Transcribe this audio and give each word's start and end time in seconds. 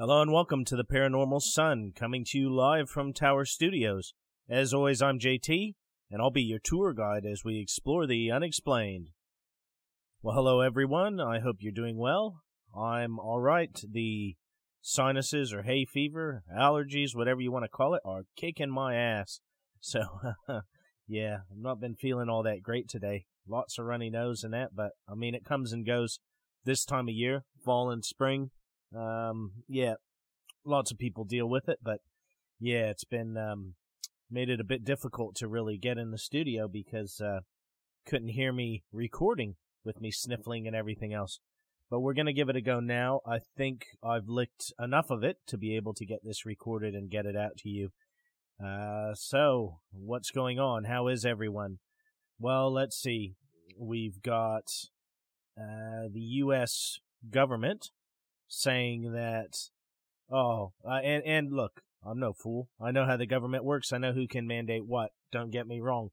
Hello 0.00 0.22
and 0.22 0.32
welcome 0.32 0.64
to 0.64 0.76
the 0.76 0.82
Paranormal 0.82 1.42
Son, 1.42 1.92
coming 1.94 2.24
to 2.24 2.38
you 2.38 2.50
live 2.50 2.88
from 2.88 3.12
Tower 3.12 3.44
Studios. 3.44 4.14
As 4.48 4.72
always, 4.72 5.02
I'm 5.02 5.18
JT, 5.18 5.74
and 6.10 6.22
I'll 6.22 6.30
be 6.30 6.40
your 6.40 6.58
tour 6.58 6.94
guide 6.94 7.26
as 7.26 7.44
we 7.44 7.60
explore 7.60 8.06
the 8.06 8.30
unexplained. 8.30 9.10
Well, 10.22 10.34
hello 10.34 10.62
everyone. 10.62 11.20
I 11.20 11.40
hope 11.40 11.56
you're 11.58 11.70
doing 11.70 11.98
well. 11.98 12.40
I'm 12.74 13.18
alright. 13.18 13.78
The 13.86 14.36
sinuses 14.80 15.52
or 15.52 15.64
hay 15.64 15.84
fever, 15.84 16.44
allergies, 16.50 17.14
whatever 17.14 17.42
you 17.42 17.52
want 17.52 17.66
to 17.66 17.68
call 17.68 17.92
it, 17.92 18.00
are 18.02 18.22
kicking 18.38 18.70
my 18.70 18.94
ass. 18.94 19.40
So, 19.80 20.00
yeah, 21.06 21.40
I've 21.50 21.58
not 21.58 21.78
been 21.78 21.94
feeling 21.94 22.30
all 22.30 22.42
that 22.44 22.62
great 22.62 22.88
today. 22.88 23.26
Lots 23.46 23.78
of 23.78 23.84
runny 23.84 24.08
nose 24.08 24.44
and 24.44 24.54
that, 24.54 24.70
but 24.74 24.92
I 25.06 25.14
mean, 25.14 25.34
it 25.34 25.44
comes 25.44 25.74
and 25.74 25.84
goes 25.84 26.20
this 26.64 26.86
time 26.86 27.06
of 27.10 27.14
year, 27.14 27.44
fall 27.62 27.90
and 27.90 28.02
spring. 28.02 28.50
Um, 28.96 29.52
yeah, 29.68 29.94
lots 30.64 30.90
of 30.90 30.98
people 30.98 31.24
deal 31.24 31.48
with 31.48 31.68
it, 31.68 31.78
but 31.82 32.00
yeah, 32.58 32.90
it's 32.90 33.04
been, 33.04 33.36
um, 33.36 33.74
made 34.30 34.48
it 34.48 34.60
a 34.60 34.64
bit 34.64 34.84
difficult 34.84 35.34
to 35.36 35.48
really 35.48 35.76
get 35.76 35.98
in 35.98 36.10
the 36.10 36.18
studio 36.18 36.68
because, 36.68 37.20
uh, 37.20 37.40
couldn't 38.06 38.28
hear 38.28 38.52
me 38.52 38.82
recording 38.92 39.56
with 39.84 40.00
me 40.00 40.10
sniffling 40.10 40.66
and 40.66 40.74
everything 40.74 41.12
else. 41.12 41.40
But 41.90 42.00
we're 42.00 42.14
to 42.14 42.32
give 42.32 42.48
it 42.48 42.56
a 42.56 42.60
go 42.60 42.78
now. 42.78 43.20
I 43.26 43.38
think 43.56 43.86
I've 44.02 44.28
licked 44.28 44.72
enough 44.80 45.10
of 45.10 45.24
it 45.24 45.38
to 45.48 45.58
be 45.58 45.74
able 45.76 45.92
to 45.94 46.06
get 46.06 46.20
this 46.24 46.46
recorded 46.46 46.94
and 46.94 47.10
get 47.10 47.26
it 47.26 47.36
out 47.36 47.56
to 47.58 47.68
you. 47.68 47.90
Uh, 48.64 49.14
so, 49.14 49.80
what's 49.90 50.30
going 50.30 50.60
on? 50.60 50.84
How 50.84 51.08
is 51.08 51.24
everyone? 51.24 51.78
Well, 52.38 52.72
let's 52.72 52.96
see. 52.96 53.34
We've 53.76 54.22
got 54.22 54.70
uh, 55.58 56.06
the 56.12 56.20
U.S. 56.20 57.00
government 57.28 57.90
saying 58.50 59.12
that, 59.12 59.56
oh, 60.30 60.72
uh, 60.84 60.98
and, 61.02 61.22
and 61.24 61.52
look, 61.52 61.82
I'm 62.04 62.18
no 62.18 62.32
fool. 62.32 62.68
I 62.80 62.90
know 62.90 63.06
how 63.06 63.16
the 63.16 63.26
government 63.26 63.64
works. 63.64 63.92
I 63.92 63.98
know 63.98 64.12
who 64.12 64.26
can 64.26 64.46
mandate 64.46 64.86
what. 64.86 65.12
Don't 65.32 65.52
get 65.52 65.66
me 65.66 65.80
wrong. 65.80 66.10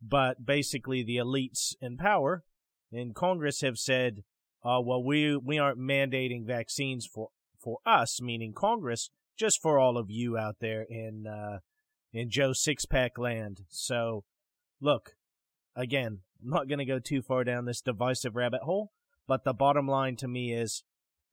But 0.00 0.46
basically, 0.46 1.02
the 1.02 1.16
elites 1.16 1.74
in 1.80 1.96
power 1.96 2.44
in 2.92 3.12
Congress 3.12 3.60
have 3.60 3.76
said, 3.76 4.22
uh, 4.64 4.80
well, 4.82 5.02
we, 5.02 5.36
we 5.36 5.58
aren't 5.58 5.78
mandating 5.78 6.46
vaccines 6.46 7.06
for, 7.06 7.30
for 7.58 7.78
us, 7.84 8.20
meaning 8.22 8.52
Congress, 8.54 9.10
just 9.38 9.60
for 9.60 9.78
all 9.78 9.98
of 9.98 10.10
you 10.10 10.38
out 10.38 10.56
there 10.60 10.86
in, 10.88 11.26
uh, 11.26 11.58
in 12.12 12.30
Joe 12.30 12.50
Sixpack 12.50 13.18
land. 13.18 13.62
So, 13.68 14.24
look, 14.80 15.16
again, 15.74 16.20
I'm 16.42 16.50
not 16.50 16.68
going 16.68 16.78
to 16.78 16.84
go 16.84 16.98
too 16.98 17.22
far 17.22 17.44
down 17.44 17.64
this 17.64 17.80
divisive 17.80 18.36
rabbit 18.36 18.62
hole, 18.62 18.92
but 19.26 19.44
the 19.44 19.54
bottom 19.54 19.88
line 19.88 20.16
to 20.16 20.28
me 20.28 20.52
is 20.52 20.84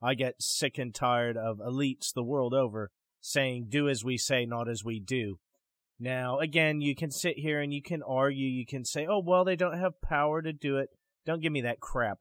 I 0.02 0.14
get 0.14 0.42
sick 0.42 0.78
and 0.78 0.94
tired 0.94 1.38
of 1.38 1.58
elites 1.58 2.14
the 2.14 2.24
world 2.24 2.54
over 2.54 2.92
saying, 3.20 3.68
do 3.70 3.90
as 3.90 4.04
we 4.04 4.18
say, 4.18 4.46
not 4.46 4.70
as 4.70 4.84
we 4.84 5.00
do. 5.00 5.40
Now, 6.00 6.40
again, 6.40 6.82
you 6.82 6.96
can 6.96 7.10
sit 7.10 7.40
here 7.40 7.60
and 7.60 7.74
you 7.74 7.82
can 7.82 8.04
argue, 8.04 8.48
you 8.48 8.66
can 8.66 8.86
say, 8.86 9.08
oh, 9.08 9.20
well, 9.20 9.44
they 9.44 9.56
don't 9.56 9.80
have 9.80 10.02
power 10.02 10.42
to 10.42 10.54
do 10.54 10.78
it. 10.78 10.90
Don't 11.26 11.42
give 11.42 11.52
me 11.52 11.62
that 11.62 11.80
crap. 11.80 12.20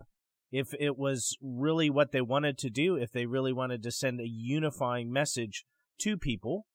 If 0.51 0.73
it 0.81 0.97
was 0.97 1.37
really 1.43 1.91
what 1.91 2.13
they 2.13 2.23
wanted 2.23 2.57
to 2.59 2.71
do, 2.71 2.97
if 2.97 3.13
they 3.13 3.27
really 3.27 3.53
wanted 3.53 3.83
to 3.83 3.91
send 3.91 4.21
a 4.21 4.27
unifying 4.27 5.13
message 5.13 5.67
to 6.01 6.17
people, 6.17 6.67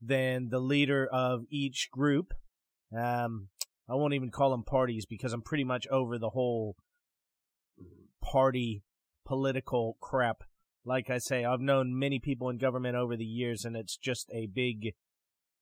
then 0.00 0.48
the 0.50 0.58
leader 0.58 1.08
of 1.10 1.44
each 1.50 1.88
group, 1.90 2.34
um, 2.96 3.48
I 3.88 3.94
won't 3.94 4.14
even 4.14 4.30
call 4.30 4.50
them 4.50 4.64
parties 4.64 5.06
because 5.06 5.32
I'm 5.32 5.42
pretty 5.42 5.64
much 5.64 5.86
over 5.88 6.18
the 6.18 6.30
whole 6.30 6.76
party 8.22 8.82
political 9.24 9.96
crap. 10.00 10.42
Like 10.84 11.10
I 11.10 11.18
say, 11.18 11.44
I've 11.44 11.60
known 11.60 11.98
many 11.98 12.18
people 12.18 12.48
in 12.48 12.58
government 12.58 12.96
over 12.96 13.16
the 13.16 13.24
years, 13.24 13.64
and 13.64 13.76
it's 13.76 13.96
just 13.96 14.30
a 14.32 14.46
big. 14.46 14.94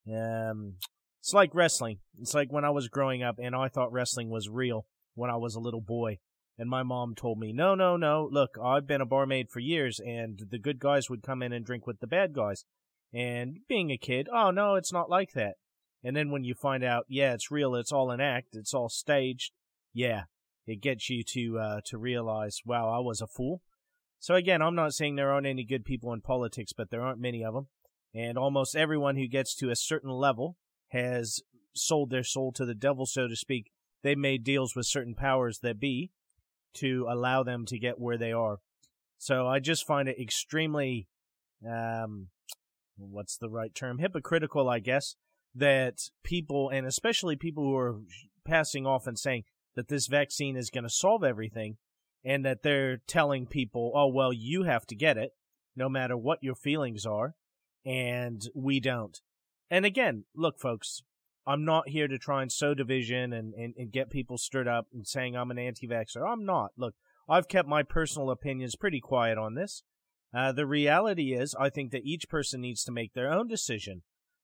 Um, 0.08 0.74
it's 1.20 1.32
like 1.34 1.54
wrestling. 1.54 1.98
It's 2.20 2.34
like 2.34 2.52
when 2.52 2.64
I 2.64 2.70
was 2.70 2.88
growing 2.88 3.22
up, 3.22 3.36
and 3.38 3.54
I 3.54 3.68
thought 3.68 3.92
wrestling 3.92 4.30
was 4.30 4.48
real 4.48 4.86
when 5.14 5.30
I 5.30 5.36
was 5.36 5.54
a 5.54 5.60
little 5.60 5.80
boy. 5.80 6.18
And 6.60 6.68
my 6.68 6.82
mom 6.82 7.14
told 7.14 7.38
me, 7.38 7.52
no, 7.52 7.76
no, 7.76 7.96
no, 7.96 8.28
look, 8.32 8.58
I've 8.60 8.86
been 8.86 9.00
a 9.00 9.06
barmaid 9.06 9.48
for 9.48 9.60
years, 9.60 10.00
and 10.00 10.40
the 10.50 10.58
good 10.58 10.80
guys 10.80 11.08
would 11.08 11.22
come 11.22 11.40
in 11.40 11.52
and 11.52 11.64
drink 11.64 11.86
with 11.86 12.00
the 12.00 12.08
bad 12.08 12.32
guys. 12.32 12.64
And 13.12 13.58
being 13.68 13.90
a 13.90 13.96
kid, 13.96 14.28
oh 14.32 14.50
no, 14.50 14.74
it's 14.74 14.92
not 14.92 15.08
like 15.08 15.32
that. 15.34 15.54
And 16.02 16.16
then 16.16 16.30
when 16.30 16.44
you 16.44 16.54
find 16.54 16.82
out, 16.82 17.04
yeah, 17.08 17.32
it's 17.32 17.50
real, 17.50 17.74
it's 17.74 17.92
all 17.92 18.10
an 18.10 18.20
act, 18.20 18.48
it's 18.54 18.74
all 18.74 18.88
staged, 18.88 19.52
yeah, 19.92 20.24
it 20.66 20.80
gets 20.80 21.08
you 21.08 21.22
to 21.24 21.58
uh, 21.58 21.80
to 21.86 21.98
realize, 21.98 22.58
wow, 22.64 22.88
I 22.88 22.98
was 22.98 23.20
a 23.20 23.26
fool. 23.26 23.62
So 24.20 24.34
again, 24.34 24.62
I'm 24.62 24.74
not 24.74 24.94
saying 24.94 25.16
there 25.16 25.32
aren't 25.32 25.46
any 25.46 25.64
good 25.64 25.84
people 25.84 26.12
in 26.12 26.20
politics, 26.20 26.72
but 26.76 26.90
there 26.90 27.02
aren't 27.02 27.20
many 27.20 27.44
of 27.44 27.54
them. 27.54 27.68
And 28.14 28.36
almost 28.36 28.74
everyone 28.74 29.16
who 29.16 29.28
gets 29.28 29.54
to 29.56 29.70
a 29.70 29.76
certain 29.76 30.10
level 30.10 30.56
has 30.88 31.40
sold 31.74 32.10
their 32.10 32.24
soul 32.24 32.52
to 32.52 32.64
the 32.64 32.74
devil, 32.74 33.06
so 33.06 33.28
to 33.28 33.36
speak. 33.36 33.70
They 34.02 34.14
made 34.14 34.44
deals 34.44 34.74
with 34.74 34.86
certain 34.86 35.14
powers 35.14 35.60
that 35.62 35.80
be 35.80 36.10
to 36.74 37.06
allow 37.08 37.42
them 37.42 37.64
to 37.66 37.78
get 37.78 37.98
where 37.98 38.18
they 38.18 38.32
are. 38.32 38.58
So 39.18 39.46
I 39.46 39.58
just 39.58 39.86
find 39.86 40.08
it 40.08 40.20
extremely, 40.20 41.08
um, 41.68 42.28
what's 42.96 43.36
the 43.36 43.50
right 43.50 43.74
term? 43.74 43.98
Hypocritical, 43.98 44.68
I 44.68 44.78
guess, 44.78 45.16
that 45.54 45.98
people, 46.22 46.70
and 46.70 46.86
especially 46.86 47.36
people 47.36 47.64
who 47.64 47.76
are 47.76 48.00
passing 48.44 48.86
off 48.86 49.06
and 49.06 49.18
saying 49.18 49.44
that 49.74 49.88
this 49.88 50.06
vaccine 50.06 50.56
is 50.56 50.70
going 50.70 50.84
to 50.84 50.90
solve 50.90 51.24
everything, 51.24 51.76
and 52.28 52.44
that 52.44 52.62
they're 52.62 52.98
telling 52.98 53.46
people, 53.46 53.90
oh, 53.94 54.06
well, 54.06 54.34
you 54.34 54.64
have 54.64 54.84
to 54.84 54.94
get 54.94 55.16
it, 55.16 55.30
no 55.74 55.88
matter 55.88 56.14
what 56.14 56.42
your 56.42 56.54
feelings 56.54 57.06
are, 57.06 57.34
and 57.86 58.42
we 58.54 58.78
don't. 58.80 59.18
And 59.70 59.86
again, 59.86 60.24
look, 60.36 60.60
folks, 60.60 61.00
I'm 61.46 61.64
not 61.64 61.88
here 61.88 62.06
to 62.06 62.18
try 62.18 62.42
and 62.42 62.52
sow 62.52 62.74
division 62.74 63.32
and, 63.32 63.54
and, 63.54 63.72
and 63.78 63.90
get 63.90 64.10
people 64.10 64.36
stirred 64.36 64.68
up 64.68 64.88
and 64.92 65.06
saying 65.06 65.36
I'm 65.36 65.50
an 65.50 65.58
anti 65.58 65.88
vaxxer. 65.88 66.30
I'm 66.30 66.44
not. 66.44 66.72
Look, 66.76 66.94
I've 67.30 67.48
kept 67.48 67.66
my 67.66 67.82
personal 67.82 68.30
opinions 68.30 68.76
pretty 68.76 69.00
quiet 69.00 69.38
on 69.38 69.54
this. 69.54 69.82
Uh, 70.34 70.52
the 70.52 70.66
reality 70.66 71.32
is, 71.32 71.56
I 71.58 71.70
think 71.70 71.92
that 71.92 72.04
each 72.04 72.28
person 72.28 72.60
needs 72.60 72.84
to 72.84 72.92
make 72.92 73.14
their 73.14 73.32
own 73.32 73.48
decision. 73.48 74.02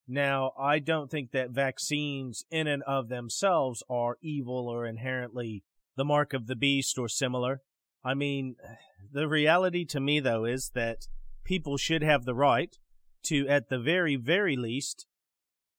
Now, 0.09 0.53
I 0.59 0.79
don't 0.79 1.11
think 1.11 1.33
that 1.33 1.51
vaccines 1.51 2.47
in 2.51 2.67
and 2.67 2.83
of 2.85 3.11
themselves 3.11 3.83
are 3.91 4.17
evil 4.23 4.69
or 4.69 4.87
inherently 4.87 5.65
the 5.97 6.05
mark 6.07 6.33
of 6.33 6.47
the 6.47 6.57
beast 6.57 6.99
or 6.99 7.11
similar. 7.11 7.61
I 8.05 8.15
mean, 8.15 8.57
the 9.13 9.29
reality 9.29 9.85
to 9.87 10.01
me, 10.01 10.21
though, 10.21 10.45
is 10.45 10.71
that 10.75 11.07
people 11.45 11.77
should 11.77 12.03
have 12.03 12.25
the 12.25 12.35
right 12.35 12.77
to, 13.25 13.49
at 13.49 13.69
the 13.69 13.79
very, 13.79 14.17
very 14.17 14.57
least, 14.57 15.07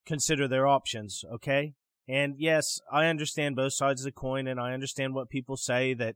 consider 0.05 0.47
their 0.47 0.67
options, 0.67 1.23
okay? 1.31 1.73
And 2.07 2.35
yes, 2.37 2.79
I 2.91 3.07
understand 3.07 3.55
both 3.55 3.73
sides 3.73 4.01
of 4.01 4.05
the 4.05 4.11
coin, 4.11 4.47
and 4.47 4.59
I 4.59 4.73
understand 4.73 5.13
what 5.13 5.29
people 5.29 5.57
say 5.57 5.93
that 5.95 6.15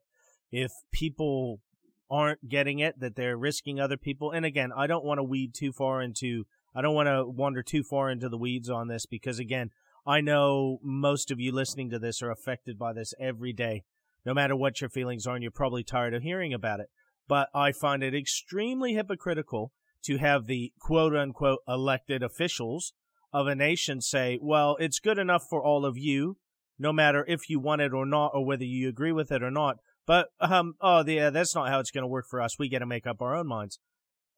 if 0.51 0.71
people 0.91 1.61
aren't 2.09 2.49
getting 2.49 2.79
it, 2.79 2.99
that 2.99 3.15
they're 3.15 3.37
risking 3.37 3.79
other 3.79 3.97
people. 3.97 4.31
And 4.31 4.45
again, 4.45 4.71
I 4.75 4.87
don't 4.87 5.05
want 5.05 5.19
to 5.19 5.23
weed 5.23 5.53
too 5.53 5.71
far 5.71 6.01
into, 6.01 6.45
I 6.75 6.81
don't 6.81 6.95
want 6.95 7.07
to 7.07 7.25
wander 7.25 7.61
too 7.61 7.83
far 7.83 8.09
into 8.09 8.29
the 8.29 8.37
weeds 8.37 8.69
on 8.69 8.87
this 8.87 9.05
because 9.05 9.39
again, 9.39 9.69
I 10.07 10.21
know 10.21 10.79
most 10.81 11.29
of 11.29 11.39
you 11.39 11.51
listening 11.51 11.89
to 11.91 11.99
this 11.99 12.21
are 12.21 12.31
affected 12.31 12.79
by 12.79 12.93
this 12.93 13.13
every 13.19 13.53
day. 13.53 13.83
No 14.29 14.35
matter 14.35 14.55
what 14.55 14.79
your 14.79 14.91
feelings 14.91 15.25
are, 15.25 15.33
and 15.33 15.41
you're 15.41 15.49
probably 15.49 15.83
tired 15.83 16.13
of 16.13 16.21
hearing 16.21 16.53
about 16.53 16.79
it. 16.79 16.85
But 17.27 17.49
I 17.51 17.71
find 17.71 18.03
it 18.03 18.13
extremely 18.13 18.93
hypocritical 18.93 19.71
to 20.03 20.17
have 20.17 20.45
the 20.45 20.71
quote 20.79 21.15
unquote 21.15 21.61
elected 21.67 22.21
officials 22.21 22.93
of 23.33 23.47
a 23.47 23.55
nation 23.55 24.01
say, 24.01 24.37
well, 24.39 24.77
it's 24.79 24.99
good 24.99 25.17
enough 25.17 25.45
for 25.49 25.63
all 25.63 25.83
of 25.83 25.97
you, 25.97 26.37
no 26.77 26.93
matter 26.93 27.25
if 27.27 27.49
you 27.49 27.59
want 27.59 27.81
it 27.81 27.91
or 27.91 28.05
not, 28.05 28.29
or 28.35 28.45
whether 28.45 28.63
you 28.63 28.87
agree 28.87 29.11
with 29.11 29.31
it 29.31 29.41
or 29.41 29.49
not. 29.49 29.77
But, 30.05 30.27
um, 30.39 30.75
oh, 30.79 31.03
yeah, 31.07 31.31
that's 31.31 31.55
not 31.55 31.69
how 31.69 31.79
it's 31.79 31.89
going 31.89 32.03
to 32.03 32.07
work 32.07 32.27
for 32.29 32.39
us. 32.39 32.59
We 32.59 32.69
get 32.69 32.79
to 32.79 32.85
make 32.85 33.07
up 33.07 33.23
our 33.23 33.35
own 33.35 33.47
minds. 33.47 33.79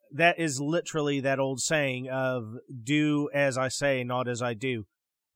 That 0.10 0.40
is 0.40 0.62
literally 0.62 1.20
that 1.20 1.38
old 1.38 1.60
saying 1.60 2.10
of 2.10 2.46
do 2.82 3.30
as 3.34 3.58
I 3.58 3.68
say, 3.68 4.06
not 4.06 4.30
as 4.30 4.42
I 4.42 4.54
do. 4.54 4.86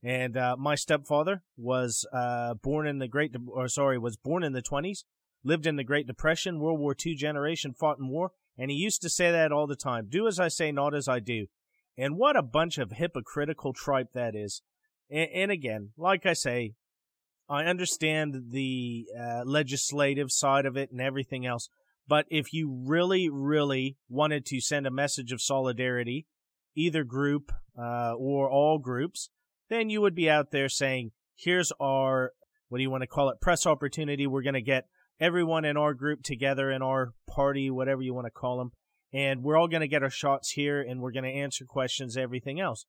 And, 0.05 0.37
uh, 0.37 0.55
my 0.59 0.75
stepfather 0.75 1.41
was, 1.57 2.05
uh, 2.13 2.53
born 2.53 2.85
in 2.85 2.99
the 2.99 3.07
Great, 3.07 3.31
De- 3.31 3.39
or 3.47 3.67
sorry, 3.67 3.97
was 3.97 4.17
born 4.17 4.43
in 4.43 4.53
the 4.53 4.61
20s, 4.61 5.03
lived 5.43 5.65
in 5.65 5.77
the 5.77 5.83
Great 5.83 6.05
Depression, 6.05 6.59
World 6.59 6.79
War 6.79 6.95
II 7.03 7.15
generation, 7.15 7.73
fought 7.73 7.97
in 7.97 8.07
war, 8.07 8.31
and 8.55 8.69
he 8.69 8.77
used 8.77 9.01
to 9.01 9.09
say 9.09 9.31
that 9.31 9.51
all 9.51 9.65
the 9.65 9.75
time. 9.75 10.05
Do 10.07 10.27
as 10.27 10.39
I 10.39 10.47
say, 10.47 10.71
not 10.71 10.93
as 10.93 11.07
I 11.07 11.19
do. 11.19 11.47
And 11.97 12.17
what 12.17 12.37
a 12.37 12.43
bunch 12.43 12.77
of 12.77 12.91
hypocritical 12.91 13.73
tripe 13.73 14.13
that 14.13 14.35
is. 14.35 14.61
And, 15.09 15.29
and 15.33 15.51
again, 15.51 15.89
like 15.97 16.27
I 16.27 16.33
say, 16.33 16.75
I 17.49 17.65
understand 17.65 18.51
the 18.51 19.07
uh, 19.19 19.41
legislative 19.43 20.31
side 20.31 20.67
of 20.67 20.77
it 20.77 20.91
and 20.91 21.01
everything 21.01 21.47
else. 21.47 21.67
But 22.07 22.25
if 22.29 22.53
you 22.53 22.83
really, 22.85 23.27
really 23.27 23.97
wanted 24.07 24.45
to 24.47 24.61
send 24.61 24.85
a 24.85 24.91
message 24.91 25.31
of 25.31 25.41
solidarity, 25.41 26.27
either 26.75 27.03
group 27.03 27.51
uh, 27.75 28.13
or 28.13 28.49
all 28.49 28.77
groups, 28.77 29.29
then 29.69 29.89
you 29.89 30.01
would 30.01 30.15
be 30.15 30.29
out 30.29 30.51
there 30.51 30.69
saying, 30.69 31.11
here's 31.35 31.71
our, 31.79 32.31
what 32.69 32.77
do 32.77 32.83
you 32.83 32.89
want 32.89 33.01
to 33.01 33.07
call 33.07 33.29
it, 33.29 33.41
press 33.41 33.65
opportunity. 33.65 34.27
We're 34.27 34.41
going 34.41 34.53
to 34.53 34.61
get 34.61 34.85
everyone 35.19 35.65
in 35.65 35.77
our 35.77 35.93
group 35.93 36.23
together 36.23 36.71
in 36.71 36.81
our 36.81 37.13
party, 37.27 37.69
whatever 37.69 38.01
you 38.01 38.13
want 38.13 38.27
to 38.27 38.31
call 38.31 38.57
them, 38.57 38.71
and 39.13 39.43
we're 39.43 39.57
all 39.57 39.67
going 39.67 39.81
to 39.81 39.87
get 39.87 40.03
our 40.03 40.09
shots 40.09 40.51
here 40.51 40.81
and 40.81 40.99
we're 40.99 41.11
going 41.11 41.23
to 41.23 41.29
answer 41.29 41.65
questions, 41.65 42.17
everything 42.17 42.59
else. 42.59 42.85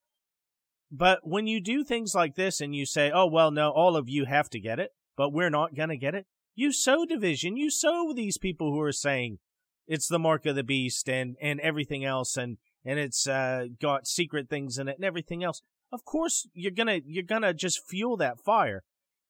But 0.91 1.21
when 1.23 1.47
you 1.47 1.61
do 1.61 1.85
things 1.85 2.15
like 2.15 2.35
this 2.37 2.61
and 2.61 2.75
you 2.75 2.87
say, 2.87 3.11
oh, 3.13 3.27
well, 3.27 3.51
no, 3.51 3.71
all 3.71 3.97
of 3.97 4.09
you 4.09 4.25
have 4.25 4.49
to 4.51 4.61
get 4.61 4.79
it, 4.79 4.91
but 5.17 5.33
we're 5.33 5.51
not 5.51 5.75
going 5.75 5.89
to 5.89 5.97
get 5.97 6.15
it, 6.15 6.27
you 6.55 6.73
sow 6.73 7.05
division. 7.05 7.57
You 7.57 7.71
sow 7.71 8.13
these 8.15 8.39
people 8.39 8.73
who 8.73 8.81
are 8.81 8.93
saying 8.93 9.39
it's 9.87 10.09
the 10.09 10.19
mark 10.19 10.47
of 10.47 10.57
the 10.57 10.65
beast 10.65 11.09
and, 11.09 11.37
and 11.41 11.61
everything 11.61 12.05
else 12.05 12.37
and, 12.37 12.59
and 12.85 12.99
it's 12.99 13.27
uh, 13.27 13.67
got 13.81 14.07
secret 14.07 14.49
things 14.49 14.79
in 14.79 14.89
it 14.89 14.97
and 14.97 15.05
everything 15.05 15.45
else. 15.45 15.63
Of 15.93 16.05
course, 16.05 16.47
you're 16.53 16.73
gonna 16.73 17.01
you're 17.05 17.23
gonna 17.23 17.55
just 17.55 17.87
fuel 17.87 18.17
that 18.19 18.41
fire. 18.41 18.83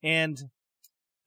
And 0.02 0.50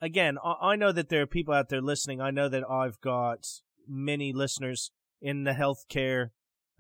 again, 0.02 0.38
I 0.44 0.76
know 0.76 0.92
that 0.92 1.10
there 1.10 1.22
are 1.22 1.28
people 1.28 1.54
out 1.54 1.70
there 1.70 1.82
listening. 1.82 2.22
I 2.22 2.32
know 2.32 2.50
that 2.50 2.70
I've 2.70 3.00
got 3.02 3.46
many 3.88 4.34
listeners 4.34 4.92
in 5.22 5.44
the 5.44 5.52
healthcare 5.52 6.30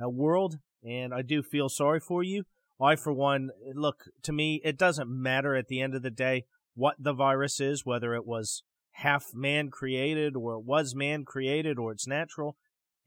uh, 0.04 0.10
world, 0.10 0.60
and 0.84 1.14
I 1.14 1.22
do 1.22 1.42
feel 1.44 1.70
sorry 1.70 2.00
for 2.00 2.24
you. 2.24 2.44
I, 2.82 2.96
for 2.96 3.12
one, 3.12 3.50
look, 3.74 4.06
to 4.24 4.32
me, 4.32 4.62
it 4.64 4.78
doesn't 4.78 5.10
matter 5.10 5.56
at 5.56 5.68
the 5.68 5.82
end 5.82 5.96
of 5.96 6.02
the 6.02 6.10
day 6.10 6.46
what 6.76 6.96
the 6.98 7.14
virus 7.14 7.60
is, 7.60 7.86
whether 7.86 8.16
it 8.16 8.26
was 8.26 8.64
half 8.92 9.34
man 9.34 9.70
created 9.70 10.36
or 10.36 10.54
it 10.54 10.64
was 10.64 10.96
man 10.96 11.26
created 11.26 11.78
or 11.78 11.92
it's 11.92 12.08
natural. 12.08 12.56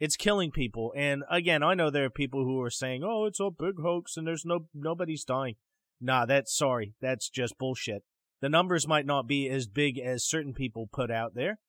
It's 0.03 0.17
killing 0.17 0.51
people. 0.51 0.93
And 0.97 1.23
again, 1.31 1.63
I 1.63 1.75
know 1.75 1.89
there 1.89 2.07
are 2.07 2.11
people 2.11 2.43
who 2.43 2.61
are 2.61 2.71
saying, 2.71 3.05
oh, 3.05 3.27
it's 3.27 3.39
a 3.39 3.51
big 3.51 3.81
hoax 3.81 4.17
and 4.17 4.27
there's 4.27 4.45
no, 4.45 4.67
nobody's 4.75 5.23
dying. 5.23 5.55
Nah, 6.01 6.27
that's 6.27 6.53
sorry. 6.53 6.95
That's 7.01 7.31
just 7.31 7.57
bullshit. 7.57 8.03
The 8.41 8.49
numbers 8.49 8.89
might 8.89 9.07
not 9.07 9.29
be 9.29 9.49
as 9.49 9.69
big 9.69 10.01
as 10.01 10.25
certain 10.27 10.55
people 10.55 10.89
put 10.93 11.13
out 11.13 11.37
there. 11.37 11.61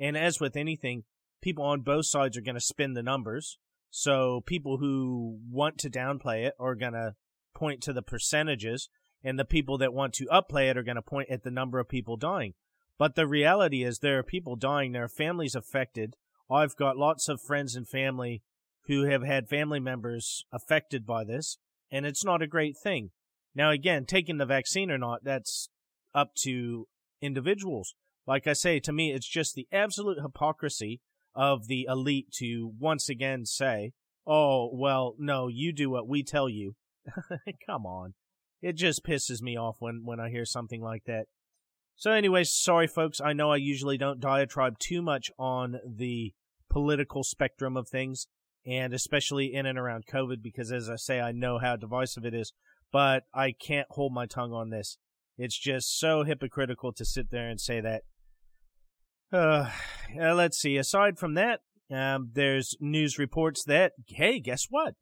And 0.00 0.16
as 0.16 0.40
with 0.40 0.56
anything, 0.56 1.04
people 1.42 1.66
on 1.66 1.82
both 1.82 2.06
sides 2.06 2.38
are 2.38 2.40
going 2.40 2.54
to 2.54 2.62
spin 2.62 2.94
the 2.94 3.02
numbers. 3.02 3.58
So 3.90 4.42
people 4.46 4.78
who 4.78 5.40
want 5.50 5.76
to 5.80 5.90
downplay 5.90 6.46
it 6.46 6.54
are 6.58 6.74
going 6.74 6.94
to 6.94 7.14
point 7.54 7.82
to 7.82 7.92
the 7.92 8.00
percentages, 8.00 8.88
and 9.22 9.38
the 9.38 9.44
people 9.44 9.76
that 9.76 9.92
want 9.92 10.14
to 10.14 10.24
upplay 10.32 10.70
it 10.70 10.78
are 10.78 10.82
going 10.82 10.96
to 10.96 11.02
point 11.02 11.28
at 11.28 11.42
the 11.42 11.50
number 11.50 11.78
of 11.78 11.90
people 11.90 12.16
dying. 12.16 12.54
But 12.96 13.16
the 13.16 13.26
reality 13.26 13.84
is, 13.84 13.98
there 13.98 14.18
are 14.18 14.22
people 14.22 14.56
dying, 14.56 14.92
there 14.92 15.04
are 15.04 15.08
families 15.08 15.54
affected. 15.54 16.16
I've 16.52 16.76
got 16.76 16.96
lots 16.96 17.28
of 17.28 17.40
friends 17.40 17.74
and 17.74 17.88
family 17.88 18.42
who 18.86 19.04
have 19.04 19.22
had 19.22 19.48
family 19.48 19.80
members 19.80 20.44
affected 20.52 21.06
by 21.06 21.24
this, 21.24 21.58
and 21.90 22.04
it's 22.04 22.24
not 22.24 22.42
a 22.42 22.46
great 22.46 22.76
thing. 22.76 23.10
Now, 23.54 23.70
again, 23.70 24.04
taking 24.04 24.38
the 24.38 24.46
vaccine 24.46 24.90
or 24.90 24.98
not, 24.98 25.24
that's 25.24 25.68
up 26.14 26.34
to 26.42 26.86
individuals. 27.20 27.94
Like 28.26 28.46
I 28.46 28.52
say, 28.52 28.80
to 28.80 28.92
me, 28.92 29.12
it's 29.12 29.28
just 29.28 29.54
the 29.54 29.66
absolute 29.72 30.20
hypocrisy 30.20 31.00
of 31.34 31.68
the 31.68 31.86
elite 31.88 32.30
to 32.38 32.72
once 32.78 33.08
again 33.08 33.46
say, 33.46 33.92
oh, 34.26 34.70
well, 34.72 35.14
no, 35.18 35.48
you 35.48 35.72
do 35.72 35.90
what 35.90 36.08
we 36.08 36.22
tell 36.22 36.48
you. 36.48 36.74
Come 37.66 37.86
on. 37.86 38.14
It 38.60 38.74
just 38.74 39.04
pisses 39.04 39.42
me 39.42 39.56
off 39.56 39.76
when, 39.80 40.02
when 40.04 40.20
I 40.20 40.30
hear 40.30 40.44
something 40.44 40.80
like 40.80 41.04
that. 41.06 41.26
So, 41.96 42.12
anyways, 42.12 42.52
sorry, 42.52 42.86
folks. 42.86 43.20
I 43.20 43.32
know 43.32 43.50
I 43.50 43.56
usually 43.56 43.98
don't 43.98 44.20
diatribe 44.20 44.78
too 44.78 45.02
much 45.02 45.30
on 45.38 45.78
the 45.84 46.32
political 46.72 47.22
spectrum 47.22 47.76
of 47.76 47.88
things, 47.88 48.26
and 48.66 48.94
especially 48.94 49.52
in 49.52 49.66
and 49.66 49.78
around 49.78 50.06
COVID, 50.06 50.42
because 50.42 50.72
as 50.72 50.88
I 50.88 50.96
say, 50.96 51.20
I 51.20 51.30
know 51.30 51.58
how 51.58 51.76
divisive 51.76 52.24
it 52.24 52.34
is, 52.34 52.52
but 52.90 53.24
I 53.34 53.52
can't 53.52 53.86
hold 53.90 54.12
my 54.12 54.26
tongue 54.26 54.52
on 54.52 54.70
this. 54.70 54.96
It's 55.36 55.58
just 55.58 55.98
so 55.98 56.24
hypocritical 56.24 56.92
to 56.94 57.04
sit 57.04 57.30
there 57.30 57.48
and 57.48 57.60
say 57.60 57.80
that. 57.80 58.02
Uh, 60.14 60.34
let's 60.34 60.58
see. 60.58 60.76
Aside 60.76 61.18
from 61.18 61.32
that, 61.32 61.60
um, 61.90 62.28
there's 62.34 62.76
news 62.80 63.18
reports 63.18 63.64
that, 63.64 63.92
hey, 64.06 64.38
guess 64.38 64.66
what? 64.68 64.94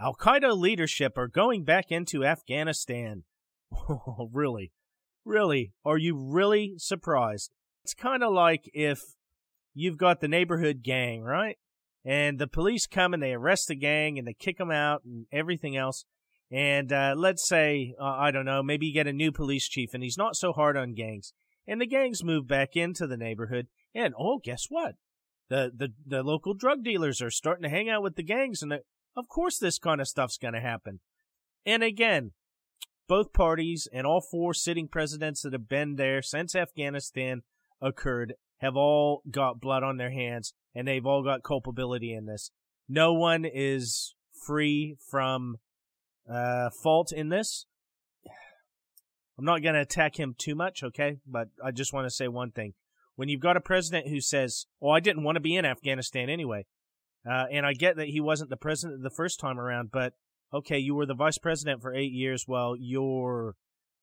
Al 0.00 0.16
Qaeda 0.16 0.58
leadership 0.58 1.16
are 1.16 1.28
going 1.28 1.62
back 1.62 1.92
into 1.92 2.24
Afghanistan. 2.24 3.22
Really? 4.32 4.72
Really? 5.24 5.72
Are 5.84 5.96
you 5.96 6.16
really 6.16 6.74
surprised? 6.78 7.52
It's 7.84 7.94
kind 7.94 8.24
of 8.24 8.32
like 8.32 8.68
if 8.74 9.00
you've 9.80 9.98
got 9.98 10.20
the 10.20 10.28
neighborhood 10.28 10.82
gang, 10.82 11.22
right? 11.22 11.56
And 12.04 12.38
the 12.38 12.46
police 12.46 12.86
come 12.86 13.12
and 13.12 13.22
they 13.22 13.32
arrest 13.32 13.68
the 13.68 13.74
gang 13.74 14.18
and 14.18 14.26
they 14.26 14.34
kick 14.34 14.58
them 14.58 14.70
out 14.70 15.02
and 15.04 15.26
everything 15.32 15.76
else. 15.76 16.04
And 16.50 16.92
uh, 16.92 17.14
let's 17.16 17.46
say, 17.46 17.94
uh, 18.00 18.04
I 18.04 18.30
don't 18.30 18.46
know, 18.46 18.62
maybe 18.62 18.86
you 18.86 18.94
get 18.94 19.06
a 19.06 19.12
new 19.12 19.30
police 19.30 19.68
chief 19.68 19.90
and 19.92 20.02
he's 20.02 20.16
not 20.16 20.36
so 20.36 20.52
hard 20.52 20.76
on 20.76 20.94
gangs. 20.94 21.32
And 21.66 21.80
the 21.80 21.86
gangs 21.86 22.24
move 22.24 22.48
back 22.48 22.76
into 22.76 23.06
the 23.06 23.18
neighborhood. 23.18 23.66
And 23.94 24.14
oh, 24.18 24.40
guess 24.42 24.66
what? 24.70 24.94
The, 25.50 25.70
the, 25.74 25.88
the 26.06 26.22
local 26.22 26.54
drug 26.54 26.82
dealers 26.82 27.20
are 27.20 27.30
starting 27.30 27.64
to 27.64 27.68
hang 27.68 27.88
out 27.90 28.02
with 28.02 28.16
the 28.16 28.22
gangs. 28.22 28.62
And 28.62 28.72
of 28.72 29.28
course, 29.28 29.58
this 29.58 29.78
kind 29.78 30.00
of 30.00 30.08
stuff's 30.08 30.38
going 30.38 30.54
to 30.54 30.60
happen. 30.60 31.00
And 31.66 31.82
again, 31.82 32.32
both 33.06 33.32
parties 33.32 33.88
and 33.92 34.06
all 34.06 34.20
four 34.20 34.54
sitting 34.54 34.88
presidents 34.88 35.42
that 35.42 35.52
have 35.52 35.68
been 35.68 35.96
there 35.96 36.22
since 36.22 36.54
Afghanistan 36.54 37.42
occurred 37.80 38.34
have 38.58 38.76
all 38.76 39.22
got 39.30 39.60
blood 39.60 39.82
on 39.82 39.96
their 39.96 40.10
hands 40.10 40.52
and 40.74 40.86
they've 40.86 41.06
all 41.06 41.22
got 41.22 41.42
culpability 41.42 42.12
in 42.12 42.26
this. 42.26 42.50
No 42.88 43.12
one 43.12 43.44
is 43.44 44.14
free 44.46 44.96
from 45.10 45.56
uh, 46.30 46.70
fault 46.70 47.12
in 47.12 47.28
this. 47.28 47.66
I'm 49.38 49.44
not 49.44 49.62
going 49.62 49.74
to 49.74 49.80
attack 49.80 50.18
him 50.18 50.34
too 50.36 50.54
much, 50.54 50.82
okay? 50.82 51.18
But 51.26 51.48
I 51.64 51.70
just 51.70 51.92
want 51.92 52.06
to 52.06 52.10
say 52.10 52.26
one 52.28 52.50
thing. 52.50 52.74
When 53.14 53.28
you've 53.28 53.40
got 53.40 53.56
a 53.56 53.60
president 53.60 54.08
who 54.08 54.20
says, 54.20 54.66
"Oh, 54.80 54.90
I 54.90 55.00
didn't 55.00 55.24
want 55.24 55.36
to 55.36 55.40
be 55.40 55.56
in 55.56 55.64
Afghanistan 55.64 56.28
anyway," 56.28 56.66
uh, 57.28 57.46
and 57.50 57.66
I 57.66 57.72
get 57.72 57.96
that 57.96 58.08
he 58.08 58.20
wasn't 58.20 58.50
the 58.50 58.56
president 58.56 59.02
the 59.02 59.10
first 59.10 59.40
time 59.40 59.58
around, 59.58 59.90
but 59.92 60.14
okay, 60.52 60.78
you 60.78 60.94
were 60.94 61.06
the 61.06 61.14
vice 61.14 61.38
president 61.38 61.82
for 61.82 61.94
eight 61.94 62.12
years 62.12 62.44
while 62.46 62.76
your 62.78 63.54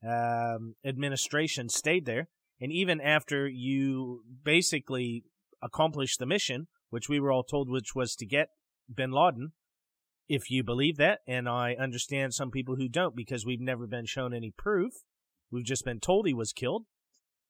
um, 0.05 0.75
administration 0.85 1.69
stayed 1.69 2.05
there, 2.05 2.27
and 2.59 2.71
even 2.71 3.01
after 3.01 3.47
you 3.47 4.23
basically 4.43 5.23
accomplished 5.61 6.19
the 6.19 6.25
mission, 6.25 6.67
which 6.89 7.09
we 7.09 7.19
were 7.19 7.31
all 7.31 7.43
told, 7.43 7.69
which 7.69 7.95
was 7.95 8.15
to 8.15 8.25
get 8.25 8.49
Bin 8.93 9.11
Laden, 9.11 9.51
if 10.27 10.49
you 10.49 10.63
believe 10.63 10.97
that, 10.97 11.19
and 11.27 11.47
I 11.47 11.75
understand 11.79 12.33
some 12.33 12.51
people 12.51 12.75
who 12.75 12.89
don't 12.89 13.15
because 13.15 13.45
we've 13.45 13.61
never 13.61 13.87
been 13.87 14.05
shown 14.05 14.33
any 14.33 14.51
proof. 14.51 14.93
We've 15.51 15.65
just 15.65 15.85
been 15.85 15.99
told 15.99 16.27
he 16.27 16.33
was 16.33 16.53
killed. 16.53 16.85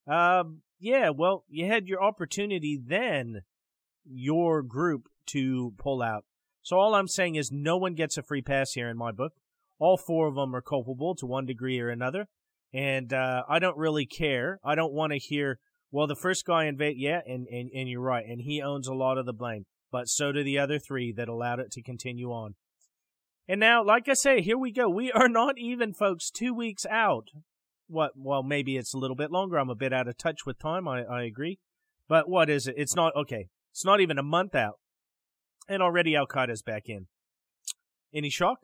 Um, 0.08 0.62
yeah, 0.80 1.10
well, 1.10 1.46
you 1.48 1.68
had 1.68 1.88
your 1.88 2.04
opportunity 2.04 2.80
then, 2.84 3.42
your 4.04 4.62
group, 4.62 5.08
to 5.28 5.74
pull 5.78 6.04
out. 6.04 6.26
So 6.62 6.78
all 6.78 6.96
I'm 6.96 7.08
saying 7.08 7.36
is 7.36 7.52
no 7.52 7.78
one 7.78 7.96
gets 7.96 8.18
a 8.18 8.24
free 8.24 8.42
pass 8.42 8.74
here 8.74 8.90
in 8.90 8.98
my 8.98 9.12
book. 9.12 9.34
All 9.80 9.98
four 9.98 10.28
of 10.28 10.36
them 10.36 10.56
are 10.56 10.62
culpable 10.62 11.16
to 11.16 11.26
one 11.26 11.46
degree 11.46 11.80
or 11.80 11.90
another. 11.90 12.28
And 12.76 13.14
uh, 13.14 13.44
I 13.48 13.60
don't 13.60 13.78
really 13.78 14.06
care. 14.06 14.60
I 14.62 14.76
don't 14.76 14.92
want 14.92 15.14
to 15.14 15.18
hear, 15.18 15.60
well, 15.92 16.08
the 16.08 16.16
first 16.16 16.46
guy 16.46 16.66
invade, 16.66 16.98
yeah, 16.98 17.22
and, 17.26 17.48
and, 17.48 17.70
and 17.74 17.88
you're 17.88 18.02
right, 18.02 18.26
and 18.28 18.42
he 18.42 18.62
owns 18.62 18.86
a 18.90 18.94
lot 18.94 19.18
of 19.18 19.26
the 19.26 19.32
blame. 19.32 19.66
But 19.94 20.10
so 20.10 20.34
do 20.34 20.44
the 20.44 20.60
other 20.60 20.78
three 20.78 21.14
that 21.14 21.30
allowed 21.30 21.62
it 21.62 21.72
to 21.72 21.82
continue 21.82 22.32
on. 22.32 22.56
And 23.48 23.62
now, 23.62 23.82
like 23.82 24.10
I 24.10 24.14
say, 24.14 24.42
here 24.42 24.58
we 24.58 24.74
go. 24.74 24.90
We 24.90 25.10
are 25.14 25.30
not 25.30 25.58
even, 25.58 25.94
folks, 25.94 26.30
two 26.30 26.54
weeks 26.54 26.86
out. 26.86 27.30
What? 27.88 28.12
Well, 28.18 28.44
maybe 28.44 28.76
it's 28.76 28.94
a 28.94 28.98
little 28.98 29.16
bit 29.16 29.32
longer. 29.32 29.58
I'm 29.58 29.70
a 29.70 29.76
bit 29.76 29.94
out 29.94 30.10
of 30.10 30.18
touch 30.18 30.46
with 30.46 30.60
time. 30.60 30.86
I, 30.86 31.04
I 31.04 31.24
agree. 31.24 31.60
But 32.10 32.28
what 32.28 32.50
is 32.50 32.68
it? 32.68 32.76
It's 32.78 32.96
not, 32.96 33.16
okay. 33.16 33.48
It's 33.72 33.86
not 33.86 34.02
even 34.02 34.18
a 34.18 34.24
month 34.24 34.54
out. 34.54 34.80
And 35.70 35.82
already 35.82 36.14
Al 36.14 36.28
Qaeda's 36.28 36.62
back 36.62 36.90
in. 36.90 37.08
Any 38.14 38.30
shock? 38.30 38.58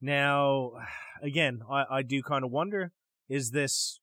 Now, 0.00 0.72
again, 1.22 1.60
I, 1.70 1.84
I 1.88 2.02
do 2.02 2.20
kind 2.20 2.44
of 2.44 2.50
wonder 2.50 2.90
is 3.28 3.50
this 3.50 4.00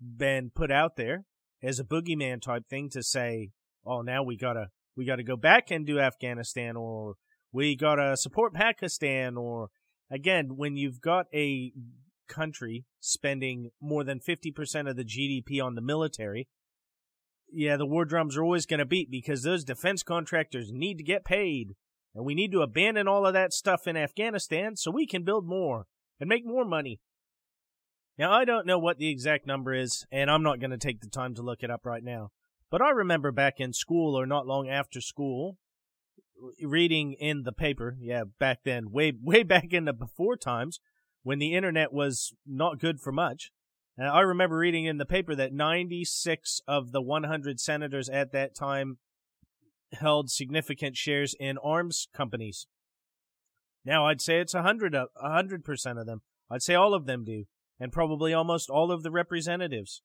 been 0.00 0.50
put 0.54 0.70
out 0.70 0.96
there 0.96 1.24
as 1.62 1.78
a 1.78 1.84
boogeyman 1.84 2.42
type 2.42 2.68
thing 2.68 2.90
to 2.90 3.02
say, 3.02 3.50
oh, 3.86 4.02
now 4.02 4.22
we 4.22 4.36
gotta, 4.36 4.68
we 4.96 5.04
gotta 5.04 5.22
go 5.22 5.36
back 5.36 5.70
and 5.70 5.86
do 5.86 5.98
Afghanistan 5.98 6.76
or 6.76 7.14
we 7.54 7.76
got 7.76 7.94
to 7.94 8.16
support 8.16 8.52
Pakistan 8.52 9.36
or 9.36 9.68
again 10.10 10.56
when 10.56 10.76
you've 10.76 11.00
got 11.00 11.26
a 11.32 11.72
country 12.28 12.84
spending 13.00 13.70
more 13.80 14.02
than 14.02 14.18
50% 14.18 14.90
of 14.90 14.96
the 14.96 15.04
GDP 15.04 15.62
on 15.62 15.74
the 15.74 15.80
military 15.80 16.48
yeah 17.52 17.76
the 17.76 17.86
war 17.86 18.04
drums 18.04 18.36
are 18.36 18.42
always 18.42 18.66
to 18.66 18.84
beat 18.84 19.10
because 19.10 19.42
those 19.42 19.64
defense 19.64 20.02
contractors 20.02 20.70
need 20.72 20.98
to 20.98 21.04
get 21.04 21.24
paid 21.24 21.76
and 22.14 22.24
we 22.24 22.34
need 22.34 22.52
to 22.52 22.62
abandon 22.62 23.06
all 23.06 23.26
of 23.26 23.34
that 23.34 23.52
stuff 23.52 23.86
in 23.86 23.96
Afghanistan 23.96 24.76
so 24.76 24.90
we 24.90 25.06
can 25.06 25.22
build 25.22 25.46
more 25.46 25.86
and 26.18 26.28
make 26.28 26.44
more 26.44 26.64
money 26.64 27.00
now 28.18 28.32
I 28.32 28.44
don't 28.44 28.66
know 28.66 28.78
what 28.78 28.98
the 28.98 29.08
exact 29.08 29.46
number 29.46 29.74
is 29.74 30.06
and 30.10 30.30
I'm 30.30 30.42
not 30.42 30.60
going 30.60 30.70
to 30.70 30.78
take 30.78 31.00
the 31.00 31.08
time 31.08 31.34
to 31.34 31.42
look 31.42 31.62
it 31.62 31.70
up 31.70 31.84
right 31.84 32.04
now 32.04 32.30
but 32.70 32.82
I 32.82 32.90
remember 32.90 33.30
back 33.30 33.60
in 33.60 33.72
school 33.72 34.18
or 34.18 34.26
not 34.26 34.46
long 34.46 34.68
after 34.68 35.00
school 35.00 35.58
reading 36.62 37.12
in 37.14 37.42
the 37.42 37.52
paper, 37.52 37.96
yeah, 38.00 38.24
back 38.38 38.60
then, 38.64 38.90
way 38.90 39.12
way 39.22 39.42
back 39.42 39.72
in 39.72 39.84
the 39.84 39.92
before 39.92 40.36
times 40.36 40.80
when 41.22 41.38
the 41.38 41.54
internet 41.54 41.92
was 41.92 42.34
not 42.46 42.78
good 42.78 43.00
for 43.00 43.12
much. 43.12 43.50
I 43.96 44.20
remember 44.20 44.56
reading 44.56 44.86
in 44.86 44.98
the 44.98 45.06
paper 45.06 45.36
that 45.36 45.52
96 45.52 46.60
of 46.66 46.90
the 46.90 47.00
100 47.00 47.60
senators 47.60 48.08
at 48.08 48.32
that 48.32 48.52
time 48.52 48.98
held 49.92 50.30
significant 50.30 50.96
shares 50.96 51.36
in 51.38 51.58
arms 51.58 52.08
companies. 52.12 52.66
Now, 53.84 54.06
I'd 54.06 54.20
say 54.20 54.40
it's 54.40 54.54
a 54.54 54.62
hundred 54.62 54.96
a 54.96 55.08
hundred 55.20 55.64
percent 55.64 55.98
of 55.98 56.06
them. 56.06 56.22
I'd 56.50 56.62
say 56.62 56.74
all 56.74 56.92
of 56.92 57.06
them 57.06 57.24
do, 57.24 57.44
and 57.78 57.92
probably 57.92 58.32
almost 58.32 58.70
all 58.70 58.90
of 58.90 59.02
the 59.02 59.10
representatives. 59.10 60.02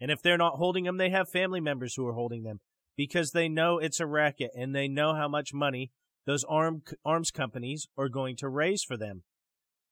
And 0.00 0.10
if 0.10 0.22
they're 0.22 0.38
not 0.38 0.56
holding 0.56 0.84
them, 0.84 0.96
they 0.96 1.10
have 1.10 1.28
family 1.28 1.60
members 1.60 1.94
who 1.94 2.06
are 2.06 2.14
holding 2.14 2.42
them 2.42 2.60
because 2.96 3.30
they 3.30 3.48
know 3.48 3.78
it's 3.78 4.00
a 4.00 4.06
racket 4.06 4.50
and 4.56 4.74
they 4.74 4.88
know 4.88 5.14
how 5.14 5.28
much 5.28 5.54
money 5.54 5.92
those 6.26 6.44
arm, 6.44 6.82
arms 7.04 7.30
companies 7.30 7.86
are 7.96 8.08
going 8.08 8.36
to 8.36 8.48
raise 8.48 8.84
for 8.84 8.96
them. 8.96 9.22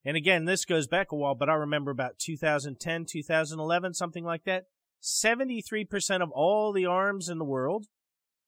And 0.04 0.16
again, 0.16 0.44
this 0.44 0.64
goes 0.64 0.86
back 0.86 1.10
a 1.10 1.16
while, 1.16 1.34
but 1.34 1.48
I 1.48 1.54
remember 1.54 1.90
about 1.90 2.18
2010, 2.18 3.06
2011, 3.10 3.94
something 3.94 4.24
like 4.24 4.44
that. 4.44 4.64
73% 5.02 6.22
of 6.22 6.30
all 6.30 6.72
the 6.72 6.86
arms 6.86 7.28
in 7.28 7.38
the 7.38 7.44
world 7.44 7.86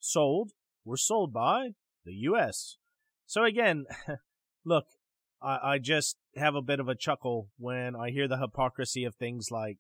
sold 0.00 0.52
were 0.84 0.96
sold 0.96 1.32
by 1.32 1.70
the 2.04 2.14
U.S. 2.14 2.76
So 3.26 3.44
again, 3.44 3.86
look, 4.64 4.86
I, 5.42 5.58
I 5.62 5.78
just 5.78 6.16
have 6.36 6.54
a 6.54 6.62
bit 6.62 6.80
of 6.80 6.88
a 6.88 6.94
chuckle 6.94 7.48
when 7.58 7.94
I 7.96 8.10
hear 8.10 8.28
the 8.28 8.38
hypocrisy 8.38 9.04
of 9.04 9.14
things 9.14 9.50
like, 9.50 9.78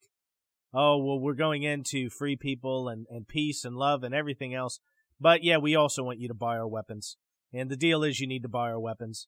oh, 0.74 0.98
well, 0.98 1.18
we're 1.18 1.34
going 1.34 1.62
into 1.62 2.10
free 2.10 2.36
people 2.36 2.88
and, 2.88 3.06
and 3.10 3.26
peace 3.26 3.64
and 3.64 3.76
love 3.76 4.02
and 4.02 4.14
everything 4.14 4.54
else. 4.54 4.80
But 5.20 5.42
yeah, 5.42 5.56
we 5.56 5.74
also 5.74 6.02
want 6.02 6.20
you 6.20 6.28
to 6.28 6.34
buy 6.34 6.56
our 6.56 6.68
weapons. 6.68 7.16
And 7.52 7.70
the 7.70 7.76
deal 7.76 8.02
is 8.02 8.20
you 8.20 8.26
need 8.26 8.42
to 8.42 8.48
buy 8.48 8.70
our 8.70 8.80
weapons. 8.80 9.26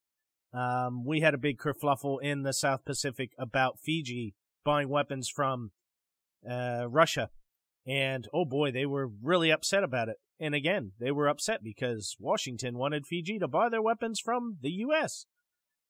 Um, 0.53 1.05
we 1.05 1.21
had 1.21 1.35
a 1.35 1.39
big 1.39 1.59
kerfluffle 1.59 2.23
in 2.23 2.43
the 2.43 2.53
South 2.53 2.85
Pacific 2.85 3.33
about 3.39 3.79
Fiji 3.81 4.35
buying 4.65 4.89
weapons 4.89 5.29
from 5.29 5.71
uh, 6.49 6.87
Russia. 6.89 7.31
And 7.87 8.29
oh 8.35 8.45
boy, 8.45 8.71
they 8.71 8.87
were 8.87 9.11
really 9.23 9.51
upset 9.51 9.83
about 9.83 10.09
it. 10.09 10.17
And 10.39 10.55
again, 10.55 10.93
they 10.99 11.11
were 11.11 11.29
upset 11.29 11.63
because 11.63 12.17
Washington 12.19 12.79
wanted 12.79 13.07
Fiji 13.07 13.39
to 13.39 13.49
buy 13.49 13.69
their 13.69 13.83
weapons 13.83 14.21
from 14.21 14.59
the 14.61 14.71
U.S. 14.71 15.27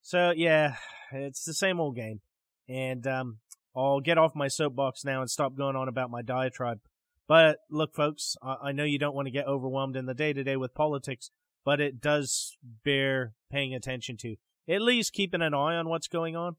So 0.03 0.33
yeah, 0.37 0.77
it's 1.13 1.45
the 1.45 1.55
same 1.55 1.81
old 1.81 1.97
game. 1.97 2.21
And 2.69 3.07
um, 3.07 3.39
I'll 3.77 4.01
get 4.01 4.19
off 4.19 4.35
my 4.35 4.49
soapbox 4.49 5.05
now 5.05 5.21
and 5.21 5.31
stop 5.31 5.57
going 5.57 5.77
on 5.77 5.89
about 5.89 6.11
my 6.11 6.23
diatribe. 6.23 6.81
But 7.29 7.59
look, 7.71 7.95
folks, 7.95 8.37
I, 8.43 8.57
I 8.65 8.73
know 8.73 8.85
you 8.85 8.99
don't 8.99 9.15
want 9.15 9.27
to 9.27 9.33
get 9.33 9.47
overwhelmed 9.47 9.97
in 9.97 10.07
the 10.07 10.15
day 10.15 10.33
to 10.33 10.43
day 10.43 10.57
with 10.57 10.75
politics, 10.75 11.31
but 11.65 11.81
it 11.81 12.01
does 12.01 12.57
bear 12.85 13.35
paying 13.51 13.75
attention 13.75 14.17
to. 14.19 14.37
At 14.69 14.83
least 14.83 15.13
keeping 15.13 15.43
an 15.43 15.55
eye 15.55 15.77
on 15.77 15.89
what's 15.89 16.09
going 16.09 16.37
on. 16.37 16.57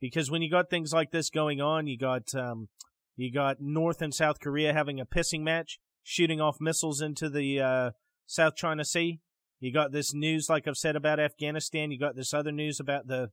Because 0.00 0.30
when 0.30 0.42
you 0.42 0.50
got 0.50 0.70
things 0.70 0.92
like 0.92 1.12
this 1.12 1.30
going 1.30 1.60
on, 1.60 1.86
you 1.86 1.96
got 1.96 2.34
um, 2.34 2.68
you 3.16 3.32
got 3.32 3.60
North 3.60 4.02
and 4.02 4.14
South 4.14 4.40
Korea 4.40 4.72
having 4.72 5.00
a 5.00 5.06
pissing 5.06 5.40
match, 5.40 5.78
shooting 6.02 6.40
off 6.40 6.60
missiles 6.60 7.00
into 7.00 7.30
the 7.30 7.60
uh, 7.60 7.90
South 8.26 8.54
China 8.54 8.84
Sea. 8.84 9.20
You 9.64 9.72
got 9.72 9.92
this 9.92 10.12
news, 10.12 10.50
like 10.50 10.68
I've 10.68 10.76
said 10.76 10.94
about 10.94 11.18
Afghanistan. 11.18 11.90
You 11.90 11.98
got 11.98 12.16
this 12.16 12.34
other 12.34 12.52
news 12.52 12.80
about 12.80 13.06
the 13.06 13.30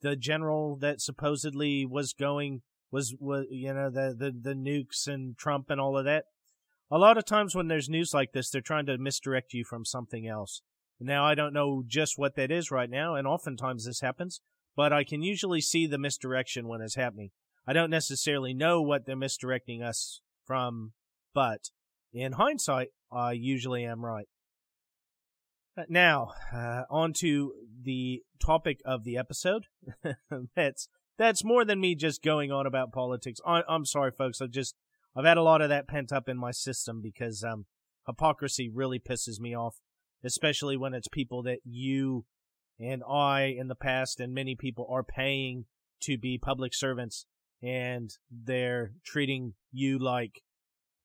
the 0.00 0.16
general 0.16 0.76
that 0.76 1.02
supposedly 1.02 1.84
was 1.84 2.14
going 2.14 2.62
was 2.90 3.14
was 3.20 3.44
you 3.50 3.74
know 3.74 3.90
the 3.90 4.16
the 4.18 4.32
the 4.32 4.54
nukes 4.54 5.06
and 5.06 5.36
Trump 5.36 5.68
and 5.68 5.78
all 5.78 5.98
of 5.98 6.06
that. 6.06 6.24
A 6.90 6.96
lot 6.96 7.18
of 7.18 7.26
times 7.26 7.54
when 7.54 7.68
there's 7.68 7.86
news 7.86 8.14
like 8.14 8.32
this, 8.32 8.48
they're 8.48 8.62
trying 8.62 8.86
to 8.86 8.96
misdirect 8.96 9.52
you 9.52 9.62
from 9.62 9.84
something 9.84 10.26
else. 10.26 10.62
Now 10.98 11.26
I 11.26 11.34
don't 11.34 11.52
know 11.52 11.84
just 11.86 12.14
what 12.16 12.34
that 12.36 12.50
is 12.50 12.70
right 12.70 12.88
now, 12.88 13.14
and 13.14 13.28
oftentimes 13.28 13.84
this 13.84 14.00
happens, 14.00 14.40
but 14.74 14.90
I 14.90 15.04
can 15.04 15.22
usually 15.22 15.60
see 15.60 15.86
the 15.86 15.98
misdirection 15.98 16.66
when 16.66 16.80
it's 16.80 16.96
happening. 16.96 17.28
I 17.66 17.74
don't 17.74 17.90
necessarily 17.90 18.54
know 18.54 18.80
what 18.80 19.04
they're 19.04 19.16
misdirecting 19.16 19.82
us 19.82 20.22
from, 20.46 20.94
but 21.34 21.68
in 22.10 22.32
hindsight, 22.32 22.88
I 23.12 23.32
usually 23.32 23.84
am 23.84 24.02
right. 24.02 24.28
Now, 25.88 26.32
uh, 26.52 26.82
on 26.90 27.12
to 27.14 27.52
the 27.82 28.22
topic 28.40 28.80
of 28.84 29.04
the 29.04 29.16
episode. 29.16 29.66
that's 30.56 30.88
that's 31.18 31.44
more 31.44 31.64
than 31.64 31.80
me 31.80 31.94
just 31.94 32.22
going 32.22 32.50
on 32.50 32.66
about 32.66 32.92
politics. 32.92 33.40
I, 33.46 33.62
am 33.68 33.84
sorry, 33.84 34.10
folks. 34.10 34.40
I've 34.40 34.50
just 34.50 34.74
I've 35.16 35.24
had 35.24 35.36
a 35.36 35.42
lot 35.42 35.60
of 35.60 35.68
that 35.68 35.88
pent 35.88 36.12
up 36.12 36.28
in 36.28 36.36
my 36.36 36.50
system 36.50 37.00
because 37.02 37.44
um, 37.44 37.66
hypocrisy 38.06 38.70
really 38.72 38.98
pisses 38.98 39.40
me 39.40 39.54
off, 39.54 39.76
especially 40.24 40.76
when 40.76 40.94
it's 40.94 41.08
people 41.08 41.42
that 41.44 41.58
you 41.64 42.24
and 42.80 43.02
I 43.08 43.54
in 43.58 43.68
the 43.68 43.74
past 43.74 44.20
and 44.20 44.32
many 44.32 44.54
people 44.54 44.86
are 44.90 45.02
paying 45.02 45.66
to 46.02 46.16
be 46.16 46.38
public 46.38 46.74
servants, 46.74 47.26
and 47.62 48.10
they're 48.30 48.92
treating 49.04 49.54
you 49.72 49.98
like 49.98 50.42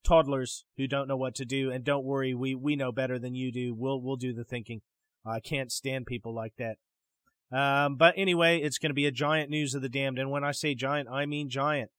toddlers 0.03 0.65
who 0.77 0.87
don't 0.87 1.07
know 1.07 1.17
what 1.17 1.35
to 1.35 1.45
do. 1.45 1.71
And 1.71 1.83
don't 1.83 2.05
worry, 2.05 2.33
we 2.33 2.55
we 2.55 2.75
know 2.75 2.91
better 2.91 3.19
than 3.19 3.35
you 3.35 3.51
do. 3.51 3.73
We'll 3.73 4.01
we'll 4.01 4.15
do 4.15 4.33
the 4.33 4.43
thinking. 4.43 4.81
I 5.25 5.39
can't 5.39 5.71
stand 5.71 6.05
people 6.05 6.33
like 6.33 6.53
that. 6.57 6.77
Um, 7.55 7.95
but 7.95 8.15
anyway, 8.17 8.59
it's 8.59 8.77
going 8.77 8.89
to 8.89 8.95
be 8.95 9.05
a 9.05 9.11
giant 9.11 9.49
news 9.49 9.75
of 9.75 9.81
the 9.81 9.89
damned, 9.89 10.17
and 10.17 10.31
when 10.31 10.43
I 10.43 10.51
say 10.51 10.75
giant, 10.75 11.07
I 11.09 11.25
mean 11.25 11.49
giant. 11.49 11.91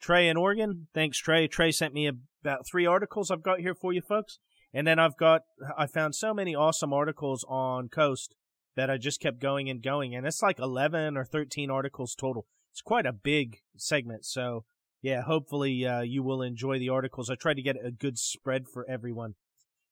Trey 0.00 0.28
in 0.28 0.36
Oregon, 0.36 0.88
thanks 0.94 1.18
Trey. 1.18 1.48
Trey 1.48 1.70
sent 1.70 1.94
me 1.94 2.06
about 2.06 2.66
three 2.66 2.86
articles 2.86 3.30
I've 3.30 3.42
got 3.42 3.60
here 3.60 3.74
for 3.74 3.92
you 3.92 4.00
folks, 4.00 4.38
and 4.72 4.86
then 4.86 4.98
I've 4.98 5.16
got 5.16 5.42
I 5.76 5.86
found 5.86 6.14
so 6.14 6.32
many 6.34 6.54
awesome 6.54 6.92
articles 6.92 7.44
on 7.48 7.88
Coast 7.88 8.34
that 8.74 8.90
I 8.90 8.98
just 8.98 9.20
kept 9.20 9.40
going 9.40 9.70
and 9.70 9.82
going, 9.82 10.14
and 10.14 10.26
it's 10.26 10.42
like 10.42 10.58
eleven 10.58 11.16
or 11.16 11.24
thirteen 11.24 11.70
articles 11.70 12.14
total. 12.14 12.46
It's 12.72 12.82
quite 12.82 13.06
a 13.06 13.12
big 13.12 13.60
segment, 13.76 14.24
so 14.24 14.64
yeah, 15.02 15.22
hopefully 15.22 15.86
uh, 15.86 16.00
you 16.00 16.22
will 16.22 16.42
enjoy 16.42 16.78
the 16.78 16.88
articles. 16.88 17.30
I 17.30 17.34
tried 17.34 17.54
to 17.54 17.62
get 17.62 17.76
a 17.82 17.90
good 17.90 18.18
spread 18.18 18.66
for 18.68 18.88
everyone. 18.88 19.34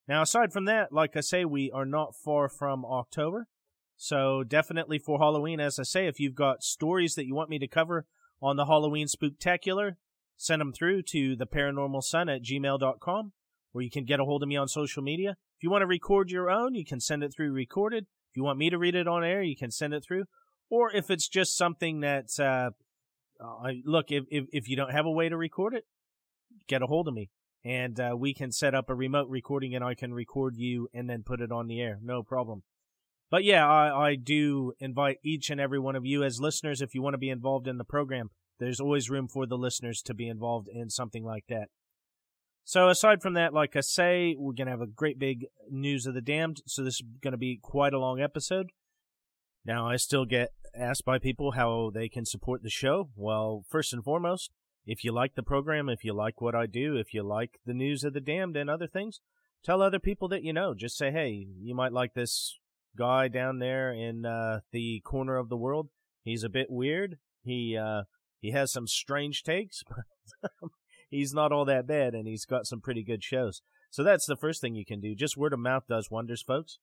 Now, 0.07 0.23
aside 0.23 0.53
from 0.53 0.67
that, 0.67 0.93
like 0.93 1.17
I 1.17 1.21
say, 1.21 1.45
we 1.45 1.71
are 1.71 1.87
not 1.87 2.15
far 2.15 2.49
from 2.49 2.85
October. 2.85 3.47
So 3.97 4.43
definitely 4.43 4.99
for 4.99 5.19
Halloween, 5.19 5.61
as 5.61 5.79
I 5.79 5.85
say, 5.85 6.07
if 6.07 6.21
you've 6.21 6.35
got 6.35 6.63
stories 6.63 7.15
that 7.15 7.27
you 7.27 7.35
want 7.35 7.51
me 7.51 7.59
to 7.59 7.69
cover 7.69 8.07
on 8.43 8.57
the 8.57 8.67
Halloween 8.67 9.07
Spooktacular, 9.07 9.93
send 10.37 10.61
them 10.61 10.73
through 10.73 11.03
to 11.11 11.37
theparanormalson 11.37 12.35
at 12.35 12.43
gmail.com, 12.43 13.33
or 13.73 13.83
you 13.83 13.91
can 13.91 14.05
get 14.05 14.21
a 14.21 14.25
hold 14.25 14.43
of 14.43 14.49
me 14.49 14.57
on 14.57 14.69
social 14.69 15.03
media. 15.03 15.37
If 15.57 15.63
you 15.63 15.71
want 15.71 15.83
to 15.83 15.87
record 15.87 16.31
your 16.31 16.51
own, 16.51 16.75
you 16.75 16.85
can 16.85 17.01
send 17.01 17.23
it 17.23 17.33
through 17.35 17.53
recorded. 17.53 18.05
If 18.31 18.37
you 18.37 18.45
want 18.45 18.59
me 18.59 18.69
to 18.71 18.79
read 18.79 18.95
it 18.95 19.09
on 19.09 19.25
air, 19.25 19.43
you 19.43 19.57
can 19.57 19.71
send 19.71 19.95
it 19.95 20.05
through. 20.05 20.25
Or 20.69 20.91
if 20.91 21.09
it's 21.09 21.29
just 21.29 21.57
something 21.57 22.01
that 22.01 22.39
uh, 22.41 22.71
uh, 23.41 23.71
look, 23.85 24.11
if, 24.11 24.25
if, 24.31 24.45
if 24.53 24.69
you 24.69 24.77
don't 24.77 24.93
have 24.93 25.07
a 25.07 25.11
way 25.11 25.29
to 25.29 25.37
record 25.37 25.75
it, 25.75 25.85
get 26.69 26.83
a 26.83 26.87
hold 26.87 27.09
of 27.09 27.15
me 27.15 27.31
and 27.65 27.99
uh, 27.99 28.15
we 28.17 28.35
can 28.35 28.53
set 28.53 28.75
up 28.75 28.91
a 28.91 28.95
remote 28.95 29.29
recording 29.29 29.75
and 29.75 29.83
I 29.83 29.95
can 29.95 30.13
record 30.13 30.55
you 30.57 30.89
and 30.93 31.09
then 31.09 31.23
put 31.23 31.41
it 31.41 31.51
on 31.51 31.67
the 31.67 31.81
air. 31.81 31.99
No 32.03 32.23
problem. 32.23 32.63
But 33.31 33.43
yeah, 33.43 33.67
I, 33.67 34.09
I 34.11 34.15
do 34.17 34.75
invite 34.79 35.19
each 35.25 35.49
and 35.51 35.61
every 35.61 35.79
one 35.79 35.97
of 35.97 36.05
you 36.05 36.23
as 36.23 36.41
listeners, 36.41 36.83
if 36.83 36.95
you 36.95 37.03
want 37.03 37.15
to 37.15 37.19
be 37.19 37.31
involved 37.31 37.67
in 37.67 37.79
the 37.79 37.85
program, 37.85 38.31
there's 38.61 38.81
always 38.81 39.11
room 39.11 39.29
for 39.29 39.47
the 39.47 39.57
listeners 39.57 40.03
to 40.03 40.15
be 40.15 40.29
involved 40.29 40.69
in 40.69 40.91
something 40.91 41.25
like 41.25 41.45
that. 41.49 41.69
So 42.65 42.89
aside 42.89 43.23
from 43.23 43.35
that, 43.35 43.53
like 43.53 43.77
I 43.77 43.81
say, 43.81 44.37
we're 44.39 44.55
to 44.67 44.71
have 44.73 44.81
a 44.81 44.87
great 44.87 45.19
big 45.19 45.47
news 45.71 46.07
of 46.07 46.15
the 46.15 46.21
damned. 46.21 46.63
So 46.67 46.85
this 46.85 46.95
is 46.95 47.03
to 47.33 47.37
be 47.37 47.59
quite 47.61 47.93
a 47.93 47.99
long 47.99 48.21
episode. 48.21 48.71
Now, 49.65 49.89
I 49.89 49.97
still 49.97 50.27
get 50.27 50.51
asked 50.77 51.05
by 51.05 51.19
people 51.19 51.53
how 51.53 51.91
they 51.93 52.09
can 52.09 52.25
support 52.25 52.63
the 52.63 52.71
show. 52.71 53.11
Well, 53.17 53.65
first 53.69 53.93
and 53.93 54.03
foremost, 54.03 54.51
if 54.87 55.05
you 55.05 55.13
like 55.13 55.35
the 55.35 55.43
program, 55.43 55.89
if 55.89 56.05
you 56.05 56.13
like 56.13 56.41
what 56.41 56.55
I 56.55 56.67
do, 56.67 56.97
if 56.97 57.15
you 57.15 57.23
like 57.23 57.59
the 57.65 57.75
news 57.75 58.05
of 58.05 58.13
the 58.13 58.21
damned 58.21 58.57
and 58.57 58.69
other 58.69 58.87
things, 58.87 59.21
tell 59.65 59.81
other 59.81 59.99
people 59.99 60.29
that 60.29 60.43
you 60.43 60.53
know. 60.53 60.75
Just 60.75 60.97
say, 60.97 61.11
hey, 61.11 61.47
you 61.61 61.75
might 61.75 61.93
like 61.93 62.15
this 62.15 62.59
guy 62.97 63.29
down 63.29 63.59
there 63.59 63.93
in 63.93 64.27
uh, 64.27 64.61
the 64.73 65.01
corner 65.05 65.37
of 65.37 65.49
the 65.49 65.57
world. 65.57 65.89
He's 66.23 66.45
a 66.45 66.49
bit 66.49 66.71
weird. 66.71 67.19
He 67.43 67.77
uh, 67.77 68.03
he 68.41 68.51
has 68.51 68.73
some 68.73 68.87
strange 68.87 69.43
takes, 69.43 69.83
but 70.43 70.51
he's 71.11 71.33
not 71.33 71.53
all 71.53 71.65
that 71.65 71.87
bad, 71.87 72.15
and 72.15 72.27
he's 72.27 72.45
got 72.45 72.67
some 72.67 72.81
pretty 72.81 73.03
good 73.03 73.23
shows. 73.23 73.63
So 73.91 74.03
that's 74.03 74.27
the 74.27 74.37
first 74.37 74.61
thing 74.61 74.75
you 74.75 74.85
can 74.85 75.01
do. 75.01 75.15
Just 75.15 75.37
word 75.37 75.53
of 75.53 75.61
mouth 75.61 75.85
does 75.89 76.11
wonders, 76.11 76.43
folks. 76.43 76.79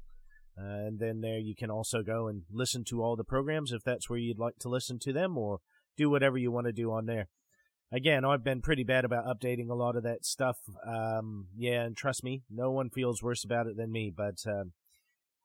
and 0.57 0.99
then 0.99 1.21
there 1.21 1.39
you 1.39 1.55
can 1.55 1.71
also 1.71 2.03
go 2.03 2.29
and 2.29 2.43
listen 2.51 2.85
to 2.85 3.03
all 3.03 3.17
the 3.17 3.25
programs 3.25 3.73
if 3.73 3.83
that's 3.83 4.09
where 4.09 4.19
you'd 4.19 4.39
like 4.39 4.59
to 4.61 4.69
listen 4.69 4.99
to 5.01 5.13
them 5.13 5.37
or 5.37 5.61
do 5.97 6.09
whatever 6.09 6.39
you 6.39 6.51
want 6.51 6.67
to 6.67 6.73
do 6.73 6.91
on 6.93 7.07
there. 7.07 7.29
Again, 7.93 8.25
I've 8.25 8.43
been 8.43 8.63
pretty 8.63 8.83
bad 8.83 9.05
about 9.05 9.27
updating 9.27 9.71
a 9.71 9.75
lot 9.75 9.97
of 9.97 10.03
that 10.03 10.25
stuff. 10.25 10.59
Um, 10.87 11.49
yeah, 11.57 11.83
and 11.83 11.97
trust 11.97 12.25
me, 12.25 12.43
no 12.51 12.71
one 12.71 12.91
feels 12.91 13.23
worse 13.23 13.45
about 13.45 13.67
it 13.67 13.77
than 13.77 13.93
me. 13.93 14.13
But 14.15 14.45
uh, 14.47 14.65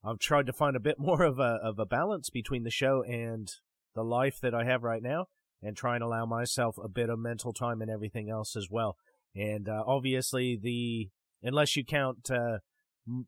I've 0.03 0.18
tried 0.18 0.48
to 0.48 0.53
find 0.53 0.75
a 0.75 0.80
bit 0.80 0.96
more 1.00 1.24
of 1.24 1.39
a 1.39 1.60
of 1.63 1.77
a 1.77 1.86
balance 1.86 2.30
between 2.30 2.63
the 2.63 2.72
show 2.72 3.03
and 3.03 3.51
the 3.94 4.03
life 4.03 4.39
that 4.41 4.56
I 4.56 4.63
have 4.63 4.84
right 4.84 5.03
now, 5.03 5.27
and 5.62 5.77
try 5.77 5.96
and 5.96 6.03
allow 6.03 6.25
myself 6.25 6.77
a 6.84 6.89
bit 6.89 7.10
of 7.10 7.20
mental 7.20 7.53
time 7.53 7.82
and 7.82 7.91
everything 7.91 8.30
else 8.30 8.56
as 8.56 8.70
well. 8.72 8.98
And 9.36 9.70
uh, 9.70 9.84
obviously, 9.86 10.58
the 10.62 11.10
unless 11.44 11.75
you 11.75 11.86
count 11.86 12.30
uh, 12.32 12.58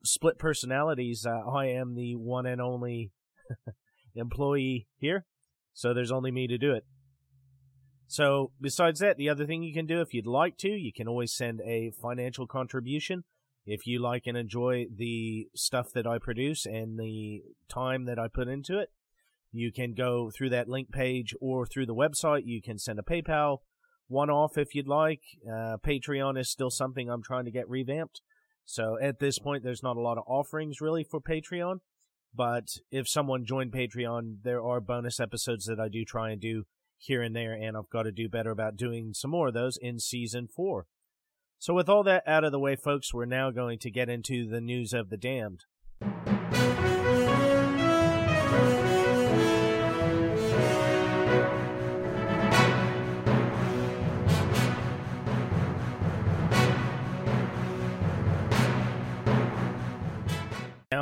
split 0.03 0.37
personalities, 0.37 1.25
uh, 1.25 1.49
I 1.49 1.67
am 1.67 1.95
the 1.95 2.15
one 2.15 2.45
and 2.45 2.61
only 2.61 3.11
employee 4.15 4.87
here, 4.97 5.25
so 5.73 5.93
there's 5.93 6.11
only 6.11 6.31
me 6.31 6.47
to 6.47 6.57
do 6.57 6.73
it. 6.73 6.85
So, 8.07 8.51
besides 8.61 8.99
that, 8.99 9.17
the 9.17 9.29
other 9.29 9.45
thing 9.45 9.63
you 9.63 9.73
can 9.73 9.87
do 9.87 10.01
if 10.01 10.13
you'd 10.13 10.27
like 10.27 10.57
to, 10.59 10.69
you 10.69 10.91
can 10.93 11.07
always 11.07 11.33
send 11.33 11.61
a 11.61 11.91
financial 12.01 12.45
contribution. 12.45 13.23
If 13.65 13.87
you 13.87 13.99
like 14.01 14.23
and 14.27 14.37
enjoy 14.37 14.85
the 14.95 15.47
stuff 15.55 15.87
that 15.93 16.05
I 16.05 16.17
produce 16.19 16.65
and 16.65 16.99
the 16.99 17.41
time 17.69 18.05
that 18.05 18.19
I 18.19 18.27
put 18.27 18.49
into 18.49 18.77
it, 18.77 18.89
you 19.51 19.71
can 19.71 19.93
go 19.93 20.29
through 20.35 20.49
that 20.49 20.67
link 20.67 20.91
page 20.91 21.33
or 21.39 21.65
through 21.65 21.85
the 21.85 21.95
website. 21.95 22.41
You 22.45 22.61
can 22.61 22.77
send 22.77 22.99
a 22.99 23.03
PayPal 23.03 23.59
one 24.07 24.29
off 24.29 24.57
if 24.57 24.75
you'd 24.75 24.87
like. 24.87 25.21
Uh, 25.47 25.77
Patreon 25.77 26.37
is 26.37 26.51
still 26.51 26.69
something 26.69 27.09
I'm 27.09 27.23
trying 27.23 27.45
to 27.45 27.51
get 27.51 27.69
revamped. 27.69 28.21
So 28.65 28.97
at 29.01 29.19
this 29.19 29.39
point, 29.39 29.63
there's 29.63 29.83
not 29.83 29.97
a 29.97 30.01
lot 30.01 30.17
of 30.17 30.23
offerings 30.27 30.81
really 30.81 31.03
for 31.03 31.19
Patreon. 31.19 31.79
But 32.35 32.77
if 32.91 33.07
someone 33.07 33.45
joined 33.45 33.71
Patreon, 33.71 34.37
there 34.43 34.63
are 34.63 34.81
bonus 34.81 35.19
episodes 35.19 35.65
that 35.65 35.79
I 35.79 35.87
do 35.87 36.03
try 36.03 36.31
and 36.31 36.41
do 36.41 36.63
here 36.97 37.21
and 37.21 37.35
there, 37.35 37.53
and 37.53 37.77
I've 37.77 37.89
got 37.89 38.03
to 38.03 38.11
do 38.11 38.27
better 38.27 38.49
about 38.49 38.75
doing 38.75 39.13
some 39.13 39.31
more 39.31 39.49
of 39.49 39.53
those 39.53 39.77
in 39.77 39.99
season 39.99 40.47
four. 40.47 40.87
So, 41.59 41.73
with 41.73 41.89
all 41.89 42.03
that 42.03 42.23
out 42.25 42.43
of 42.43 42.51
the 42.51 42.59
way, 42.59 42.75
folks, 42.75 43.13
we're 43.13 43.25
now 43.25 43.51
going 43.51 43.77
to 43.79 43.91
get 43.91 44.09
into 44.09 44.47
the 44.47 44.61
news 44.61 44.93
of 44.93 45.09
the 45.09 45.17
damned. 45.17 45.65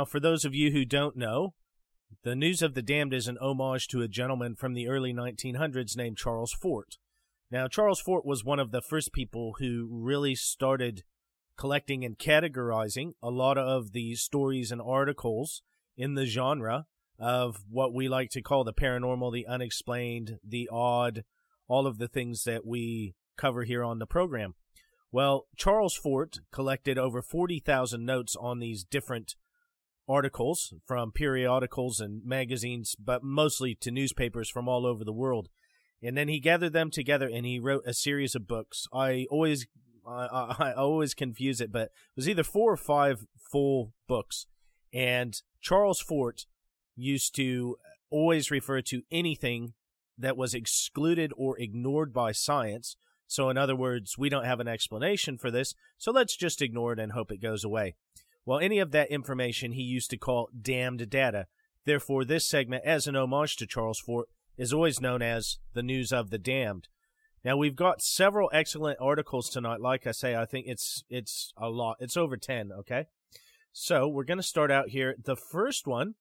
Now, 0.02 0.06
for 0.06 0.18
those 0.18 0.44
of 0.44 0.52
you 0.52 0.72
who 0.72 0.84
don't 0.84 1.16
know, 1.16 1.54
the 2.24 2.34
News 2.34 2.60
of 2.60 2.74
the 2.74 2.82
Damned 2.82 3.14
is 3.14 3.28
an 3.28 3.38
homage 3.40 3.86
to 3.86 4.02
a 4.02 4.08
gentleman 4.08 4.56
from 4.56 4.74
the 4.74 4.88
early 4.88 5.14
1900s 5.14 5.96
named 5.96 6.16
Charles 6.16 6.52
Fort. 6.52 6.96
Now, 7.52 7.68
Charles 7.68 8.00
Fort 8.00 8.26
was 8.26 8.42
one 8.42 8.58
of 8.58 8.72
the 8.72 8.82
first 8.82 9.12
people 9.12 9.54
who 9.60 9.86
really 9.88 10.34
started 10.34 11.04
collecting 11.56 12.04
and 12.04 12.18
categorizing 12.18 13.12
a 13.22 13.30
lot 13.30 13.56
of 13.56 13.92
the 13.92 14.16
stories 14.16 14.72
and 14.72 14.82
articles 14.82 15.62
in 15.96 16.14
the 16.14 16.26
genre 16.26 16.86
of 17.20 17.58
what 17.70 17.94
we 17.94 18.08
like 18.08 18.30
to 18.30 18.42
call 18.42 18.64
the 18.64 18.74
paranormal, 18.74 19.32
the 19.32 19.46
unexplained, 19.46 20.40
the 20.44 20.68
odd, 20.72 21.22
all 21.68 21.86
of 21.86 21.98
the 21.98 22.08
things 22.08 22.42
that 22.42 22.66
we 22.66 23.14
cover 23.36 23.62
here 23.62 23.84
on 23.84 24.00
the 24.00 24.06
program. 24.06 24.56
Well, 25.12 25.46
Charles 25.56 25.94
Fort 25.94 26.40
collected 26.50 26.98
over 26.98 27.22
40,000 27.22 28.04
notes 28.04 28.34
on 28.34 28.58
these 28.58 28.82
different 28.82 29.36
articles 30.12 30.74
from 30.86 31.10
periodicals 31.12 31.98
and 32.00 32.24
magazines, 32.24 32.94
but 33.02 33.22
mostly 33.22 33.74
to 33.80 33.90
newspapers 33.90 34.50
from 34.50 34.68
all 34.68 34.84
over 34.84 35.04
the 35.04 35.12
world. 35.12 35.48
And 36.02 36.16
then 36.16 36.28
he 36.28 36.40
gathered 36.40 36.72
them 36.72 36.90
together 36.90 37.30
and 37.32 37.46
he 37.46 37.58
wrote 37.58 37.84
a 37.86 37.94
series 37.94 38.34
of 38.34 38.46
books. 38.46 38.86
I 38.92 39.26
always, 39.30 39.66
I, 40.06 40.54
I 40.58 40.72
always 40.72 41.14
confuse 41.14 41.60
it, 41.60 41.72
but 41.72 41.84
it 41.84 42.16
was 42.16 42.28
either 42.28 42.44
four 42.44 42.72
or 42.72 42.76
five 42.76 43.24
full 43.50 43.94
books. 44.06 44.46
And 44.92 45.40
Charles 45.60 46.00
Fort 46.00 46.46
used 46.96 47.34
to 47.36 47.76
always 48.10 48.50
refer 48.50 48.82
to 48.82 49.02
anything 49.10 49.72
that 50.18 50.36
was 50.36 50.52
excluded 50.52 51.32
or 51.36 51.58
ignored 51.58 52.12
by 52.12 52.32
science. 52.32 52.96
So, 53.26 53.48
in 53.48 53.56
other 53.56 53.74
words, 53.74 54.18
we 54.18 54.28
don't 54.28 54.44
have 54.44 54.60
an 54.60 54.68
explanation 54.68 55.38
for 55.38 55.50
this, 55.50 55.74
so 55.96 56.12
let's 56.12 56.36
just 56.36 56.60
ignore 56.60 56.92
it 56.92 56.98
and 56.98 57.12
hope 57.12 57.32
it 57.32 57.40
goes 57.40 57.64
away. 57.64 57.94
Well, 58.44 58.58
any 58.58 58.78
of 58.78 58.90
that 58.90 59.10
information 59.10 59.72
he 59.72 59.82
used 59.82 60.10
to 60.10 60.16
call 60.16 60.48
damned 60.60 61.08
data. 61.08 61.46
Therefore, 61.84 62.24
this 62.24 62.48
segment, 62.48 62.84
as 62.84 63.06
an 63.06 63.16
homage 63.16 63.56
to 63.56 63.66
Charles 63.66 64.00
Fort, 64.00 64.28
is 64.56 64.72
always 64.72 65.00
known 65.00 65.22
as 65.22 65.58
the 65.74 65.82
news 65.82 66.12
of 66.12 66.30
the 66.30 66.38
damned. 66.38 66.88
Now 67.44 67.56
we've 67.56 67.76
got 67.76 68.02
several 68.02 68.50
excellent 68.52 68.98
articles 69.00 69.48
tonight. 69.48 69.80
Like 69.80 70.06
I 70.06 70.12
say, 70.12 70.36
I 70.36 70.44
think 70.44 70.66
it's 70.68 71.02
it's 71.08 71.52
a 71.56 71.68
lot. 71.68 71.96
It's 71.98 72.16
over 72.16 72.36
ten. 72.36 72.70
Okay, 72.72 73.06
so 73.72 74.06
we're 74.06 74.24
to 74.24 74.42
start 74.42 74.70
out 74.70 74.90
here. 74.90 75.16
The 75.22 75.36
first 75.36 75.86
one 75.86 76.14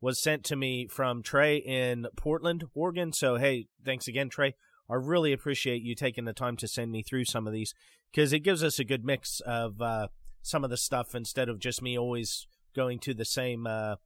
was 0.00 0.22
sent 0.22 0.44
to 0.44 0.56
me 0.56 0.86
from 0.86 1.22
Trey 1.22 1.56
in 1.56 2.06
Portland, 2.16 2.64
Oregon. 2.74 3.12
So 3.12 3.36
hey, 3.36 3.66
thanks 3.84 4.06
again, 4.06 4.28
Trey. 4.28 4.54
I 4.88 4.94
really 4.94 5.32
appreciate 5.32 5.82
you 5.82 5.94
taking 5.94 6.24
the 6.24 6.32
time 6.32 6.56
to 6.58 6.68
send 6.68 6.90
me 6.90 7.02
through 7.02 7.24
some 7.24 7.46
of 7.46 7.52
these 7.52 7.74
because 8.10 8.32
it 8.32 8.40
gives 8.40 8.62
us 8.62 8.78
a 8.78 8.84
good 8.84 9.04
mix 9.04 9.40
of 9.40 9.80
uh, 9.80 10.08
some 10.42 10.64
of 10.64 10.70
the 10.70 10.76
stuff 10.76 11.14
instead 11.14 11.48
of 11.48 11.58
just 11.58 11.82
me 11.82 11.98
always 11.98 12.46
going 12.74 12.98
to 13.00 13.14
the 13.14 13.24
same 13.24 13.66
uh, 13.66 13.96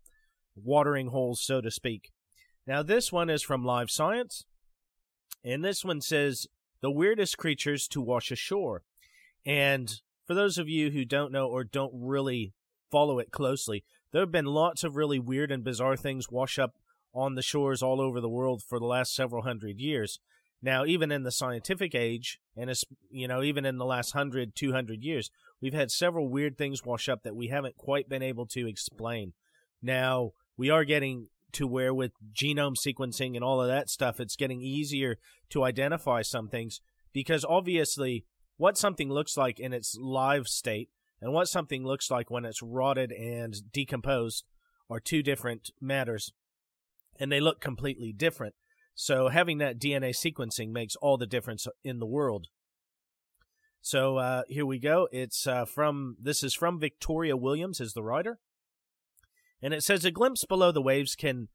watering 0.56 1.08
holes, 1.08 1.40
so 1.42 1.60
to 1.60 1.70
speak. 1.70 2.10
Now, 2.66 2.82
this 2.82 3.12
one 3.12 3.28
is 3.28 3.42
from 3.42 3.64
Live 3.64 3.90
Science, 3.90 4.44
and 5.44 5.64
this 5.64 5.84
one 5.84 6.00
says 6.00 6.46
the 6.80 6.90
weirdest 6.90 7.36
creatures 7.36 7.86
to 7.88 8.00
wash 8.00 8.30
ashore. 8.30 8.82
And 9.44 10.00
for 10.26 10.34
those 10.34 10.56
of 10.56 10.68
you 10.68 10.90
who 10.90 11.04
don't 11.04 11.32
know 11.32 11.48
or 11.48 11.64
don't 11.64 11.92
really 11.94 12.54
follow 12.90 13.18
it 13.18 13.30
closely, 13.30 13.84
there 14.12 14.22
have 14.22 14.32
been 14.32 14.46
lots 14.46 14.84
of 14.84 14.96
really 14.96 15.18
weird 15.18 15.50
and 15.50 15.62
bizarre 15.62 15.96
things 15.96 16.30
wash 16.30 16.58
up 16.58 16.74
on 17.12 17.34
the 17.34 17.42
shores 17.42 17.82
all 17.82 18.00
over 18.00 18.20
the 18.20 18.28
world 18.28 18.62
for 18.62 18.78
the 18.78 18.86
last 18.86 19.14
several 19.14 19.42
hundred 19.42 19.78
years. 19.78 20.18
Now, 20.62 20.86
even 20.86 21.12
in 21.12 21.24
the 21.24 21.30
scientific 21.30 21.94
age, 21.94 22.38
and 22.56 22.72
you 23.10 23.28
know, 23.28 23.42
even 23.42 23.66
in 23.66 23.76
the 23.76 23.84
last 23.84 24.12
hundred, 24.12 24.54
two 24.54 24.72
hundred 24.72 25.02
years, 25.02 25.30
we've 25.64 25.72
had 25.72 25.90
several 25.90 26.28
weird 26.28 26.58
things 26.58 26.84
wash 26.84 27.08
up 27.08 27.22
that 27.22 27.34
we 27.34 27.48
haven't 27.48 27.78
quite 27.78 28.06
been 28.06 28.22
able 28.22 28.44
to 28.44 28.68
explain. 28.68 29.32
Now, 29.80 30.32
we 30.58 30.68
are 30.68 30.84
getting 30.84 31.28
to 31.52 31.66
where 31.66 31.94
with 31.94 32.12
genome 32.34 32.76
sequencing 32.76 33.34
and 33.34 33.42
all 33.42 33.62
of 33.62 33.68
that 33.68 33.88
stuff, 33.88 34.20
it's 34.20 34.36
getting 34.36 34.60
easier 34.60 35.16
to 35.48 35.64
identify 35.64 36.20
some 36.20 36.48
things 36.48 36.82
because 37.14 37.46
obviously 37.46 38.26
what 38.58 38.76
something 38.76 39.08
looks 39.08 39.38
like 39.38 39.58
in 39.58 39.72
its 39.72 39.96
live 39.98 40.48
state 40.48 40.90
and 41.22 41.32
what 41.32 41.48
something 41.48 41.82
looks 41.82 42.10
like 42.10 42.30
when 42.30 42.44
it's 42.44 42.60
rotted 42.60 43.10
and 43.10 43.72
decomposed 43.72 44.44
are 44.90 45.00
two 45.00 45.22
different 45.22 45.70
matters 45.80 46.30
and 47.18 47.32
they 47.32 47.40
look 47.40 47.62
completely 47.62 48.12
different. 48.12 48.54
So 48.94 49.28
having 49.28 49.56
that 49.58 49.78
DNA 49.78 50.10
sequencing 50.10 50.72
makes 50.72 50.94
all 50.96 51.16
the 51.16 51.26
difference 51.26 51.66
in 51.82 52.00
the 52.00 52.06
world. 52.06 52.48
So 53.84 54.16
uh, 54.16 54.44
here 54.48 54.64
we 54.64 54.78
go. 54.78 55.08
It's 55.12 55.46
uh, 55.46 55.66
from 55.66 56.16
this 56.18 56.42
is 56.42 56.54
from 56.54 56.80
Victoria 56.80 57.36
Williams 57.36 57.82
is 57.82 57.92
the 57.92 58.02
writer, 58.02 58.38
and 59.60 59.74
it 59.74 59.84
says 59.84 60.06
a 60.06 60.10
glimpse 60.10 60.46
below 60.46 60.72
the 60.72 60.80
waves 60.80 61.14
can 61.14 61.48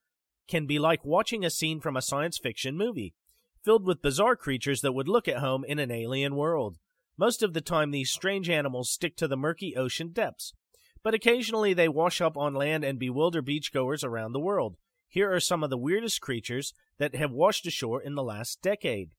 can 0.48 0.68
be 0.68 0.78
like 0.78 1.04
watching 1.04 1.44
a 1.44 1.50
scene 1.50 1.80
from 1.80 1.98
a 1.98 2.04
science 2.04 2.38
fiction 2.38 2.78
movie, 2.78 3.16
filled 3.64 3.84
with 3.84 4.04
bizarre 4.04 4.36
creatures 4.36 4.82
that 4.82 4.92
would 4.92 5.08
look 5.08 5.28
at 5.28 5.40
home 5.40 5.66
in 5.68 5.80
an 5.80 5.90
alien 5.90 6.36
world. 6.36 6.78
Most 7.18 7.42
of 7.42 7.54
the 7.54 7.62
time, 7.62 7.90
these 7.90 8.12
strange 8.12 8.48
animals 8.48 8.92
stick 8.92 9.18
to 9.18 9.28
the 9.28 9.36
murky 9.36 9.76
ocean 9.76 10.12
depths, 10.12 10.54
but 11.02 11.16
occasionally 11.16 11.74
they 11.74 11.90
wash 11.90 12.22
up 12.22 12.38
on 12.38 12.54
land 12.54 12.84
and 12.84 13.00
bewilder 13.00 13.42
beachgoers 13.42 14.04
around 14.04 14.34
the 14.34 14.40
world. 14.40 14.78
Here 15.08 15.34
are 15.34 15.40
some 15.40 15.64
of 15.64 15.72
the 15.72 15.80
weirdest 15.80 16.22
creatures 16.22 16.76
that 17.00 17.16
have 17.16 17.32
washed 17.32 17.66
ashore 17.66 18.04
in 18.04 18.14
the 18.14 18.22
last 18.22 18.62
decade. 18.62 19.14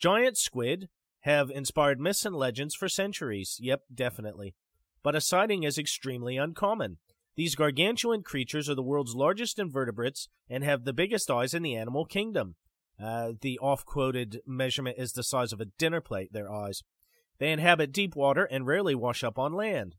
Giant 0.00 0.36
squid 0.36 0.88
have 1.24 1.50
inspired 1.50 1.98
myths 1.98 2.26
and 2.26 2.36
legends 2.36 2.74
for 2.74 2.86
centuries. 2.86 3.58
Yep, 3.58 3.84
definitely. 3.94 4.54
But 5.02 5.14
a 5.14 5.22
sighting 5.22 5.62
is 5.62 5.78
extremely 5.78 6.36
uncommon. 6.36 6.98
These 7.34 7.54
gargantuan 7.54 8.22
creatures 8.22 8.68
are 8.68 8.74
the 8.74 8.82
world's 8.82 9.14
largest 9.14 9.58
invertebrates 9.58 10.28
and 10.50 10.62
have 10.62 10.84
the 10.84 10.92
biggest 10.92 11.30
eyes 11.30 11.54
in 11.54 11.62
the 11.62 11.76
animal 11.76 12.04
kingdom. 12.04 12.56
Uh, 13.02 13.32
the 13.40 13.58
oft 13.60 13.86
quoted 13.86 14.40
measurement 14.46 14.96
is 14.98 15.12
the 15.12 15.22
size 15.22 15.52
of 15.52 15.62
a 15.62 15.66
dinner 15.78 16.02
plate, 16.02 16.32
their 16.34 16.52
eyes. 16.52 16.82
They 17.38 17.50
inhabit 17.50 17.90
deep 17.90 18.14
water 18.14 18.44
and 18.44 18.66
rarely 18.66 18.94
wash 18.94 19.24
up 19.24 19.38
on 19.38 19.54
land. 19.54 19.96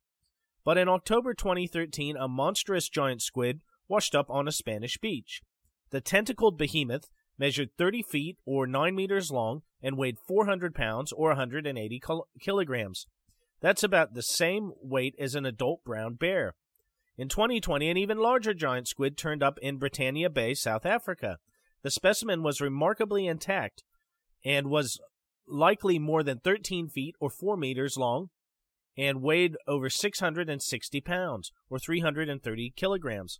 But 0.63 0.77
in 0.77 0.87
October 0.87 1.33
2013, 1.33 2.15
a 2.15 2.27
monstrous 2.27 2.87
giant 2.87 3.23
squid 3.23 3.61
washed 3.87 4.13
up 4.13 4.29
on 4.29 4.47
a 4.47 4.51
Spanish 4.51 4.97
beach. 4.99 5.41
The 5.89 6.01
tentacled 6.01 6.57
behemoth 6.57 7.09
measured 7.37 7.69
30 7.77 8.03
feet 8.03 8.37
or 8.45 8.65
9 8.67 8.95
meters 8.95 9.31
long 9.31 9.61
and 9.81 9.97
weighed 9.97 10.17
400 10.27 10.73
pounds 10.73 11.11
or 11.11 11.29
180 11.29 12.01
kilograms. 12.39 13.07
That's 13.61 13.83
about 13.83 14.13
the 14.13 14.21
same 14.21 14.71
weight 14.81 15.15
as 15.19 15.35
an 15.35 15.45
adult 15.45 15.83
brown 15.83 16.15
bear. 16.15 16.55
In 17.17 17.29
2020, 17.29 17.89
an 17.89 17.97
even 17.97 18.17
larger 18.17 18.53
giant 18.53 18.87
squid 18.87 19.17
turned 19.17 19.41
up 19.41 19.57
in 19.61 19.77
Britannia 19.77 20.29
Bay, 20.29 20.53
South 20.53 20.85
Africa. 20.85 21.37
The 21.81 21.91
specimen 21.91 22.43
was 22.43 22.59
remarkably 22.59 23.27
intact 23.27 23.83
and 24.43 24.67
was 24.67 24.99
likely 25.47 25.99
more 25.99 26.23
than 26.23 26.39
13 26.39 26.89
feet 26.89 27.15
or 27.19 27.29
4 27.29 27.55
meters 27.57 27.95
long 27.97 28.29
and 28.97 29.21
weighed 29.21 29.55
over 29.67 29.89
660 29.89 31.01
pounds 31.01 31.51
or 31.69 31.79
330 31.79 32.73
kilograms. 32.75 33.39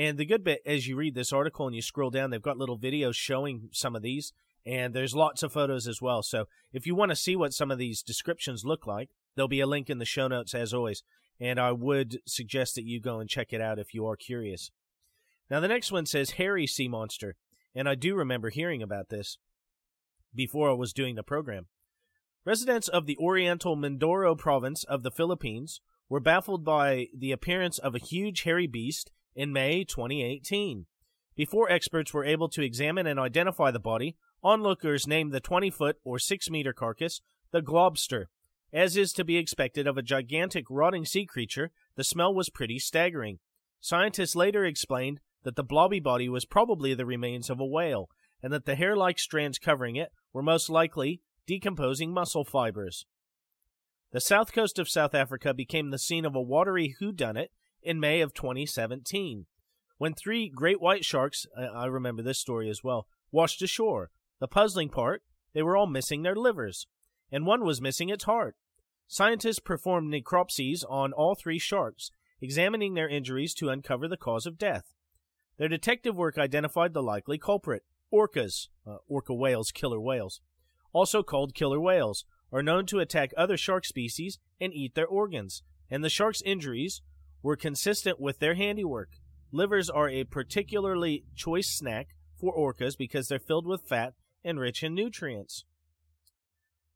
And 0.00 0.16
the 0.16 0.24
good 0.24 0.42
bit, 0.42 0.62
as 0.64 0.88
you 0.88 0.96
read 0.96 1.14
this 1.14 1.30
article 1.30 1.66
and 1.66 1.76
you 1.76 1.82
scroll 1.82 2.08
down, 2.08 2.30
they've 2.30 2.40
got 2.40 2.56
little 2.56 2.78
videos 2.78 3.16
showing 3.16 3.68
some 3.70 3.94
of 3.94 4.00
these, 4.00 4.32
and 4.64 4.94
there's 4.94 5.14
lots 5.14 5.42
of 5.42 5.52
photos 5.52 5.86
as 5.86 6.00
well. 6.00 6.22
So 6.22 6.46
if 6.72 6.86
you 6.86 6.94
want 6.94 7.10
to 7.10 7.16
see 7.16 7.36
what 7.36 7.52
some 7.52 7.70
of 7.70 7.76
these 7.76 8.02
descriptions 8.02 8.64
look 8.64 8.86
like, 8.86 9.10
there'll 9.36 9.46
be 9.46 9.60
a 9.60 9.66
link 9.66 9.90
in 9.90 9.98
the 9.98 10.06
show 10.06 10.26
notes 10.26 10.54
as 10.54 10.72
always. 10.72 11.02
And 11.38 11.60
I 11.60 11.72
would 11.72 12.20
suggest 12.26 12.76
that 12.76 12.86
you 12.86 12.98
go 12.98 13.20
and 13.20 13.28
check 13.28 13.52
it 13.52 13.60
out 13.60 13.78
if 13.78 13.92
you 13.92 14.06
are 14.06 14.16
curious. 14.16 14.70
Now, 15.50 15.60
the 15.60 15.68
next 15.68 15.92
one 15.92 16.06
says 16.06 16.30
hairy 16.30 16.66
sea 16.66 16.88
monster, 16.88 17.36
and 17.74 17.86
I 17.86 17.94
do 17.94 18.14
remember 18.14 18.48
hearing 18.48 18.82
about 18.82 19.10
this 19.10 19.36
before 20.34 20.70
I 20.70 20.74
was 20.74 20.94
doing 20.94 21.14
the 21.14 21.22
program. 21.22 21.66
Residents 22.46 22.88
of 22.88 23.04
the 23.04 23.18
Oriental 23.18 23.76
Mindoro 23.76 24.34
province 24.34 24.82
of 24.84 25.02
the 25.02 25.10
Philippines 25.10 25.82
were 26.08 26.20
baffled 26.20 26.64
by 26.64 27.08
the 27.14 27.32
appearance 27.32 27.76
of 27.78 27.94
a 27.94 27.98
huge 27.98 28.44
hairy 28.44 28.66
beast 28.66 29.10
in 29.34 29.52
May 29.52 29.84
2018. 29.84 30.86
Before 31.36 31.70
experts 31.70 32.12
were 32.12 32.24
able 32.24 32.48
to 32.50 32.62
examine 32.62 33.06
and 33.06 33.18
identify 33.18 33.70
the 33.70 33.78
body, 33.78 34.16
onlookers 34.42 35.06
named 35.06 35.32
the 35.32 35.40
20 35.40 35.70
foot 35.70 35.96
or 36.04 36.18
6 36.18 36.50
meter 36.50 36.72
carcass 36.72 37.20
the 37.52 37.62
globster. 37.62 38.26
As 38.72 38.96
is 38.96 39.12
to 39.14 39.24
be 39.24 39.36
expected 39.36 39.86
of 39.86 39.98
a 39.98 40.02
gigantic 40.02 40.66
rotting 40.70 41.04
sea 41.04 41.26
creature, 41.26 41.70
the 41.96 42.04
smell 42.04 42.34
was 42.34 42.50
pretty 42.50 42.78
staggering. 42.78 43.38
Scientists 43.80 44.36
later 44.36 44.64
explained 44.64 45.20
that 45.42 45.56
the 45.56 45.64
blobby 45.64 46.00
body 46.00 46.28
was 46.28 46.44
probably 46.44 46.94
the 46.94 47.06
remains 47.06 47.50
of 47.50 47.58
a 47.58 47.66
whale, 47.66 48.08
and 48.42 48.52
that 48.52 48.66
the 48.66 48.74
hair 48.74 48.96
like 48.96 49.18
strands 49.18 49.58
covering 49.58 49.96
it 49.96 50.12
were 50.32 50.42
most 50.42 50.70
likely 50.70 51.20
decomposing 51.46 52.12
muscle 52.12 52.44
fibers. 52.44 53.06
The 54.12 54.20
south 54.20 54.52
coast 54.52 54.78
of 54.78 54.88
South 54.88 55.14
Africa 55.14 55.54
became 55.54 55.90
the 55.90 55.98
scene 55.98 56.24
of 56.24 56.34
a 56.34 56.42
watery 56.42 56.96
whodunit 57.00 57.48
in 57.82 58.00
May 58.00 58.20
of 58.20 58.34
2017, 58.34 59.46
when 59.98 60.14
three 60.14 60.48
great 60.48 60.80
white 60.80 61.04
sharks, 61.04 61.46
I 61.56 61.86
remember 61.86 62.22
this 62.22 62.38
story 62.38 62.70
as 62.70 62.82
well, 62.82 63.06
washed 63.30 63.60
ashore. 63.62 64.10
The 64.38 64.48
puzzling 64.48 64.88
part, 64.88 65.22
they 65.52 65.62
were 65.62 65.76
all 65.76 65.86
missing 65.86 66.22
their 66.22 66.34
livers, 66.34 66.86
and 67.30 67.46
one 67.46 67.64
was 67.64 67.82
missing 67.82 68.08
its 68.08 68.24
heart. 68.24 68.56
Scientists 69.06 69.58
performed 69.58 70.12
necropsies 70.12 70.84
on 70.88 71.12
all 71.12 71.34
three 71.34 71.58
sharks, 71.58 72.12
examining 72.40 72.94
their 72.94 73.08
injuries 73.08 73.54
to 73.54 73.68
uncover 73.68 74.08
the 74.08 74.16
cause 74.16 74.46
of 74.46 74.56
death. 74.56 74.94
Their 75.58 75.68
detective 75.68 76.16
work 76.16 76.38
identified 76.38 76.94
the 76.94 77.02
likely 77.02 77.36
culprit. 77.36 77.82
Orcas, 78.12 78.68
uh, 78.86 78.96
orca 79.06 79.34
whales, 79.34 79.70
killer 79.70 80.00
whales, 80.00 80.40
also 80.92 81.22
called 81.22 81.54
killer 81.54 81.78
whales, 81.78 82.24
are 82.52 82.62
known 82.62 82.86
to 82.86 82.98
attack 82.98 83.32
other 83.36 83.56
shark 83.56 83.84
species 83.84 84.38
and 84.60 84.72
eat 84.72 84.94
their 84.94 85.06
organs, 85.06 85.62
and 85.90 86.02
the 86.02 86.08
shark's 86.08 86.42
injuries 86.42 87.02
were 87.42 87.56
consistent 87.56 88.20
with 88.20 88.38
their 88.38 88.54
handiwork. 88.54 89.10
Livers 89.52 89.90
are 89.90 90.08
a 90.08 90.24
particularly 90.24 91.24
choice 91.34 91.68
snack 91.68 92.08
for 92.38 92.54
orcas 92.54 92.96
because 92.96 93.28
they're 93.28 93.38
filled 93.38 93.66
with 93.66 93.88
fat 93.88 94.14
and 94.44 94.60
rich 94.60 94.82
in 94.82 94.94
nutrients. 94.94 95.64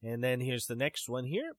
And 0.02 0.22
then 0.22 0.40
here's 0.40 0.66
the 0.66 0.76
next 0.76 1.08
one 1.08 1.24
here. 1.24 1.50
It 1.50 1.56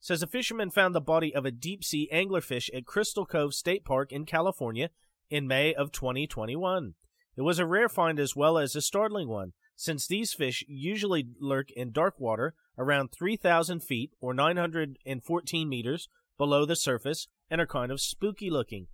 says 0.00 0.22
a 0.22 0.26
fisherman 0.26 0.70
found 0.70 0.94
the 0.94 1.00
body 1.00 1.34
of 1.34 1.44
a 1.44 1.50
deep 1.50 1.82
sea 1.82 2.08
anglerfish 2.12 2.68
at 2.74 2.86
Crystal 2.86 3.26
Cove 3.26 3.54
State 3.54 3.84
Park 3.84 4.12
in 4.12 4.24
California 4.24 4.90
in 5.28 5.48
May 5.48 5.74
of 5.74 5.92
2021. 5.92 6.94
It 7.36 7.42
was 7.42 7.58
a 7.58 7.66
rare 7.66 7.88
find 7.88 8.18
as 8.18 8.34
well 8.34 8.58
as 8.58 8.74
a 8.74 8.80
startling 8.80 9.28
one, 9.28 9.52
since 9.76 10.06
these 10.06 10.32
fish 10.32 10.64
usually 10.66 11.28
lurk 11.40 11.70
in 11.72 11.92
dark 11.92 12.18
water 12.18 12.54
around 12.76 13.12
3,000 13.12 13.80
feet 13.80 14.12
or 14.20 14.34
914 14.34 15.68
meters 15.68 16.08
below 16.36 16.64
the 16.64 16.76
surface 16.76 17.28
and 17.50 17.60
are 17.60 17.66
kind 17.66 17.90
of 17.92 18.00
spooky 18.00 18.50
looking. 18.50 18.86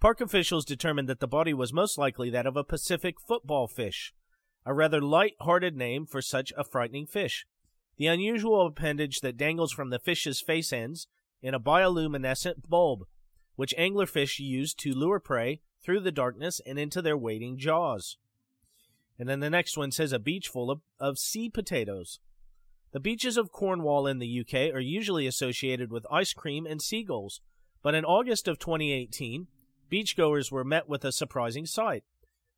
Park 0.00 0.20
officials 0.20 0.64
determined 0.64 1.08
that 1.08 1.20
the 1.20 1.28
body 1.28 1.52
was 1.52 1.72
most 1.72 1.98
likely 1.98 2.30
that 2.30 2.46
of 2.46 2.56
a 2.56 2.64
Pacific 2.64 3.16
football 3.20 3.68
fish, 3.68 4.14
a 4.64 4.72
rather 4.72 5.00
light-hearted 5.00 5.76
name 5.76 6.06
for 6.06 6.22
such 6.22 6.52
a 6.56 6.64
frightening 6.64 7.06
fish. 7.06 7.46
The 7.96 8.06
unusual 8.06 8.66
appendage 8.66 9.20
that 9.20 9.36
dangles 9.36 9.72
from 9.72 9.90
the 9.90 9.98
fish's 9.98 10.40
face 10.40 10.72
ends 10.72 11.06
in 11.42 11.54
a 11.54 11.60
bioluminescent 11.60 12.68
bulb 12.68 13.04
which 13.60 13.74
anglerfish 13.78 14.38
use 14.38 14.72
to 14.72 14.94
lure 14.94 15.20
prey 15.20 15.60
through 15.84 16.00
the 16.00 16.10
darkness 16.10 16.62
and 16.64 16.78
into 16.78 17.02
their 17.02 17.18
waiting 17.18 17.58
jaws. 17.58 18.16
And 19.18 19.28
then 19.28 19.40
the 19.40 19.50
next 19.50 19.76
one 19.76 19.90
says 19.90 20.14
a 20.14 20.18
beach 20.18 20.48
full 20.48 20.70
of, 20.70 20.80
of 20.98 21.18
sea 21.18 21.50
potatoes. 21.50 22.20
The 22.92 23.00
beaches 23.00 23.36
of 23.36 23.52
Cornwall 23.52 24.06
in 24.06 24.18
the 24.18 24.40
UK 24.40 24.74
are 24.74 24.80
usually 24.80 25.26
associated 25.26 25.92
with 25.92 26.06
ice 26.10 26.32
cream 26.32 26.64
and 26.64 26.80
seagulls, 26.80 27.42
but 27.82 27.94
in 27.94 28.04
August 28.04 28.46
of 28.48 28.58
2018, 28.58 29.46
beachgoers 29.90 30.50
were 30.52 30.64
met 30.64 30.88
with 30.88 31.04
a 31.04 31.12
surprising 31.12 31.66
sight. 31.66 32.04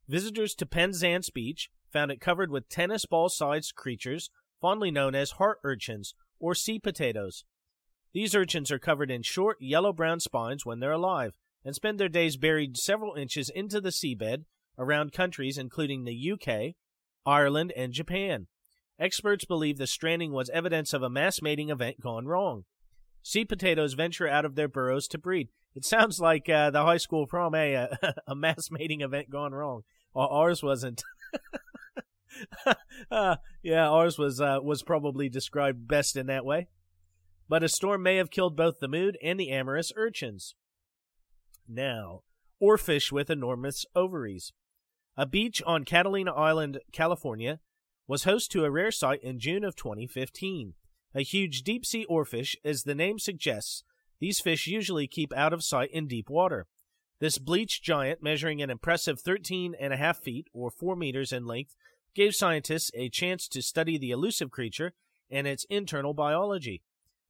Visitors 0.07 0.53
to 0.55 0.65
Penzance 0.65 1.29
Beach 1.29 1.69
found 1.91 2.11
it 2.11 2.19
covered 2.19 2.51
with 2.51 2.69
tennis 2.69 3.05
ball 3.05 3.29
sized 3.29 3.75
creatures 3.75 4.29
fondly 4.59 4.91
known 4.91 5.15
as 5.15 5.31
heart 5.31 5.59
urchins 5.63 6.13
or 6.39 6.55
sea 6.55 6.79
potatoes. 6.79 7.45
These 8.13 8.35
urchins 8.35 8.71
are 8.71 8.79
covered 8.79 9.09
in 9.09 9.23
short 9.23 9.57
yellow 9.59 9.93
brown 9.93 10.19
spines 10.19 10.65
when 10.65 10.79
they're 10.79 10.91
alive 10.91 11.37
and 11.65 11.73
spend 11.73 11.99
their 11.99 12.09
days 12.09 12.37
buried 12.37 12.77
several 12.77 13.15
inches 13.15 13.49
into 13.49 13.79
the 13.81 13.89
seabed 13.89 14.45
around 14.77 15.13
countries 15.13 15.57
including 15.57 16.03
the 16.03 16.31
UK, 16.31 16.75
Ireland, 17.25 17.71
and 17.75 17.93
Japan. 17.93 18.47
Experts 18.99 19.45
believe 19.45 19.77
the 19.77 19.87
stranding 19.87 20.31
was 20.31 20.49
evidence 20.49 20.93
of 20.93 21.01
a 21.01 21.09
mass 21.09 21.41
mating 21.41 21.69
event 21.69 21.99
gone 21.99 22.25
wrong. 22.25 22.65
Sea 23.23 23.45
potatoes 23.45 23.93
venture 23.93 24.27
out 24.27 24.45
of 24.45 24.55
their 24.55 24.67
burrows 24.67 25.07
to 25.07 25.17
breed. 25.17 25.49
It 25.73 25.85
sounds 25.85 26.19
like 26.19 26.47
uh, 26.49 26.69
the 26.69 26.83
high 26.83 26.97
school 26.97 27.25
prom, 27.25 27.55
eh? 27.55 27.73
A, 27.73 28.13
a 28.27 28.35
mass 28.35 28.69
mating 28.69 29.01
event 29.01 29.29
gone 29.29 29.53
wrong. 29.53 29.81
Well, 30.13 30.27
ours 30.27 30.61
wasn't. 30.61 31.03
uh, 33.11 33.37
yeah, 33.63 33.89
ours 33.89 34.19
was 34.19 34.39
uh, 34.39 34.59
was 34.61 34.83
probably 34.83 35.29
described 35.29 35.87
best 35.87 36.15
in 36.15 36.27
that 36.27 36.45
way 36.45 36.67
but 37.49 37.63
a 37.63 37.69
storm 37.69 38.03
may 38.03 38.15
have 38.17 38.31
killed 38.31 38.55
both 38.55 38.79
the 38.79 38.87
mood 38.87 39.17
and 39.21 39.39
the 39.39 39.51
amorous 39.51 39.91
urchins. 39.95 40.55
Now, 41.67 42.21
oarfish 42.61 43.11
with 43.11 43.29
enormous 43.29 43.85
ovaries. 43.95 44.53
A 45.15 45.25
beach 45.25 45.61
on 45.65 45.85
Catalina 45.85 46.33
Island, 46.33 46.79
California, 46.91 47.59
was 48.07 48.23
host 48.23 48.51
to 48.51 48.65
a 48.65 48.71
rare 48.71 48.91
sight 48.91 49.19
in 49.21 49.39
June 49.39 49.63
of 49.63 49.75
2015. 49.75 50.73
A 51.15 51.21
huge 51.21 51.61
deep 51.61 51.85
sea 51.85 52.05
oarfish, 52.09 52.55
as 52.65 52.83
the 52.83 52.95
name 52.95 53.19
suggests, 53.19 53.83
these 54.19 54.39
fish 54.39 54.67
usually 54.67 55.07
keep 55.07 55.33
out 55.33 55.53
of 55.53 55.63
sight 55.63 55.91
in 55.91 56.07
deep 56.07 56.29
water. 56.29 56.65
This 57.19 57.37
bleached 57.37 57.83
giant, 57.83 58.23
measuring 58.23 58.61
an 58.61 58.69
impressive 58.69 59.19
13 59.19 59.75
and 59.79 59.93
a 59.93 59.97
half 59.97 60.17
feet 60.17 60.47
or 60.53 60.71
4 60.71 60.95
meters 60.95 61.31
in 61.31 61.45
length, 61.45 61.75
gave 62.15 62.35
scientists 62.35 62.91
a 62.95 63.09
chance 63.09 63.47
to 63.47 63.61
study 63.61 63.97
the 63.97 64.11
elusive 64.11 64.51
creature 64.51 64.93
and 65.29 65.47
its 65.47 65.65
internal 65.69 66.13
biology. 66.13 66.81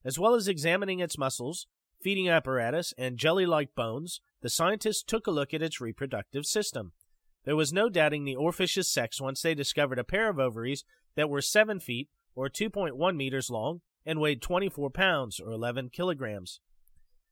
As 0.05 0.19
well 0.19 0.33
as 0.33 0.47
examining 0.47 0.99
its 0.99 1.17
muscles, 1.17 1.67
feeding 2.01 2.29
apparatus, 2.29 2.93
and 2.97 3.17
jelly 3.17 3.45
like 3.45 3.75
bones, 3.75 4.21
the 4.41 4.49
scientists 4.49 5.03
took 5.03 5.25
a 5.25 5.31
look 5.31 5.53
at 5.53 5.61
its 5.61 5.79
reproductive 5.79 6.45
system. 6.45 6.91
There 7.45 7.55
was 7.55 7.73
no 7.73 7.89
doubting 7.89 8.25
the 8.25 8.35
oarfish's 8.35 8.91
sex 8.91 9.21
once 9.21 9.41
they 9.41 9.53
discovered 9.53 9.99
a 9.99 10.03
pair 10.03 10.29
of 10.29 10.39
ovaries 10.39 10.83
that 11.15 11.29
were 11.29 11.41
7 11.41 11.79
feet 11.79 12.09
or 12.35 12.49
2.1 12.49 13.15
meters 13.15 13.49
long 13.49 13.81
and 14.05 14.19
weighed 14.19 14.41
24 14.41 14.89
pounds 14.89 15.39
or 15.39 15.51
11 15.51 15.89
kilograms. 15.89 16.59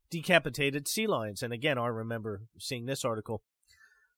Decapitated 0.09 0.87
sea 0.87 1.07
lions, 1.07 1.41
and 1.41 1.53
again, 1.53 1.77
I 1.77 1.87
remember 1.87 2.43
seeing 2.59 2.85
this 2.85 3.05
article. 3.05 3.43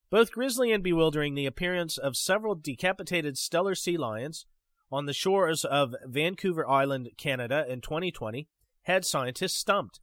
Both 0.09 0.31
grisly 0.31 0.71
and 0.71 0.83
bewildering, 0.83 1.33
the 1.33 1.45
appearance 1.45 1.97
of 1.97 2.15
several 2.15 2.55
decapitated 2.55 3.35
Steller 3.35 3.77
sea 3.77 3.97
lions 3.97 4.45
on 4.91 5.07
the 5.07 5.13
shores 5.13 5.65
of 5.65 5.95
Vancouver 6.05 6.69
Island, 6.69 7.09
Canada 7.17 7.65
in 7.67 7.81
2020 7.81 8.47
had 8.83 9.05
scientists 9.05 9.55
stumped. 9.55 9.99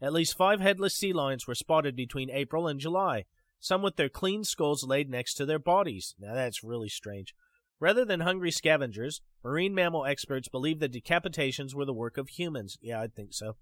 At 0.00 0.12
least 0.12 0.36
five 0.36 0.60
headless 0.60 0.94
sea 0.94 1.12
lions 1.12 1.46
were 1.46 1.54
spotted 1.54 1.94
between 1.94 2.30
April 2.30 2.66
and 2.66 2.80
July, 2.80 3.26
some 3.60 3.82
with 3.82 3.96
their 3.96 4.08
clean 4.08 4.42
skulls 4.42 4.84
laid 4.84 5.10
next 5.10 5.34
to 5.34 5.46
their 5.46 5.58
bodies. 5.58 6.14
Now 6.18 6.34
that's 6.34 6.64
really 6.64 6.88
strange. 6.88 7.34
Rather 7.82 8.04
than 8.04 8.20
hungry 8.20 8.52
scavengers, 8.52 9.22
marine 9.42 9.74
mammal 9.74 10.06
experts 10.06 10.46
believe 10.46 10.78
the 10.78 10.88
decapitations 10.88 11.74
were 11.74 11.84
the 11.84 11.92
work 11.92 12.16
of 12.16 12.28
humans. 12.28 12.78
Yeah, 12.80 13.00
I'd 13.00 13.16
think 13.16 13.34
so. 13.34 13.56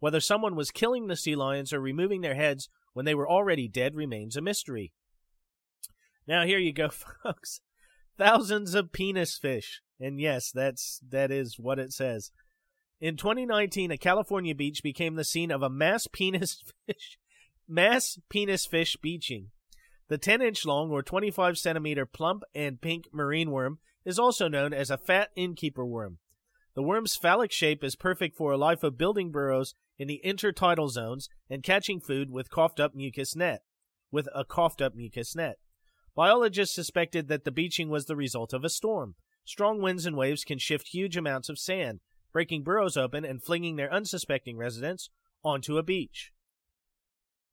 Whether 0.00 0.18
someone 0.18 0.56
was 0.56 0.72
killing 0.72 1.06
the 1.06 1.14
sea 1.14 1.36
lions 1.36 1.72
or 1.72 1.78
removing 1.78 2.22
their 2.22 2.34
heads 2.34 2.68
when 2.92 3.04
they 3.04 3.14
were 3.14 3.30
already 3.30 3.68
dead 3.68 3.94
remains 3.94 4.36
a 4.36 4.40
mystery. 4.40 4.92
Now 6.26 6.44
here 6.44 6.58
you 6.58 6.72
go, 6.72 6.88
folks. 7.22 7.60
Thousands 8.18 8.74
of 8.74 8.90
penis 8.90 9.38
fish. 9.38 9.80
And 10.00 10.18
yes, 10.18 10.50
that's 10.50 10.98
that 11.08 11.30
is 11.30 11.56
what 11.56 11.78
it 11.78 11.92
says. 11.92 12.32
In 13.00 13.16
2019, 13.16 13.92
a 13.92 13.96
California 13.96 14.56
beach 14.56 14.82
became 14.82 15.14
the 15.14 15.22
scene 15.22 15.52
of 15.52 15.62
a 15.62 15.70
mass 15.70 16.08
penis 16.12 16.64
fish 16.88 17.16
mass 17.68 18.18
penis 18.28 18.66
fish 18.66 18.96
beaching. 19.00 19.52
The 20.12 20.18
10 20.18 20.42
inch 20.42 20.66
long 20.66 20.90
or 20.90 21.02
25 21.02 21.56
centimeter 21.56 22.04
plump 22.04 22.42
and 22.54 22.78
pink 22.78 23.06
marine 23.14 23.50
worm 23.50 23.78
is 24.04 24.18
also 24.18 24.46
known 24.46 24.74
as 24.74 24.90
a 24.90 24.98
fat 24.98 25.30
innkeeper 25.36 25.86
worm. 25.86 26.18
The 26.74 26.82
worm's 26.82 27.16
phallic 27.16 27.50
shape 27.50 27.82
is 27.82 27.96
perfect 27.96 28.36
for 28.36 28.52
a 28.52 28.58
life 28.58 28.82
of 28.82 28.98
building 28.98 29.30
burrows 29.30 29.74
in 29.98 30.08
the 30.08 30.20
intertidal 30.22 30.90
zones 30.90 31.30
and 31.48 31.62
catching 31.62 31.98
food 31.98 32.30
with 32.30 32.50
coughed 32.50 32.78
up 32.78 32.94
mucus 32.94 33.34
net. 33.34 33.62
With 34.10 34.28
a 34.34 34.44
coughed 34.44 34.82
up 34.82 34.94
mucus 34.94 35.34
net. 35.34 35.56
Biologists 36.14 36.74
suspected 36.74 37.28
that 37.28 37.44
the 37.44 37.50
beaching 37.50 37.88
was 37.88 38.04
the 38.04 38.14
result 38.14 38.52
of 38.52 38.64
a 38.64 38.68
storm. 38.68 39.14
Strong 39.46 39.80
winds 39.80 40.04
and 40.04 40.14
waves 40.14 40.44
can 40.44 40.58
shift 40.58 40.88
huge 40.88 41.16
amounts 41.16 41.48
of 41.48 41.58
sand, 41.58 42.00
breaking 42.34 42.64
burrows 42.64 42.98
open 42.98 43.24
and 43.24 43.42
flinging 43.42 43.76
their 43.76 43.90
unsuspecting 43.90 44.58
residents 44.58 45.08
onto 45.42 45.78
a 45.78 45.82
beach. 45.82 46.32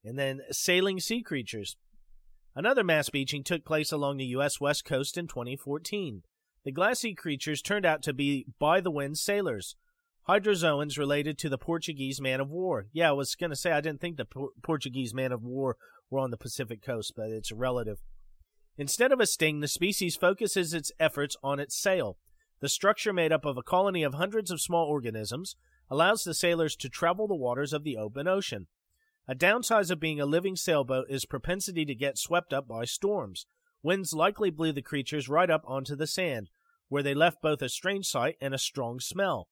And 0.03 0.19
then 0.19 0.41
sailing 0.51 0.99
sea 0.99 1.23
creatures. 1.23 1.77
Another 2.55 2.83
mass 2.83 3.09
beaching 3.09 3.43
took 3.43 3.63
place 3.63 3.91
along 3.91 4.17
the 4.17 4.25
U.S. 4.25 4.59
West 4.59 4.85
Coast 4.85 5.17
in 5.17 5.27
2014. 5.27 6.23
The 6.65 6.71
glassy 6.71 7.13
creatures 7.13 7.61
turned 7.61 7.85
out 7.85 8.01
to 8.03 8.13
be 8.13 8.45
by 8.59 8.81
the 8.81 8.91
wind 8.91 9.17
sailors, 9.17 9.75
hydrozoans 10.27 10.97
related 10.97 11.37
to 11.39 11.49
the 11.49 11.57
Portuguese 11.57 12.19
man 12.19 12.39
of 12.39 12.49
war. 12.49 12.87
Yeah, 12.91 13.09
I 13.09 13.13
was 13.13 13.35
going 13.35 13.49
to 13.49 13.55
say 13.55 13.71
I 13.71 13.81
didn't 13.81 14.01
think 14.01 14.17
the 14.17 14.25
Por- 14.25 14.51
Portuguese 14.61 15.13
man 15.13 15.31
of 15.31 15.43
war 15.43 15.77
were 16.09 16.19
on 16.19 16.31
the 16.31 16.37
Pacific 16.37 16.81
coast, 16.83 17.13
but 17.15 17.29
it's 17.29 17.51
a 17.51 17.55
relative. 17.55 17.99
Instead 18.77 19.11
of 19.11 19.19
a 19.19 19.25
sting, 19.25 19.59
the 19.59 19.67
species 19.67 20.15
focuses 20.15 20.73
its 20.73 20.91
efforts 20.99 21.35
on 21.43 21.59
its 21.59 21.79
sail. 21.79 22.17
The 22.61 22.69
structure, 22.69 23.13
made 23.13 23.31
up 23.31 23.45
of 23.45 23.57
a 23.57 23.63
colony 23.63 24.03
of 24.03 24.15
hundreds 24.15 24.51
of 24.51 24.61
small 24.61 24.87
organisms, 24.87 25.55
allows 25.89 26.23
the 26.23 26.33
sailors 26.33 26.75
to 26.77 26.89
travel 26.89 27.27
the 27.27 27.35
waters 27.35 27.73
of 27.73 27.83
the 27.83 27.97
open 27.97 28.27
ocean. 28.27 28.67
A 29.29 29.35
downside 29.35 29.91
of 29.91 29.99
being 29.99 30.19
a 30.19 30.25
living 30.25 30.55
sailboat 30.55 31.05
is 31.07 31.27
propensity 31.27 31.85
to 31.85 31.93
get 31.93 32.17
swept 32.17 32.51
up 32.51 32.67
by 32.67 32.85
storms. 32.85 33.45
Winds 33.83 34.11
likely 34.11 34.49
blew 34.49 34.71
the 34.71 34.81
creatures 34.81 35.29
right 35.29 35.51
up 35.51 35.61
onto 35.67 35.95
the 35.95 36.07
sand, 36.07 36.49
where 36.87 37.03
they 37.03 37.13
left 37.13 37.39
both 37.39 37.61
a 37.61 37.69
strange 37.69 38.07
sight 38.07 38.37
and 38.41 38.55
a 38.55 38.57
strong 38.57 38.99
smell. 38.99 39.47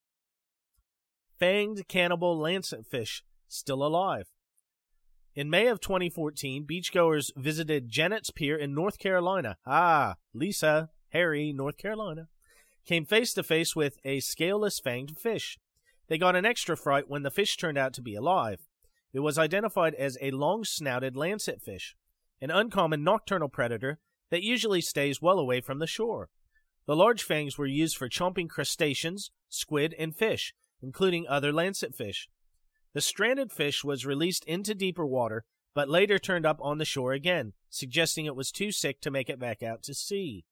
Fanged 1.39 1.87
cannibal 1.87 2.35
lancetfish, 2.39 3.21
still 3.47 3.85
alive. 3.85 4.31
In 5.35 5.47
May 5.47 5.67
of 5.67 5.79
2014, 5.79 6.65
beachgoers 6.65 7.29
visited 7.35 7.87
Jennette's 7.87 8.31
Pier 8.31 8.57
in 8.57 8.73
North 8.73 8.97
Carolina. 8.97 9.57
Ah, 9.63 10.15
Lisa, 10.33 10.89
Harry, 11.09 11.53
North 11.53 11.77
Carolina. 11.77 12.29
Came 12.87 13.05
face 13.05 13.31
to 13.35 13.43
face 13.43 13.75
with 13.75 13.99
a 14.03 14.21
scaleless 14.21 14.79
fanged 14.79 15.19
fish. 15.19 15.59
They 16.07 16.17
got 16.17 16.35
an 16.35 16.47
extra 16.47 16.75
fright 16.75 17.07
when 17.07 17.21
the 17.21 17.29
fish 17.29 17.57
turned 17.57 17.77
out 17.77 17.93
to 17.93 18.01
be 18.01 18.15
alive. 18.15 18.66
It 19.13 19.19
was 19.19 19.37
identified 19.37 19.95
as 19.95 20.17
a 20.21 20.31
long 20.31 20.63
snouted 20.63 21.15
lancetfish, 21.15 21.95
an 22.41 22.51
uncommon 22.51 23.03
nocturnal 23.03 23.49
predator 23.49 23.99
that 24.29 24.43
usually 24.43 24.81
stays 24.81 25.21
well 25.21 25.39
away 25.39 25.61
from 25.61 25.79
the 25.79 25.87
shore. 25.87 26.29
The 26.85 26.95
large 26.95 27.23
fangs 27.23 27.57
were 27.57 27.65
used 27.65 27.97
for 27.97 28.09
chomping 28.09 28.49
crustaceans, 28.49 29.31
squid, 29.49 29.95
and 29.97 30.15
fish, 30.15 30.53
including 30.81 31.27
other 31.27 31.51
lancetfish. 31.51 32.29
The 32.93 33.01
stranded 33.01 33.51
fish 33.51 33.83
was 33.83 34.05
released 34.05 34.45
into 34.45 34.73
deeper 34.73 35.05
water, 35.05 35.45
but 35.73 35.89
later 35.89 36.17
turned 36.17 36.45
up 36.45 36.59
on 36.61 36.77
the 36.77 36.85
shore 36.85 37.13
again, 37.13 37.53
suggesting 37.69 38.25
it 38.25 38.35
was 38.35 38.51
too 38.51 38.71
sick 38.71 39.01
to 39.01 39.11
make 39.11 39.29
it 39.29 39.39
back 39.39 39.61
out 39.61 39.83
to 39.83 39.93
sea. 39.93 40.45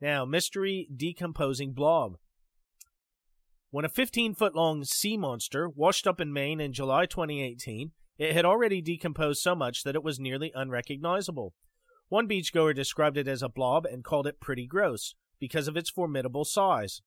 Now, 0.00 0.24
mystery 0.24 0.88
decomposing 0.94 1.72
blob. 1.72 2.16
When 3.72 3.86
a 3.86 3.88
15 3.88 4.34
foot 4.34 4.54
long 4.54 4.84
sea 4.84 5.16
monster 5.16 5.66
washed 5.66 6.06
up 6.06 6.20
in 6.20 6.30
Maine 6.30 6.60
in 6.60 6.74
July 6.74 7.06
2018, 7.06 7.92
it 8.18 8.34
had 8.34 8.44
already 8.44 8.82
decomposed 8.82 9.40
so 9.40 9.54
much 9.54 9.82
that 9.82 9.94
it 9.94 10.02
was 10.02 10.20
nearly 10.20 10.52
unrecognizable. 10.54 11.54
One 12.10 12.28
beachgoer 12.28 12.74
described 12.74 13.16
it 13.16 13.26
as 13.26 13.42
a 13.42 13.48
blob 13.48 13.86
and 13.86 14.04
called 14.04 14.26
it 14.26 14.40
pretty 14.40 14.66
gross 14.66 15.14
because 15.40 15.68
of 15.68 15.76
its 15.78 15.88
formidable 15.88 16.44
size. 16.44 17.00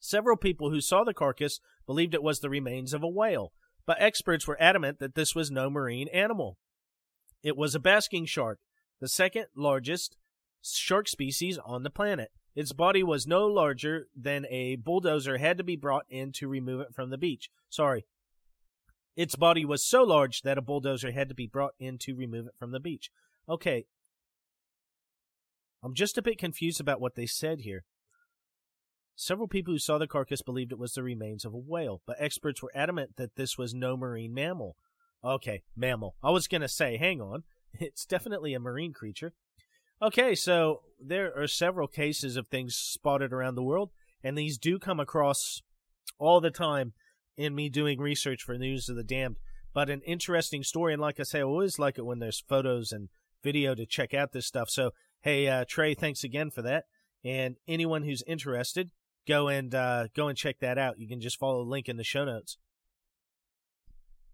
Several 0.00 0.38
people 0.38 0.70
who 0.70 0.80
saw 0.80 1.04
the 1.04 1.12
carcass 1.12 1.60
believed 1.86 2.14
it 2.14 2.22
was 2.22 2.40
the 2.40 2.48
remains 2.48 2.94
of 2.94 3.02
a 3.02 3.08
whale, 3.08 3.52
but 3.84 4.00
experts 4.00 4.46
were 4.46 4.56
adamant 4.58 4.98
that 4.98 5.14
this 5.14 5.34
was 5.34 5.50
no 5.50 5.68
marine 5.68 6.08
animal. 6.08 6.56
It 7.42 7.54
was 7.54 7.74
a 7.74 7.80
basking 7.80 8.24
shark, 8.24 8.60
the 8.98 9.08
second 9.08 9.48
largest 9.54 10.16
shark 10.62 11.06
species 11.06 11.58
on 11.58 11.82
the 11.82 11.90
planet. 11.90 12.30
Its 12.56 12.72
body 12.72 13.02
was 13.02 13.26
no 13.26 13.46
larger 13.46 14.08
than 14.16 14.46
a 14.46 14.76
bulldozer 14.76 15.36
had 15.36 15.58
to 15.58 15.64
be 15.64 15.76
brought 15.76 16.06
in 16.08 16.32
to 16.32 16.48
remove 16.48 16.80
it 16.80 16.94
from 16.94 17.10
the 17.10 17.18
beach. 17.18 17.50
Sorry. 17.68 18.06
Its 19.14 19.36
body 19.36 19.64
was 19.64 19.84
so 19.84 20.02
large 20.02 20.42
that 20.42 20.58
a 20.58 20.62
bulldozer 20.62 21.12
had 21.12 21.28
to 21.28 21.34
be 21.34 21.46
brought 21.46 21.74
in 21.78 21.98
to 21.98 22.14
remove 22.14 22.46
it 22.46 22.54
from 22.58 22.72
the 22.72 22.80
beach. 22.80 23.10
Okay, 23.48 23.84
I'm 25.86 25.94
just 25.94 26.18
a 26.18 26.22
bit 26.22 26.38
confused 26.38 26.80
about 26.80 27.00
what 27.00 27.14
they 27.14 27.26
said 27.26 27.60
here. 27.60 27.84
Several 29.14 29.46
people 29.46 29.72
who 29.72 29.78
saw 29.78 29.98
the 29.98 30.08
carcass 30.08 30.42
believed 30.42 30.72
it 30.72 30.78
was 30.78 30.94
the 30.94 31.02
remains 31.02 31.44
of 31.44 31.54
a 31.54 31.58
whale, 31.58 32.02
but 32.06 32.16
experts 32.18 32.60
were 32.60 32.72
adamant 32.74 33.16
that 33.16 33.36
this 33.36 33.56
was 33.56 33.72
no 33.72 33.96
marine 33.96 34.34
mammal. 34.34 34.76
Okay, 35.24 35.62
mammal. 35.76 36.16
I 36.24 36.30
was 36.30 36.48
going 36.48 36.62
to 36.62 36.68
say, 36.68 36.96
hang 36.96 37.20
on. 37.20 37.44
It's 37.78 38.06
definitely 38.06 38.54
a 38.54 38.58
marine 38.58 38.94
creature. 38.94 39.34
Okay, 40.02 40.34
so 40.34 40.82
there 41.00 41.32
are 41.36 41.46
several 41.46 41.88
cases 41.88 42.36
of 42.36 42.48
things 42.48 42.76
spotted 42.76 43.32
around 43.32 43.54
the 43.54 43.62
world, 43.62 43.90
and 44.22 44.36
these 44.36 44.58
do 44.58 44.78
come 44.78 45.00
across 45.00 45.62
all 46.18 46.40
the 46.40 46.50
time 46.50 46.92
in 47.36 47.54
me 47.54 47.68
doing 47.68 47.98
research 47.98 48.42
for 48.42 48.56
News 48.58 48.88
of 48.88 48.96
the 48.96 49.04
Damned. 49.04 49.36
But 49.72 49.90
an 49.90 50.02
interesting 50.02 50.62
story, 50.62 50.92
and 50.92 51.02
like 51.02 51.20
I 51.20 51.22
say, 51.22 51.40
I 51.40 51.42
always 51.42 51.78
like 51.78 51.98
it 51.98 52.06
when 52.06 52.18
there's 52.18 52.44
photos 52.46 52.92
and 52.92 53.08
video 53.42 53.74
to 53.74 53.86
check 53.86 54.14
out 54.14 54.32
this 54.32 54.46
stuff. 54.46 54.70
So 54.70 54.92
Hey, 55.26 55.48
uh, 55.48 55.64
Trey, 55.68 55.94
thanks 55.94 56.22
again 56.22 56.52
for 56.52 56.62
that. 56.62 56.84
And 57.24 57.56
anyone 57.66 58.04
who's 58.04 58.22
interested, 58.28 58.92
go 59.26 59.48
and 59.48 59.74
uh, 59.74 60.06
go 60.14 60.28
and 60.28 60.38
check 60.38 60.60
that 60.60 60.78
out. 60.78 61.00
You 61.00 61.08
can 61.08 61.20
just 61.20 61.36
follow 61.36 61.64
the 61.64 61.70
link 61.70 61.88
in 61.88 61.96
the 61.96 62.04
show 62.04 62.24
notes. 62.24 62.58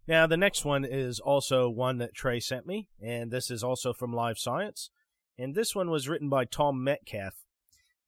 Now, 0.06 0.26
the 0.26 0.36
next 0.36 0.66
one 0.66 0.84
is 0.84 1.18
also 1.18 1.70
one 1.70 1.96
that 1.96 2.14
Trey 2.14 2.40
sent 2.40 2.66
me, 2.66 2.88
and 3.00 3.30
this 3.30 3.50
is 3.50 3.62
also 3.62 3.94
from 3.94 4.12
Live 4.12 4.36
Science. 4.36 4.90
And 5.38 5.54
this 5.54 5.74
one 5.74 5.90
was 5.90 6.08
written 6.08 6.28
by 6.28 6.44
Tom 6.44 6.82
Metcalf. 6.84 7.34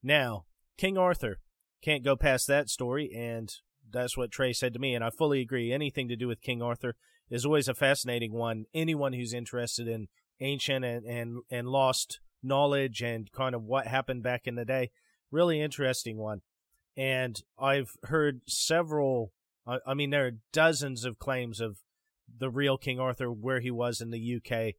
Now, 0.02 0.44
King 0.76 0.98
Arthur. 0.98 1.40
Can't 1.82 2.04
go 2.04 2.16
past 2.16 2.46
that 2.46 2.70
story, 2.70 3.12
and 3.14 3.52
that's 3.90 4.16
what 4.16 4.30
Trey 4.30 4.52
said 4.54 4.72
to 4.72 4.78
me, 4.78 4.94
and 4.94 5.04
I 5.04 5.10
fully 5.10 5.40
agree. 5.40 5.72
Anything 5.72 6.08
to 6.08 6.16
do 6.16 6.26
with 6.26 6.40
King 6.40 6.62
Arthur 6.62 6.96
is 7.30 7.44
always 7.44 7.68
a 7.68 7.74
fascinating 7.74 8.32
one. 8.32 8.64
Anyone 8.72 9.12
who's 9.12 9.34
interested 9.34 9.86
in 9.86 10.08
ancient 10.40 10.84
and, 10.84 11.04
and, 11.04 11.42
and 11.50 11.68
lost 11.68 12.20
knowledge 12.42 13.02
and 13.02 13.30
kind 13.32 13.54
of 13.54 13.64
what 13.64 13.86
happened 13.86 14.22
back 14.22 14.46
in 14.46 14.54
the 14.54 14.64
day. 14.64 14.90
Really 15.30 15.60
interesting 15.60 16.16
one. 16.16 16.40
And 16.96 17.42
I've 17.58 17.96
heard 18.04 18.42
several, 18.46 19.32
I, 19.66 19.78
I 19.86 19.94
mean, 19.94 20.10
there 20.10 20.26
are 20.26 20.38
dozens 20.52 21.04
of 21.04 21.18
claims 21.18 21.60
of 21.60 21.78
the 22.38 22.50
real 22.50 22.78
King 22.78 22.98
Arthur, 22.98 23.30
where 23.30 23.60
he 23.60 23.70
was 23.70 24.00
in 24.00 24.10
the 24.10 24.36
UK, 24.36 24.74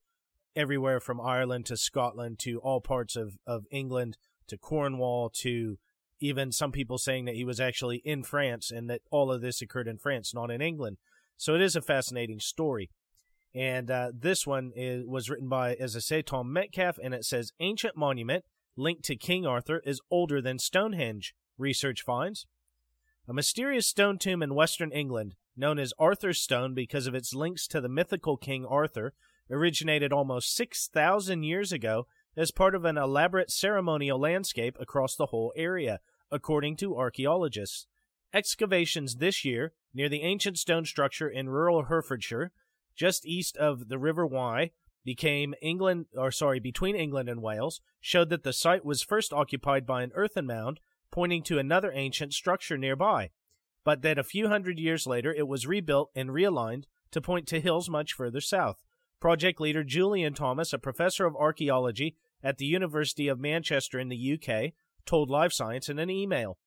everywhere 0.55 0.99
from 0.99 1.19
Ireland 1.19 1.65
to 1.67 1.77
Scotland 1.77 2.39
to 2.39 2.59
all 2.59 2.81
parts 2.81 3.15
of, 3.15 3.37
of 3.45 3.65
England 3.71 4.17
to 4.47 4.57
Cornwall 4.57 5.29
to 5.41 5.77
even 6.19 6.51
some 6.51 6.71
people 6.71 6.97
saying 6.97 7.25
that 7.25 7.35
he 7.35 7.43
was 7.43 7.59
actually 7.59 8.01
in 8.05 8.23
France 8.23 8.71
and 8.71 8.89
that 8.89 9.01
all 9.11 9.31
of 9.31 9.41
this 9.41 9.61
occurred 9.61 9.87
in 9.87 9.97
France, 9.97 10.33
not 10.33 10.51
in 10.51 10.61
England. 10.61 10.97
So 11.37 11.55
it 11.55 11.61
is 11.61 11.75
a 11.75 11.81
fascinating 11.81 12.39
story. 12.39 12.89
And 13.53 13.89
uh, 13.89 14.11
this 14.13 14.45
one 14.45 14.71
is, 14.75 15.05
was 15.05 15.29
written 15.29 15.47
by, 15.47 15.75
as 15.75 15.95
I 15.95 15.99
say, 15.99 16.21
Tom 16.21 16.51
Metcalf, 16.51 16.97
and 17.01 17.13
it 17.13 17.25
says 17.25 17.53
Ancient 17.59 17.95
monument 17.95 18.43
linked 18.75 19.03
to 19.05 19.15
King 19.15 19.45
Arthur 19.45 19.81
is 19.85 20.01
older 20.11 20.41
than 20.41 20.59
Stonehenge, 20.59 21.33
research 21.57 22.01
finds. 22.01 22.47
A 23.27 23.33
mysterious 23.33 23.87
stone 23.87 24.17
tomb 24.17 24.43
in 24.43 24.55
western 24.55 24.91
England, 24.91 25.35
known 25.57 25.79
as 25.79 25.93
Arthur's 25.97 26.41
Stone 26.41 26.73
because 26.73 27.07
of 27.07 27.15
its 27.15 27.33
links 27.33 27.67
to 27.67 27.81
the 27.81 27.89
mythical 27.89 28.37
King 28.37 28.65
Arthur, 28.65 29.13
originated 29.49 30.11
almost 30.11 30.55
6,000 30.55 31.43
years 31.43 31.71
ago 31.71 32.07
as 32.37 32.51
part 32.51 32.75
of 32.75 32.85
an 32.85 32.97
elaborate 32.97 33.51
ceremonial 33.51 34.19
landscape 34.19 34.77
across 34.79 35.15
the 35.15 35.27
whole 35.27 35.53
area, 35.55 35.99
according 36.31 36.75
to 36.77 36.97
archaeologists. 36.97 37.87
Excavations 38.33 39.15
this 39.15 39.45
year 39.45 39.73
near 39.93 40.09
the 40.09 40.23
ancient 40.23 40.57
stone 40.57 40.85
structure 40.85 41.29
in 41.29 41.47
rural 41.47 41.83
Herefordshire 41.83 42.51
just 42.95 43.25
east 43.25 43.57
of 43.57 43.89
the 43.89 43.99
River 43.99 44.25
Wye, 44.25 44.71
became 45.03 45.53
England, 45.61 46.07
or 46.17 46.31
sorry, 46.31 46.59
between 46.59 46.95
England 46.95 47.29
and 47.29 47.41
Wales, 47.41 47.81
showed 48.01 48.29
that 48.29 48.43
the 48.43 48.53
site 48.53 48.83
was 48.83 49.03
first 49.03 49.31
occupied 49.31 49.85
by 49.85 50.01
an 50.01 50.11
earthen 50.15 50.47
mound 50.47 50.79
pointing 51.11 51.43
to 51.43 51.59
another 51.59 51.91
ancient 51.93 52.33
structure 52.33 52.77
nearby, 52.77 53.29
but 53.83 54.01
that 54.01 54.17
a 54.17 54.23
few 54.23 54.47
hundred 54.47 54.79
years 54.79 55.05
later 55.05 55.33
it 55.33 55.47
was 55.47 55.67
rebuilt 55.67 56.09
and 56.15 56.29
realigned 56.29 56.85
to 57.11 57.21
point 57.21 57.47
to 57.47 57.61
hills 57.61 57.89
much 57.89 58.13
further 58.13 58.41
south. 58.41 58.83
Project 59.19 59.59
leader 59.59 59.83
Julian 59.83 60.33
Thomas, 60.33 60.73
a 60.73 60.79
professor 60.79 61.25
of 61.25 61.35
archaeology 61.35 62.15
at 62.43 62.57
the 62.57 62.65
University 62.65 63.27
of 63.27 63.39
Manchester 63.39 63.99
in 63.99 64.09
the 64.09 64.39
UK, 64.39 64.73
told 65.05 65.29
Live 65.29 65.53
Science 65.53 65.89
in 65.89 65.99
an 65.99 66.09
email. 66.09 66.57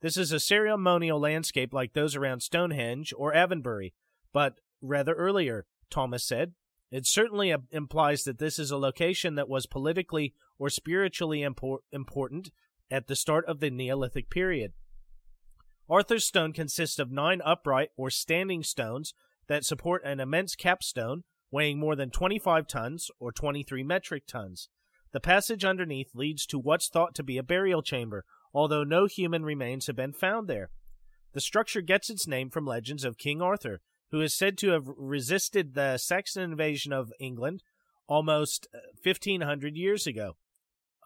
This 0.00 0.16
is 0.16 0.30
a 0.30 0.40
ceremonial 0.40 1.18
landscape 1.18 1.72
like 1.72 1.92
those 1.92 2.14
around 2.14 2.40
Stonehenge 2.40 3.14
or 3.16 3.34
Avebury, 3.34 3.94
but 4.32 4.60
rather 4.80 5.14
earlier, 5.14 5.66
Thomas 5.90 6.22
said. 6.24 6.52
It 6.90 7.06
certainly 7.06 7.52
implies 7.72 8.24
that 8.24 8.38
this 8.38 8.58
is 8.58 8.70
a 8.70 8.76
location 8.76 9.34
that 9.34 9.48
was 9.48 9.66
politically 9.66 10.34
or 10.58 10.70
spiritually 10.70 11.40
impor- 11.40 11.78
important 11.90 12.50
at 12.90 13.08
the 13.08 13.16
start 13.16 13.44
of 13.46 13.60
the 13.60 13.70
Neolithic 13.70 14.30
period. 14.30 14.72
Arthur's 15.88 16.24
stone 16.24 16.52
consists 16.52 16.98
of 16.98 17.10
nine 17.10 17.40
upright 17.44 17.90
or 17.96 18.10
standing 18.10 18.62
stones 18.62 19.14
that 19.48 19.64
support 19.64 20.04
an 20.04 20.20
immense 20.20 20.54
capstone 20.54 21.24
weighing 21.50 21.78
more 21.78 21.96
than 21.96 22.10
25 22.10 22.66
tons 22.66 23.10
or 23.18 23.32
23 23.32 23.82
metric 23.82 24.24
tons. 24.26 24.68
The 25.12 25.20
passage 25.20 25.64
underneath 25.64 26.14
leads 26.14 26.46
to 26.46 26.58
what's 26.58 26.88
thought 26.88 27.14
to 27.14 27.22
be 27.22 27.38
a 27.38 27.42
burial 27.42 27.82
chamber, 27.82 28.24
although 28.52 28.84
no 28.84 29.06
human 29.06 29.44
remains 29.44 29.86
have 29.86 29.96
been 29.96 30.12
found 30.12 30.48
there. 30.48 30.70
The 31.32 31.40
structure 31.40 31.80
gets 31.80 32.10
its 32.10 32.26
name 32.26 32.50
from 32.50 32.66
legends 32.66 33.04
of 33.04 33.18
King 33.18 33.40
Arthur, 33.40 33.80
who 34.10 34.20
is 34.20 34.36
said 34.36 34.56
to 34.58 34.70
have 34.70 34.88
resisted 34.96 35.74
the 35.74 35.98
Saxon 35.98 36.42
invasion 36.42 36.92
of 36.92 37.12
England 37.18 37.62
almost 38.06 38.66
1500 39.02 39.72
uh, 39.72 39.74
years 39.74 40.06
ago. 40.06 40.36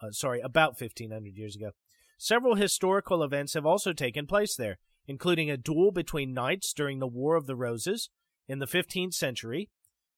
Uh, 0.01 0.11
sorry, 0.11 0.39
about 0.41 0.79
1500 0.79 1.35
years 1.35 1.55
ago. 1.55 1.71
Several 2.17 2.55
historical 2.55 3.23
events 3.23 3.53
have 3.53 3.65
also 3.65 3.93
taken 3.93 4.27
place 4.27 4.55
there, 4.55 4.77
including 5.07 5.49
a 5.49 5.57
duel 5.57 5.91
between 5.91 6.33
knights 6.33 6.73
during 6.73 6.99
the 6.99 7.07
War 7.07 7.35
of 7.35 7.47
the 7.47 7.55
Roses 7.55 8.09
in 8.47 8.59
the 8.59 8.67
15th 8.67 9.13
century. 9.13 9.69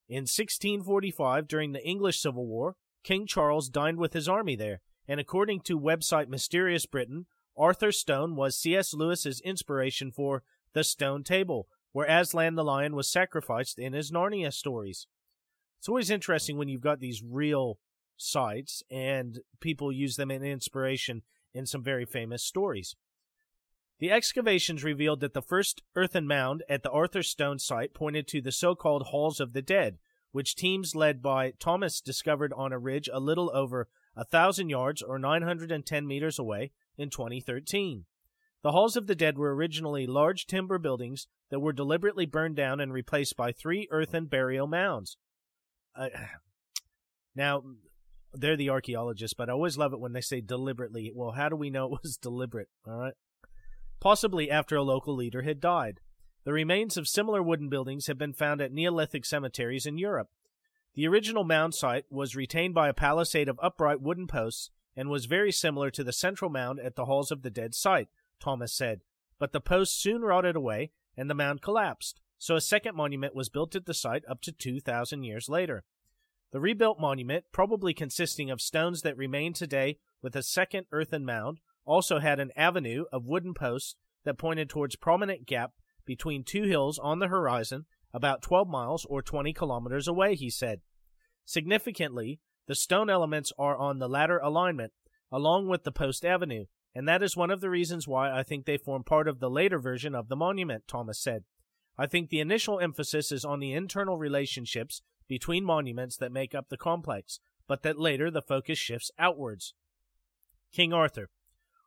In 0.09 0.23
1645, 0.23 1.47
during 1.47 1.71
the 1.71 1.85
English 1.85 2.19
Civil 2.19 2.45
War, 2.45 2.75
King 3.03 3.25
Charles 3.25 3.69
dined 3.69 3.97
with 3.97 4.13
his 4.13 4.27
army 4.27 4.55
there, 4.55 4.81
and 5.07 5.19
according 5.19 5.61
to 5.61 5.79
website 5.79 6.27
Mysterious 6.27 6.85
Britain, 6.85 7.25
Arthur 7.57 7.91
Stone 7.91 8.35
was 8.35 8.57
C.S. 8.57 8.93
Lewis's 8.93 9.39
inspiration 9.41 10.11
for 10.11 10.43
The 10.73 10.83
Stone 10.83 11.23
Table, 11.23 11.67
where 11.91 12.07
Aslan 12.07 12.55
the 12.55 12.63
lion 12.63 12.95
was 12.95 13.11
sacrificed 13.11 13.77
in 13.77 13.93
his 13.93 14.11
Narnia 14.11 14.51
stories. 14.51 15.07
It's 15.79 15.89
always 15.89 16.09
interesting 16.09 16.57
when 16.57 16.67
you've 16.67 16.81
got 16.81 16.99
these 16.99 17.21
real 17.23 17.79
sites 18.17 18.83
and 18.89 19.39
people 19.59 19.91
use 19.91 20.15
them 20.15 20.31
in 20.31 20.43
inspiration 20.43 21.23
in 21.53 21.65
some 21.65 21.83
very 21.83 22.05
famous 22.05 22.43
stories. 22.43 22.95
The 23.99 24.11
excavations 24.11 24.83
revealed 24.83 25.19
that 25.21 25.33
the 25.33 25.41
first 25.41 25.81
earthen 25.95 26.27
mound 26.27 26.63
at 26.67 26.83
the 26.83 26.91
Arthur 26.91 27.23
Stone 27.23 27.59
site 27.59 27.93
pointed 27.93 28.27
to 28.29 28.41
the 28.41 28.51
so 28.51 28.75
called 28.75 29.07
Halls 29.07 29.39
of 29.39 29.53
the 29.53 29.61
Dead, 29.61 29.97
which 30.31 30.55
teams 30.55 30.95
led 30.95 31.21
by 31.21 31.51
Thomas 31.59 32.01
discovered 32.01 32.51
on 32.53 32.73
a 32.73 32.79
ridge 32.79 33.09
a 33.11 33.19
little 33.19 33.51
over 33.53 33.87
a 34.15 34.25
thousand 34.25 34.69
yards 34.69 35.01
or 35.01 35.17
910 35.17 36.07
meters 36.07 36.37
away 36.37 36.71
in 36.97 37.09
2013. 37.09 38.05
The 38.63 38.71
Halls 38.71 38.95
of 38.95 39.07
the 39.07 39.15
Dead 39.15 39.37
were 39.37 39.53
originally 39.53 40.07
large 40.07 40.47
timber 40.47 40.77
buildings 40.77 41.27
that 41.49 41.59
were 41.59 41.73
deliberately 41.73 42.25
burned 42.25 42.55
down 42.55 42.79
and 42.79 42.93
replaced 42.93 43.35
by 43.35 43.51
three 43.51 43.87
earthen 43.91 44.25
burial 44.25 44.67
mounds. 44.67 45.17
Uh, 45.95 46.09
now, 47.35 47.61
they're 48.33 48.57
the 48.57 48.69
archaeologists, 48.69 49.35
but 49.35 49.49
I 49.49 49.53
always 49.53 49.77
love 49.77 49.93
it 49.93 49.99
when 49.99 50.13
they 50.13 50.21
say 50.21 50.41
deliberately. 50.41 51.11
Well, 51.13 51.31
how 51.31 51.49
do 51.49 51.55
we 51.55 51.69
know 51.69 51.85
it 51.85 51.99
was 52.03 52.17
deliberate? 52.21 52.69
All 52.87 52.97
right. 52.97 53.13
Possibly 54.03 54.51
after 54.51 54.75
a 54.75 54.83
local 54.83 55.15
leader 55.15 55.43
had 55.43 55.61
died. 55.61 56.01
The 56.43 56.51
remains 56.51 56.97
of 56.97 57.07
similar 57.07 57.41
wooden 57.41 57.69
buildings 57.69 58.07
have 58.07 58.17
been 58.17 58.33
found 58.33 58.59
at 58.59 58.73
Neolithic 58.73 59.23
cemeteries 59.23 59.85
in 59.85 59.97
Europe. 59.97 60.27
The 60.93 61.07
original 61.07 61.45
mound 61.45 61.73
site 61.73 62.03
was 62.09 62.35
retained 62.35 62.73
by 62.73 62.89
a 62.89 62.93
palisade 62.93 63.47
of 63.47 63.57
upright 63.63 64.01
wooden 64.01 64.27
posts 64.27 64.71
and 64.93 65.09
was 65.09 65.25
very 65.25 65.53
similar 65.53 65.89
to 65.91 66.03
the 66.03 66.11
central 66.11 66.51
mound 66.51 66.81
at 66.81 66.97
the 66.97 67.05
Halls 67.05 67.31
of 67.31 67.43
the 67.43 67.49
Dead 67.49 67.73
site, 67.73 68.09
Thomas 68.41 68.73
said. 68.73 68.99
But 69.39 69.53
the 69.53 69.61
posts 69.61 69.97
soon 69.97 70.21
rotted 70.21 70.57
away 70.57 70.91
and 71.15 71.29
the 71.29 71.33
mound 71.33 71.61
collapsed, 71.61 72.19
so 72.37 72.57
a 72.57 72.61
second 72.61 72.97
monument 72.97 73.33
was 73.33 73.47
built 73.47 73.73
at 73.73 73.85
the 73.85 73.93
site 73.93 74.25
up 74.27 74.41
to 74.41 74.51
2,000 74.51 75.23
years 75.23 75.47
later. 75.47 75.85
The 76.51 76.59
rebuilt 76.59 76.99
monument, 76.99 77.45
probably 77.53 77.93
consisting 77.93 78.51
of 78.51 78.59
stones 78.59 79.01
that 79.03 79.15
remain 79.15 79.53
today 79.53 79.99
with 80.21 80.35
a 80.35 80.43
second 80.43 80.87
earthen 80.91 81.23
mound, 81.23 81.61
also 81.85 82.19
had 82.19 82.39
an 82.39 82.51
avenue 82.55 83.05
of 83.11 83.25
wooden 83.25 83.53
posts 83.53 83.95
that 84.25 84.37
pointed 84.37 84.69
towards 84.69 84.95
prominent 84.95 85.45
gap 85.45 85.71
between 86.05 86.43
two 86.43 86.63
hills 86.63 86.99
on 86.99 87.19
the 87.19 87.27
horizon 87.27 87.85
about 88.13 88.41
12 88.41 88.67
miles 88.67 89.05
or 89.05 89.21
20 89.21 89.53
kilometers 89.53 90.07
away, 90.07 90.35
he 90.35 90.49
said. 90.49 90.81
Significantly, 91.45 92.39
the 92.67 92.75
stone 92.75 93.09
elements 93.09 93.51
are 93.57 93.75
on 93.75 93.99
the 93.99 94.07
latter 94.07 94.37
alignment, 94.37 94.93
along 95.31 95.67
with 95.67 95.83
the 95.83 95.91
post 95.91 96.23
avenue, 96.23 96.65
and 96.95 97.07
that 97.07 97.23
is 97.23 97.35
one 97.35 97.49
of 97.49 97.59
the 97.59 97.69
reasons 97.69 98.07
why 98.07 98.31
I 98.31 98.43
think 98.43 98.65
they 98.65 98.77
form 98.77 99.03
part 99.03 99.27
of 99.27 99.39
the 99.39 99.49
later 99.49 99.79
version 99.79 100.13
of 100.13 100.29
the 100.29 100.35
monument, 100.35 100.83
Thomas 100.87 101.19
said. 101.19 101.43
I 101.97 102.07
think 102.07 102.29
the 102.29 102.39
initial 102.39 102.79
emphasis 102.79 103.31
is 103.31 103.43
on 103.43 103.59
the 103.59 103.73
internal 103.73 104.17
relationships 104.17 105.01
between 105.27 105.65
monuments 105.65 106.17
that 106.17 106.31
make 106.31 106.53
up 106.53 106.69
the 106.69 106.77
complex, 106.77 107.39
but 107.67 107.81
that 107.83 107.99
later 107.99 108.29
the 108.29 108.41
focus 108.41 108.77
shifts 108.77 109.11
outwards. 109.17 109.73
King 110.71 110.93
Arthur. 110.93 111.29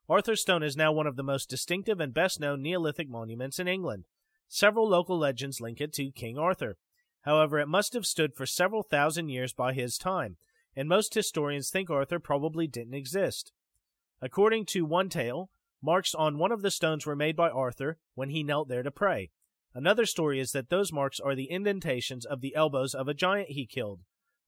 Arthur 0.08 0.36
Stone 0.36 0.62
is 0.62 0.76
now 0.76 0.92
one 0.92 1.08
of 1.08 1.16
the 1.16 1.24
most 1.24 1.50
distinctive 1.50 1.98
and 1.98 2.14
best 2.14 2.38
known 2.38 2.62
Neolithic 2.62 3.08
monuments 3.08 3.58
in 3.58 3.66
England. 3.66 4.04
Several 4.48 4.88
local 4.88 5.18
legends 5.18 5.60
link 5.60 5.80
it 5.80 5.92
to 5.94 6.12
King 6.12 6.38
Arthur. 6.38 6.76
However, 7.22 7.58
it 7.58 7.66
must 7.66 7.92
have 7.92 8.06
stood 8.06 8.32
for 8.32 8.46
several 8.46 8.84
thousand 8.84 9.30
years 9.30 9.52
by 9.52 9.72
his 9.72 9.98
time, 9.98 10.36
and 10.76 10.88
most 10.88 11.14
historians 11.14 11.70
think 11.70 11.90
Arthur 11.90 12.20
probably 12.20 12.68
didn't 12.68 12.94
exist. 12.94 13.50
According 14.22 14.66
to 14.66 14.84
one 14.84 15.08
tale, 15.08 15.50
marks 15.82 16.14
on 16.14 16.38
one 16.38 16.52
of 16.52 16.62
the 16.62 16.70
stones 16.70 17.04
were 17.04 17.16
made 17.16 17.34
by 17.34 17.50
Arthur 17.50 17.98
when 18.14 18.30
he 18.30 18.44
knelt 18.44 18.68
there 18.68 18.84
to 18.84 18.92
pray. 18.92 19.30
Another 19.74 20.06
story 20.06 20.38
is 20.38 20.52
that 20.52 20.70
those 20.70 20.92
marks 20.92 21.18
are 21.18 21.34
the 21.34 21.50
indentations 21.50 22.24
of 22.24 22.40
the 22.40 22.54
elbows 22.54 22.94
of 22.94 23.08
a 23.08 23.14
giant 23.14 23.50
he 23.50 23.66
killed. 23.66 24.02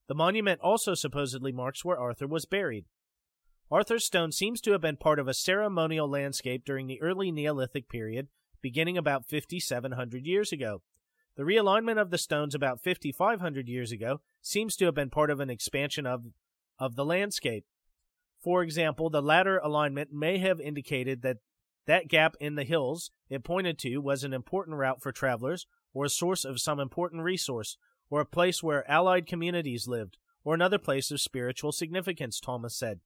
The 0.06 0.14
monument 0.14 0.60
also 0.60 0.94
supposedly 0.94 1.50
marks 1.50 1.84
where 1.84 1.98
Arthur 1.98 2.28
was 2.28 2.46
buried. 2.46 2.86
Arthur's 3.70 4.06
stone 4.06 4.32
seems 4.32 4.62
to 4.62 4.72
have 4.72 4.80
been 4.80 4.96
part 4.96 5.18
of 5.18 5.28
a 5.28 5.34
ceremonial 5.34 6.08
landscape 6.08 6.64
during 6.64 6.86
the 6.86 7.00
early 7.02 7.30
Neolithic 7.30 7.88
period 7.88 8.28
beginning 8.62 8.96
about 8.96 9.28
5,700 9.28 10.26
years 10.26 10.52
ago. 10.52 10.82
The 11.36 11.42
realignment 11.42 12.00
of 12.00 12.10
the 12.10 12.18
stones 12.18 12.54
about 12.54 12.82
5,500 12.82 13.68
years 13.68 13.92
ago 13.92 14.22
seems 14.40 14.74
to 14.76 14.86
have 14.86 14.94
been 14.94 15.10
part 15.10 15.30
of 15.30 15.38
an 15.38 15.50
expansion 15.50 16.06
of, 16.06 16.24
of 16.78 16.96
the 16.96 17.04
landscape. 17.04 17.66
For 18.42 18.62
example, 18.62 19.10
the 19.10 19.22
latter 19.22 19.58
alignment 19.58 20.12
may 20.12 20.38
have 20.38 20.60
indicated 20.60 21.22
that 21.22 21.36
that 21.86 22.08
gap 22.08 22.36
in 22.40 22.54
the 22.54 22.64
hills 22.64 23.10
it 23.28 23.44
pointed 23.44 23.78
to 23.80 23.98
was 23.98 24.24
an 24.24 24.32
important 24.32 24.78
route 24.78 25.02
for 25.02 25.12
travelers, 25.12 25.66
or 25.92 26.06
a 26.06 26.10
source 26.10 26.44
of 26.44 26.60
some 26.60 26.80
important 26.80 27.22
resource, 27.22 27.76
or 28.10 28.20
a 28.20 28.26
place 28.26 28.62
where 28.62 28.90
allied 28.90 29.26
communities 29.26 29.86
lived, 29.86 30.16
or 30.42 30.54
another 30.54 30.78
place 30.78 31.10
of 31.10 31.20
spiritual 31.20 31.72
significance, 31.72 32.40
Thomas 32.40 32.76
said. 32.76 33.00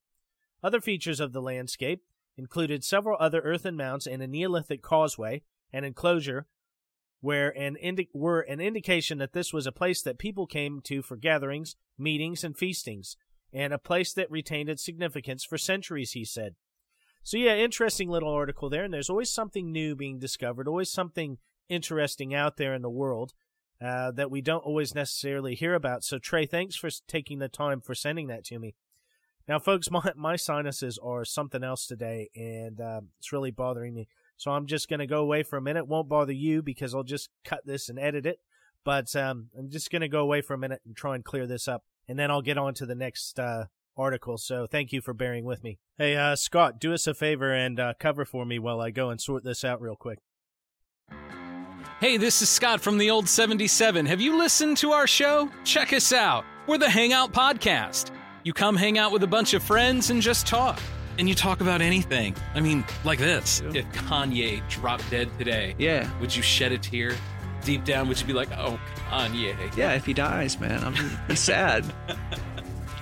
Other 0.62 0.81
features 0.81 1.20
of 1.20 1.33
the 1.33 1.42
landscape 1.42 2.03
included 2.37 2.85
several 2.85 3.16
other 3.20 3.40
earthen 3.40 3.77
mounds 3.77 4.07
and 4.07 4.22
a 4.22 4.27
Neolithic 4.27 4.83
causeway, 4.83 5.42
and 5.72 5.85
enclosure 5.85 6.46
where 7.20 7.57
an 7.57 7.77
indi- 7.77 8.11
were 8.12 8.40
an 8.40 8.61
indication 8.61 9.18
that 9.18 9.33
this 9.33 9.53
was 9.53 9.66
a 9.66 9.72
place 9.72 10.03
that 10.03 10.18
people 10.18 10.46
came 10.46 10.81
to 10.83 11.03
for 11.03 11.16
gatherings, 11.16 11.77
meetings, 11.96 12.42
and 12.42 12.57
feastings, 12.57 13.16
and 13.53 13.72
a 13.72 13.79
place 13.79 14.12
that 14.12 14.31
retained 14.31 14.68
its 14.68 14.85
significance 14.85 15.44
for 15.44 15.57
centuries, 15.57 16.12
he 16.12 16.25
said. 16.25 16.55
So, 17.22 17.37
yeah, 17.37 17.55
interesting 17.55 18.09
little 18.09 18.33
article 18.33 18.68
there, 18.68 18.83
and 18.83 18.92
there's 18.92 19.11
always 19.11 19.31
something 19.31 19.70
new 19.70 19.94
being 19.94 20.18
discovered, 20.18 20.66
always 20.66 20.90
something 20.90 21.38
interesting 21.68 22.35
out 22.35 22.57
there 22.57 22.75
in 22.75 22.83
the 22.83 22.90
world 22.90 23.33
uh, 23.81 24.11
that 24.12 24.31
we 24.31 24.40
don't 24.40 24.64
always 24.64 24.94
necessarily 24.94 25.55
hear 25.55 25.75
about. 25.75 26.03
So, 26.03 26.18
Trey, 26.18 26.46
thanks 26.46 26.75
for 26.75 26.90
taking 27.07 27.38
the 27.38 27.48
time 27.48 27.81
for 27.81 27.94
sending 27.94 28.27
that 28.27 28.44
to 28.46 28.59
me. 28.59 28.75
Now, 29.48 29.59
folks, 29.59 29.90
my, 29.90 30.12
my 30.16 30.37
sinuses 30.37 30.98
are 31.02 31.24
something 31.24 31.62
else 31.62 31.87
today, 31.87 32.31
and 32.35 32.81
uh, 32.81 33.00
it's 33.18 33.33
really 33.33 33.50
bothering 33.50 33.94
me. 33.94 34.09
So 34.37 34.50
I'm 34.50 34.67
just 34.67 34.88
going 34.88 35.00
to 35.00 35.06
go 35.06 35.21
away 35.21 35.42
for 35.42 35.56
a 35.56 35.62
minute. 35.62 35.87
Won't 35.87 36.08
bother 36.08 36.33
you 36.33 36.62
because 36.62 36.94
I'll 36.94 37.04
just 37.04 37.29
cut 37.44 37.64
this 37.64 37.88
and 37.88 37.98
edit 37.98 38.27
it. 38.27 38.40
But 38.85 39.14
um, 39.14 39.50
I'm 39.56 39.71
just 39.71 39.90
going 39.90 40.02
to 40.02 40.08
go 40.08 40.21
away 40.21 40.40
for 40.40 40.54
a 40.54 40.58
minute 40.58 40.81
and 40.85 40.96
try 40.96 41.14
and 41.14 41.25
clear 41.25 41.46
this 41.46 41.69
up. 41.69 41.85
And 42.08 42.19
then 42.19 42.31
I'll 42.31 42.42
get 42.42 42.58
on 42.58 42.75
to 42.75 42.87
the 42.87 42.96
next 42.96 43.38
uh, 43.38 43.67
article. 43.96 44.38
So 44.38 44.67
thank 44.67 44.92
you 44.92 45.00
for 45.00 45.14
bearing 45.14 45.44
with 45.44 45.62
me. 45.62 45.79
Hey, 45.96 46.17
uh, 46.17 46.35
Scott, 46.35 46.81
do 46.81 46.92
us 46.92 47.06
a 47.06 47.14
favor 47.14 47.52
and 47.52 47.79
uh, 47.79 47.94
cover 48.00 48.25
for 48.25 48.44
me 48.44 48.58
while 48.58 48.81
I 48.81 48.90
go 48.90 49.10
and 49.10 49.21
sort 49.21 49.44
this 49.44 49.62
out 49.64 49.81
real 49.81 49.96
quick. 49.96 50.19
Hey, 52.00 52.17
this 52.17 52.42
is 52.42 52.48
Scott 52.48 52.81
from 52.81 52.98
the 52.98 53.10
Old 53.10 53.29
77. 53.29 54.06
Have 54.06 54.21
you 54.21 54.37
listened 54.37 54.77
to 54.79 54.90
our 54.90 55.06
show? 55.06 55.48
Check 55.62 55.92
us 55.92 56.12
out. 56.12 56.44
We're 56.67 56.79
the 56.79 56.90
Hangout 56.90 57.33
Podcast. 57.33 58.10
You 58.45 58.53
come 58.53 58.77
hang 58.77 58.99
out 58.99 59.13
with 59.13 59.23
a 59.23 59.27
bunch 59.27 59.55
of 59.55 59.63
friends 59.63 60.11
and 60.11 60.21
just 60.21 60.47
talk. 60.47 60.81
And 61.19 61.29
you 61.29 61.35
talk 61.35 61.61
about 61.61 61.81
anything. 61.83 62.35
I 62.55 62.61
mean, 62.61 62.85
like 63.05 63.19
this. 63.19 63.61
If 63.75 63.85
Kanye 63.93 64.67
dropped 64.69 65.09
dead 65.11 65.29
today, 65.38 65.75
Yeah. 65.79 66.09
would 66.21 66.35
you 66.35 66.43
shed 66.43 66.73
a 66.73 66.79
tear? 66.79 67.13
Deep 67.65 67.85
down, 67.85 68.09
would 68.09 68.19
you 68.21 68.27
be 68.27 68.33
like, 68.33 68.51
oh, 68.53 68.81
Kanye? 69.11 69.55
Yeah, 69.77 69.93
if 69.93 70.05
he 70.05 70.13
dies, 70.15 70.59
man, 70.59 70.83
I'm 70.83 71.37
sad. 71.37 71.85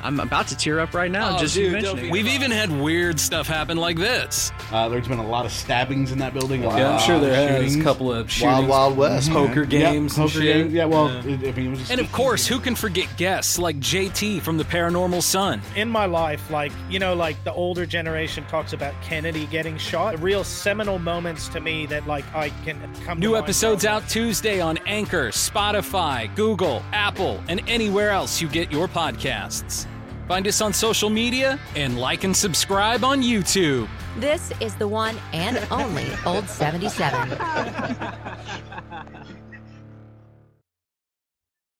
I'm 0.03 0.19
about 0.21 0.49
to 0.49 0.57
tear 0.57 0.81
up 0.81 0.95
right 0.95 1.11
now 1.11 1.37
Oh, 1.37 1.39
just 1.39 1.55
dude, 1.55 1.73
mentioning. 1.73 1.97
don't 1.97 2.05
it. 2.07 2.11
We've 2.13 2.27
even 2.29 2.51
had 2.51 2.71
weird 2.81 3.21
stuff 3.21 3.47
happen 3.47 3.77
like 3.77 3.97
this. 3.99 4.51
Uh, 4.73 4.89
there's 4.89 5.07
been 5.09 5.19
a 5.19 5.27
lot 5.29 5.45
of 5.47 5.53
stabbings 5.53 6.11
in 6.13 6.19
that 6.19 6.33
building. 6.35 6.65
a 6.65 6.69
lot 6.69 6.79
Yeah, 6.79 6.91
I'm 6.97 7.01
sure 7.01 7.19
there 7.21 7.63
has 7.63 7.77
a 7.77 7.83
couple 7.83 8.13
of 8.13 8.31
shootings, 8.31 8.67
Wild 8.67 8.69
Wild 8.69 8.97
West. 8.97 9.31
poker 9.31 9.63
Yeah, 9.65 9.93
games, 9.93 10.15
poker 10.15 10.41
games. 10.41 10.73
Yeah, 10.73 10.85
well, 10.87 11.09
it, 11.09 11.25
I 11.25 11.53
mean, 11.53 11.67
it 11.67 11.71
was. 11.71 11.79
Just 11.81 11.91
And 11.93 12.01
of 12.01 12.11
course, 12.13 12.47
who 12.47 12.59
can 12.59 12.75
forget 12.75 13.09
guests 13.17 13.59
like 13.59 13.79
JT 13.81 14.41
from 14.43 14.57
the 14.59 14.65
Paranormal 14.65 15.23
Son? 15.23 15.61
in 15.77 15.89
my 15.89 16.07
life, 16.07 16.51
like, 16.51 16.73
you 16.89 16.99
know, 16.99 17.15
like 17.15 17.43
the 17.45 17.53
older 17.53 17.85
generation 17.87 18.45
talks 18.47 18.73
about 18.73 18.95
Kennedy 19.03 19.47
getting 19.47 19.77
shot, 19.79 20.21
real 20.23 20.45
seminal 20.45 20.99
moments 20.99 21.49
to 21.49 21.61
me 21.61 21.87
that, 21.87 22.07
like, 22.07 22.25
I 22.35 22.51
can 22.65 22.79
come 23.05 23.19
New 23.19 23.33
mind 23.33 23.45
episodes 23.45 23.85
out 23.85 24.09
Tuesday 24.09 24.61
on 24.61 24.79
Anchor, 24.87 25.29
Spotify, 25.29 26.35
Google, 26.37 26.83
Apple, 26.93 27.43
and 27.49 27.61
anywhere 27.69 28.11
else 28.11 28.41
you 28.41 28.49
get 28.49 28.71
your 28.73 28.89
podcasts. 28.89 29.87
Find 30.31 30.47
us 30.47 30.61
on 30.61 30.73
social 30.73 31.11
media 31.11 31.59
and 31.75 31.99
like 31.99 32.23
and 32.23 32.37
subscribe 32.37 33.03
on 33.03 33.21
YouTube. 33.21 33.89
This 34.19 34.53
is 34.61 34.77
the 34.77 34.87
one 34.87 35.17
and 35.33 35.59
only 35.73 36.07
Old 36.25 36.49
77. 36.49 37.37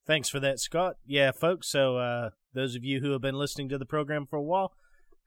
Thanks 0.05 0.29
for 0.29 0.41
that, 0.41 0.59
Scott. 0.59 0.97
Yeah, 1.07 1.31
folks. 1.31 1.69
So, 1.69 1.99
uh, 1.99 2.31
those 2.53 2.75
of 2.75 2.83
you 2.83 2.99
who 2.99 3.13
have 3.13 3.21
been 3.21 3.37
listening 3.37 3.69
to 3.69 3.79
the 3.79 3.87
program 3.87 4.27
for 4.27 4.35
a 4.35 4.43
while, 4.43 4.73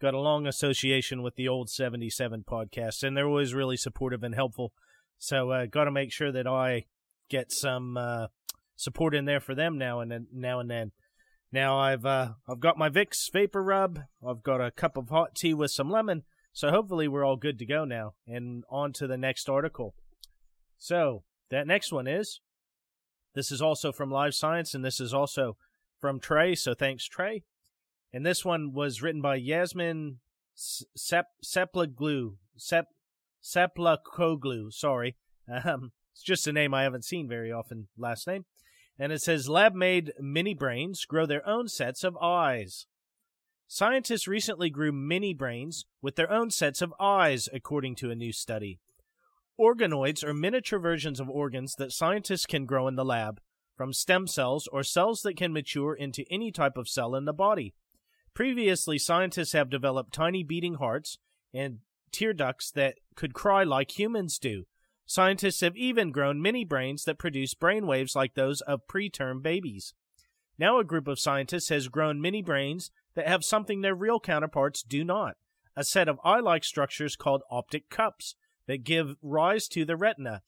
got 0.01 0.13
a 0.13 0.19
long 0.19 0.45
association 0.45 1.23
with 1.23 1.37
the 1.37 1.47
old 1.47 1.69
77 1.69 2.43
podcast, 2.43 3.03
and 3.03 3.15
they're 3.15 3.29
always 3.29 3.53
really 3.53 3.77
supportive 3.77 4.23
and 4.23 4.35
helpful. 4.35 4.73
So, 5.17 5.49
uh, 5.51 5.65
got 5.67 5.85
to 5.85 5.91
make 5.91 6.11
sure 6.11 6.33
that 6.33 6.45
I 6.45 6.87
get 7.29 7.53
some 7.53 7.95
uh, 7.95 8.27
support 8.75 9.15
in 9.15 9.23
there 9.23 9.39
for 9.39 9.55
them 9.55 9.77
now 9.77 10.01
and 10.01 10.11
then. 10.11 10.27
Now 10.33 10.59
and 10.59 10.69
then. 10.69 10.91
Now 11.53 11.77
I've 11.77 12.03
uh, 12.03 12.29
I've 12.49 12.59
got 12.59 12.79
my 12.79 12.89
Vicks 12.89 13.29
VapoRub. 13.29 14.05
I've 14.27 14.41
got 14.41 14.59
a 14.59 14.71
cup 14.71 14.97
of 14.97 15.09
hot 15.09 15.35
tea 15.35 15.53
with 15.53 15.69
some 15.69 15.91
lemon. 15.91 16.23
So 16.51 16.71
hopefully 16.71 17.07
we're 17.07 17.23
all 17.23 17.35
good 17.35 17.59
to 17.59 17.65
go 17.65 17.85
now. 17.85 18.15
And 18.27 18.63
on 18.69 18.91
to 18.93 19.05
the 19.05 19.17
next 19.17 19.47
article. 19.47 19.93
So 20.79 21.23
that 21.51 21.67
next 21.67 21.91
one 21.91 22.07
is 22.07 22.41
this 23.35 23.51
is 23.51 23.61
also 23.61 23.91
from 23.91 24.09
Live 24.09 24.33
Science, 24.33 24.73
and 24.73 24.83
this 24.83 24.99
is 24.99 25.13
also 25.13 25.55
from 25.99 26.19
Trey. 26.19 26.55
So 26.55 26.73
thanks, 26.73 27.05
Trey. 27.05 27.43
And 28.11 28.25
this 28.25 28.43
one 28.43 28.73
was 28.73 29.03
written 29.03 29.21
by 29.21 29.35
Yasmin 29.35 30.17
Sep 30.55 31.27
Seplaglu 31.45 32.33
Sep 32.57 32.87
Seplakoglu. 33.43 34.73
Sorry, 34.73 35.17
um, 35.63 35.91
it's 36.13 36.23
just 36.23 36.47
a 36.47 36.51
name 36.51 36.73
I 36.73 36.81
haven't 36.81 37.05
seen 37.05 37.27
very 37.27 37.51
often. 37.51 37.89
Last 37.95 38.25
name, 38.25 38.45
and 38.99 39.11
it 39.11 39.21
says 39.21 39.49
lab-made 39.49 40.13
mini 40.19 40.53
brains 40.53 41.05
grow 41.05 41.25
their 41.25 41.47
own 41.47 41.67
sets 41.67 42.03
of 42.03 42.17
eyes. 42.17 42.85
Scientists 43.67 44.27
recently 44.27 44.69
grew 44.69 44.91
mini 44.91 45.33
brains 45.33 45.85
with 46.01 46.15
their 46.15 46.31
own 46.31 46.51
sets 46.51 46.81
of 46.81 46.93
eyes, 46.99 47.49
according 47.51 47.95
to 47.95 48.11
a 48.11 48.15
new 48.15 48.31
study. 48.31 48.79
Organoids 49.59 50.23
are 50.23 50.33
miniature 50.33 50.79
versions 50.79 51.19
of 51.19 51.29
organs 51.29 51.75
that 51.77 51.91
scientists 51.91 52.45
can 52.45 52.65
grow 52.65 52.87
in 52.87 52.95
the 52.95 53.05
lab, 53.05 53.39
from 53.75 53.93
stem 53.93 54.27
cells 54.27 54.67
or 54.71 54.83
cells 54.83 55.21
that 55.21 55.37
can 55.37 55.53
mature 55.53 55.93
into 55.93 56.23
any 56.29 56.51
type 56.51 56.77
of 56.77 56.87
cell 56.87 57.15
in 57.15 57.25
the 57.25 57.33
body. 57.33 57.73
Previously, 58.33 58.97
scientists 58.97 59.53
have 59.53 59.69
developed 59.69 60.13
tiny 60.13 60.43
beating 60.43 60.75
hearts 60.75 61.17
and 61.53 61.79
tear 62.11 62.33
ducts 62.33 62.71
that 62.71 62.95
could 63.15 63.33
cry 63.33 63.63
like 63.63 63.97
humans 63.97 64.39
do. 64.39 64.65
Scientists 65.05 65.61
have 65.61 65.75
even 65.75 66.11
grown 66.11 66.41
mini 66.41 66.63
brains 66.63 67.03
that 67.03 67.19
produce 67.19 67.53
brain 67.53 67.85
waves 67.85 68.15
like 68.15 68.33
those 68.33 68.61
of 68.61 68.87
preterm 68.87 69.41
babies. 69.41 69.93
Now, 70.57 70.79
a 70.79 70.83
group 70.83 71.07
of 71.07 71.19
scientists 71.19 71.69
has 71.69 71.87
grown 71.87 72.21
mini 72.21 72.41
brains 72.41 72.91
that 73.15 73.27
have 73.27 73.43
something 73.43 73.81
their 73.81 73.95
real 73.95 74.19
counterparts 74.19 74.83
do 74.83 75.03
not 75.03 75.35
a 75.75 75.83
set 75.83 76.07
of 76.07 76.19
eye 76.23 76.39
like 76.39 76.63
structures 76.63 77.15
called 77.15 77.43
optic 77.49 77.89
cups 77.89 78.35
that 78.67 78.83
give 78.83 79.15
rise 79.21 79.67
to 79.67 79.85
the 79.85 79.95
retina, 79.95 80.41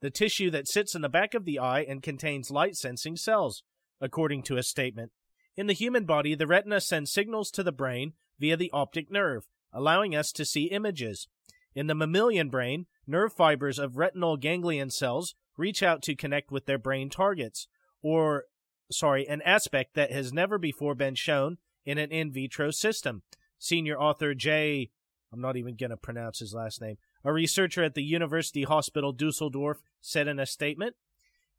the 0.00 0.10
tissue 0.10 0.50
that 0.50 0.68
sits 0.68 0.94
in 0.94 1.02
the 1.02 1.08
back 1.08 1.34
of 1.34 1.44
the 1.44 1.58
eye 1.58 1.80
and 1.80 2.02
contains 2.02 2.50
light 2.50 2.76
sensing 2.76 3.16
cells, 3.16 3.62
according 4.00 4.42
to 4.42 4.56
a 4.56 4.62
statement. 4.62 5.12
In 5.56 5.66
the 5.66 5.72
human 5.72 6.04
body, 6.04 6.34
the 6.34 6.46
retina 6.46 6.80
sends 6.80 7.12
signals 7.12 7.50
to 7.52 7.62
the 7.62 7.72
brain 7.72 8.12
via 8.38 8.56
the 8.56 8.70
optic 8.72 9.10
nerve, 9.10 9.46
allowing 9.72 10.14
us 10.14 10.30
to 10.32 10.44
see 10.44 10.64
images. 10.64 11.28
In 11.76 11.88
the 11.88 11.94
mammalian 11.94 12.48
brain, 12.48 12.86
nerve 13.06 13.34
fibers 13.34 13.78
of 13.78 13.98
retinal 13.98 14.38
ganglion 14.38 14.88
cells 14.88 15.34
reach 15.58 15.82
out 15.82 16.00
to 16.02 16.16
connect 16.16 16.50
with 16.50 16.64
their 16.64 16.78
brain 16.78 17.10
targets, 17.10 17.68
or, 18.02 18.44
sorry, 18.90 19.28
an 19.28 19.42
aspect 19.42 19.94
that 19.94 20.10
has 20.10 20.32
never 20.32 20.56
before 20.56 20.94
been 20.94 21.14
shown 21.14 21.58
in 21.84 21.98
an 21.98 22.10
in 22.10 22.32
vitro 22.32 22.70
system. 22.70 23.22
Senior 23.58 24.00
author 24.00 24.34
J. 24.34 24.90
I'm 25.30 25.42
not 25.42 25.58
even 25.58 25.76
going 25.76 25.90
to 25.90 25.98
pronounce 25.98 26.38
his 26.38 26.54
last 26.54 26.80
name. 26.80 26.96
A 27.24 27.32
researcher 27.32 27.84
at 27.84 27.94
the 27.94 28.02
University 28.02 28.62
Hospital 28.62 29.12
Dusseldorf 29.12 29.82
said 30.00 30.28
in 30.28 30.38
a 30.38 30.46
statement 30.46 30.96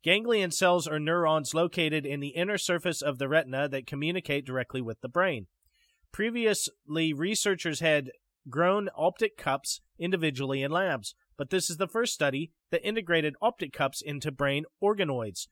Ganglion 0.04 0.50
cells 0.50 0.88
are 0.88 1.00
neurons 1.00 1.54
located 1.54 2.08
in 2.08 2.22
the 2.22 2.30
inner 2.30 2.58
surface 2.58 3.04
of 3.04 3.20
the 3.20 3.28
retina 3.28 3.68
that 3.70 3.86
communicate 3.86 4.46
directly 4.46 4.82
with 4.82 5.02
the 5.02 5.10
brain. 5.10 5.46
Previously, 6.12 7.14
researchers 7.14 7.82
had 7.82 8.12
grown 8.50 8.90
optic 8.96 9.38
cups 9.38 9.82
individually 10.00 10.64
in 10.64 10.72
labs, 10.72 11.16
but 11.38 11.50
this 11.50 11.70
is 11.70 11.78
the 11.78 11.88
first 11.88 12.14
study 12.14 12.52
that 12.72 12.88
integrated 12.88 13.36
optic 13.42 13.74
cups 13.74 14.02
into 14.02 14.32
brain 14.32 14.66
organoids, 14.82 15.48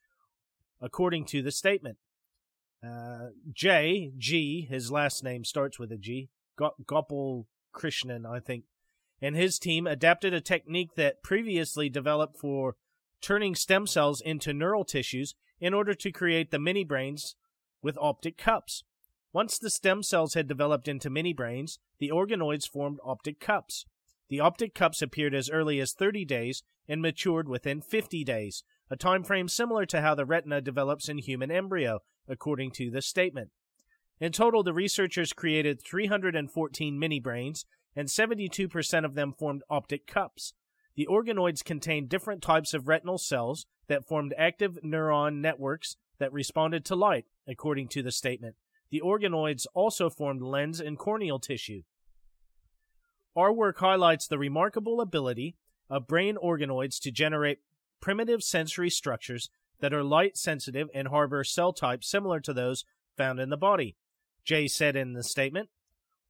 according 0.82 1.26
to 1.26 1.41
the 1.41 1.52
statement. 1.52 1.98
Uh, 2.86 3.30
J, 3.52 4.12
G, 4.18 4.68
his 4.70 4.91
last 4.91 5.24
name 5.24 5.43
starts 5.43 5.80
with 5.80 5.91
a 5.91 5.98
G, 5.98 6.30
Go- 6.58 6.76
Gopal 6.86 7.48
Krishnan, 7.74 8.26
I 8.26 8.39
think, 8.39 8.66
and 9.22 9.36
his 9.36 9.60
team 9.60 9.88
adapted 9.88 10.34
a 10.34 10.41
technique 10.41 10.96
that 10.96 11.24
previously 11.24 11.89
developed 11.89 12.38
for 12.38 12.76
turning 13.22 13.56
stem 13.56 13.88
cells 13.88 14.22
into 14.22 14.54
neural 14.54 14.86
tissues 14.86 15.36
in 15.60 15.74
order 15.74 15.93
to 15.96 16.12
create 16.12 16.52
the 16.52 16.60
mini 16.60 16.84
brains 16.84 17.36
with 17.82 17.98
optic 18.00 18.38
cups. 18.38 18.84
Once 19.36 19.60
the 19.60 19.70
stem 19.70 20.02
cells 20.02 20.34
had 20.34 20.48
developed 20.48 20.88
into 20.88 21.10
mini 21.10 21.34
brains, 21.34 21.78
the 22.00 22.10
organoids 22.10 22.66
formed 22.66 23.00
optic 23.04 23.38
cups. 23.38 23.86
The 24.30 24.40
optic 24.40 24.74
cups 24.74 25.02
appeared 25.02 25.36
as 25.36 25.50
early 25.50 25.82
as 25.82 25.92
30 25.92 26.24
days 26.24 26.64
and 26.88 27.02
matured 27.02 27.50
within 27.50 27.82
50 27.82 28.24
days, 28.24 28.64
a 28.90 28.96
time 28.96 29.26
frame 29.26 29.50
similar 29.50 29.86
to 29.88 30.00
how 30.00 30.16
the 30.16 30.26
retina 30.26 30.62
develops 30.62 31.10
in 31.10 31.18
human 31.18 31.52
embryo, 31.52 32.00
according 32.30 32.72
to 32.76 32.90
the 32.90 33.02
statement. 33.02 33.50
In 34.22 34.32
total, 34.32 34.64
the 34.64 34.72
researchers 34.72 35.34
created 35.34 35.82
314 35.82 36.98
mini 36.98 37.20
brains, 37.20 37.66
and 37.94 38.08
72% 38.08 39.04
of 39.04 39.16
them 39.16 39.34
formed 39.34 39.64
optic 39.70 40.08
cups. 40.08 40.54
The 40.96 41.10
organoids 41.12 41.62
contained 41.62 42.08
different 42.08 42.42
types 42.42 42.74
of 42.74 42.88
retinal 42.88 43.18
cells 43.18 43.66
that 43.90 44.08
formed 44.08 44.34
active 44.38 44.80
neuron 44.82 45.42
networks 45.42 45.98
that 46.20 46.32
responded 46.32 46.86
to 46.86 46.96
light, 46.96 47.26
according 47.46 47.90
to 47.90 48.02
the 48.02 48.14
statement. 48.14 48.56
The 48.92 49.02
organoids 49.02 49.66
also 49.74 50.10
formed 50.10 50.42
lens 50.42 50.80
and 50.80 50.98
corneal 50.98 51.40
tissue. 51.40 51.84
Our 53.36 53.52
work 53.52 53.80
highlights 53.80 54.28
the 54.28 54.38
remarkable 54.38 55.02
ability 55.02 55.58
of 55.90 56.08
brain 56.08 56.38
organoids 56.42 57.00
to 57.02 57.12
generate 57.12 57.60
primitive 58.00 58.44
sensory 58.44 58.90
structures 58.90 59.50
that 59.80 59.94
are 59.94 60.04
light 60.04 60.38
sensitive 60.38 60.90
and 60.94 61.10
harbor 61.10 61.44
cell 61.44 61.74
types 61.74 62.08
similar 62.08 62.40
to 62.40 62.54
those 62.54 62.86
found 63.18 63.40
in 63.40 63.50
the 63.50 63.58
body, 63.58 63.96
Jay 64.44 64.68
said 64.68 64.96
in 64.96 65.14
the 65.14 65.24
statement. 65.24 65.70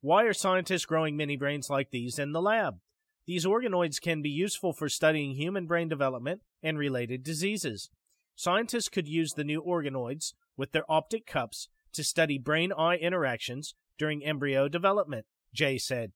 Why 0.02 0.24
are 0.24 0.34
scientists 0.34 0.86
growing 0.86 1.18
mini 1.18 1.36
brains 1.36 1.70
like 1.70 1.92
these 1.92 2.20
in 2.20 2.32
the 2.32 2.42
lab? 2.42 2.80
These 3.26 3.46
organoids 3.46 4.00
can 4.00 4.22
be 4.22 4.30
useful 4.30 4.72
for 4.72 4.88
studying 4.88 5.36
human 5.36 5.66
brain 5.66 5.88
development 5.88 6.42
and 6.62 6.78
related 6.78 7.24
diseases. 7.24 7.90
Scientists 8.36 8.90
could 8.90 9.08
use 9.08 9.34
the 9.34 9.44
new 9.44 9.62
organoids 9.62 10.34
with 10.58 10.72
their 10.72 10.90
optic 10.90 11.26
cups 11.26 11.70
to 11.96 12.04
study 12.04 12.38
brain 12.38 12.72
eye 12.72 12.96
interactions 12.96 13.76
during 13.98 14.24
embryo 14.24 14.68
development, 14.68 15.26
Jay 15.54 15.78
said. 15.78 16.12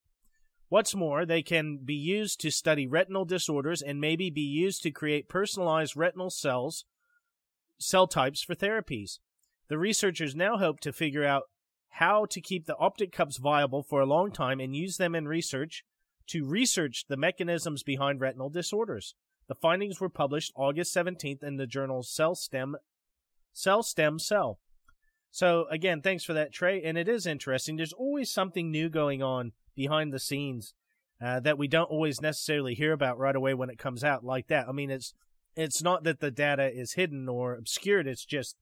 What's 0.70 0.94
more, 0.94 1.26
they 1.26 1.42
can 1.42 1.80
be 1.84 1.96
used 1.96 2.40
to 2.42 2.52
study 2.52 2.86
retinal 2.86 3.26
disorders 3.26 3.82
and 3.82 4.00
maybe 4.00 4.30
be 4.30 4.42
used 4.42 4.84
to 4.84 4.92
create 4.92 5.28
personalized 5.28 5.98
retinal 5.98 6.30
cells, 6.30 6.86
cell 7.80 8.06
types 8.06 8.44
for 8.44 8.54
therapies. 8.54 9.18
The 9.68 9.80
researchers 9.80 10.36
now 10.36 10.58
hope 10.58 10.80
to 10.82 10.94
figure 10.94 11.26
out 11.26 11.44
how 11.94 12.26
to 12.26 12.40
keep 12.40 12.66
the 12.66 12.78
optic 12.78 13.12
cups 13.12 13.38
viable 13.38 13.82
for 13.82 14.00
a 14.00 14.06
long 14.06 14.32
time 14.32 14.60
and 14.60 14.76
use 14.76 14.98
them 14.98 15.16
in 15.16 15.28
research 15.28 15.84
to 16.28 16.46
research 16.46 17.06
the 17.08 17.18
mechanisms 17.18 17.82
behind 17.82 18.22
retinal 18.22 18.50
disorders. 18.50 19.16
The 19.48 19.56
findings 19.56 20.00
were 20.00 20.10
published 20.10 20.54
August 20.56 20.96
17th 20.96 21.44
in 21.44 21.58
the 21.58 21.66
journal 21.66 22.04
Cell 22.04 22.36
Stem 22.36 22.76
Cell 23.52 23.82
Stem 23.82 24.20
Cell. 24.20 24.60
So 25.32 25.68
again, 25.70 26.02
thanks 26.02 26.24
for 26.24 26.34
that, 26.34 26.52
Trey. 26.52 26.82
And 26.84 26.98
it 26.98 27.08
is 27.08 27.26
interesting. 27.26 27.76
There's 27.76 27.94
always 27.94 28.32
something 28.32 28.72
new 28.72 28.90
going 28.90 29.22
on 29.22 29.52
behind 29.76 30.12
the 30.12 30.20
scenes 30.20 30.74
uh, 31.22 31.40
that 31.42 31.58
we 31.58 31.68
don't 31.68 31.90
always 31.90 32.22
necessarily 32.22 32.74
hear 32.74 32.94
about 32.94 33.20
right 33.20 33.36
away 33.36 33.54
when 33.54 33.70
it 33.70 33.78
comes 33.78 34.04
out 34.04 34.24
like 34.24 34.48
that. 34.48 34.68
I 34.68 34.72
mean, 34.72 34.90
it's 34.90 35.14
it's 35.56 35.82
not 35.82 36.04
that 36.04 36.20
the 36.20 36.32
data 36.32 36.72
is 36.72 36.94
hidden 36.94 37.28
or 37.28 37.56
obscured. 37.56 38.08
It's 38.08 38.26
just 38.26 38.56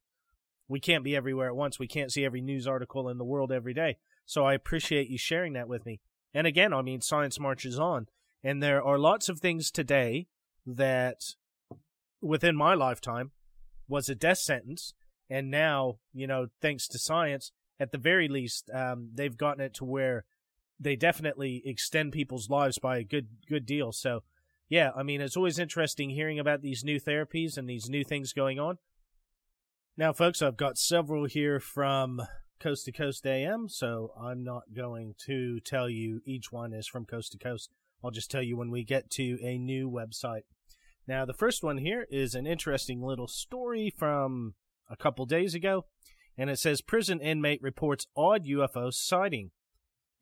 we 0.67 0.79
can't 0.79 1.03
be 1.03 1.15
everywhere 1.15 1.47
at 1.47 1.55
once. 1.55 1.79
We 1.79 1.87
can't 1.87 2.11
see 2.11 2.25
every 2.25 2.41
news 2.41 2.67
article 2.67 3.09
in 3.09 3.17
the 3.17 3.25
world 3.25 3.51
every 3.51 3.73
day. 3.73 3.97
So 4.25 4.45
I 4.45 4.53
appreciate 4.53 5.09
you 5.09 5.17
sharing 5.17 5.53
that 5.53 5.69
with 5.69 5.85
me. 5.85 6.01
And 6.33 6.45
again, 6.45 6.73
I 6.73 6.81
mean, 6.81 7.01
science 7.01 7.39
marches 7.39 7.79
on. 7.79 8.07
And 8.43 8.61
there 8.61 8.83
are 8.83 8.97
lots 8.97 9.29
of 9.29 9.39
things 9.39 9.71
today 9.71 10.27
that 10.65 11.35
within 12.21 12.55
my 12.55 12.73
lifetime 12.73 13.31
was 13.87 14.09
a 14.09 14.15
death 14.15 14.39
sentence. 14.39 14.93
And 15.29 15.51
now, 15.51 15.97
you 16.13 16.27
know, 16.27 16.47
thanks 16.61 16.87
to 16.89 16.99
science, 16.99 17.51
at 17.79 17.91
the 17.91 17.97
very 17.97 18.27
least, 18.27 18.69
um, 18.73 19.09
they've 19.13 19.37
gotten 19.37 19.63
it 19.63 19.73
to 19.75 19.85
where 19.85 20.25
they 20.79 20.95
definitely 20.95 21.61
extend 21.65 22.11
people's 22.11 22.49
lives 22.49 22.79
by 22.79 22.97
a 22.97 23.03
good 23.03 23.27
good 23.47 23.65
deal. 23.65 23.91
So, 23.91 24.23
yeah, 24.69 24.91
I 24.95 25.03
mean, 25.03 25.21
it's 25.21 25.37
always 25.37 25.59
interesting 25.59 26.09
hearing 26.09 26.39
about 26.39 26.61
these 26.61 26.83
new 26.83 26.99
therapies 26.99 27.57
and 27.57 27.69
these 27.69 27.89
new 27.89 28.03
things 28.03 28.33
going 28.33 28.59
on. 28.59 28.77
Now, 29.95 30.13
folks, 30.13 30.41
I've 30.41 30.57
got 30.57 30.77
several 30.77 31.25
here 31.25 31.59
from 31.59 32.21
Coast 32.59 32.85
to 32.85 32.91
Coast 32.91 33.25
AM, 33.25 33.67
so 33.67 34.11
I'm 34.19 34.43
not 34.43 34.63
going 34.75 35.15
to 35.25 35.59
tell 35.59 35.89
you 35.89 36.21
each 36.25 36.51
one 36.51 36.73
is 36.73 36.87
from 36.87 37.05
Coast 37.05 37.31
to 37.31 37.37
Coast. 37.37 37.71
I'll 38.03 38.11
just 38.11 38.29
tell 38.29 38.43
you 38.43 38.57
when 38.57 38.69
we 38.69 38.83
get 38.83 39.09
to 39.11 39.39
a 39.41 39.57
new 39.57 39.89
website. 39.89 40.43
Now, 41.07 41.25
the 41.25 41.33
first 41.33 41.63
one 41.63 41.77
here 41.77 42.05
is 42.11 42.35
an 42.35 42.45
interesting 42.45 43.01
little 43.01 43.27
story 43.27 43.91
from 43.97 44.53
a 44.89 44.95
couple 44.95 45.25
days 45.25 45.53
ago, 45.53 45.85
and 46.37 46.49
it 46.49 46.59
says 46.59 46.81
prison 46.81 47.19
inmate 47.19 47.61
reports 47.61 48.07
odd 48.15 48.45
UFO 48.45 48.93
sighting. 48.93 49.51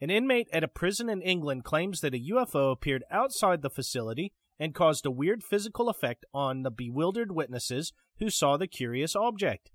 An 0.01 0.09
inmate 0.09 0.47
at 0.51 0.63
a 0.63 0.67
prison 0.67 1.09
in 1.09 1.21
England 1.21 1.63
claims 1.63 2.01
that 2.01 2.13
a 2.13 2.29
UFO 2.31 2.71
appeared 2.71 3.03
outside 3.09 3.61
the 3.61 3.69
facility 3.69 4.33
and 4.59 4.75
caused 4.75 5.05
a 5.05 5.11
weird 5.11 5.43
physical 5.43 5.89
effect 5.89 6.25
on 6.33 6.63
the 6.63 6.71
bewildered 6.71 7.31
witnesses 7.31 7.93
who 8.19 8.29
saw 8.29 8.57
the 8.57 8.67
curious 8.67 9.15
object. 9.15 9.71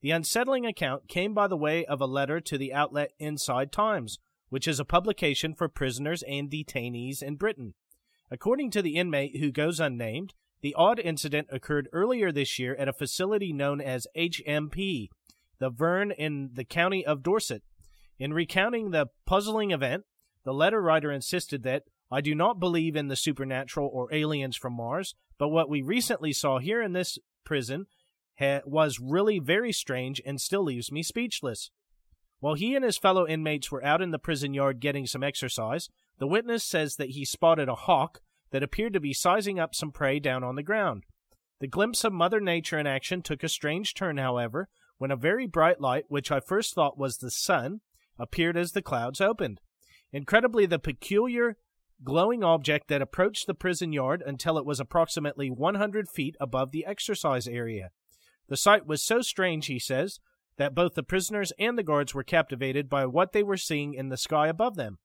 The 0.00 0.10
unsettling 0.10 0.64
account 0.64 1.08
came 1.08 1.34
by 1.34 1.48
the 1.48 1.56
way 1.56 1.84
of 1.84 2.00
a 2.00 2.06
letter 2.06 2.40
to 2.40 2.58
the 2.58 2.72
outlet 2.72 3.12
Inside 3.18 3.72
Times, 3.72 4.18
which 4.48 4.68
is 4.68 4.78
a 4.78 4.84
publication 4.84 5.54
for 5.54 5.68
prisoners 5.68 6.22
and 6.22 6.50
detainees 6.50 7.22
in 7.22 7.36
Britain. 7.36 7.74
According 8.30 8.70
to 8.72 8.82
the 8.82 8.96
inmate 8.96 9.38
who 9.38 9.50
goes 9.50 9.80
unnamed, 9.80 10.34
the 10.60 10.74
odd 10.74 10.98
incident 10.98 11.48
occurred 11.50 11.88
earlier 11.92 12.32
this 12.32 12.58
year 12.58 12.74
at 12.76 12.88
a 12.88 12.92
facility 12.92 13.52
known 13.52 13.80
as 13.80 14.06
HMP, 14.16 15.08
the 15.58 15.70
Verne 15.70 16.10
in 16.10 16.50
the 16.54 16.64
county 16.64 17.04
of 17.04 17.22
Dorset. 17.22 17.62
In 18.18 18.32
recounting 18.32 18.90
the 18.90 19.06
puzzling 19.26 19.70
event, 19.70 20.04
the 20.44 20.52
letter 20.52 20.80
writer 20.80 21.12
insisted 21.12 21.62
that 21.62 21.84
I 22.10 22.20
do 22.20 22.34
not 22.34 22.58
believe 22.58 22.96
in 22.96 23.08
the 23.08 23.16
supernatural 23.16 23.90
or 23.92 24.12
aliens 24.12 24.56
from 24.56 24.72
Mars, 24.72 25.14
but 25.38 25.48
what 25.48 25.68
we 25.68 25.82
recently 25.82 26.32
saw 26.32 26.58
here 26.58 26.82
in 26.82 26.92
this 26.92 27.18
prison 27.44 27.86
ha- 28.38 28.62
was 28.64 28.98
really 28.98 29.38
very 29.38 29.72
strange 29.72 30.20
and 30.24 30.40
still 30.40 30.64
leaves 30.64 30.90
me 30.90 31.02
speechless. 31.02 31.70
While 32.40 32.54
he 32.54 32.74
and 32.74 32.84
his 32.84 32.98
fellow 32.98 33.26
inmates 33.26 33.70
were 33.70 33.84
out 33.84 34.00
in 34.00 34.10
the 34.10 34.18
prison 34.18 34.54
yard 34.54 34.80
getting 34.80 35.06
some 35.06 35.22
exercise, 35.22 35.88
the 36.18 36.26
witness 36.26 36.64
says 36.64 36.96
that 36.96 37.10
he 37.10 37.24
spotted 37.24 37.68
a 37.68 37.74
hawk 37.74 38.20
that 38.50 38.62
appeared 38.62 38.92
to 38.92 39.00
be 39.00 39.12
sizing 39.12 39.58
up 39.58 39.74
some 39.74 39.92
prey 39.92 40.18
down 40.18 40.42
on 40.42 40.56
the 40.56 40.62
ground. 40.62 41.04
The 41.60 41.66
glimpse 41.66 42.04
of 42.04 42.12
Mother 42.12 42.40
Nature 42.40 42.78
in 42.78 42.86
action 42.86 43.22
took 43.22 43.42
a 43.42 43.48
strange 43.48 43.94
turn, 43.94 44.16
however, 44.16 44.68
when 44.98 45.10
a 45.10 45.16
very 45.16 45.46
bright 45.46 45.80
light, 45.80 46.04
which 46.08 46.30
I 46.30 46.40
first 46.40 46.74
thought 46.74 46.98
was 46.98 47.18
the 47.18 47.30
sun, 47.30 47.80
appeared 48.18 48.56
as 48.56 48.72
the 48.72 48.82
clouds 48.82 49.20
opened. 49.20 49.60
Incredibly, 50.12 50.66
the 50.66 50.78
peculiar 50.78 51.56
glowing 52.04 52.44
object 52.44 52.88
that 52.88 53.02
approached 53.02 53.46
the 53.46 53.54
prison 53.54 53.92
yard 53.92 54.22
until 54.24 54.56
it 54.56 54.64
was 54.64 54.80
approximately 54.80 55.50
100 55.50 56.08
feet 56.08 56.36
above 56.40 56.70
the 56.70 56.86
exercise 56.86 57.48
area. 57.48 57.90
The 58.48 58.56
sight 58.56 58.86
was 58.86 59.02
so 59.02 59.20
strange, 59.20 59.66
he 59.66 59.78
says, 59.78 60.20
that 60.56 60.74
both 60.74 60.94
the 60.94 61.02
prisoners 61.02 61.52
and 61.58 61.76
the 61.76 61.82
guards 61.82 62.14
were 62.14 62.24
captivated 62.24 62.88
by 62.88 63.06
what 63.06 63.32
they 63.32 63.42
were 63.42 63.56
seeing 63.56 63.94
in 63.94 64.08
the 64.08 64.16
sky 64.16 64.48
above 64.48 64.76
them. 64.76 64.98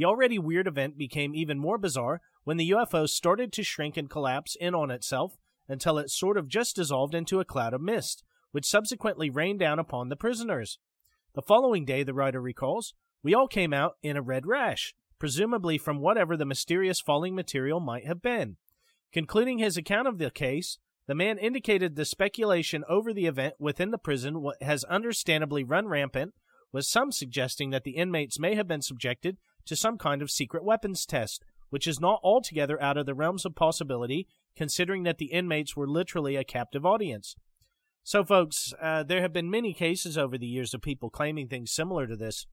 The 0.00 0.06
already 0.06 0.38
weird 0.38 0.66
event 0.66 0.96
became 0.96 1.34
even 1.34 1.58
more 1.58 1.76
bizarre 1.76 2.22
when 2.44 2.56
the 2.56 2.70
UFO 2.70 3.06
started 3.06 3.52
to 3.52 3.62
shrink 3.62 3.98
and 3.98 4.08
collapse 4.08 4.56
in 4.58 4.74
on 4.74 4.90
itself 4.90 5.36
until 5.68 5.98
it 5.98 6.08
sort 6.08 6.38
of 6.38 6.48
just 6.48 6.76
dissolved 6.76 7.14
into 7.14 7.38
a 7.38 7.44
cloud 7.44 7.74
of 7.74 7.82
mist, 7.82 8.24
which 8.50 8.64
subsequently 8.64 9.28
rained 9.28 9.58
down 9.58 9.78
upon 9.78 10.08
the 10.08 10.16
prisoners. 10.16 10.78
The 11.34 11.42
following 11.42 11.84
day, 11.84 12.02
the 12.02 12.14
writer 12.14 12.40
recalls, 12.40 12.94
we 13.22 13.34
all 13.34 13.46
came 13.46 13.74
out 13.74 13.98
in 14.02 14.16
a 14.16 14.22
red 14.22 14.46
rash, 14.46 14.94
presumably 15.18 15.76
from 15.76 16.00
whatever 16.00 16.34
the 16.34 16.46
mysterious 16.46 17.02
falling 17.02 17.34
material 17.34 17.78
might 17.78 18.06
have 18.06 18.22
been. 18.22 18.56
Concluding 19.12 19.58
his 19.58 19.76
account 19.76 20.08
of 20.08 20.16
the 20.16 20.30
case, 20.30 20.78
the 21.08 21.14
man 21.14 21.36
indicated 21.36 21.96
the 21.96 22.06
speculation 22.06 22.84
over 22.88 23.12
the 23.12 23.26
event 23.26 23.52
within 23.58 23.90
the 23.90 23.98
prison 23.98 24.50
has 24.62 24.82
understandably 24.84 25.62
run 25.62 25.88
rampant, 25.88 26.32
with 26.72 26.86
some 26.86 27.12
suggesting 27.12 27.68
that 27.68 27.84
the 27.84 27.96
inmates 27.96 28.38
may 28.38 28.54
have 28.54 28.66
been 28.66 28.80
subjected 28.80 29.36
to 29.66 29.76
some 29.76 29.98
kind 29.98 30.22
of 30.22 30.30
secret 30.30 30.64
weapons 30.64 31.06
test, 31.06 31.44
which 31.70 31.86
is 31.86 32.00
not 32.00 32.20
altogether 32.22 32.80
out 32.82 32.96
of 32.96 33.06
the 33.06 33.14
realms 33.14 33.44
of 33.44 33.54
possibility, 33.54 34.26
considering 34.56 35.04
that 35.04 35.18
the 35.18 35.26
inmates 35.26 35.76
were 35.76 35.88
literally 35.88 36.36
a 36.36 36.44
captive 36.44 36.84
audience. 36.84 37.36
So, 38.02 38.24
folks, 38.24 38.72
uh, 38.80 39.02
there 39.02 39.20
have 39.20 39.32
been 39.32 39.50
many 39.50 39.72
cases 39.72 40.18
over 40.18 40.36
the 40.36 40.46
years 40.46 40.74
of 40.74 40.82
people 40.82 41.10
claiming 41.10 41.48
things 41.48 41.70
similar 41.70 42.06
to 42.06 42.16
this 42.16 42.46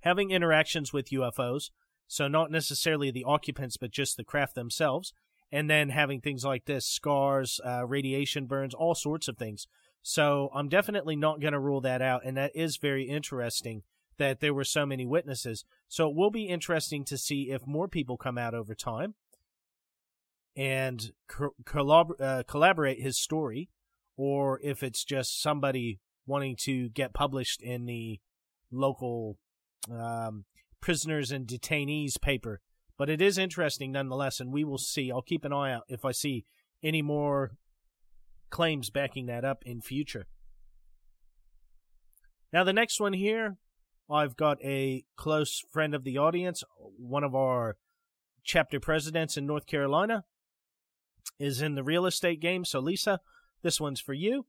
having 0.00 0.30
interactions 0.30 0.92
with 0.92 1.10
UFOs, 1.10 1.70
so 2.08 2.26
not 2.26 2.50
necessarily 2.50 3.10
the 3.10 3.24
occupants, 3.24 3.76
but 3.76 3.90
just 3.90 4.16
the 4.16 4.24
craft 4.24 4.54
themselves, 4.54 5.12
and 5.52 5.68
then 5.68 5.90
having 5.90 6.20
things 6.20 6.44
like 6.44 6.64
this 6.64 6.86
scars, 6.86 7.60
uh, 7.64 7.86
radiation 7.86 8.46
burns, 8.46 8.74
all 8.74 8.94
sorts 8.94 9.28
of 9.28 9.36
things. 9.36 9.66
So 10.02 10.50
I'm 10.54 10.68
definitely 10.68 11.16
not 11.16 11.40
going 11.40 11.52
to 11.52 11.60
rule 11.60 11.82
that 11.82 12.02
out, 12.02 12.22
and 12.24 12.36
that 12.36 12.52
is 12.54 12.78
very 12.78 13.04
interesting 13.04 13.82
that 14.20 14.40
there 14.40 14.54
were 14.54 14.64
so 14.64 14.84
many 14.84 15.06
witnesses. 15.06 15.64
So 15.88 16.08
it 16.08 16.14
will 16.14 16.30
be 16.30 16.44
interesting 16.44 17.04
to 17.06 17.16
see 17.16 17.50
if 17.50 17.66
more 17.66 17.88
people 17.88 18.18
come 18.18 18.36
out 18.36 18.54
over 18.54 18.74
time 18.74 19.14
and 20.54 21.10
co- 21.26 21.54
uh, 22.20 22.42
collaborate 22.46 23.00
his 23.00 23.18
story, 23.18 23.70
or 24.16 24.60
if 24.62 24.82
it's 24.82 25.04
just 25.04 25.42
somebody 25.42 26.00
wanting 26.26 26.54
to 26.64 26.90
get 26.90 27.14
published 27.14 27.62
in 27.62 27.86
the 27.86 28.20
local 28.70 29.38
um, 29.90 30.44
prisoners 30.82 31.32
and 31.32 31.46
detainees 31.46 32.20
paper. 32.20 32.60
But 32.98 33.08
it 33.08 33.22
is 33.22 33.38
interesting 33.38 33.90
nonetheless, 33.90 34.38
and 34.38 34.52
we 34.52 34.64
will 34.64 34.76
see. 34.76 35.10
I'll 35.10 35.22
keep 35.22 35.46
an 35.46 35.52
eye 35.54 35.72
out 35.72 35.84
if 35.88 36.04
I 36.04 36.12
see 36.12 36.44
any 36.82 37.00
more 37.00 37.52
claims 38.50 38.90
backing 38.90 39.26
that 39.26 39.46
up 39.46 39.62
in 39.64 39.80
future. 39.80 40.26
Now, 42.52 42.64
the 42.64 42.74
next 42.74 43.00
one 43.00 43.14
here, 43.14 43.56
I've 44.10 44.36
got 44.36 44.58
a 44.62 45.04
close 45.16 45.62
friend 45.70 45.94
of 45.94 46.04
the 46.04 46.18
audience, 46.18 46.64
one 46.98 47.22
of 47.24 47.34
our 47.34 47.76
chapter 48.42 48.80
presidents 48.80 49.36
in 49.36 49.46
North 49.46 49.66
Carolina, 49.66 50.24
is 51.38 51.62
in 51.62 51.74
the 51.74 51.84
real 51.84 52.06
estate 52.06 52.40
game. 52.40 52.64
So, 52.64 52.80
Lisa, 52.80 53.20
this 53.62 53.80
one's 53.80 54.00
for 54.00 54.14
you. 54.14 54.46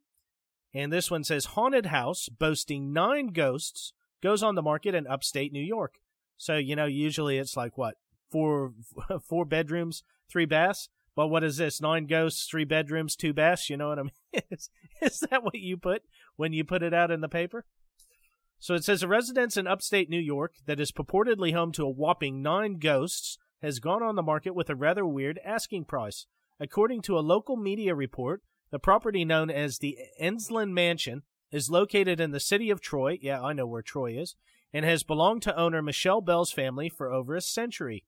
And 0.73 0.91
this 0.91 1.11
one 1.11 1.23
says 1.23 1.45
Haunted 1.45 1.87
house 1.87 2.29
boasting 2.29 2.93
nine 2.93 3.27
ghosts 3.27 3.93
goes 4.21 4.41
on 4.41 4.55
the 4.55 4.61
market 4.61 4.95
in 4.95 5.05
upstate 5.05 5.51
New 5.51 5.63
York. 5.63 5.99
So, 6.37 6.57
you 6.57 6.75
know, 6.75 6.85
usually 6.85 7.37
it's 7.37 7.57
like 7.57 7.77
what? 7.77 7.95
Four 8.31 8.73
four 9.27 9.45
bedrooms, 9.45 10.03
three 10.29 10.45
baths. 10.45 10.89
But 11.13 11.27
what 11.27 11.43
is 11.43 11.57
this? 11.57 11.81
Nine 11.81 12.07
ghosts, 12.07 12.47
three 12.47 12.63
bedrooms, 12.63 13.17
two 13.17 13.33
baths, 13.33 13.69
you 13.69 13.75
know 13.75 13.89
what 13.89 13.99
I 13.99 14.03
mean? 14.03 14.11
is, 14.49 14.69
is 15.01 15.19
that 15.29 15.43
what 15.43 15.55
you 15.55 15.77
put 15.77 16.03
when 16.37 16.53
you 16.53 16.63
put 16.63 16.83
it 16.83 16.93
out 16.93 17.11
in 17.11 17.21
the 17.21 17.29
paper? 17.29 17.65
So 18.61 18.75
it 18.75 18.83
says 18.83 19.01
a 19.01 19.07
residence 19.07 19.57
in 19.57 19.65
upstate 19.65 20.07
New 20.07 20.19
York 20.19 20.53
that 20.67 20.79
is 20.79 20.91
purportedly 20.91 21.51
home 21.51 21.71
to 21.71 21.83
a 21.83 21.89
whopping 21.89 22.43
nine 22.43 22.77
ghosts 22.77 23.39
has 23.63 23.79
gone 23.79 24.03
on 24.03 24.15
the 24.15 24.21
market 24.21 24.53
with 24.53 24.69
a 24.69 24.75
rather 24.75 25.03
weird 25.03 25.39
asking 25.43 25.85
price. 25.85 26.27
According 26.59 27.01
to 27.03 27.17
a 27.17 27.25
local 27.25 27.57
media 27.57 27.95
report, 27.95 28.43
the 28.69 28.77
property 28.77 29.25
known 29.25 29.49
as 29.49 29.79
the 29.79 29.97
Ensslin 30.21 30.75
Mansion 30.75 31.23
is 31.51 31.71
located 31.71 32.21
in 32.21 32.29
the 32.29 32.39
city 32.39 32.69
of 32.69 32.81
Troy. 32.81 33.17
Yeah, 33.19 33.41
I 33.41 33.53
know 33.53 33.65
where 33.65 33.81
Troy 33.81 34.15
is. 34.15 34.35
And 34.71 34.85
has 34.85 35.01
belonged 35.01 35.41
to 35.41 35.57
owner 35.59 35.81
Michelle 35.81 36.21
Bell's 36.21 36.51
family 36.51 36.87
for 36.87 37.11
over 37.11 37.35
a 37.35 37.41
century. 37.41 38.05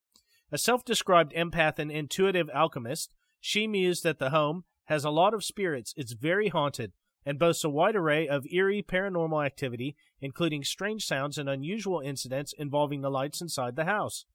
A 0.51 0.59
self 0.59 0.85
described 0.85 1.33
empath 1.33 1.79
and 1.79 1.89
intuitive 1.89 2.49
alchemist, 2.53 3.11
she 3.41 3.65
mused 3.65 4.03
that 4.03 4.19
the 4.19 4.29
home 4.29 4.65
has 4.85 5.03
a 5.03 5.09
lot 5.09 5.33
of 5.33 5.43
spirits, 5.43 5.95
it's 5.97 6.13
very 6.13 6.49
haunted, 6.49 6.91
and 7.25 7.39
boasts 7.39 7.63
a 7.63 7.69
wide 7.69 7.95
array 7.95 8.27
of 8.27 8.45
eerie 8.51 8.83
paranormal 8.83 9.45
activity, 9.45 9.95
including 10.21 10.63
strange 10.63 11.05
sounds 11.05 11.37
and 11.37 11.49
unusual 11.49 11.99
incidents 11.99 12.53
involving 12.57 13.01
the 13.01 13.11
lights 13.11 13.41
inside 13.41 13.75
the 13.75 13.85
house. 13.85 14.25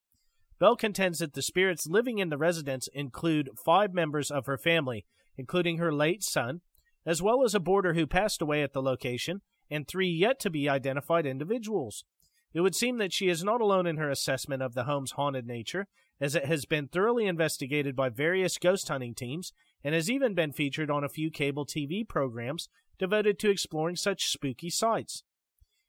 Bell 0.58 0.76
contends 0.76 1.18
that 1.20 1.34
the 1.34 1.42
spirits 1.42 1.86
living 1.86 2.18
in 2.18 2.30
the 2.30 2.38
residence 2.38 2.88
include 2.92 3.50
five 3.64 3.94
members 3.94 4.30
of 4.30 4.46
her 4.46 4.58
family, 4.58 5.04
including 5.36 5.78
her 5.78 5.92
late 5.92 6.22
son, 6.22 6.60
as 7.06 7.22
well 7.22 7.44
as 7.44 7.54
a 7.54 7.60
boarder 7.60 7.94
who 7.94 8.06
passed 8.06 8.42
away 8.42 8.62
at 8.62 8.72
the 8.72 8.82
location, 8.82 9.40
and 9.70 9.86
three 9.86 10.08
yet 10.08 10.40
to 10.40 10.50
be 10.50 10.68
identified 10.68 11.26
individuals. 11.26 12.04
It 12.52 12.60
would 12.60 12.74
seem 12.74 12.98
that 12.98 13.12
she 13.12 13.28
is 13.28 13.44
not 13.44 13.60
alone 13.60 13.86
in 13.86 13.98
her 13.98 14.10
assessment 14.10 14.62
of 14.62 14.74
the 14.74 14.84
home's 14.84 15.12
haunted 15.12 15.46
nature, 15.46 15.86
as 16.20 16.34
it 16.34 16.46
has 16.46 16.64
been 16.64 16.88
thoroughly 16.88 17.26
investigated 17.26 17.94
by 17.94 18.08
various 18.08 18.58
ghost 18.58 18.88
hunting 18.88 19.14
teams 19.14 19.52
and 19.84 19.94
has 19.94 20.10
even 20.10 20.34
been 20.34 20.52
featured 20.52 20.90
on 20.90 21.04
a 21.04 21.08
few 21.08 21.30
cable 21.30 21.64
TV 21.64 22.06
programs 22.06 22.68
devoted 22.98 23.38
to 23.38 23.50
exploring 23.50 23.96
such 23.96 24.26
spooky 24.26 24.70
sites. 24.70 25.22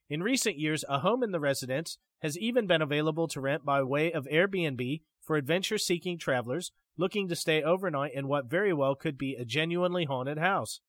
In 0.08 0.22
recent 0.22 0.58
years, 0.58 0.84
a 0.88 1.00
home 1.00 1.22
in 1.22 1.32
the 1.32 1.40
residence 1.40 1.98
has 2.20 2.38
even 2.38 2.66
been 2.66 2.82
available 2.82 3.28
to 3.28 3.40
rent 3.40 3.64
by 3.64 3.82
way 3.82 4.12
of 4.12 4.26
Airbnb 4.26 5.02
for 5.20 5.36
adventure 5.36 5.78
seeking 5.78 6.18
travelers 6.18 6.72
looking 6.96 7.28
to 7.28 7.36
stay 7.36 7.62
overnight 7.62 8.12
in 8.14 8.28
what 8.28 8.50
very 8.50 8.72
well 8.72 8.94
could 8.94 9.16
be 9.16 9.34
a 9.34 9.44
genuinely 9.44 10.04
haunted 10.04 10.38
house. 10.38 10.80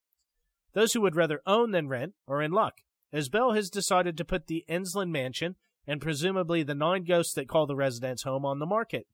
Those 0.73 0.93
who 0.93 1.01
would 1.01 1.15
rather 1.15 1.41
own 1.45 1.71
than 1.71 1.87
rent 1.87 2.13
are 2.27 2.41
in 2.41 2.51
luck, 2.51 2.81
as 3.13 3.29
Bell 3.29 3.53
has 3.53 3.69
decided 3.69 4.17
to 4.17 4.25
put 4.25 4.47
the 4.47 4.65
Ensslin 4.69 5.11
Mansion 5.11 5.55
and 5.87 6.01
presumably 6.01 6.63
the 6.63 6.75
nine 6.75 7.03
ghosts 7.03 7.33
that 7.33 7.47
call 7.47 7.65
the 7.65 7.75
residence 7.75 8.23
home 8.23 8.45
on 8.45 8.59
the 8.59 8.65
market. 8.65 9.07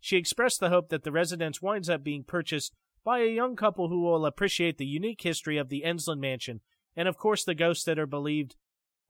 She 0.00 0.16
expressed 0.16 0.60
the 0.60 0.68
hope 0.68 0.90
that 0.90 1.02
the 1.02 1.12
residence 1.12 1.60
winds 1.60 1.90
up 1.90 2.04
being 2.04 2.22
purchased 2.22 2.72
by 3.04 3.18
a 3.20 3.34
young 3.34 3.56
couple 3.56 3.88
who 3.88 4.02
will 4.02 4.26
appreciate 4.26 4.78
the 4.78 4.86
unique 4.86 5.22
history 5.22 5.58
of 5.58 5.68
the 5.68 5.82
Ensslin 5.84 6.20
Mansion 6.20 6.60
and, 6.96 7.08
of 7.08 7.16
course, 7.16 7.44
the 7.44 7.54
ghosts 7.54 7.84
that 7.84 7.98
are 7.98 8.06
believed 8.06 8.54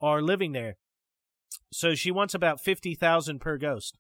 are 0.01 0.23
living 0.23 0.53
there. 0.53 0.77
So 1.73 1.95
she 1.95 2.11
wants 2.11 2.35
about 2.35 2.61
50000 2.61 3.39
per 3.39 3.59
ghost. 3.59 3.99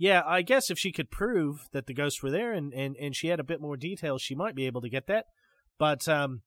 Yeah, 0.00 0.22
I 0.26 0.40
guess 0.40 0.70
if 0.70 0.78
she 0.78 0.92
could 0.92 1.10
prove 1.10 1.68
that 1.72 1.86
the 1.86 1.92
ghosts 1.92 2.22
were 2.22 2.30
there 2.30 2.54
and, 2.54 2.72
and, 2.72 2.96
and 2.96 3.14
she 3.14 3.28
had 3.28 3.38
a 3.38 3.44
bit 3.44 3.60
more 3.60 3.76
details, 3.76 4.22
she 4.22 4.34
might 4.34 4.54
be 4.54 4.64
able 4.64 4.80
to 4.80 4.88
get 4.88 5.06
that. 5.08 5.26
But 5.78 6.08
um, 6.08 6.40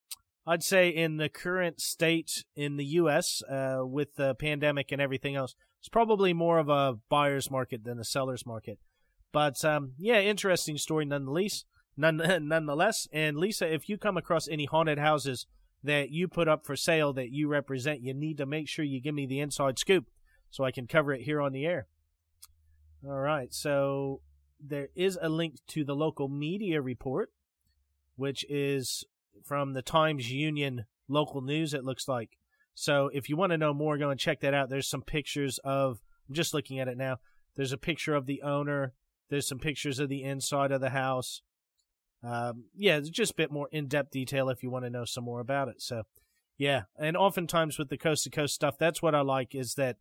I'd 0.48 0.64
say 0.64 0.90
in 0.90 1.18
the 1.18 1.30
current 1.30 1.80
state 1.80 2.46
in 2.56 2.78
the 2.78 2.86
U.S. 2.86 3.44
Uh, 3.44 3.82
with 3.84 4.16
the 4.16 4.34
pandemic 4.34 4.92
and 4.92 5.00
everything 5.00 5.36
else, 5.36 5.54
it's 5.80 5.88
probably 5.88 6.34
more 6.34 6.58
of 6.58 6.68
a 6.68 6.96
buyer's 7.10 7.52
market 7.52 7.84
than 7.84 8.00
a 8.00 8.04
seller's 8.04 8.44
market. 8.44 8.80
But 9.32 9.64
um, 9.64 9.92
yeah, 10.00 10.20
interesting 10.20 10.80
story 10.80 11.06
nonetheless. 11.06 11.66
None, 11.96 12.18
nonetheless, 12.48 13.08
and 13.14 13.38
Lisa, 13.38 13.72
if 13.72 13.88
you 13.88 14.00
come 14.00 14.18
across 14.18 14.48
any 14.48 14.66
haunted 14.66 14.98
houses 14.98 15.46
that 15.84 16.10
you 16.10 16.28
put 16.28 16.48
up 16.48 16.66
for 16.66 16.76
sale 16.76 17.14
that 17.14 17.30
you 17.30 17.48
represent, 17.48 18.02
you 18.02 18.16
need 18.16 18.40
to 18.40 18.48
make 18.48 18.68
sure 18.68 18.84
you 18.84 19.00
give 19.00 19.14
me 19.14 19.28
the 19.28 19.42
inside 19.42 19.78
scoop 19.78 20.06
so 20.50 20.64
I 20.64 20.72
can 20.72 20.88
cover 20.88 21.14
it 21.14 21.22
here 21.22 21.40
on 21.40 21.52
the 21.52 21.68
air. 21.68 21.86
All 23.06 23.20
right, 23.20 23.54
so 23.54 24.22
there 24.66 24.88
is 24.96 25.20
a 25.22 25.28
link 25.28 25.56
to 25.68 25.84
the 25.84 25.96
local 25.96 26.30
media 26.30 26.82
report, 26.82 27.32
which 28.16 28.46
is 28.50 29.04
from 29.44 29.74
the 29.74 29.82
Times 29.82 30.32
Union 30.32 30.86
local 31.10 31.42
news, 31.42 31.74
it 31.74 31.84
looks 31.84 32.08
like. 32.08 32.38
So 32.74 33.10
if 33.14 33.28
you 33.28 33.36
want 33.36 33.52
to 33.52 33.58
know 33.58 33.74
more, 33.74 33.98
go 33.98 34.10
and 34.10 34.20
check 34.20 34.40
that 34.40 34.54
out. 34.54 34.70
There's 34.70 34.88
some 34.88 35.02
pictures 35.02 35.60
of, 35.66 36.00
I'm 36.30 36.36
just 36.36 36.54
looking 36.54 36.80
at 36.80 36.88
it 36.88 36.98
now. 36.98 37.18
There's 37.58 37.74
a 37.74 37.78
picture 37.78 38.16
of 38.16 38.26
the 38.26 38.42
owner. 38.42 38.94
There's 39.30 39.48
some 39.48 39.60
pictures 39.60 40.00
of 40.00 40.08
the 40.08 40.24
inside 40.24 40.72
of 40.72 40.80
the 40.80 40.92
house. 40.92 41.42
Um, 42.24 42.66
yeah, 42.74 43.02
just 43.02 43.34
a 43.34 43.36
bit 43.36 43.52
more 43.52 43.68
in 43.74 43.88
depth 43.88 44.12
detail 44.12 44.48
if 44.48 44.64
you 44.64 44.70
want 44.70 44.86
to 44.86 44.90
know 44.90 45.04
some 45.04 45.26
more 45.26 45.42
about 45.42 45.68
it. 45.68 45.82
So, 45.82 46.04
yeah. 46.58 46.84
And 46.98 47.18
oftentimes 47.18 47.78
with 47.78 47.90
the 47.90 47.98
coast 47.98 48.24
to 48.24 48.30
coast 48.30 48.56
stuff, 48.56 48.78
that's 48.78 49.02
what 49.02 49.14
I 49.14 49.22
like 49.22 49.54
is 49.54 49.74
that 49.74 49.98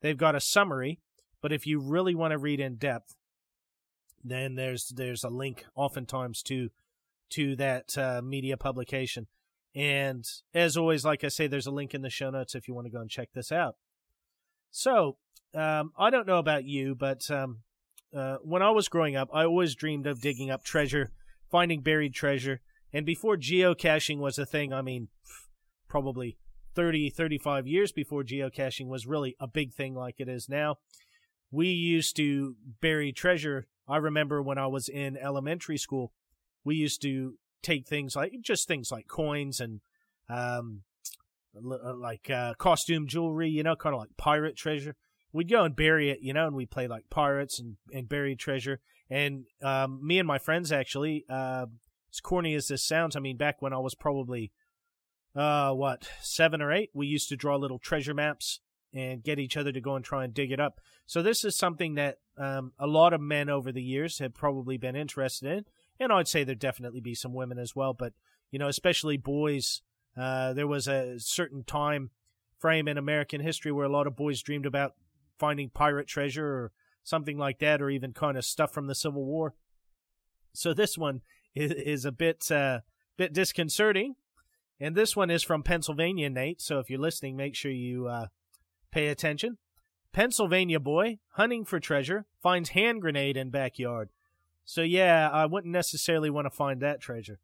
they've 0.00 0.16
got 0.16 0.34
a 0.34 0.40
summary 0.40 0.98
but 1.40 1.52
if 1.52 1.66
you 1.66 1.80
really 1.80 2.14
want 2.14 2.32
to 2.32 2.38
read 2.38 2.60
in 2.60 2.76
depth, 2.76 3.16
then 4.22 4.54
there's 4.54 4.88
there's 4.88 5.24
a 5.24 5.28
link 5.28 5.64
oftentimes 5.74 6.42
to 6.42 6.70
to 7.30 7.56
that 7.56 7.96
uh, 7.96 8.20
media 8.22 8.56
publication. 8.56 9.26
And 9.74 10.24
as 10.52 10.76
always, 10.76 11.04
like 11.04 11.22
I 11.22 11.28
say, 11.28 11.46
there's 11.46 11.66
a 11.66 11.70
link 11.70 11.94
in 11.94 12.02
the 12.02 12.10
show 12.10 12.30
notes 12.30 12.54
if 12.54 12.66
you 12.66 12.74
want 12.74 12.86
to 12.86 12.92
go 12.92 13.00
and 13.00 13.08
check 13.08 13.28
this 13.32 13.52
out. 13.52 13.76
So 14.70 15.16
um, 15.54 15.92
I 15.96 16.10
don't 16.10 16.26
know 16.26 16.38
about 16.38 16.64
you, 16.64 16.94
but 16.96 17.30
um, 17.30 17.58
uh, 18.14 18.38
when 18.42 18.62
I 18.62 18.70
was 18.70 18.88
growing 18.88 19.14
up, 19.14 19.28
I 19.32 19.44
always 19.44 19.76
dreamed 19.76 20.06
of 20.06 20.20
digging 20.20 20.50
up 20.50 20.64
treasure, 20.64 21.12
finding 21.50 21.82
buried 21.82 22.14
treasure. 22.14 22.60
And 22.92 23.06
before 23.06 23.36
geocaching 23.36 24.18
was 24.18 24.38
a 24.38 24.46
thing, 24.46 24.72
I 24.72 24.82
mean, 24.82 25.08
probably 25.88 26.36
30, 26.74 27.10
35 27.10 27.66
years 27.68 27.92
before 27.92 28.24
geocaching 28.24 28.88
was 28.88 29.06
really 29.06 29.36
a 29.38 29.46
big 29.46 29.72
thing 29.72 29.94
like 29.94 30.16
it 30.18 30.28
is 30.28 30.48
now 30.48 30.76
we 31.50 31.68
used 31.68 32.16
to 32.16 32.56
bury 32.80 33.12
treasure. 33.12 33.66
I 33.88 33.96
remember 33.96 34.42
when 34.42 34.58
I 34.58 34.66
was 34.66 34.88
in 34.88 35.16
elementary 35.16 35.78
school, 35.78 36.12
we 36.64 36.76
used 36.76 37.02
to 37.02 37.34
take 37.62 37.86
things 37.86 38.16
like 38.16 38.32
just 38.40 38.68
things 38.68 38.90
like 38.90 39.08
coins 39.08 39.60
and 39.60 39.80
um, 40.28 40.82
uh, 41.56 41.94
like 41.94 42.30
uh, 42.30 42.54
costume 42.54 43.06
jewelry, 43.06 43.48
you 43.48 43.62
know, 43.62 43.76
kind 43.76 43.94
of 43.94 44.00
like 44.00 44.16
pirate 44.16 44.56
treasure. 44.56 44.94
We'd 45.32 45.50
go 45.50 45.64
and 45.64 45.74
bury 45.74 46.10
it, 46.10 46.20
you 46.22 46.32
know, 46.32 46.46
and 46.46 46.56
we'd 46.56 46.70
play 46.70 46.86
like 46.88 47.10
pirates 47.10 47.58
and, 47.58 47.76
and 47.92 48.08
bury 48.08 48.36
treasure. 48.36 48.80
And 49.08 49.44
um, 49.62 50.04
me 50.06 50.18
and 50.18 50.26
my 50.26 50.38
friends 50.38 50.70
actually, 50.70 51.24
uh, 51.28 51.66
as 52.12 52.20
corny 52.20 52.54
as 52.54 52.68
this 52.68 52.86
sounds, 52.86 53.16
I 53.16 53.20
mean, 53.20 53.36
back 53.36 53.60
when 53.60 53.72
I 53.72 53.78
was 53.78 53.94
probably, 53.94 54.52
uh, 55.34 55.72
what, 55.72 56.08
seven 56.20 56.62
or 56.62 56.72
eight, 56.72 56.90
we 56.94 57.06
used 57.06 57.28
to 57.28 57.36
draw 57.36 57.56
little 57.56 57.78
treasure 57.78 58.14
maps 58.14 58.60
and 58.92 59.22
get 59.22 59.38
each 59.38 59.56
other 59.56 59.72
to 59.72 59.80
go 59.80 59.94
and 59.94 60.04
try 60.04 60.24
and 60.24 60.34
dig 60.34 60.50
it 60.50 60.60
up. 60.60 60.80
So 61.06 61.22
this 61.22 61.44
is 61.44 61.56
something 61.56 61.94
that 61.94 62.18
um, 62.36 62.72
a 62.78 62.86
lot 62.86 63.12
of 63.12 63.20
men 63.20 63.48
over 63.48 63.70
the 63.70 63.82
years 63.82 64.18
have 64.18 64.34
probably 64.34 64.76
been 64.76 64.96
interested 64.96 65.50
in, 65.50 65.64
and 65.98 66.12
I'd 66.12 66.28
say 66.28 66.44
there'd 66.44 66.58
definitely 66.58 67.00
be 67.00 67.14
some 67.14 67.34
women 67.34 67.58
as 67.58 67.76
well. 67.76 67.94
But 67.94 68.12
you 68.50 68.58
know, 68.58 68.68
especially 68.68 69.16
boys. 69.16 69.82
Uh, 70.16 70.52
there 70.52 70.66
was 70.66 70.88
a 70.88 71.20
certain 71.20 71.62
time 71.62 72.10
frame 72.58 72.88
in 72.88 72.98
American 72.98 73.40
history 73.40 73.72
where 73.72 73.86
a 73.86 73.92
lot 73.92 74.08
of 74.08 74.16
boys 74.16 74.42
dreamed 74.42 74.66
about 74.66 74.94
finding 75.38 75.70
pirate 75.70 76.06
treasure 76.06 76.46
or 76.46 76.72
something 77.02 77.38
like 77.38 77.58
that, 77.60 77.80
or 77.80 77.90
even 77.90 78.12
kind 78.12 78.36
of 78.36 78.44
stuff 78.44 78.72
from 78.72 78.86
the 78.86 78.94
Civil 78.94 79.24
War. 79.24 79.54
So 80.52 80.74
this 80.74 80.98
one 80.98 81.22
is, 81.54 81.72
is 81.72 82.04
a 82.04 82.12
bit 82.12 82.50
uh, 82.50 82.80
bit 83.16 83.32
disconcerting, 83.32 84.16
and 84.78 84.94
this 84.94 85.16
one 85.16 85.30
is 85.30 85.42
from 85.42 85.62
Pennsylvania, 85.62 86.28
Nate. 86.28 86.60
So 86.60 86.78
if 86.78 86.90
you're 86.90 87.00
listening, 87.00 87.36
make 87.36 87.54
sure 87.54 87.70
you 87.70 88.06
uh, 88.06 88.26
Pay 88.90 89.08
attention. 89.08 89.58
Pennsylvania 90.12 90.80
boy 90.80 91.18
hunting 91.34 91.64
for 91.64 91.78
treasure 91.78 92.26
finds 92.42 92.70
hand 92.70 93.00
grenade 93.00 93.36
in 93.36 93.50
backyard. 93.50 94.10
So 94.64 94.82
yeah, 94.82 95.30
I 95.32 95.46
wouldn't 95.46 95.72
necessarily 95.72 96.30
want 96.30 96.46
to 96.46 96.50
find 96.50 96.80
that 96.80 97.00
treasure. 97.00 97.38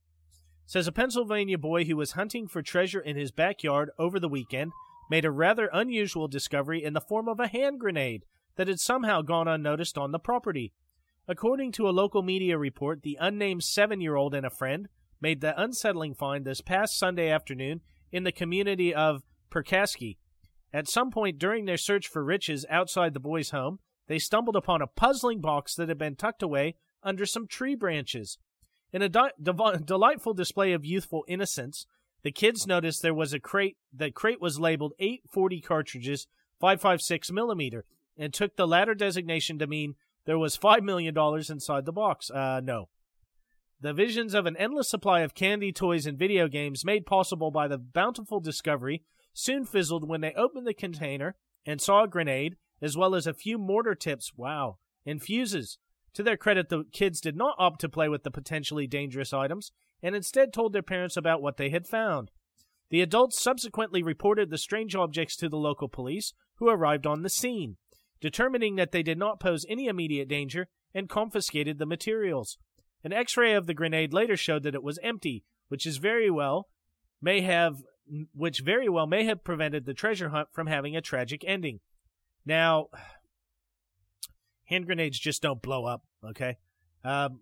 Says 0.64 0.88
a 0.88 0.92
Pennsylvania 0.92 1.58
boy 1.58 1.84
who 1.84 1.96
was 1.96 2.12
hunting 2.12 2.48
for 2.48 2.60
treasure 2.60 3.00
in 3.00 3.16
his 3.16 3.30
backyard 3.30 3.90
over 3.98 4.18
the 4.18 4.28
weekend 4.28 4.72
made 5.08 5.24
a 5.24 5.30
rather 5.30 5.70
unusual 5.72 6.26
discovery 6.26 6.82
in 6.82 6.92
the 6.92 7.00
form 7.00 7.28
of 7.28 7.38
a 7.38 7.46
hand 7.46 7.78
grenade 7.78 8.24
that 8.56 8.66
had 8.66 8.80
somehow 8.80 9.22
gone 9.22 9.46
unnoticed 9.46 9.96
on 9.96 10.10
the 10.10 10.18
property. 10.18 10.72
According 11.28 11.72
to 11.72 11.88
a 11.88 11.90
local 11.90 12.22
media 12.22 12.58
report, 12.58 13.02
the 13.02 13.18
unnamed 13.20 13.62
seven 13.62 14.00
year 14.00 14.16
old 14.16 14.34
and 14.34 14.46
a 14.46 14.50
friend 14.50 14.88
made 15.20 15.40
the 15.40 15.60
unsettling 15.60 16.14
find 16.14 16.44
this 16.44 16.60
past 16.60 16.98
Sunday 16.98 17.30
afternoon 17.30 17.80
in 18.10 18.24
the 18.24 18.32
community 18.32 18.94
of 18.94 19.22
Perkasie, 19.50 20.16
at 20.76 20.90
some 20.90 21.10
point 21.10 21.38
during 21.38 21.64
their 21.64 21.78
search 21.78 22.06
for 22.06 22.22
riches 22.22 22.66
outside 22.68 23.14
the 23.14 23.20
boy's 23.20 23.48
home, 23.48 23.78
they 24.08 24.18
stumbled 24.18 24.56
upon 24.56 24.82
a 24.82 24.86
puzzling 24.86 25.40
box 25.40 25.74
that 25.74 25.88
had 25.88 25.96
been 25.96 26.16
tucked 26.16 26.42
away 26.42 26.76
under 27.02 27.24
some 27.24 27.46
tree 27.46 27.74
branches. 27.74 28.36
In 28.92 29.00
a 29.00 29.08
di- 29.08 29.30
de- 29.42 29.80
delightful 29.84 30.34
display 30.34 30.72
of 30.72 30.84
youthful 30.84 31.24
innocence, 31.26 31.86
the 32.22 32.30
kids 32.30 32.66
noticed 32.66 33.00
there 33.00 33.14
was 33.14 33.32
a 33.32 33.40
crate. 33.40 33.78
The 33.90 34.10
crate 34.10 34.38
was 34.38 34.60
labeled 34.60 34.92
840 34.98 35.62
cartridges, 35.62 36.26
556 36.60 37.32
millimeter, 37.32 37.86
and 38.18 38.34
took 38.34 38.56
the 38.56 38.68
latter 38.68 38.94
designation 38.94 39.58
to 39.60 39.66
mean 39.66 39.94
there 40.26 40.38
was 40.38 40.58
$5 40.58 40.82
million 40.82 41.16
inside 41.48 41.86
the 41.86 41.92
box. 41.92 42.30
Uh, 42.30 42.60
no. 42.62 42.90
The 43.80 43.94
visions 43.94 44.34
of 44.34 44.44
an 44.44 44.58
endless 44.58 44.90
supply 44.90 45.20
of 45.20 45.34
candy, 45.34 45.72
toys, 45.72 46.04
and 46.04 46.18
video 46.18 46.48
games 46.48 46.84
made 46.84 47.06
possible 47.06 47.50
by 47.50 47.66
the 47.66 47.78
bountiful 47.78 48.40
discovery 48.40 49.04
soon 49.36 49.66
fizzled 49.66 50.08
when 50.08 50.22
they 50.22 50.32
opened 50.32 50.66
the 50.66 50.72
container 50.72 51.36
and 51.66 51.78
saw 51.80 52.04
a 52.04 52.08
grenade, 52.08 52.56
as 52.80 52.96
well 52.96 53.14
as 53.14 53.26
a 53.26 53.34
few 53.34 53.58
mortar 53.58 53.94
tips, 53.94 54.32
wow, 54.34 54.78
and 55.04 55.22
fuses. 55.22 55.78
To 56.14 56.22
their 56.22 56.38
credit, 56.38 56.70
the 56.70 56.84
kids 56.90 57.20
did 57.20 57.36
not 57.36 57.54
opt 57.58 57.82
to 57.82 57.88
play 57.90 58.08
with 58.08 58.22
the 58.22 58.30
potentially 58.30 58.86
dangerous 58.86 59.34
items 59.34 59.72
and 60.02 60.16
instead 60.16 60.52
told 60.52 60.72
their 60.72 60.82
parents 60.82 61.18
about 61.18 61.42
what 61.42 61.58
they 61.58 61.68
had 61.68 61.86
found. 61.86 62.30
The 62.88 63.02
adults 63.02 63.38
subsequently 63.38 64.02
reported 64.02 64.48
the 64.48 64.56
strange 64.56 64.94
objects 64.94 65.36
to 65.36 65.50
the 65.50 65.58
local 65.58 65.88
police, 65.88 66.32
who 66.54 66.70
arrived 66.70 67.06
on 67.06 67.22
the 67.22 67.28
scene, 67.28 67.76
determining 68.22 68.76
that 68.76 68.92
they 68.92 69.02
did 69.02 69.18
not 69.18 69.38
pose 69.38 69.66
any 69.68 69.86
immediate 69.86 70.28
danger 70.28 70.68
and 70.94 71.10
confiscated 71.10 71.78
the 71.78 71.84
materials. 71.84 72.56
An 73.04 73.12
x 73.12 73.36
ray 73.36 73.52
of 73.52 73.66
the 73.66 73.74
grenade 73.74 74.14
later 74.14 74.36
showed 74.36 74.62
that 74.62 74.74
it 74.74 74.82
was 74.82 74.98
empty, 75.02 75.44
which 75.68 75.84
is 75.84 75.98
very 75.98 76.30
well 76.30 76.68
may 77.20 77.42
have 77.42 77.82
which 78.34 78.60
very 78.60 78.88
well 78.88 79.06
may 79.06 79.24
have 79.24 79.44
prevented 79.44 79.84
the 79.84 79.94
treasure 79.94 80.30
hunt 80.30 80.48
from 80.52 80.66
having 80.66 80.96
a 80.96 81.00
tragic 81.00 81.44
ending. 81.46 81.80
Now, 82.44 82.88
hand 84.64 84.86
grenades 84.86 85.18
just 85.18 85.42
don't 85.42 85.62
blow 85.62 85.84
up, 85.84 86.02
okay? 86.24 86.58
Um, 87.04 87.40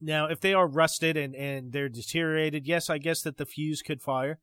now, 0.00 0.26
if 0.26 0.40
they 0.40 0.54
are 0.54 0.66
rusted 0.66 1.16
and, 1.16 1.34
and 1.34 1.72
they're 1.72 1.88
deteriorated, 1.88 2.66
yes, 2.66 2.88
I 2.88 2.98
guess 2.98 3.22
that 3.22 3.36
the 3.36 3.46
fuse 3.46 3.82
could 3.82 4.00
fire, 4.00 4.38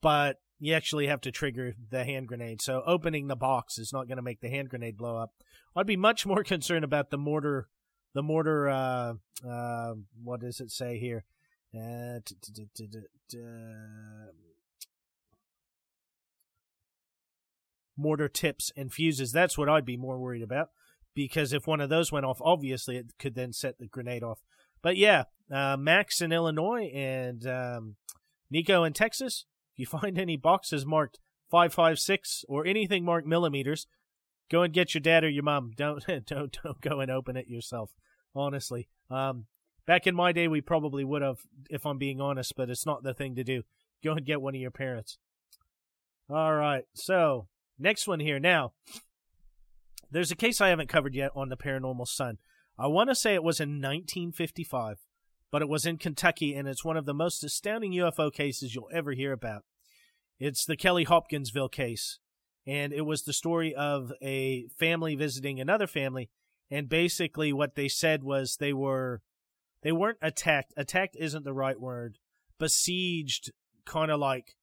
but 0.00 0.36
you 0.58 0.74
actually 0.74 1.06
have 1.06 1.20
to 1.22 1.32
trigger 1.32 1.74
the 1.90 2.04
hand 2.04 2.28
grenade. 2.28 2.62
So 2.62 2.82
opening 2.86 3.26
the 3.26 3.36
box 3.36 3.78
is 3.78 3.92
not 3.92 4.06
going 4.06 4.16
to 4.16 4.22
make 4.22 4.40
the 4.40 4.50
hand 4.50 4.68
grenade 4.68 4.96
blow 4.96 5.16
up. 5.16 5.32
I'd 5.74 5.86
be 5.86 5.96
much 5.96 6.26
more 6.26 6.44
concerned 6.44 6.84
about 6.84 7.10
the 7.10 7.18
mortar, 7.18 7.68
the 8.14 8.22
mortar. 8.22 8.68
Uh, 8.68 9.14
uh, 9.46 9.94
what 10.22 10.40
does 10.40 10.60
it 10.60 10.70
say 10.70 10.98
here? 10.98 11.24
Uh, 11.74 12.20
mortar 18.00 18.28
tips 18.28 18.72
and 18.76 18.92
fuses. 18.92 19.32
That's 19.32 19.56
what 19.58 19.68
I'd 19.68 19.84
be 19.84 19.96
more 19.96 20.18
worried 20.18 20.42
about 20.42 20.70
because 21.14 21.52
if 21.52 21.66
one 21.66 21.80
of 21.80 21.90
those 21.90 22.12
went 22.12 22.26
off, 22.26 22.40
obviously 22.40 22.96
it 22.96 23.12
could 23.18 23.34
then 23.34 23.52
set 23.52 23.78
the 23.78 23.86
grenade 23.86 24.22
off. 24.22 24.40
But 24.82 24.96
yeah, 24.96 25.24
uh, 25.50 25.76
Max 25.76 26.20
in 26.20 26.32
Illinois 26.32 26.90
and 26.94 27.46
um, 27.46 27.96
Nico 28.50 28.84
in 28.84 28.92
Texas. 28.92 29.44
If 29.74 29.78
you 29.78 29.86
find 29.98 30.18
any 30.18 30.36
boxes 30.36 30.86
marked 30.86 31.18
556 31.50 32.44
or 32.48 32.66
anything 32.66 33.04
marked 33.04 33.26
millimeters, 33.26 33.86
go 34.50 34.62
and 34.62 34.72
get 34.72 34.94
your 34.94 35.00
dad 35.00 35.24
or 35.24 35.28
your 35.28 35.42
mom. 35.42 35.72
Don't 35.76 36.04
don't 36.26 36.56
don't 36.62 36.80
go 36.80 37.00
and 37.00 37.10
open 37.10 37.36
it 37.36 37.48
yourself. 37.48 37.90
Honestly, 38.34 38.88
um, 39.10 39.46
back 39.86 40.06
in 40.06 40.14
my 40.14 40.30
day, 40.30 40.46
we 40.46 40.60
probably 40.60 41.04
would 41.04 41.22
have, 41.22 41.38
if 41.68 41.84
I'm 41.84 41.98
being 41.98 42.20
honest, 42.20 42.54
but 42.56 42.70
it's 42.70 42.86
not 42.86 43.02
the 43.02 43.12
thing 43.12 43.34
to 43.34 43.42
do. 43.42 43.62
Go 44.04 44.12
and 44.12 44.24
get 44.24 44.40
one 44.40 44.54
of 44.54 44.60
your 44.60 44.70
parents. 44.70 45.18
All 46.28 46.54
right, 46.54 46.84
so 46.94 47.48
next 47.80 48.06
one 48.06 48.20
here 48.20 48.38
now. 48.38 48.72
There's 50.10 50.30
a 50.30 50.36
case 50.36 50.60
I 50.60 50.68
haven't 50.68 50.88
covered 50.88 51.14
yet 51.14 51.30
on 51.34 51.48
the 51.48 51.56
paranormal 51.56 52.08
son. 52.08 52.38
I 52.78 52.86
want 52.86 53.10
to 53.10 53.14
say 53.14 53.34
it 53.34 53.42
was 53.42 53.60
in 53.60 53.80
1955, 53.80 54.98
but 55.50 55.62
it 55.62 55.68
was 55.68 55.86
in 55.86 55.98
Kentucky, 55.98 56.54
and 56.54 56.66
it's 56.66 56.84
one 56.84 56.96
of 56.96 57.06
the 57.06 57.14
most 57.14 57.44
astounding 57.44 57.92
UFO 57.92 58.32
cases 58.32 58.74
you'll 58.74 58.88
ever 58.92 59.12
hear 59.12 59.32
about. 59.32 59.64
It's 60.38 60.64
the 60.64 60.76
Kelly 60.76 61.04
Hopkinsville 61.04 61.68
case, 61.68 62.18
and 62.66 62.92
it 62.92 63.02
was 63.02 63.22
the 63.22 63.32
story 63.32 63.74
of 63.74 64.12
a 64.22 64.66
family 64.78 65.14
visiting 65.14 65.60
another 65.60 65.86
family, 65.86 66.30
and 66.70 66.88
basically 66.88 67.52
what 67.52 67.74
they 67.74 67.88
said 67.88 68.24
was 68.24 68.56
they 68.56 68.72
were 68.72 69.22
they 69.82 69.92
weren't 69.92 70.18
attacked. 70.22 70.72
Attacked 70.76 71.16
isn't 71.18 71.44
the 71.44 71.52
right 71.52 71.80
word. 71.80 72.18
Besieged, 72.58 73.52
kind 73.84 74.10
of 74.10 74.20
like 74.20 74.56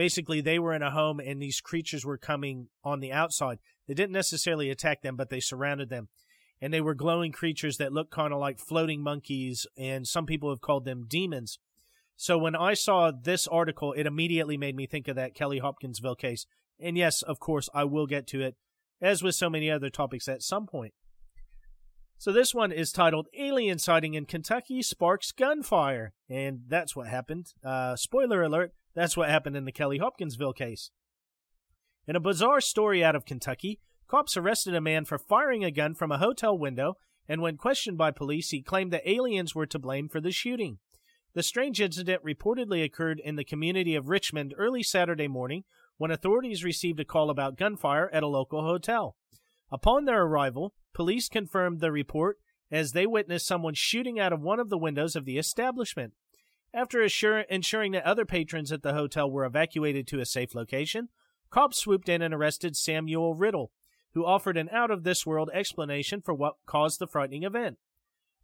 basically 0.00 0.40
they 0.40 0.58
were 0.58 0.72
in 0.72 0.80
a 0.82 0.90
home 0.90 1.20
and 1.20 1.42
these 1.42 1.60
creatures 1.60 2.06
were 2.06 2.16
coming 2.16 2.68
on 2.82 3.00
the 3.00 3.12
outside. 3.12 3.58
They 3.86 3.92
didn't 3.92 4.12
necessarily 4.14 4.70
attack 4.70 5.02
them, 5.02 5.14
but 5.14 5.28
they 5.28 5.40
surrounded 5.40 5.90
them. 5.90 6.08
And 6.58 6.72
they 6.72 6.80
were 6.80 6.94
glowing 6.94 7.32
creatures 7.32 7.76
that 7.76 7.92
looked 7.92 8.10
kind 8.10 8.32
of 8.32 8.40
like 8.40 8.58
floating 8.58 9.02
monkeys, 9.02 9.66
and 9.76 10.08
some 10.08 10.24
people 10.24 10.48
have 10.48 10.62
called 10.62 10.86
them 10.86 11.04
demons. 11.06 11.58
So 12.16 12.38
when 12.38 12.56
I 12.56 12.72
saw 12.72 13.10
this 13.10 13.46
article, 13.46 13.92
it 13.92 14.06
immediately 14.06 14.56
made 14.56 14.74
me 14.74 14.86
think 14.86 15.06
of 15.06 15.16
that 15.16 15.34
Kelly 15.34 15.58
Hopkinsville 15.58 16.14
case. 16.14 16.46
And 16.80 16.96
yes, 16.96 17.20
of 17.20 17.38
course, 17.38 17.68
I 17.74 17.84
will 17.84 18.06
get 18.06 18.26
to 18.28 18.40
it, 18.40 18.56
as 19.02 19.22
with 19.22 19.34
so 19.34 19.50
many 19.50 19.70
other 19.70 19.90
topics 19.90 20.28
at 20.28 20.42
some 20.42 20.66
point. 20.66 20.94
So 22.16 22.32
this 22.32 22.54
one 22.54 22.72
is 22.72 22.90
titled 22.90 23.28
Alien 23.38 23.78
Sighting 23.78 24.14
in 24.14 24.24
Kentucky 24.24 24.80
Sparks 24.80 25.30
Gunfire. 25.30 26.14
And 26.26 26.60
that's 26.68 26.96
what 26.96 27.06
happened. 27.06 27.52
Uh, 27.62 27.96
spoiler 27.96 28.42
alert, 28.42 28.72
that's 28.94 29.16
what 29.16 29.28
happened 29.28 29.56
in 29.56 29.64
the 29.64 29.72
Kelly 29.72 29.98
Hopkinsville 29.98 30.52
case. 30.52 30.90
In 32.06 32.16
a 32.16 32.20
bizarre 32.20 32.60
story 32.60 33.04
out 33.04 33.14
of 33.14 33.24
Kentucky, 33.24 33.78
cops 34.08 34.36
arrested 34.36 34.74
a 34.74 34.80
man 34.80 35.04
for 35.04 35.18
firing 35.18 35.64
a 35.64 35.70
gun 35.70 35.94
from 35.94 36.10
a 36.10 36.18
hotel 36.18 36.58
window, 36.58 36.94
and 37.28 37.40
when 37.40 37.56
questioned 37.56 37.96
by 37.96 38.10
police, 38.10 38.50
he 38.50 38.62
claimed 38.62 38.92
that 38.92 39.08
aliens 39.08 39.54
were 39.54 39.66
to 39.66 39.78
blame 39.78 40.08
for 40.08 40.20
the 40.20 40.32
shooting. 40.32 40.78
The 41.34 41.42
strange 41.44 41.80
incident 41.80 42.24
reportedly 42.24 42.82
occurred 42.82 43.20
in 43.20 43.36
the 43.36 43.44
community 43.44 43.94
of 43.94 44.08
Richmond 44.08 44.52
early 44.58 44.82
Saturday 44.82 45.28
morning 45.28 45.62
when 45.96 46.10
authorities 46.10 46.64
received 46.64 46.98
a 46.98 47.04
call 47.04 47.30
about 47.30 47.56
gunfire 47.56 48.10
at 48.12 48.24
a 48.24 48.28
local 48.28 48.62
hotel. 48.62 49.14
Upon 49.70 50.04
their 50.04 50.22
arrival, 50.22 50.74
police 50.92 51.28
confirmed 51.28 51.78
the 51.78 51.92
report 51.92 52.38
as 52.72 52.92
they 52.92 53.06
witnessed 53.06 53.46
someone 53.46 53.74
shooting 53.74 54.18
out 54.18 54.32
of 54.32 54.40
one 54.40 54.58
of 54.58 54.70
the 54.70 54.78
windows 54.78 55.14
of 55.14 55.24
the 55.24 55.38
establishment. 55.38 56.14
After 56.72 57.02
assure- 57.02 57.40
ensuring 57.40 57.92
that 57.92 58.04
other 58.04 58.24
patrons 58.24 58.70
at 58.70 58.82
the 58.82 58.94
hotel 58.94 59.30
were 59.30 59.44
evacuated 59.44 60.06
to 60.08 60.20
a 60.20 60.24
safe 60.24 60.54
location, 60.54 61.08
cops 61.50 61.78
swooped 61.78 62.08
in 62.08 62.22
and 62.22 62.32
arrested 62.32 62.76
Samuel 62.76 63.34
Riddle, 63.34 63.72
who 64.14 64.24
offered 64.24 64.56
an 64.56 64.68
out 64.70 64.90
of 64.90 65.02
this 65.02 65.26
world 65.26 65.50
explanation 65.52 66.20
for 66.20 66.32
what 66.32 66.56
caused 66.66 66.98
the 67.00 67.08
frightening 67.08 67.42
event. 67.42 67.78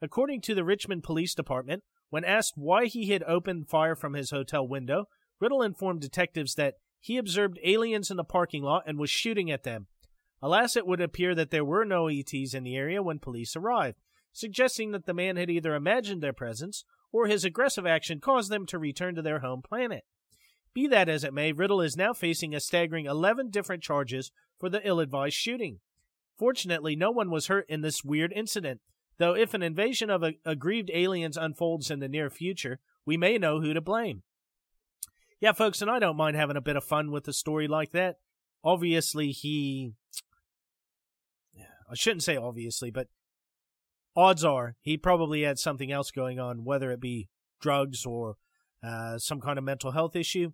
According 0.03 0.41
to 0.43 0.55
the 0.55 0.65
Richmond 0.65 1.05
Police 1.05 1.35
Department, 1.35 1.85
when 2.11 2.25
asked 2.25 2.55
why 2.57 2.87
he 2.87 3.11
had 3.11 3.23
opened 3.25 3.69
fire 3.69 3.97
from 3.97 4.15
his 4.15 4.31
hotel 4.31 4.67
window, 4.67 5.09
Riddle 5.41 5.63
informed 5.63 6.01
detectives 6.01 6.55
that 6.55 6.75
he 7.01 7.19
observed 7.19 7.59
aliens 7.65 8.11
in 8.11 8.17
the 8.17 8.25
parking 8.25 8.63
lot 8.63 8.83
and 8.87 8.99
was 8.99 9.11
shooting 9.11 9.51
at 9.51 9.63
them. 9.63 9.87
Alas, 10.43 10.77
it 10.77 10.87
would 10.87 11.01
appear 11.01 11.35
that 11.35 11.51
there 11.51 11.65
were 11.65 11.85
no 11.85 12.09
ETs 12.09 12.55
in 12.55 12.65
the 12.65 12.77
area 12.77 13.03
when 13.03 13.19
police 13.19 13.57
arrived, 13.57 13.99
suggesting 14.33 14.91
that 14.91 15.07
the 15.07 15.15
man 15.15 15.37
had 15.37 15.51
either 15.51 15.75
imagined 15.75 16.23
their 16.23 16.33
presence 16.33 16.85
or 17.17 17.27
his 17.27 17.47
aggressive 17.47 17.87
action 17.87 18.21
caused 18.21 18.51
them 18.51 18.67
to 18.67 18.79
return 18.79 19.15
to 19.15 19.23
their 19.23 19.39
home 19.39 19.63
planet. 19.63 20.05
Be 20.75 20.87
that 20.89 21.09
as 21.09 21.25
it 21.25 21.33
may, 21.33 21.51
Riddle 21.51 21.81
is 21.81 21.97
now 21.97 22.13
facing 22.13 22.55
a 22.55 22.61
staggering 22.61 23.07
11 23.07 23.49
different 23.49 23.83
charges 23.83 24.31
for 24.61 24.69
the 24.69 24.87
ill 24.87 25.01
advised 25.01 25.35
shooting. 25.35 25.81
Fortunately, 26.39 26.95
no 26.95 27.11
one 27.11 27.31
was 27.31 27.47
hurt 27.47 27.65
in 27.71 27.81
this 27.81 28.05
weird 28.05 28.35
incident, 28.37 28.83
though 29.17 29.35
if 29.35 29.55
an 29.55 29.63
invasion 29.63 30.11
of 30.11 30.23
aggrieved 30.45 30.91
aliens 30.93 31.39
unfolds 31.39 31.91
in 31.91 32.01
the 32.01 32.09
near 32.09 32.29
future, 32.29 32.81
we 33.07 33.17
may 33.17 33.39
know 33.39 33.63
who 33.63 33.73
to 33.73 33.81
blame. 33.81 34.23
Yeah, 35.41 35.53
folks, 35.53 35.81
and 35.81 35.91
I 35.91 35.99
don't 35.99 36.19
mind 36.19 36.37
having 36.37 36.59
a 36.59 36.61
bit 36.61 36.77
of 36.77 36.85
fun 36.85 37.11
with 37.11 37.27
a 37.29 37.33
story 37.33 37.67
like 37.67 37.93
that. 37.93 38.17
Obviously, 38.63 39.31
he. 39.31 39.95
I 41.91 41.95
shouldn't 41.95 42.25
say 42.25 42.37
obviously, 42.37 42.91
but 42.91 43.09
odds 44.17 44.45
are 44.45 44.77
he 44.81 44.97
probably 44.97 45.43
had 45.43 45.59
something 45.59 45.93
else 45.93 46.11
going 46.11 46.41
on, 46.41 46.65
whether 46.65 46.91
it 46.91 47.01
be 47.01 47.29
drugs 47.61 48.07
or 48.07 48.37
uh, 48.83 49.19
some 49.19 49.41
kind 49.41 49.59
of 49.59 49.65
mental 49.65 49.93
health 49.93 50.17
issue. 50.17 50.53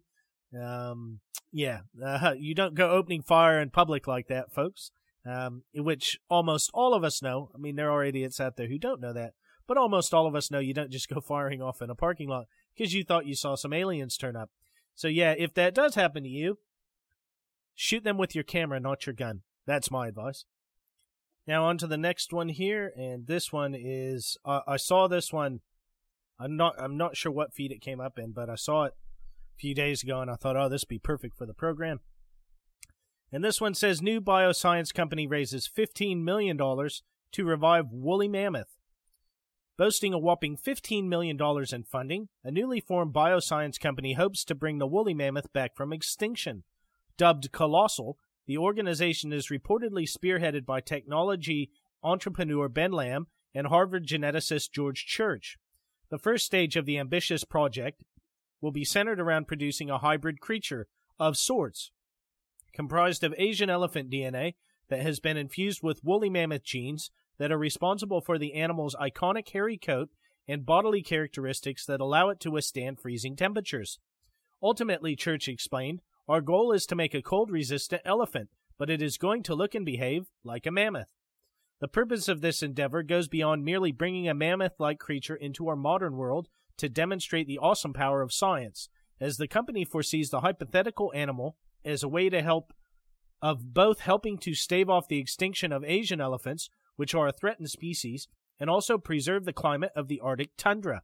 Um, 0.60 1.20
yeah, 1.52 1.80
uh, 2.04 2.34
you 2.38 2.54
don't 2.54 2.74
go 2.74 2.90
opening 2.90 3.22
fire 3.22 3.60
in 3.60 3.70
public 3.70 4.06
like 4.06 4.28
that, 4.28 4.52
folks. 4.52 4.90
Um, 5.24 5.62
which 5.72 6.18
almost 6.28 6.68
all 6.74 6.94
of 6.94 7.04
us 7.04 7.22
know. 7.22 7.52
I 7.54 7.58
mean, 7.58 7.76
there 7.76 7.92
are 7.92 8.04
idiots 8.04 8.40
out 8.40 8.56
there 8.56 8.66
who 8.66 8.76
don't 8.76 9.00
know 9.00 9.12
that, 9.12 9.34
but 9.68 9.76
almost 9.76 10.12
all 10.12 10.26
of 10.26 10.34
us 10.34 10.50
know 10.50 10.58
you 10.58 10.74
don't 10.74 10.90
just 10.90 11.08
go 11.08 11.20
firing 11.28 11.62
off 11.62 11.80
in 11.80 11.90
a 11.90 11.94
parking 11.94 12.28
lot 12.28 12.46
because 12.74 12.92
you 12.92 13.04
thought 13.04 13.26
you 13.26 13.36
saw 13.36 13.54
some 13.54 13.72
aliens 13.72 14.16
turn 14.16 14.34
up. 14.34 14.50
So 14.96 15.06
yeah, 15.06 15.34
if 15.38 15.54
that 15.54 15.76
does 15.76 15.94
happen 15.94 16.24
to 16.24 16.28
you, 16.28 16.58
shoot 17.76 18.02
them 18.02 18.18
with 18.18 18.34
your 18.34 18.42
camera, 18.42 18.80
not 18.80 19.06
your 19.06 19.14
gun. 19.14 19.42
That's 19.64 19.92
my 19.92 20.08
advice. 20.08 20.44
Now 21.46 21.64
on 21.64 21.78
to 21.78 21.86
the 21.86 21.98
next 21.98 22.32
one 22.32 22.48
here, 22.48 22.92
and 22.96 23.26
this 23.26 23.52
one 23.52 23.74
is 23.74 24.36
uh, 24.44 24.60
I 24.66 24.76
saw 24.76 25.08
this 25.08 25.32
one. 25.32 25.60
I'm 26.38 26.56
not 26.56 26.74
I'm 26.78 26.96
not 26.96 27.16
sure 27.16 27.32
what 27.32 27.54
feed 27.54 27.72
it 27.72 27.80
came 27.80 28.00
up 28.00 28.18
in, 28.18 28.32
but 28.32 28.48
I 28.48 28.54
saw 28.54 28.84
it 28.84 28.94
a 29.56 29.58
few 29.58 29.74
days 29.74 30.02
ago, 30.02 30.20
and 30.20 30.30
I 30.30 30.34
thought, 30.34 30.56
oh, 30.56 30.68
this 30.68 30.82
would 30.82 30.88
be 30.88 30.98
perfect 30.98 31.36
for 31.36 31.46
the 31.46 31.54
program. 31.54 32.00
And 33.32 33.42
this 33.42 33.60
one 33.60 33.74
says 33.74 34.02
new 34.02 34.20
bioscience 34.20 34.92
company 34.92 35.26
raises 35.26 35.66
$15 35.66 36.22
million 36.22 36.58
to 36.58 37.44
revive 37.44 37.86
woolly 37.90 38.28
mammoth. 38.28 38.76
Boasting 39.78 40.12
a 40.12 40.18
whopping 40.18 40.58
$15 40.58 41.08
million 41.08 41.38
in 41.72 41.82
funding, 41.82 42.28
a 42.44 42.50
newly 42.50 42.78
formed 42.78 43.14
bioscience 43.14 43.80
company 43.80 44.12
hopes 44.12 44.44
to 44.44 44.54
bring 44.54 44.78
the 44.78 44.86
woolly 44.86 45.14
mammoth 45.14 45.50
back 45.54 45.74
from 45.74 45.94
extinction. 45.94 46.64
Dubbed 47.16 47.52
Colossal, 47.52 48.18
the 48.46 48.58
organization 48.58 49.32
is 49.32 49.48
reportedly 49.48 50.08
spearheaded 50.08 50.66
by 50.66 50.80
technology 50.80 51.70
entrepreneur 52.02 52.68
Ben 52.68 52.90
Lamm 52.90 53.26
and 53.54 53.68
Harvard 53.68 54.06
geneticist 54.06 54.72
George 54.72 55.06
Church. 55.06 55.58
The 56.10 56.18
first 56.18 56.44
stage 56.44 56.76
of 56.76 56.84
the 56.84 56.98
ambitious 56.98 57.44
project 57.44 58.02
will 58.60 58.72
be 58.72 58.84
centered 58.84 59.20
around 59.20 59.48
producing 59.48 59.90
a 59.90 59.98
hybrid 59.98 60.40
creature 60.40 60.88
of 61.18 61.36
sorts, 61.36 61.90
comprised 62.72 63.22
of 63.22 63.34
Asian 63.38 63.70
elephant 63.70 64.10
DNA 64.10 64.54
that 64.88 65.02
has 65.02 65.20
been 65.20 65.36
infused 65.36 65.82
with 65.82 66.04
woolly 66.04 66.30
mammoth 66.30 66.64
genes 66.64 67.10
that 67.38 67.52
are 67.52 67.58
responsible 67.58 68.20
for 68.20 68.38
the 68.38 68.54
animal's 68.54 68.96
iconic 68.96 69.48
hairy 69.50 69.78
coat 69.78 70.10
and 70.48 70.66
bodily 70.66 71.02
characteristics 71.02 71.86
that 71.86 72.00
allow 72.00 72.28
it 72.28 72.40
to 72.40 72.50
withstand 72.50 73.00
freezing 73.00 73.36
temperatures. 73.36 73.98
Ultimately, 74.62 75.16
Church 75.16 75.48
explained, 75.48 76.00
our 76.28 76.40
goal 76.40 76.72
is 76.72 76.86
to 76.86 76.94
make 76.94 77.14
a 77.14 77.22
cold 77.22 77.50
resistant 77.50 78.02
elephant, 78.04 78.50
but 78.78 78.90
it 78.90 79.02
is 79.02 79.18
going 79.18 79.42
to 79.44 79.54
look 79.54 79.74
and 79.74 79.84
behave 79.84 80.26
like 80.44 80.66
a 80.66 80.70
mammoth. 80.70 81.12
The 81.80 81.88
purpose 81.88 82.28
of 82.28 82.40
this 82.40 82.62
endeavor 82.62 83.02
goes 83.02 83.26
beyond 83.26 83.64
merely 83.64 83.90
bringing 83.90 84.28
a 84.28 84.34
mammoth 84.34 84.78
like 84.78 84.98
creature 84.98 85.34
into 85.34 85.68
our 85.68 85.76
modern 85.76 86.16
world 86.16 86.48
to 86.78 86.88
demonstrate 86.88 87.46
the 87.46 87.58
awesome 87.58 87.92
power 87.92 88.22
of 88.22 88.32
science, 88.32 88.88
as 89.20 89.36
the 89.36 89.48
company 89.48 89.84
foresees 89.84 90.30
the 90.30 90.40
hypothetical 90.40 91.12
animal 91.14 91.56
as 91.84 92.02
a 92.02 92.08
way 92.08 92.28
to 92.28 92.42
help 92.42 92.72
of 93.40 93.74
both 93.74 94.00
helping 94.00 94.38
to 94.38 94.54
stave 94.54 94.88
off 94.88 95.08
the 95.08 95.18
extinction 95.18 95.72
of 95.72 95.84
Asian 95.84 96.20
elephants, 96.20 96.70
which 96.94 97.14
are 97.14 97.26
a 97.26 97.32
threatened 97.32 97.68
species, 97.68 98.28
and 98.60 98.70
also 98.70 98.96
preserve 98.96 99.44
the 99.44 99.52
climate 99.52 99.90
of 99.96 100.06
the 100.06 100.20
Arctic 100.20 100.50
tundra. 100.56 101.02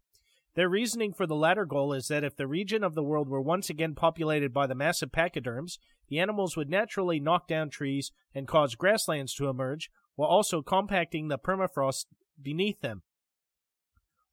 Their 0.58 0.68
reasoning 0.68 1.12
for 1.12 1.24
the 1.24 1.36
latter 1.36 1.64
goal 1.64 1.92
is 1.92 2.08
that 2.08 2.24
if 2.24 2.34
the 2.34 2.48
region 2.48 2.82
of 2.82 2.96
the 2.96 3.02
world 3.04 3.28
were 3.28 3.40
once 3.40 3.70
again 3.70 3.94
populated 3.94 4.52
by 4.52 4.66
the 4.66 4.74
massive 4.74 5.12
pachyderms, 5.12 5.78
the 6.08 6.18
animals 6.18 6.56
would 6.56 6.68
naturally 6.68 7.20
knock 7.20 7.46
down 7.46 7.70
trees 7.70 8.10
and 8.34 8.48
cause 8.48 8.74
grasslands 8.74 9.32
to 9.34 9.48
emerge, 9.48 9.88
while 10.16 10.28
also 10.28 10.60
compacting 10.60 11.28
the 11.28 11.38
permafrost 11.38 12.06
beneath 12.42 12.80
them. 12.80 13.02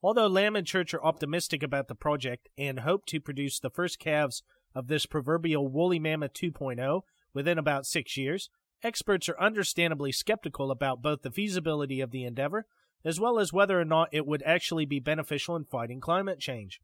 Although 0.02 0.26
Lamm 0.26 0.56
and 0.56 0.66
Church 0.66 0.96
are 0.96 1.06
optimistic 1.06 1.62
about 1.62 1.90
the 1.90 1.94
project 1.94 2.50
and 2.58 2.80
hope 2.80 3.06
to 3.06 3.22
produce 3.22 3.60
the 3.60 3.70
first 3.70 4.00
calves 4.00 4.42
of 4.74 4.88
this 4.88 5.06
proverbial 5.06 5.68
woolly 5.68 6.00
mammoth 6.00 6.34
2.0 6.34 7.02
within 7.36 7.60
about 7.60 7.86
six 7.86 8.18
years, 8.18 8.50
experts 8.82 9.30
are 9.30 9.40
understandably 9.40 10.12
skeptical 10.12 10.72
about 10.72 11.04
both 11.04 11.22
the 11.22 11.30
feasibility 11.30 12.02
of 12.02 12.10
the 12.10 12.24
endeavor 12.24 12.66
as 13.06 13.20
well 13.20 13.40
as 13.40 13.54
whether 13.54 13.80
or 13.80 13.86
not 13.86 14.10
it 14.12 14.26
would 14.26 14.44
actually 14.44 14.86
be 14.86 15.00
beneficial 15.00 15.56
in 15.56 15.64
fighting 15.64 16.02
climate 16.02 16.40
change. 16.40 16.82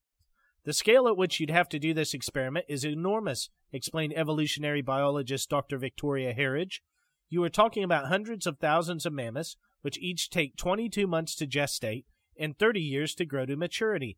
The 0.63 0.73
scale 0.73 1.07
at 1.07 1.17
which 1.17 1.39
you'd 1.39 1.49
have 1.49 1.67
to 1.69 1.79
do 1.79 1.93
this 1.93 2.13
experiment 2.13 2.65
is 2.69 2.85
enormous, 2.85 3.49
explained 3.73 4.13
evolutionary 4.15 4.83
biologist 4.83 5.49
Dr. 5.49 5.79
Victoria 5.79 6.33
Herridge. 6.33 6.81
You 7.29 7.43
are 7.43 7.49
talking 7.49 7.83
about 7.83 8.07
hundreds 8.07 8.45
of 8.45 8.59
thousands 8.59 9.07
of 9.07 9.13
mammoths, 9.13 9.57
which 9.81 9.97
each 9.97 10.29
take 10.29 10.55
22 10.55 11.07
months 11.07 11.33
to 11.35 11.47
gestate 11.47 12.05
and 12.37 12.57
30 12.57 12.79
years 12.79 13.15
to 13.15 13.25
grow 13.25 13.47
to 13.47 13.55
maturity. 13.55 14.17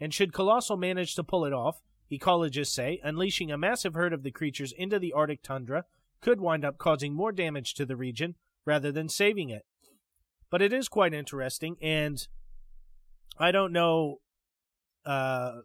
And 0.00 0.12
should 0.12 0.32
Colossal 0.32 0.76
manage 0.76 1.14
to 1.14 1.22
pull 1.22 1.44
it 1.44 1.52
off, 1.52 1.80
ecologists 2.10 2.72
say 2.72 3.00
unleashing 3.04 3.52
a 3.52 3.58
massive 3.58 3.94
herd 3.94 4.12
of 4.12 4.24
the 4.24 4.32
creatures 4.32 4.72
into 4.72 4.98
the 4.98 5.12
Arctic 5.12 5.42
tundra 5.42 5.84
could 6.20 6.40
wind 6.40 6.64
up 6.64 6.78
causing 6.78 7.14
more 7.14 7.30
damage 7.30 7.74
to 7.74 7.86
the 7.86 7.96
region 7.96 8.34
rather 8.64 8.90
than 8.90 9.08
saving 9.08 9.50
it. 9.50 9.64
But 10.54 10.62
it 10.62 10.72
is 10.72 10.88
quite 10.88 11.12
interesting, 11.12 11.76
and 11.82 12.24
I 13.40 13.50
don't 13.50 13.72
know 13.72 14.20
uh, 15.04 15.62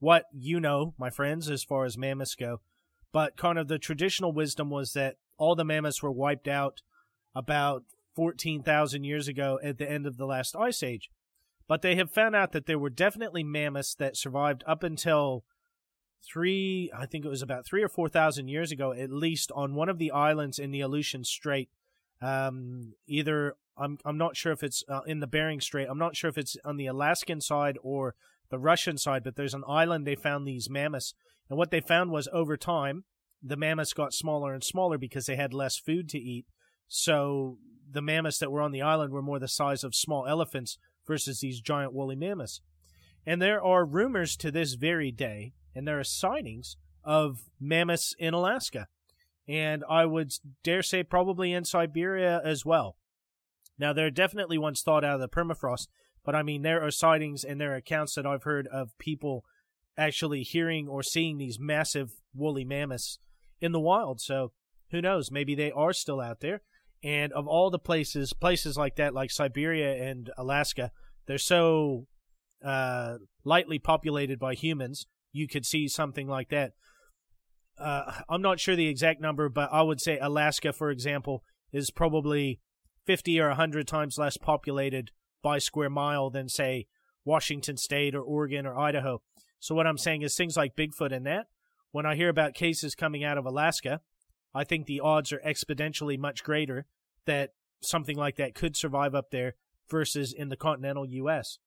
what 0.00 0.24
you 0.32 0.58
know, 0.58 0.94
my 0.98 1.10
friends, 1.10 1.48
as 1.48 1.62
far 1.62 1.84
as 1.84 1.96
mammoths 1.96 2.34
go, 2.34 2.60
but 3.12 3.36
kind 3.36 3.56
of 3.56 3.68
the 3.68 3.78
traditional 3.78 4.32
wisdom 4.32 4.68
was 4.68 4.94
that 4.94 5.14
all 5.38 5.54
the 5.54 5.64
mammoths 5.64 6.02
were 6.02 6.10
wiped 6.10 6.48
out 6.48 6.82
about 7.36 7.84
14,000 8.16 9.04
years 9.04 9.28
ago 9.28 9.60
at 9.62 9.78
the 9.78 9.88
end 9.88 10.08
of 10.08 10.16
the 10.16 10.26
last 10.26 10.56
ice 10.56 10.82
age. 10.82 11.08
But 11.68 11.82
they 11.82 11.94
have 11.94 12.10
found 12.10 12.34
out 12.34 12.50
that 12.50 12.66
there 12.66 12.80
were 12.80 12.90
definitely 12.90 13.44
mammoths 13.44 13.94
that 13.94 14.16
survived 14.16 14.64
up 14.66 14.82
until 14.82 15.44
three, 16.20 16.90
I 16.92 17.06
think 17.06 17.24
it 17.24 17.28
was 17.28 17.42
about 17.42 17.64
three 17.64 17.84
or 17.84 17.88
4,000 17.88 18.48
years 18.48 18.72
ago, 18.72 18.92
at 18.92 19.12
least 19.12 19.52
on 19.54 19.76
one 19.76 19.88
of 19.88 19.98
the 19.98 20.10
islands 20.10 20.58
in 20.58 20.72
the 20.72 20.80
Aleutian 20.80 21.22
Strait. 21.22 21.70
Um, 22.22 22.94
either 23.06 23.54
I'm 23.76 23.98
I'm 24.04 24.18
not 24.18 24.36
sure 24.36 24.52
if 24.52 24.62
it's 24.62 24.84
uh, 24.88 25.00
in 25.06 25.20
the 25.20 25.26
Bering 25.26 25.60
Strait. 25.60 25.88
I'm 25.90 25.98
not 25.98 26.16
sure 26.16 26.30
if 26.30 26.38
it's 26.38 26.56
on 26.64 26.76
the 26.76 26.86
Alaskan 26.86 27.40
side 27.40 27.78
or 27.82 28.14
the 28.50 28.58
Russian 28.58 28.96
side, 28.96 29.24
but 29.24 29.36
there's 29.36 29.54
an 29.54 29.64
island 29.66 30.06
they 30.06 30.14
found 30.14 30.46
these 30.46 30.70
mammoths, 30.70 31.14
and 31.50 31.58
what 31.58 31.70
they 31.70 31.80
found 31.80 32.10
was 32.10 32.28
over 32.32 32.56
time 32.56 33.04
the 33.42 33.56
mammoths 33.56 33.92
got 33.92 34.14
smaller 34.14 34.54
and 34.54 34.62
smaller 34.62 34.96
because 34.96 35.26
they 35.26 35.36
had 35.36 35.52
less 35.52 35.76
food 35.76 36.08
to 36.10 36.18
eat. 36.18 36.46
So 36.86 37.58
the 37.90 38.02
mammoths 38.02 38.38
that 38.38 38.52
were 38.52 38.60
on 38.60 38.70
the 38.70 38.82
island 38.82 39.12
were 39.12 39.22
more 39.22 39.40
the 39.40 39.48
size 39.48 39.82
of 39.82 39.94
small 39.94 40.26
elephants 40.26 40.78
versus 41.06 41.40
these 41.40 41.60
giant 41.60 41.92
woolly 41.92 42.14
mammoths. 42.14 42.60
And 43.26 43.42
there 43.42 43.62
are 43.62 43.84
rumors 43.84 44.36
to 44.36 44.50
this 44.50 44.74
very 44.74 45.10
day, 45.10 45.54
and 45.74 45.86
there 45.86 45.98
are 45.98 46.04
sightings 46.04 46.76
of 47.04 47.40
mammoths 47.60 48.14
in 48.18 48.34
Alaska, 48.34 48.86
and 49.52 49.84
I 49.86 50.06
would 50.06 50.32
dare 50.64 50.82
say 50.82 51.02
probably 51.02 51.52
in 51.52 51.66
Siberia 51.66 52.40
as 52.42 52.64
well. 52.64 52.96
Now, 53.78 53.92
there 53.92 54.06
are 54.06 54.10
definitely 54.10 54.56
ones 54.56 54.80
thought 54.80 55.04
out 55.04 55.16
of 55.16 55.20
the 55.20 55.28
permafrost, 55.28 55.88
but 56.24 56.34
I 56.34 56.42
mean, 56.42 56.62
there 56.62 56.82
are 56.82 56.90
sightings 56.90 57.44
and 57.44 57.60
there 57.60 57.72
are 57.72 57.76
accounts 57.76 58.14
that 58.14 58.24
I've 58.24 58.44
heard 58.44 58.66
of 58.68 58.96
people 58.98 59.44
actually 59.98 60.42
hearing 60.42 60.88
or 60.88 61.02
seeing 61.02 61.36
these 61.36 61.60
massive 61.60 62.12
woolly 62.34 62.64
mammoths 62.64 63.18
in 63.60 63.72
the 63.72 63.80
wild. 63.80 64.22
So 64.22 64.52
who 64.90 65.02
knows? 65.02 65.30
Maybe 65.30 65.54
they 65.54 65.70
are 65.70 65.92
still 65.92 66.20
out 66.20 66.40
there. 66.40 66.62
And 67.04 67.30
of 67.34 67.46
all 67.46 67.68
the 67.68 67.78
places, 67.78 68.32
places 68.32 68.78
like 68.78 68.96
that, 68.96 69.12
like 69.12 69.30
Siberia 69.30 70.02
and 70.02 70.30
Alaska, 70.38 70.92
they're 71.26 71.36
so 71.36 72.06
uh, 72.64 73.18
lightly 73.44 73.78
populated 73.78 74.38
by 74.38 74.54
humans. 74.54 75.06
You 75.30 75.46
could 75.46 75.66
see 75.66 75.88
something 75.88 76.26
like 76.26 76.48
that. 76.50 76.72
Uh, 77.78 78.20
I'm 78.28 78.42
not 78.42 78.60
sure 78.60 78.76
the 78.76 78.88
exact 78.88 79.20
number, 79.20 79.48
but 79.48 79.70
I 79.72 79.82
would 79.82 80.00
say 80.00 80.18
Alaska, 80.18 80.72
for 80.72 80.90
example, 80.90 81.42
is 81.72 81.90
probably 81.90 82.60
50 83.06 83.40
or 83.40 83.48
100 83.48 83.86
times 83.86 84.18
less 84.18 84.36
populated 84.36 85.10
by 85.42 85.58
square 85.58 85.90
mile 85.90 86.30
than, 86.30 86.48
say, 86.48 86.86
Washington 87.24 87.76
State 87.76 88.14
or 88.14 88.22
Oregon 88.22 88.66
or 88.66 88.78
Idaho. 88.78 89.22
So, 89.58 89.74
what 89.74 89.86
I'm 89.86 89.98
saying 89.98 90.22
is 90.22 90.36
things 90.36 90.56
like 90.56 90.76
Bigfoot 90.76 91.12
and 91.12 91.26
that, 91.26 91.46
when 91.90 92.06
I 92.06 92.14
hear 92.14 92.28
about 92.28 92.54
cases 92.54 92.94
coming 92.94 93.24
out 93.24 93.38
of 93.38 93.46
Alaska, 93.46 94.00
I 94.54 94.64
think 94.64 94.86
the 94.86 95.00
odds 95.00 95.32
are 95.32 95.42
exponentially 95.46 96.18
much 96.18 96.44
greater 96.44 96.86
that 97.26 97.50
something 97.80 98.16
like 98.16 98.36
that 98.36 98.54
could 98.54 98.76
survive 98.76 99.14
up 99.14 99.30
there 99.30 99.54
versus 99.88 100.32
in 100.32 100.48
the 100.48 100.56
continental 100.56 101.06
U.S. 101.06 101.58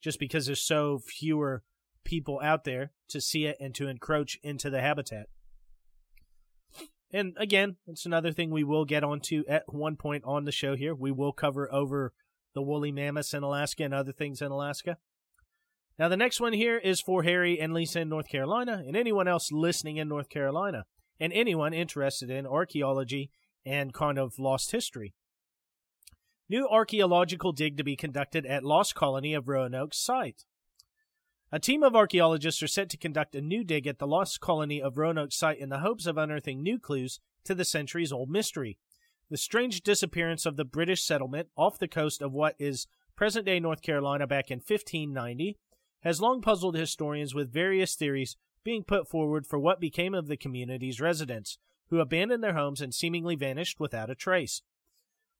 Just 0.00 0.18
because 0.18 0.46
there's 0.46 0.60
so 0.60 0.98
fewer 0.98 1.62
people 2.04 2.40
out 2.42 2.64
there 2.64 2.92
to 3.08 3.20
see 3.20 3.46
it 3.46 3.56
and 3.60 3.74
to 3.74 3.88
encroach 3.88 4.38
into 4.42 4.70
the 4.70 4.80
habitat. 4.80 5.26
And 7.14 7.36
again, 7.38 7.76
it's 7.86 8.06
another 8.06 8.32
thing 8.32 8.50
we 8.50 8.64
will 8.64 8.84
get 8.84 9.04
onto 9.04 9.44
at 9.48 9.72
one 9.72 9.94
point 9.94 10.24
on 10.26 10.46
the 10.46 10.50
show 10.50 10.74
here. 10.74 10.96
We 10.96 11.12
will 11.12 11.32
cover 11.32 11.72
over 11.72 12.12
the 12.54 12.62
woolly 12.62 12.90
mammoths 12.90 13.32
in 13.32 13.44
Alaska 13.44 13.84
and 13.84 13.94
other 13.94 14.10
things 14.10 14.42
in 14.42 14.50
Alaska. 14.50 14.96
Now, 15.96 16.08
the 16.08 16.16
next 16.16 16.40
one 16.40 16.52
here 16.52 16.76
is 16.76 17.00
for 17.00 17.22
Harry 17.22 17.60
and 17.60 17.72
Lisa 17.72 18.00
in 18.00 18.08
North 18.08 18.28
Carolina, 18.28 18.82
and 18.84 18.96
anyone 18.96 19.28
else 19.28 19.52
listening 19.52 19.96
in 19.96 20.08
North 20.08 20.28
Carolina, 20.28 20.86
and 21.20 21.32
anyone 21.32 21.72
interested 21.72 22.30
in 22.30 22.48
archaeology 22.48 23.30
and 23.64 23.94
kind 23.94 24.18
of 24.18 24.36
lost 24.36 24.72
history. 24.72 25.14
New 26.48 26.66
archaeological 26.68 27.52
dig 27.52 27.76
to 27.76 27.84
be 27.84 27.94
conducted 27.94 28.44
at 28.44 28.64
Lost 28.64 28.96
Colony 28.96 29.34
of 29.34 29.46
Roanoke 29.46 29.94
site. 29.94 30.44
A 31.52 31.60
team 31.60 31.82
of 31.82 31.94
archaeologists 31.94 32.62
are 32.62 32.68
set 32.68 32.88
to 32.90 32.96
conduct 32.96 33.34
a 33.34 33.40
new 33.40 33.64
dig 33.64 33.86
at 33.86 33.98
the 33.98 34.06
lost 34.06 34.40
colony 34.40 34.82
of 34.82 34.98
Roanoke 34.98 35.32
site 35.32 35.58
in 35.58 35.68
the 35.68 35.78
hopes 35.78 36.06
of 36.06 36.16
unearthing 36.16 36.62
new 36.62 36.78
clues 36.78 37.20
to 37.44 37.54
the 37.54 37.64
centuries 37.64 38.12
old 38.12 38.30
mystery. 38.30 38.78
The 39.30 39.36
strange 39.36 39.82
disappearance 39.82 40.46
of 40.46 40.56
the 40.56 40.64
British 40.64 41.04
settlement 41.04 41.48
off 41.56 41.78
the 41.78 41.88
coast 41.88 42.22
of 42.22 42.32
what 42.32 42.56
is 42.58 42.86
present 43.16 43.46
day 43.46 43.60
North 43.60 43.82
Carolina 43.82 44.26
back 44.26 44.50
in 44.50 44.58
1590 44.58 45.56
has 46.00 46.20
long 46.20 46.42
puzzled 46.42 46.76
historians 46.76 47.34
with 47.34 47.52
various 47.52 47.94
theories 47.94 48.36
being 48.64 48.82
put 48.82 49.08
forward 49.08 49.46
for 49.46 49.58
what 49.58 49.80
became 49.80 50.14
of 50.14 50.26
the 50.26 50.36
community's 50.36 51.00
residents, 51.00 51.58
who 51.88 52.00
abandoned 52.00 52.42
their 52.42 52.54
homes 52.54 52.80
and 52.80 52.94
seemingly 52.94 53.36
vanished 53.36 53.78
without 53.78 54.10
a 54.10 54.14
trace. 54.14 54.62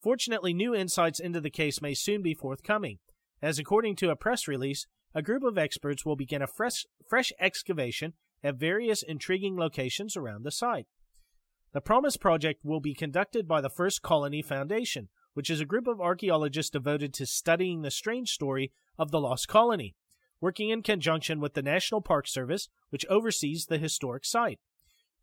Fortunately, 0.02 0.52
new 0.52 0.74
insights 0.74 1.18
into 1.18 1.40
the 1.40 1.50
case 1.50 1.82
may 1.82 1.94
soon 1.94 2.22
be 2.22 2.34
forthcoming, 2.34 2.98
as 3.42 3.58
according 3.58 3.96
to 3.96 4.10
a 4.10 4.16
press 4.16 4.46
release, 4.46 4.86
a 5.14 5.22
group 5.22 5.44
of 5.44 5.56
experts 5.56 6.04
will 6.04 6.16
begin 6.16 6.42
a 6.42 6.46
fresh, 6.46 6.84
fresh 7.08 7.32
excavation 7.38 8.14
at 8.42 8.56
various 8.56 9.02
intriguing 9.02 9.56
locations 9.56 10.16
around 10.16 10.44
the 10.44 10.50
site. 10.50 10.86
The 11.72 11.80
Promise 11.80 12.16
Project 12.16 12.60
will 12.64 12.80
be 12.80 12.94
conducted 12.94 13.48
by 13.48 13.60
the 13.60 13.70
First 13.70 14.02
Colony 14.02 14.42
Foundation, 14.42 15.08
which 15.34 15.50
is 15.50 15.60
a 15.60 15.66
group 15.66 15.86
of 15.86 16.00
archaeologists 16.00 16.70
devoted 16.70 17.12
to 17.14 17.26
studying 17.26 17.82
the 17.82 17.90
strange 17.90 18.30
story 18.30 18.72
of 18.98 19.10
the 19.10 19.20
lost 19.20 19.48
colony, 19.48 19.94
working 20.40 20.70
in 20.70 20.82
conjunction 20.82 21.40
with 21.40 21.54
the 21.54 21.62
National 21.62 22.00
Park 22.00 22.28
Service, 22.28 22.68
which 22.90 23.06
oversees 23.06 23.66
the 23.66 23.78
historic 23.78 24.24
site. 24.24 24.60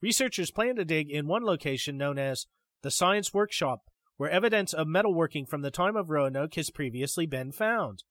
Researchers 0.01 0.51
plan 0.51 0.75
to 0.75 0.83
dig 0.83 1.09
in 1.09 1.27
one 1.27 1.43
location 1.43 1.97
known 1.97 2.17
as 2.17 2.47
the 2.81 2.91
Science 2.91 3.33
Workshop, 3.33 3.83
where 4.17 4.29
evidence 4.29 4.73
of 4.73 4.87
metalworking 4.87 5.47
from 5.47 5.61
the 5.61 5.71
time 5.71 5.95
of 5.95 6.09
Roanoke 6.09 6.55
has 6.55 6.69
previously 6.69 7.25
been 7.25 7.51
found. 7.51 8.03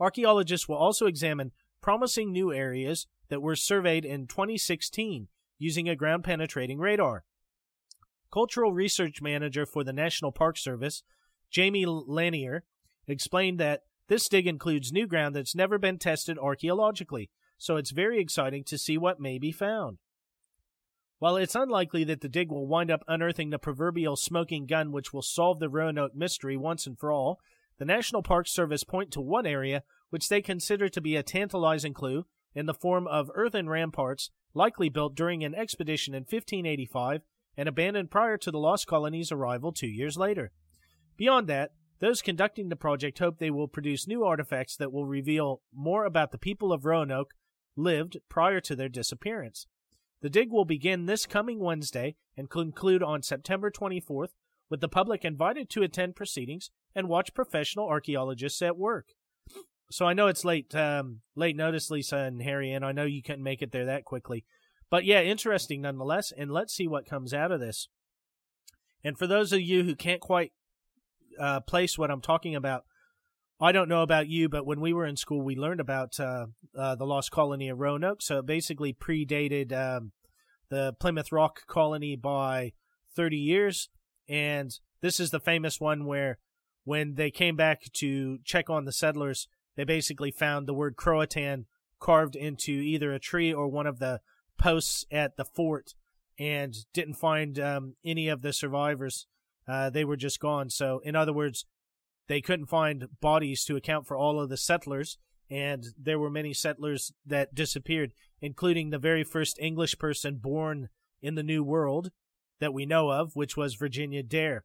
Archaeologists 0.00 0.66
will 0.66 0.76
also 0.76 1.06
examine 1.06 1.52
promising 1.82 2.32
new 2.32 2.52
areas 2.52 3.06
that 3.28 3.42
were 3.42 3.56
surveyed 3.56 4.04
in 4.04 4.26
2016 4.26 5.28
using 5.58 5.88
a 5.88 5.96
ground 5.96 6.24
penetrating 6.24 6.78
radar. 6.78 7.24
Cultural 8.32 8.72
Research 8.72 9.20
Manager 9.20 9.66
for 9.66 9.84
the 9.84 9.92
National 9.92 10.32
Park 10.32 10.56
Service, 10.56 11.02
Jamie 11.50 11.84
Lanier, 11.86 12.64
explained 13.06 13.60
that 13.60 13.82
this 14.08 14.28
dig 14.28 14.46
includes 14.46 14.92
new 14.92 15.06
ground 15.06 15.36
that's 15.36 15.54
never 15.54 15.78
been 15.78 15.98
tested 15.98 16.38
archaeologically, 16.38 17.30
so 17.58 17.76
it's 17.76 17.90
very 17.90 18.20
exciting 18.20 18.64
to 18.64 18.78
see 18.78 18.96
what 18.96 19.20
may 19.20 19.38
be 19.38 19.52
found. 19.52 19.98
While 21.18 21.36
it's 21.36 21.54
unlikely 21.54 22.04
that 22.04 22.22
the 22.22 22.28
dig 22.28 22.50
will 22.50 22.66
wind 22.66 22.90
up 22.90 23.04
unearthing 23.06 23.50
the 23.50 23.58
proverbial 23.58 24.16
smoking 24.16 24.66
gun 24.66 24.90
which 24.90 25.12
will 25.12 25.22
solve 25.22 25.58
the 25.58 25.68
Roanoke 25.68 26.14
mystery 26.14 26.56
once 26.56 26.86
and 26.86 26.98
for 26.98 27.12
all, 27.12 27.40
the 27.80 27.86
National 27.86 28.22
Park 28.22 28.46
Service 28.46 28.84
point 28.84 29.10
to 29.10 29.22
one 29.22 29.46
area 29.46 29.82
which 30.10 30.28
they 30.28 30.42
consider 30.42 30.90
to 30.90 31.00
be 31.00 31.16
a 31.16 31.22
tantalizing 31.22 31.94
clue 31.94 32.26
in 32.54 32.66
the 32.66 32.74
form 32.74 33.06
of 33.06 33.30
earthen 33.34 33.70
ramparts 33.70 34.30
likely 34.52 34.90
built 34.90 35.14
during 35.14 35.42
an 35.42 35.54
expedition 35.54 36.12
in 36.12 36.20
1585 36.20 37.22
and 37.56 37.68
abandoned 37.70 38.10
prior 38.10 38.36
to 38.36 38.50
the 38.50 38.58
Lost 38.58 38.86
Colony's 38.86 39.32
arrival 39.32 39.72
two 39.72 39.88
years 39.88 40.18
later. 40.18 40.52
Beyond 41.16 41.46
that, 41.48 41.70
Those 42.00 42.22
conducting 42.22 42.70
the 42.70 42.76
project 42.76 43.18
hope 43.18 43.38
they 43.38 43.50
will 43.50 43.68
produce 43.68 44.08
new 44.08 44.24
artifacts 44.24 44.74
that 44.76 44.90
will 44.90 45.04
reveal 45.04 45.60
more 45.72 46.06
about 46.06 46.32
the 46.32 46.38
people 46.38 46.72
of 46.72 46.86
Roanoke 46.86 47.34
lived 47.76 48.18
prior 48.28 48.60
to 48.60 48.74
their 48.74 48.88
disappearance. 48.88 49.66
The 50.22 50.30
dig 50.30 50.50
will 50.50 50.64
begin 50.64 51.04
this 51.04 51.26
coming 51.26 51.60
Wednesday 51.60 52.16
and 52.36 52.48
conclude 52.48 53.02
on 53.02 53.22
September 53.22 53.70
24th, 53.70 54.30
with 54.70 54.80
the 54.80 54.88
public 54.88 55.24
invited 55.24 55.68
to 55.70 55.82
attend 55.82 56.16
proceedings 56.16 56.70
and 56.94 57.08
watch 57.08 57.34
professional 57.34 57.88
archaeologists 57.88 58.62
at 58.62 58.76
work. 58.76 59.08
So 59.90 60.06
I 60.06 60.12
know 60.12 60.28
it's 60.28 60.44
late, 60.44 60.74
um, 60.74 61.20
late 61.34 61.56
notice, 61.56 61.90
Lisa 61.90 62.18
and 62.18 62.42
Harry, 62.42 62.72
and 62.72 62.84
I 62.84 62.92
know 62.92 63.04
you 63.04 63.22
couldn't 63.22 63.42
make 63.42 63.60
it 63.60 63.72
there 63.72 63.86
that 63.86 64.04
quickly. 64.04 64.44
But 64.88 65.04
yeah, 65.04 65.20
interesting 65.20 65.80
nonetheless, 65.82 66.32
and 66.36 66.50
let's 66.50 66.74
see 66.74 66.86
what 66.86 67.08
comes 67.08 67.34
out 67.34 67.52
of 67.52 67.60
this. 67.60 67.88
And 69.02 69.18
for 69.18 69.26
those 69.26 69.52
of 69.52 69.60
you 69.60 69.84
who 69.84 69.94
can't 69.94 70.20
quite 70.20 70.52
uh, 71.38 71.60
place 71.60 71.98
what 71.98 72.10
I'm 72.10 72.20
talking 72.20 72.54
about, 72.54 72.84
I 73.60 73.72
don't 73.72 73.88
know 73.88 74.02
about 74.02 74.28
you, 74.28 74.48
but 74.48 74.64
when 74.64 74.80
we 74.80 74.92
were 74.92 75.06
in 75.06 75.16
school, 75.16 75.42
we 75.42 75.54
learned 75.54 75.80
about 75.80 76.18
uh, 76.18 76.46
uh, 76.76 76.94
the 76.94 77.04
lost 77.04 77.30
colony 77.30 77.68
of 77.68 77.78
Roanoke. 77.78 78.22
So 78.22 78.38
it 78.38 78.46
basically 78.46 78.94
predated 78.94 79.72
um, 79.72 80.12
the 80.70 80.94
Plymouth 80.98 81.30
Rock 81.30 81.66
colony 81.66 82.16
by 82.16 82.72
30 83.14 83.36
years. 83.36 83.90
And 84.28 84.70
this 85.02 85.20
is 85.20 85.30
the 85.30 85.40
famous 85.40 85.78
one 85.78 86.06
where 86.06 86.38
when 86.84 87.14
they 87.14 87.30
came 87.30 87.56
back 87.56 87.82
to 87.94 88.38
check 88.44 88.70
on 88.70 88.84
the 88.84 88.92
settlers, 88.92 89.48
they 89.76 89.84
basically 89.84 90.30
found 90.30 90.66
the 90.66 90.74
word 90.74 90.96
Croatan 90.96 91.66
carved 92.00 92.34
into 92.34 92.72
either 92.72 93.12
a 93.12 93.20
tree 93.20 93.52
or 93.52 93.68
one 93.68 93.86
of 93.86 93.98
the 93.98 94.20
posts 94.58 95.04
at 95.10 95.36
the 95.36 95.44
fort 95.44 95.94
and 96.38 96.74
didn't 96.94 97.14
find 97.14 97.58
um, 97.58 97.94
any 98.04 98.28
of 98.28 98.42
the 98.42 98.52
survivors. 98.52 99.26
Uh, 99.68 99.90
they 99.90 100.04
were 100.04 100.16
just 100.16 100.40
gone. 100.40 100.70
So, 100.70 101.00
in 101.04 101.14
other 101.14 101.32
words, 101.32 101.66
they 102.28 102.40
couldn't 102.40 102.66
find 102.66 103.08
bodies 103.20 103.64
to 103.64 103.76
account 103.76 104.06
for 104.06 104.16
all 104.16 104.40
of 104.40 104.48
the 104.48 104.56
settlers, 104.56 105.18
and 105.50 105.84
there 105.98 106.18
were 106.18 106.30
many 106.30 106.54
settlers 106.54 107.12
that 107.26 107.54
disappeared, 107.54 108.12
including 108.40 108.90
the 108.90 108.98
very 108.98 109.24
first 109.24 109.58
English 109.60 109.98
person 109.98 110.36
born 110.36 110.88
in 111.20 111.34
the 111.34 111.42
New 111.42 111.62
World 111.62 112.10
that 112.60 112.72
we 112.72 112.86
know 112.86 113.10
of, 113.10 113.34
which 113.34 113.56
was 113.56 113.74
Virginia 113.74 114.22
Dare, 114.22 114.64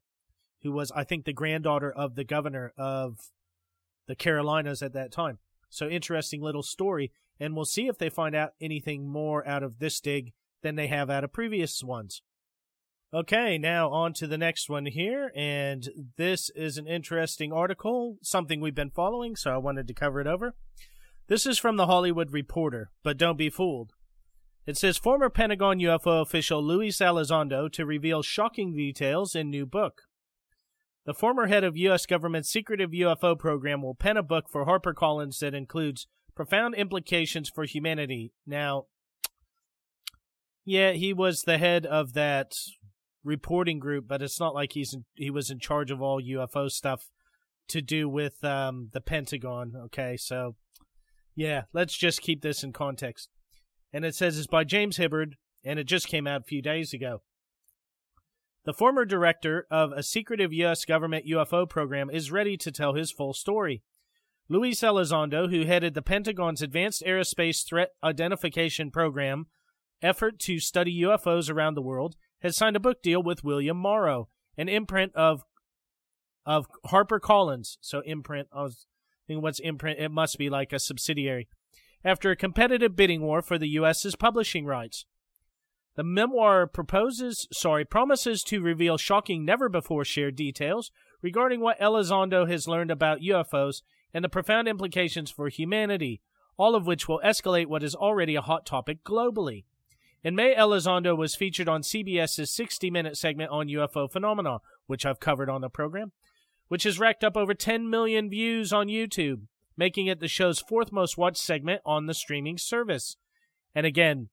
who 0.66 0.72
was, 0.72 0.92
I 0.96 1.04
think, 1.04 1.26
the 1.26 1.32
granddaughter 1.32 1.92
of 1.92 2.16
the 2.16 2.24
governor 2.24 2.74
of 2.76 3.20
the 4.08 4.16
Carolinas 4.16 4.82
at 4.82 4.94
that 4.94 5.12
time. 5.12 5.38
So, 5.70 5.88
interesting 5.88 6.42
little 6.42 6.64
story, 6.64 7.12
and 7.40 7.56
we'll 7.56 7.66
see 7.66 7.88
if 7.88 8.00
they 8.00 8.10
find 8.10 8.36
out 8.36 8.54
anything 8.60 9.08
more 9.08 9.48
out 9.48 9.62
of 9.62 9.78
this 9.78 10.00
dig 10.00 10.34
than 10.64 10.76
they 10.76 10.88
have 10.88 11.10
out 11.10 11.24
of 11.24 11.32
previous 11.32 11.84
ones. 11.84 12.24
Okay, 13.14 13.60
now 13.60 13.92
on 13.92 14.14
to 14.14 14.26
the 14.26 14.40
next 14.40 14.68
one 14.70 14.88
here, 14.88 15.32
and 15.36 15.88
this 16.18 16.50
is 16.56 16.78
an 16.80 16.88
interesting 16.88 17.54
article, 17.54 18.18
something 18.24 18.60
we've 18.60 18.74
been 18.74 18.90
following, 18.90 19.36
so 19.36 19.52
I 19.52 19.58
wanted 19.58 19.88
to 19.88 19.94
cover 19.94 20.20
it 20.20 20.28
over. 20.28 20.56
This 21.28 21.46
is 21.46 21.60
from 21.60 21.78
the 21.78 21.86
Hollywood 21.86 22.34
Reporter, 22.34 22.90
but 23.04 23.18
don't 23.18 23.38
be 23.38 23.52
fooled. 23.52 23.94
It 24.66 24.78
says 24.78 24.98
former 24.98 25.30
Pentagon 25.30 25.78
UFO 25.78 26.24
official 26.24 26.64
Luis 26.64 26.98
Elizondo 26.98 27.72
to 27.72 27.86
reveal 27.86 28.24
shocking 28.24 28.74
details 28.74 29.36
in 29.36 29.52
new 29.52 29.68
book. 29.68 30.02
The 31.06 31.14
former 31.14 31.48
head 31.48 31.64
of 31.64 31.78
U.S. 31.78 32.06
government's 32.06 32.50
secretive 32.50 32.90
UFO 32.90 33.38
program 33.38 33.82
will 33.84 33.94
pen 33.94 34.18
a 34.18 34.24
book 34.24 34.46
for 34.50 34.66
HarperCollins 34.66 35.40
that 35.40 35.54
includes 35.54 36.08
profound 36.36 36.74
implications 36.76 37.50
for 37.50 37.64
humanity. 37.64 38.34
Now, 38.46 38.86
yeah, 40.66 40.94
he 40.94 41.14
was 41.14 41.44
the 41.44 41.60
head 41.60 41.86
of 41.86 42.14
that 42.14 42.56
reporting 43.24 43.78
group, 43.78 44.08
but 44.08 44.24
it's 44.24 44.40
not 44.40 44.56
like 44.56 44.74
he's 44.74 44.94
in, 44.94 45.06
he 45.14 45.30
was 45.30 45.52
in 45.52 45.60
charge 45.60 45.92
of 45.92 46.02
all 46.02 46.20
UFO 46.20 46.72
stuff 46.72 47.10
to 47.68 47.82
do 47.82 48.10
with 48.10 48.44
um, 48.44 48.90
the 48.92 49.02
Pentagon. 49.02 49.74
Okay, 49.86 50.18
so 50.18 50.56
yeah, 51.36 51.64
let's 51.72 51.96
just 51.96 52.22
keep 52.22 52.42
this 52.42 52.64
in 52.64 52.74
context. 52.74 53.30
And 53.94 54.04
it 54.04 54.16
says 54.16 54.40
it's 54.40 54.48
by 54.48 54.64
James 54.64 54.98
Hibberd, 54.98 55.34
and 55.64 55.78
it 55.78 55.86
just 55.86 56.08
came 56.08 56.26
out 56.26 56.42
a 56.42 56.46
few 56.46 56.64
days 56.64 56.94
ago. 56.94 57.22
The 58.66 58.74
former 58.74 59.06
director 59.06 59.68
of 59.70 59.92
a 59.92 60.02
secretive 60.02 60.52
U.S. 60.52 60.86
government 60.86 61.28
UFO 61.28 61.70
program 61.70 62.10
is 62.10 62.32
ready 62.32 62.58
to 62.58 62.72
tell 62.72 62.96
his 62.96 63.12
full 63.12 63.34
story. 63.34 63.84
Luis 64.50 64.82
Elizondo, 64.82 65.52
who 65.52 65.66
headed 65.66 65.94
the 65.94 66.02
Pentagon's 66.02 66.64
Advanced 66.64 67.04
Aerospace 67.06 67.64
Threat 67.66 67.90
Identification 68.04 68.90
Program 68.90 69.46
effort 70.02 70.40
to 70.40 70.60
study 70.60 71.02
UFOs 71.04 71.50
around 71.50 71.76
the 71.76 71.82
world, 71.82 72.16
has 72.42 72.58
signed 72.58 72.76
a 72.76 72.80
book 72.80 73.04
deal 73.04 73.22
with 73.22 73.44
William 73.44 73.78
Morrow, 73.78 74.30
an 74.58 74.68
imprint 74.68 75.16
of 75.16 75.44
of 76.44 76.68
Harper 76.86 77.20
Collins. 77.20 77.78
So 77.82 78.02
imprint, 78.02 78.48
I 78.52 78.64
was 78.64 78.88
thinking 79.28 79.44
what's 79.44 79.60
imprint? 79.60 80.00
It 80.00 80.10
must 80.10 80.38
be 80.38 80.50
like 80.50 80.74
a 80.74 80.80
subsidiary. 80.80 81.48
After 82.04 82.32
a 82.32 82.36
competitive 82.36 82.96
bidding 82.96 83.22
war 83.22 83.42
for 83.42 83.58
the 83.58 83.70
U.S.'s 83.70 84.16
publishing 84.16 84.66
rights. 84.66 85.06
The 85.96 86.04
memoir 86.04 86.68
proposes, 86.68 87.48
sorry, 87.54 87.86
promises 87.86 88.44
to 88.44 88.62
reveal 88.62 88.98
shocking, 88.98 89.46
never 89.46 89.70
before 89.70 90.04
shared 90.04 90.36
details 90.36 90.92
regarding 91.22 91.62
what 91.62 91.80
Elizondo 91.80 92.50
has 92.50 92.68
learned 92.68 92.92
about 92.92 93.22
UFOs 93.22 93.82
and 94.14 94.24
the 94.24 94.30
profound 94.30 94.68
implications 94.68 95.32
for 95.32 95.48
humanity, 95.48 96.22
all 96.58 96.76
of 96.76 96.86
which 96.86 97.08
will 97.08 97.22
escalate 97.24 97.68
what 97.68 97.84
is 97.84 97.96
already 97.96 98.36
a 98.36 98.42
hot 98.42 98.66
topic 98.66 99.04
globally. 99.06 99.64
In 100.22 100.36
May, 100.36 100.54
Elizondo 100.56 101.16
was 101.16 101.36
featured 101.36 101.70
on 101.70 101.82
CBS's 101.82 102.54
60 102.54 102.92
minute 102.92 103.16
segment 103.16 103.52
on 103.52 103.68
UFO 103.68 104.12
phenomena, 104.12 104.60
which 104.88 105.06
I've 105.06 105.20
covered 105.20 105.50
on 105.50 105.62
the 105.62 105.70
program, 105.70 106.12
which 106.68 106.84
has 106.84 107.00
racked 107.00 107.24
up 107.24 107.38
over 107.38 107.54
10 107.54 107.90
million 107.90 108.30
views 108.30 108.74
on 108.74 108.88
YouTube, 108.88 109.44
making 109.78 110.08
it 110.08 110.20
the 110.20 110.28
show's 110.28 110.60
fourth 110.60 110.92
most 110.92 111.18
watched 111.18 111.38
segment 111.38 111.82
on 111.86 112.08
the 112.08 112.14
streaming 112.14 112.58
service. 112.58 113.18
And 113.74 113.86
again, 113.86 114.30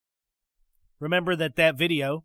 Remember 1.03 1.34
that 1.34 1.57
that 1.57 1.76
video 1.76 2.22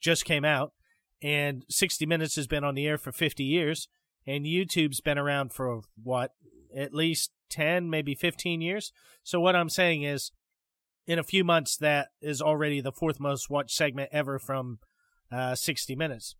just 0.00 0.24
came 0.24 0.44
out, 0.44 0.72
and 1.20 1.64
60 1.68 2.06
Minutes 2.06 2.36
has 2.36 2.46
been 2.46 2.62
on 2.62 2.76
the 2.76 2.86
air 2.86 2.96
for 2.96 3.10
50 3.10 3.42
years, 3.42 3.88
and 4.24 4.46
YouTube's 4.46 5.00
been 5.00 5.18
around 5.18 5.52
for 5.52 5.80
what, 6.00 6.30
at 6.72 6.94
least 6.94 7.32
10, 7.50 7.90
maybe 7.90 8.14
15 8.14 8.60
years. 8.60 8.92
So 9.24 9.40
what 9.40 9.56
I'm 9.56 9.68
saying 9.68 10.04
is, 10.04 10.30
in 11.04 11.18
a 11.18 11.24
few 11.24 11.42
months, 11.42 11.76
that 11.78 12.10
is 12.20 12.40
already 12.40 12.80
the 12.80 12.92
fourth 12.92 13.18
most 13.18 13.50
watched 13.50 13.74
segment 13.74 14.08
ever 14.12 14.38
from 14.38 14.78
uh, 15.32 15.56
60 15.56 15.96
Minutes. 15.96 16.36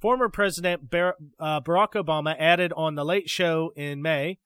Former 0.00 0.30
President 0.30 0.88
Bar- 0.88 1.16
uh, 1.38 1.60
Barack 1.60 1.92
Obama 1.92 2.34
added 2.38 2.72
on 2.74 2.94
the 2.94 3.04
Late 3.04 3.28
Show 3.28 3.74
in 3.76 4.00
May, 4.00 4.38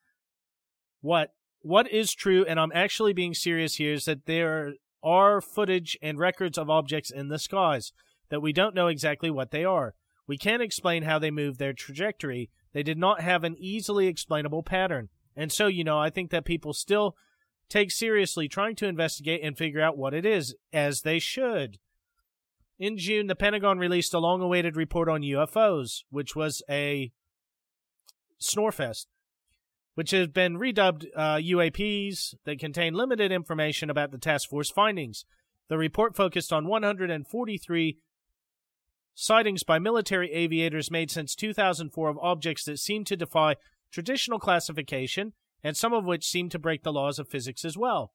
"What 1.01 1.33
what 1.61 1.89
is 1.91 2.13
true, 2.13 2.45
and 2.45 2.59
I'm 2.59 2.73
actually 2.75 3.13
being 3.13 3.35
serious 3.35 3.77
here, 3.77 3.93
is 3.93 4.07
that 4.07 4.27
there 4.27 4.75
are 5.07 5.41
footage 5.41 5.97
and 6.03 6.19
records 6.19 6.59
of 6.59 6.69
objects 6.69 7.13
in 7.13 7.29
the 7.29 7.39
skies 7.39 7.93
that 8.29 8.43
we 8.43 8.53
don't 8.53 8.75
know 8.75 8.89
exactly 8.89 9.31
what 9.31 9.53
they 9.53 9.65
are. 9.65 9.95
We 10.27 10.37
can't 10.37 10.63
explain 10.63 11.05
how 11.05 11.21
they 11.21 11.31
moved 11.31 11.61
their 11.61 11.73
trajectory. 11.73 12.51
They 12.73 12.83
did 12.83 12.99
not 12.99 13.21
have 13.21 13.45
an 13.45 13.55
easily 13.61 14.09
explainable 14.09 14.65
pattern. 14.65 15.09
And 15.37 15.53
so, 15.53 15.69
you 15.69 15.85
know, 15.85 15.99
I 15.99 16.11
think 16.11 16.33
that 16.33 16.45
people 16.45 16.73
still 16.73 17.15
take 17.69 17.93
seriously 17.93 18.49
trying 18.49 18.75
to 18.77 18.89
investigate 18.89 19.43
and 19.45 19.57
figure 19.57 19.81
out 19.81 19.97
what 19.97 20.13
it 20.13 20.27
is, 20.27 20.57
as 20.73 21.03
they 21.03 21.21
should. 21.21 21.79
In 22.79 22.99
June, 22.99 23.29
the 23.29 23.37
Pentagon 23.37 23.79
released 23.79 24.13
a 24.13 24.19
long 24.19 24.43
awaited 24.43 24.77
report 24.77 25.09
on 25.09 25.23
UFOs, 25.23 26.03
which 26.11 26.35
was 26.35 26.63
a 26.69 27.13
snorefest 28.41 29.07
which 29.97 30.11
have 30.11 30.35
been 30.35 30.59
redubbed 30.59 31.07
uh, 31.17 31.37
UAPs 31.37 32.35
that 32.45 32.59
contain 32.59 32.93
limited 32.93 33.33
information 33.33 33.89
about 33.89 34.11
the 34.13 34.19
task 34.19 34.51
force 34.51 34.71
findings. 34.71 35.25
The 35.69 35.79
report 35.79 36.15
focused 36.15 36.53
on 36.53 36.67
143 36.67 37.99
sightings 39.15 39.63
by 39.63 39.79
military 39.79 40.31
aviators 40.33 40.91
made 40.91 41.11
since 41.11 41.35
2004 41.35 42.11
of 42.11 42.19
objects 42.19 42.65
that 42.67 42.79
seem 42.79 43.05
to 43.05 43.17
defy 43.17 43.57
traditional 43.91 44.39
classification 44.39 45.33
and 45.65 45.75
some 45.75 45.95
of 45.95 46.05
which 46.05 46.29
seem 46.29 46.51
to 46.51 46.59
break 46.59 46.83
the 46.83 46.93
laws 46.93 47.19
of 47.19 47.27
physics 47.27 47.65
as 47.65 47.79
well. 47.79 48.13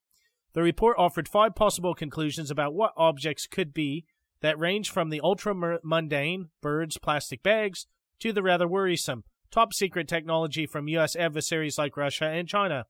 The 0.54 0.62
report 0.62 0.98
offered 1.00 1.28
five 1.28 1.56
possible 1.56 1.96
conclusions 1.96 2.52
about 2.52 2.76
what 2.76 2.94
objects 2.96 3.48
could 3.48 3.74
be 3.74 4.06
that 4.42 4.60
range 4.60 4.92
from 4.92 5.10
the 5.10 5.22
ultra 5.22 5.80
mundane, 5.84 6.50
birds, 6.62 7.00
plastic 7.00 7.42
bags, 7.42 7.88
to 8.20 8.32
the 8.32 8.44
rather 8.44 8.68
worrisome, 8.68 9.24
top 9.52 9.74
secret 9.74 10.08
technology 10.08 10.66
from 10.66 10.88
U.S. 10.88 11.16
adversaries 11.16 11.78
like 11.78 11.98
Russia 11.98 12.26
and 12.26 12.48
China, 12.48 12.86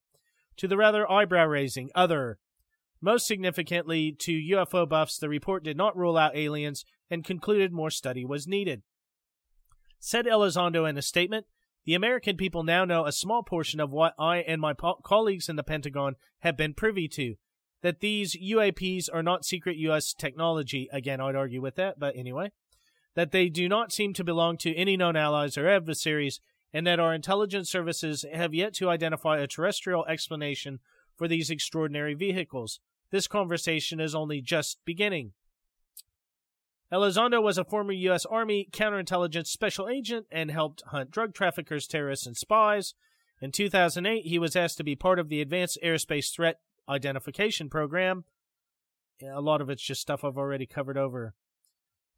to 0.56 0.68
the 0.68 0.76
rather 0.76 1.10
eyebrow 1.10 1.46
raising 1.46 1.90
other. 1.94 2.38
Most 3.00 3.26
significantly, 3.26 4.12
to 4.20 4.32
UFO 4.32 4.88
buffs, 4.88 5.18
the 5.18 5.28
report 5.28 5.64
did 5.64 5.76
not 5.76 5.96
rule 5.96 6.16
out 6.16 6.36
aliens 6.36 6.84
and 7.10 7.24
concluded 7.24 7.72
more 7.72 7.90
study 7.90 8.24
was 8.24 8.46
needed. 8.46 8.82
Said 9.98 10.26
Elizondo 10.26 10.88
in 10.88 10.96
a 10.96 11.02
statement, 11.02 11.46
the 11.84 11.94
American 11.94 12.36
people 12.36 12.62
now 12.62 12.84
know 12.84 13.06
a 13.06 13.12
small 13.12 13.42
portion 13.42 13.80
of 13.80 13.92
what 13.92 14.14
I 14.18 14.38
and 14.38 14.60
my 14.60 14.72
po- 14.72 15.00
colleagues 15.04 15.48
in 15.48 15.56
the 15.56 15.64
Pentagon 15.64 16.14
have 16.40 16.56
been 16.56 16.74
privy 16.74 17.08
to. 17.08 17.34
That 17.82 17.98
these 17.98 18.36
UAPs 18.36 19.08
are 19.12 19.22
not 19.22 19.44
secret 19.44 19.76
U.S. 19.78 20.14
technology. 20.14 20.88
Again, 20.92 21.20
I'd 21.20 21.34
argue 21.34 21.60
with 21.60 21.74
that, 21.76 21.98
but 21.98 22.16
anyway. 22.16 22.52
That 23.16 23.32
they 23.32 23.48
do 23.48 23.68
not 23.68 23.92
seem 23.92 24.14
to 24.14 24.24
belong 24.24 24.56
to 24.58 24.74
any 24.74 24.96
known 24.96 25.16
allies 25.16 25.58
or 25.58 25.68
adversaries, 25.68 26.40
and 26.72 26.86
that 26.86 27.00
our 27.00 27.14
intelligence 27.14 27.70
services 27.70 28.24
have 28.32 28.54
yet 28.54 28.74
to 28.74 28.88
identify 28.88 29.38
a 29.38 29.46
terrestrial 29.46 30.06
explanation 30.06 30.80
for 31.16 31.28
these 31.28 31.50
extraordinary 31.50 32.14
vehicles. 32.14 32.80
This 33.10 33.28
conversation 33.28 34.00
is 34.00 34.14
only 34.14 34.40
just 34.40 34.78
beginning. 34.84 35.32
Elizondo 36.92 37.42
was 37.42 37.56
a 37.58 37.64
former 37.64 37.92
U.S. 37.92 38.26
Army 38.26 38.68
counterintelligence 38.70 39.46
special 39.46 39.88
agent 39.88 40.26
and 40.30 40.50
helped 40.50 40.82
hunt 40.88 41.10
drug 41.10 41.34
traffickers, 41.34 41.86
terrorists, 41.86 42.26
and 42.26 42.36
spies. 42.36 42.94
In 43.40 43.50
2008, 43.50 44.26
he 44.26 44.38
was 44.38 44.56
asked 44.56 44.76
to 44.76 44.84
be 44.84 44.94
part 44.94 45.18
of 45.18 45.28
the 45.28 45.40
Advanced 45.40 45.78
Aerospace 45.82 46.34
Threat 46.34 46.60
Identification 46.88 47.70
Program. 47.70 48.24
A 49.22 49.40
lot 49.40 49.60
of 49.60 49.70
it's 49.70 49.82
just 49.82 50.00
stuff 50.00 50.24
I've 50.24 50.36
already 50.36 50.66
covered 50.66 50.98
over. 50.98 51.34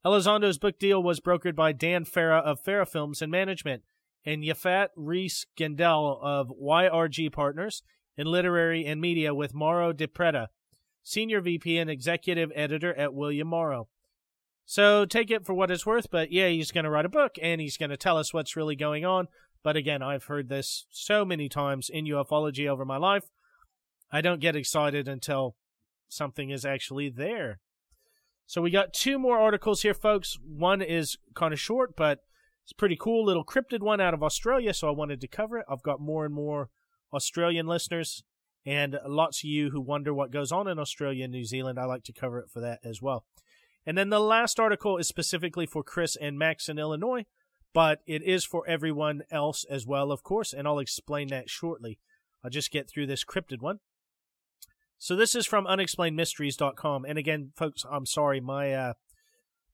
Elizondo's 0.05 0.59
book 0.59 0.79
deal 0.79 1.03
was 1.03 1.21
brokered 1.21 1.55
by 1.55 1.73
Dan 1.73 2.05
Farah 2.05 2.43
of 2.43 2.63
Farah 2.63 2.89
Films 2.89 3.23
and 3.23 3.31
Management 3.31 3.83
and 4.25 4.43
Yfat 4.43 4.89
Reiss 4.97 5.47
Gendell 5.57 6.19
of 6.23 6.49
YRG 6.49 7.33
Partners 7.33 7.83
in 8.17 8.27
Literary 8.27 8.87
and 8.87 9.01
Media 9.01 9.35
with 9.35 9.55
Mauro 9.55 9.93
DiPreta, 9.93 10.47
Senior 11.03 11.41
VP 11.41 11.79
and 11.79 11.91
Executive 11.91 12.51
Editor 12.55 12.95
at 12.95 13.15
William 13.15 13.49
Morrow. 13.49 13.89
So 14.65 15.05
take 15.05 15.31
it 15.31 15.45
for 15.45 15.53
what 15.53 15.71
it's 15.71 15.85
worth, 15.85 16.11
but 16.11 16.33
yeah, 16.33 16.49
he's 16.49 16.73
going 16.73 16.85
to 16.85 16.91
write 16.91 17.05
a 17.05 17.11
book 17.11 17.37
and 17.43 17.61
he's 17.61 17.77
going 17.77 17.91
to 17.91 17.97
tell 17.97 18.17
us 18.17 18.33
what's 18.33 18.57
really 18.57 18.77
going 18.77 19.05
on. 19.05 19.29
But 19.63 19.77
again, 19.77 20.03
I've 20.03 20.25
heard 20.25 20.49
this 20.49 20.87
so 20.91 21.25
many 21.25 21.49
times 21.49 21.91
in 21.91 22.07
ufology 22.07 22.69
over 22.69 22.85
my 22.85 22.97
life. 22.97 23.25
I 24.11 24.21
don't 24.21 24.41
get 24.41 24.57
excited 24.57 25.09
until 25.09 25.57
something 26.09 26.51
is 26.51 26.65
actually 26.65 27.11
there. 27.11 27.61
So 28.47 28.63
we 28.63 28.71
got 28.71 28.93
two 28.93 29.19
more 29.19 29.39
articles 29.39 29.83
here, 29.83 29.95
folks. 29.95 30.39
One 30.47 30.83
is 30.83 31.17
kind 31.35 31.53
of 31.53 31.61
short, 31.61 31.97
but 31.97 32.21
it's 32.65 32.73
a 32.73 32.77
pretty 32.77 32.97
cool 32.99 33.25
little 33.25 33.45
cryptid 33.45 33.81
one 33.81 34.01
out 34.01 34.15
of 34.15 34.23
Australia, 34.23 34.73
so 34.73 34.89
I 34.89 34.93
wanted 34.93 35.21
to 35.21 35.29
cover 35.29 35.59
it. 35.59 35.67
I've 35.69 35.83
got 35.83 36.01
more 36.01 36.25
and 36.25 36.35
more 36.35 36.71
Australian 37.13 37.67
listeners 37.67 38.25
and 38.67 38.99
lots 39.07 39.41
of 39.41 39.51
you 39.51 39.71
who 39.71 39.81
wonder 39.81 40.15
what 40.15 40.31
goes 40.31 40.51
on 40.51 40.67
in 40.67 40.79
Australia 40.79 41.25
and 41.25 41.33
New 41.33 41.45
Zealand. 41.45 41.79
I 41.79 41.85
like 41.85 42.05
to 42.05 42.13
cover 42.13 42.39
it 42.39 42.51
for 42.51 42.61
that 42.61 42.81
as 42.83 43.03
well. 43.03 43.27
And 43.87 43.99
then 43.99 44.09
the 44.09 44.19
last 44.19 44.59
article 44.59 44.97
is 44.97 45.07
specifically 45.07 45.67
for 45.67 45.83
Chris 45.83 46.17
and 46.17 46.39
Max 46.39 46.71
in 46.71 46.79
Illinois, 46.79 47.27
but 47.75 47.99
it 48.07 48.23
is 48.23 48.45
for 48.45 48.67
everyone 48.67 49.23
else 49.31 49.65
as 49.69 49.87
well, 49.87 50.11
of 50.11 50.23
course, 50.23 50.55
and 50.55 50.67
I'll 50.67 50.79
explain 50.79 51.29
that 51.29 51.51
shortly. 51.51 51.99
I'll 52.43 52.51
just 52.51 52.71
get 52.71 52.89
through 52.89 53.07
this 53.07 53.25
cryptid 53.25 53.61
one. 53.61 53.81
So 54.97 55.17
this 55.17 55.35
is 55.35 55.45
from 55.45 55.67
unexplainedmysteries.com. 55.67 57.05
And 57.05 57.19
again, 57.19 57.53
folks, 57.57 57.85
I'm 57.91 58.07
sorry, 58.07 58.41
my 58.41 58.73
uh, 58.73 58.93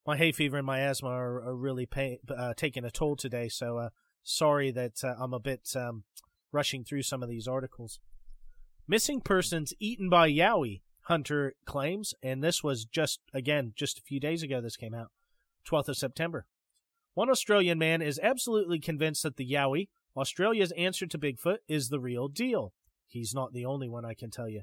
my 0.07 0.17
hay 0.17 0.33
fever 0.33 0.57
and 0.57 0.67
my 0.67 0.81
asthma 0.81 1.09
are, 1.09 1.43
are 1.43 1.57
really 1.57 1.87
pay, 1.87 2.19
uh, 2.37 2.55
taking 2.57 2.85
a 2.85 2.91
toll 2.91 3.17
today. 3.17 3.49
So 3.49 3.79
uh, 3.79 3.89
sorry 4.23 4.71
that 4.73 5.05
uh, 5.05 5.15
I'm 5.19 5.35
a 5.35 5.41
bit 5.41 5.69
um, 5.77 6.05
rushing 6.53 6.85
through 6.85 7.03
some 7.03 7.23
of 7.23 7.29
these 7.29 7.47
articles. 7.47 8.01
Missing 8.89 9.21
persons 9.21 9.75
eaten 9.79 10.09
by 10.09 10.31
Yowie. 10.31 10.83
Hunter 11.05 11.55
claims, 11.65 12.15
and 12.23 12.45
this 12.45 12.63
was 12.63 12.85
just, 12.85 13.21
again, 13.35 13.73
just 13.75 13.99
a 13.99 14.03
few 14.03 14.21
days 14.21 14.45
ago 14.45 14.61
this 14.61 14.77
came 14.77 14.95
out, 14.95 15.11
12th 15.69 15.89
of 15.89 15.97
September. 15.97 16.47
One 17.15 17.31
Australian 17.31 17.79
man 17.79 18.01
is 18.01 18.21
absolutely 18.23 18.79
convinced 18.79 19.25
that 19.25 19.37
the 19.37 19.51
Yowie, 19.51 19.89
Australia's 20.17 20.73
answer 20.73 21.07
to 21.07 21.19
Bigfoot, 21.19 21.59
is 21.67 21.89
the 21.89 21.99
real 21.99 22.29
deal. 22.29 22.73
He's 23.09 23.35
not 23.35 23.53
the 23.53 23.65
only 23.65 23.89
one, 23.89 24.05
I 24.05 24.15
can 24.15 24.31
tell 24.31 24.49
you. 24.49 24.63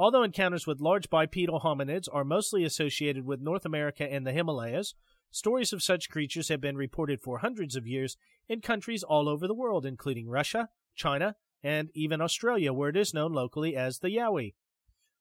Although 0.00 0.22
encounters 0.22 0.66
with 0.66 0.80
large 0.80 1.10
bipedal 1.10 1.60
hominids 1.60 2.08
are 2.10 2.24
mostly 2.24 2.64
associated 2.64 3.26
with 3.26 3.42
North 3.42 3.66
America 3.66 4.10
and 4.10 4.26
the 4.26 4.32
Himalayas, 4.32 4.94
stories 5.30 5.74
of 5.74 5.82
such 5.82 6.08
creatures 6.08 6.48
have 6.48 6.58
been 6.62 6.78
reported 6.78 7.20
for 7.20 7.40
hundreds 7.40 7.76
of 7.76 7.86
years 7.86 8.16
in 8.48 8.62
countries 8.62 9.02
all 9.02 9.28
over 9.28 9.46
the 9.46 9.52
world, 9.52 9.84
including 9.84 10.30
Russia, 10.30 10.70
China, 10.94 11.36
and 11.62 11.90
even 11.92 12.22
Australia, 12.22 12.72
where 12.72 12.88
it 12.88 12.96
is 12.96 13.12
known 13.12 13.34
locally 13.34 13.76
as 13.76 13.98
the 13.98 14.08
Yowie. 14.08 14.54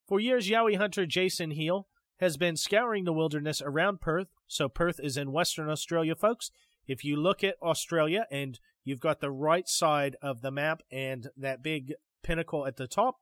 For 0.07 0.17
years, 0.17 0.47
Yowie 0.47 0.77
hunter 0.77 1.05
Jason 1.05 1.51
Heal 1.51 1.89
has 2.21 2.37
been 2.37 2.55
scouring 2.55 3.03
the 3.03 3.11
wilderness 3.11 3.61
around 3.61 3.99
Perth. 3.99 4.29
So, 4.47 4.69
Perth 4.69 5.01
is 5.03 5.17
in 5.17 5.33
Western 5.33 5.69
Australia, 5.69 6.15
folks. 6.15 6.51
If 6.87 7.03
you 7.03 7.17
look 7.17 7.43
at 7.43 7.61
Australia 7.61 8.27
and 8.31 8.57
you've 8.85 9.01
got 9.01 9.19
the 9.19 9.29
right 9.29 9.67
side 9.67 10.15
of 10.21 10.39
the 10.39 10.51
map 10.51 10.83
and 10.89 11.27
that 11.35 11.61
big 11.61 11.95
pinnacle 12.23 12.65
at 12.65 12.77
the 12.77 12.87
top, 12.87 13.17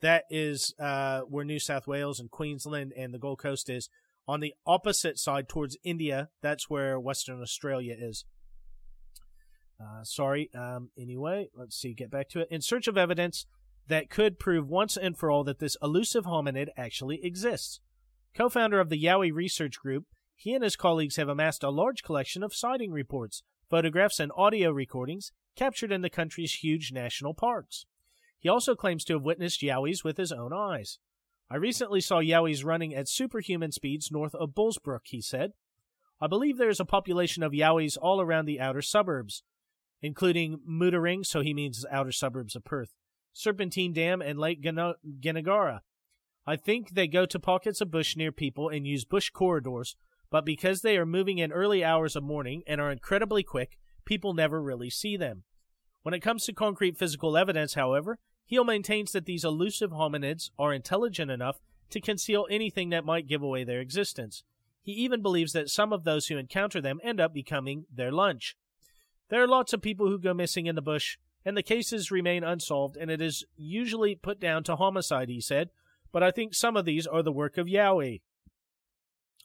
that 0.00 0.24
is 0.30 0.74
uh, 0.78 1.20
where 1.20 1.44
New 1.44 1.58
South 1.58 1.86
Wales 1.86 2.20
and 2.20 2.30
Queensland 2.30 2.92
and 2.96 3.14
the 3.14 3.18
Gold 3.18 3.38
Coast 3.38 3.70
is. 3.70 3.88
On 4.28 4.40
the 4.40 4.54
opposite 4.66 5.18
side 5.18 5.48
towards 5.48 5.76
India, 5.84 6.30
that's 6.42 6.68
where 6.68 6.98
Western 6.98 7.40
Australia 7.40 7.94
is. 7.96 8.24
Uh, 9.80 10.02
sorry. 10.02 10.50
Um, 10.54 10.90
anyway, 10.98 11.48
let's 11.54 11.76
see. 11.76 11.94
Get 11.94 12.10
back 12.10 12.28
to 12.30 12.40
it. 12.40 12.48
In 12.50 12.60
search 12.60 12.88
of 12.88 12.98
evidence, 12.98 13.46
that 13.88 14.10
could 14.10 14.38
prove 14.38 14.68
once 14.68 14.96
and 14.96 15.16
for 15.16 15.30
all 15.30 15.44
that 15.44 15.58
this 15.58 15.76
elusive 15.82 16.24
hominid 16.24 16.68
actually 16.76 17.24
exists. 17.24 17.80
Co 18.34 18.48
founder 18.48 18.80
of 18.80 18.88
the 18.88 19.02
Yowie 19.02 19.32
Research 19.32 19.78
Group, 19.78 20.06
he 20.34 20.54
and 20.54 20.64
his 20.64 20.76
colleagues 20.76 21.16
have 21.16 21.28
amassed 21.28 21.62
a 21.62 21.70
large 21.70 22.02
collection 22.02 22.42
of 22.42 22.54
sighting 22.54 22.90
reports, 22.90 23.42
photographs, 23.70 24.20
and 24.20 24.32
audio 24.36 24.70
recordings 24.70 25.32
captured 25.56 25.92
in 25.92 26.02
the 26.02 26.10
country's 26.10 26.54
huge 26.54 26.92
national 26.92 27.32
parks. 27.32 27.86
He 28.38 28.48
also 28.48 28.74
claims 28.74 29.04
to 29.04 29.14
have 29.14 29.22
witnessed 29.22 29.62
Yowies 29.62 30.04
with 30.04 30.16
his 30.16 30.32
own 30.32 30.52
eyes. 30.52 30.98
I 31.50 31.56
recently 31.56 32.00
saw 32.00 32.20
Yowies 32.20 32.64
running 32.64 32.94
at 32.94 33.08
superhuman 33.08 33.72
speeds 33.72 34.10
north 34.10 34.34
of 34.34 34.54
Bullsbrook, 34.54 35.02
he 35.04 35.20
said. 35.20 35.52
I 36.20 36.26
believe 36.26 36.58
there 36.58 36.68
is 36.68 36.80
a 36.80 36.84
population 36.84 37.42
of 37.42 37.52
Yowies 37.52 37.96
all 38.00 38.20
around 38.20 38.46
the 38.46 38.60
outer 38.60 38.82
suburbs, 38.82 39.42
including 40.00 40.60
Mundaring, 40.68 41.24
so 41.24 41.40
he 41.40 41.54
means 41.54 41.84
outer 41.90 42.12
suburbs 42.12 42.56
of 42.56 42.64
Perth. 42.64 42.94
Serpentine 43.32 43.92
Dam, 43.92 44.22
and 44.22 44.38
Lake 44.38 44.62
Gnangara. 44.62 45.80
I 46.46 46.56
think 46.56 46.90
they 46.90 47.06
go 47.06 47.26
to 47.26 47.38
pockets 47.38 47.80
of 47.80 47.90
bush 47.90 48.16
near 48.16 48.32
people 48.32 48.68
and 48.68 48.86
use 48.86 49.04
bush 49.04 49.30
corridors, 49.30 49.94
but 50.30 50.44
because 50.44 50.80
they 50.80 50.96
are 50.96 51.04
moving 51.04 51.38
in 51.38 51.52
early 51.52 51.84
hours 51.84 52.16
of 52.16 52.22
morning 52.22 52.62
and 52.66 52.80
are 52.80 52.90
incredibly 52.90 53.42
quick, 53.42 53.78
people 54.04 54.32
never 54.32 54.62
really 54.62 54.88
see 54.88 55.16
them. 55.16 55.44
When 56.06 56.14
it 56.14 56.20
comes 56.20 56.44
to 56.44 56.52
concrete 56.52 56.96
physical 56.96 57.36
evidence, 57.36 57.74
however, 57.74 58.20
Heal 58.44 58.62
maintains 58.62 59.10
that 59.10 59.26
these 59.26 59.42
elusive 59.42 59.90
hominids 59.90 60.50
are 60.56 60.72
intelligent 60.72 61.32
enough 61.32 61.58
to 61.90 62.00
conceal 62.00 62.46
anything 62.48 62.90
that 62.90 63.04
might 63.04 63.26
give 63.26 63.42
away 63.42 63.64
their 63.64 63.80
existence. 63.80 64.44
He 64.80 64.92
even 64.92 65.20
believes 65.20 65.52
that 65.54 65.68
some 65.68 65.92
of 65.92 66.04
those 66.04 66.28
who 66.28 66.36
encounter 66.38 66.80
them 66.80 67.00
end 67.02 67.18
up 67.18 67.34
becoming 67.34 67.86
their 67.92 68.12
lunch. 68.12 68.56
There 69.30 69.42
are 69.42 69.48
lots 69.48 69.72
of 69.72 69.82
people 69.82 70.06
who 70.06 70.20
go 70.20 70.32
missing 70.32 70.66
in 70.66 70.76
the 70.76 70.80
bush, 70.80 71.18
and 71.44 71.56
the 71.56 71.62
cases 71.64 72.12
remain 72.12 72.44
unsolved, 72.44 72.96
and 72.96 73.10
it 73.10 73.20
is 73.20 73.44
usually 73.56 74.14
put 74.14 74.38
down 74.38 74.62
to 74.62 74.76
homicide, 74.76 75.28
he 75.28 75.40
said. 75.40 75.70
But 76.12 76.22
I 76.22 76.30
think 76.30 76.54
some 76.54 76.76
of 76.76 76.84
these 76.84 77.08
are 77.08 77.24
the 77.24 77.32
work 77.32 77.58
of 77.58 77.66
Yowie. 77.66 78.20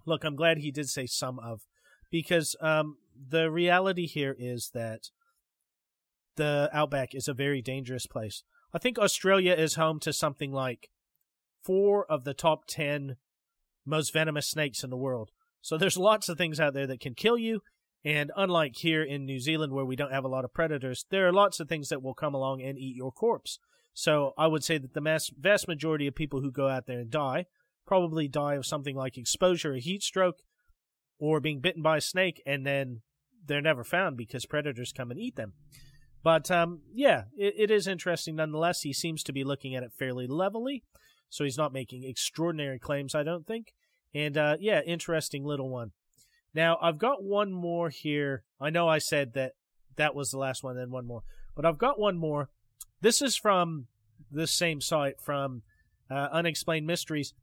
Look, 0.06 0.24
I'm 0.24 0.36
glad 0.36 0.60
he 0.60 0.70
did 0.70 0.90
say 0.90 1.08
some 1.08 1.40
of, 1.40 1.62
because 2.12 2.56
um, 2.62 2.98
the 3.20 3.50
reality 3.50 4.06
here 4.06 4.36
is 4.38 4.70
that 4.76 5.10
the 6.42 6.72
outback 6.74 7.14
is 7.14 7.28
a 7.28 7.36
very 7.36 7.62
dangerous 7.62 8.08
place. 8.08 8.42
I 8.74 8.80
think 8.80 8.98
Australia 8.98 9.54
is 9.54 9.76
home 9.76 10.00
to 10.00 10.12
something 10.12 10.52
like 10.52 10.90
four 11.64 12.04
of 12.12 12.24
the 12.24 12.34
top 12.34 12.66
10 12.66 13.18
most 13.86 14.12
venomous 14.12 14.50
snakes 14.50 14.84
in 14.84 14.90
the 14.90 14.98
world. 14.98 15.30
So 15.62 15.78
there's 15.78 15.98
lots 15.98 16.30
of 16.30 16.40
things 16.40 16.60
out 16.60 16.74
there 16.74 16.88
that 16.88 17.00
can 17.00 17.14
kill 17.14 17.38
you, 17.38 17.62
and 18.04 18.32
unlike 18.36 18.76
here 18.78 19.04
in 19.04 19.24
New 19.24 19.40
Zealand, 19.40 19.72
where 19.72 19.86
we 19.86 19.96
don't 19.96 20.14
have 20.14 20.24
a 20.24 20.30
lot 20.30 20.44
of 20.44 20.52
predators, 20.52 21.06
there 21.12 21.28
are 21.28 21.32
lots 21.32 21.60
of 21.60 21.70
things 21.70 21.90
that 21.90 22.02
will 22.02 22.16
come 22.16 22.34
along 22.34 22.64
and 22.64 22.76
eat 22.80 22.96
your 22.96 23.12
corpse. 23.12 23.60
So 23.94 24.34
I 24.36 24.48
would 24.48 24.64
say 24.64 24.80
that 24.80 24.96
the 24.96 25.02
mass, 25.02 25.30
vast 25.38 25.68
majority 25.68 26.08
of 26.08 26.16
people 26.16 26.42
who 26.42 26.52
go 26.52 26.68
out 26.68 26.88
there 26.88 27.00
and 27.00 27.12
die 27.12 27.46
probably 27.86 28.28
die 28.28 28.56
of 28.56 28.66
something 28.66 28.96
like 28.96 29.16
exposure, 29.16 29.74
a 29.74 29.80
heat 29.80 30.02
stroke, 30.02 30.38
or 31.20 31.40
being 31.40 31.60
bitten 31.60 31.84
by 31.84 31.98
a 31.98 32.02
snake, 32.02 32.42
and 32.48 32.66
then 32.66 33.02
they're 33.46 33.62
never 33.62 33.84
found 33.84 34.18
because 34.18 34.48
predators 34.48 34.92
come 34.92 35.12
and 35.12 35.20
eat 35.20 35.36
them. 35.36 35.54
But 36.24 36.52
um, 36.52 36.82
yeah, 36.94 37.24
it, 37.38 37.56
it 37.58 37.72
is 37.72 37.88
interesting 37.88 38.36
nonetheless. 38.36 38.82
He 38.82 38.94
seems 38.94 39.24
to 39.24 39.34
be 39.34 39.44
looking 39.44 39.76
at 39.76 39.84
it 39.84 39.92
fairly 39.98 40.28
levelly, 40.28 40.84
so 41.30 41.44
he's 41.44 41.58
not 41.58 41.74
making 41.74 42.04
extraordinary 42.04 42.80
claims, 42.80 43.16
I 43.16 43.24
don't 43.24 43.48
think. 43.48 43.74
And 44.14 44.38
uh, 44.38 44.58
yeah, 44.60 44.82
interesting 44.86 45.44
little 45.46 45.70
one. 45.70 45.92
Now, 46.54 46.78
I've 46.82 46.98
got 46.98 47.24
one 47.24 47.52
more 47.54 47.90
here. 47.90 48.44
I 48.60 48.70
know 48.70 48.88
I 48.88 48.98
said 48.98 49.34
that 49.34 49.54
that 49.96 50.16
was 50.16 50.32
the 50.32 50.38
last 50.38 50.64
one, 50.64 50.76
then 50.76 50.92
one 50.92 51.08
more. 51.08 51.24
But 51.56 51.66
I've 51.66 51.78
got 51.78 52.00
one 52.00 52.18
more. 52.18 52.50
This 53.00 53.22
is 53.22 53.36
from 53.36 53.88
the 54.32 54.48
same 54.48 54.82
site, 54.82 55.22
from 55.22 55.64
uh, 56.10 56.28
Unexplained 56.32 56.86
Mysteries. 56.86 57.34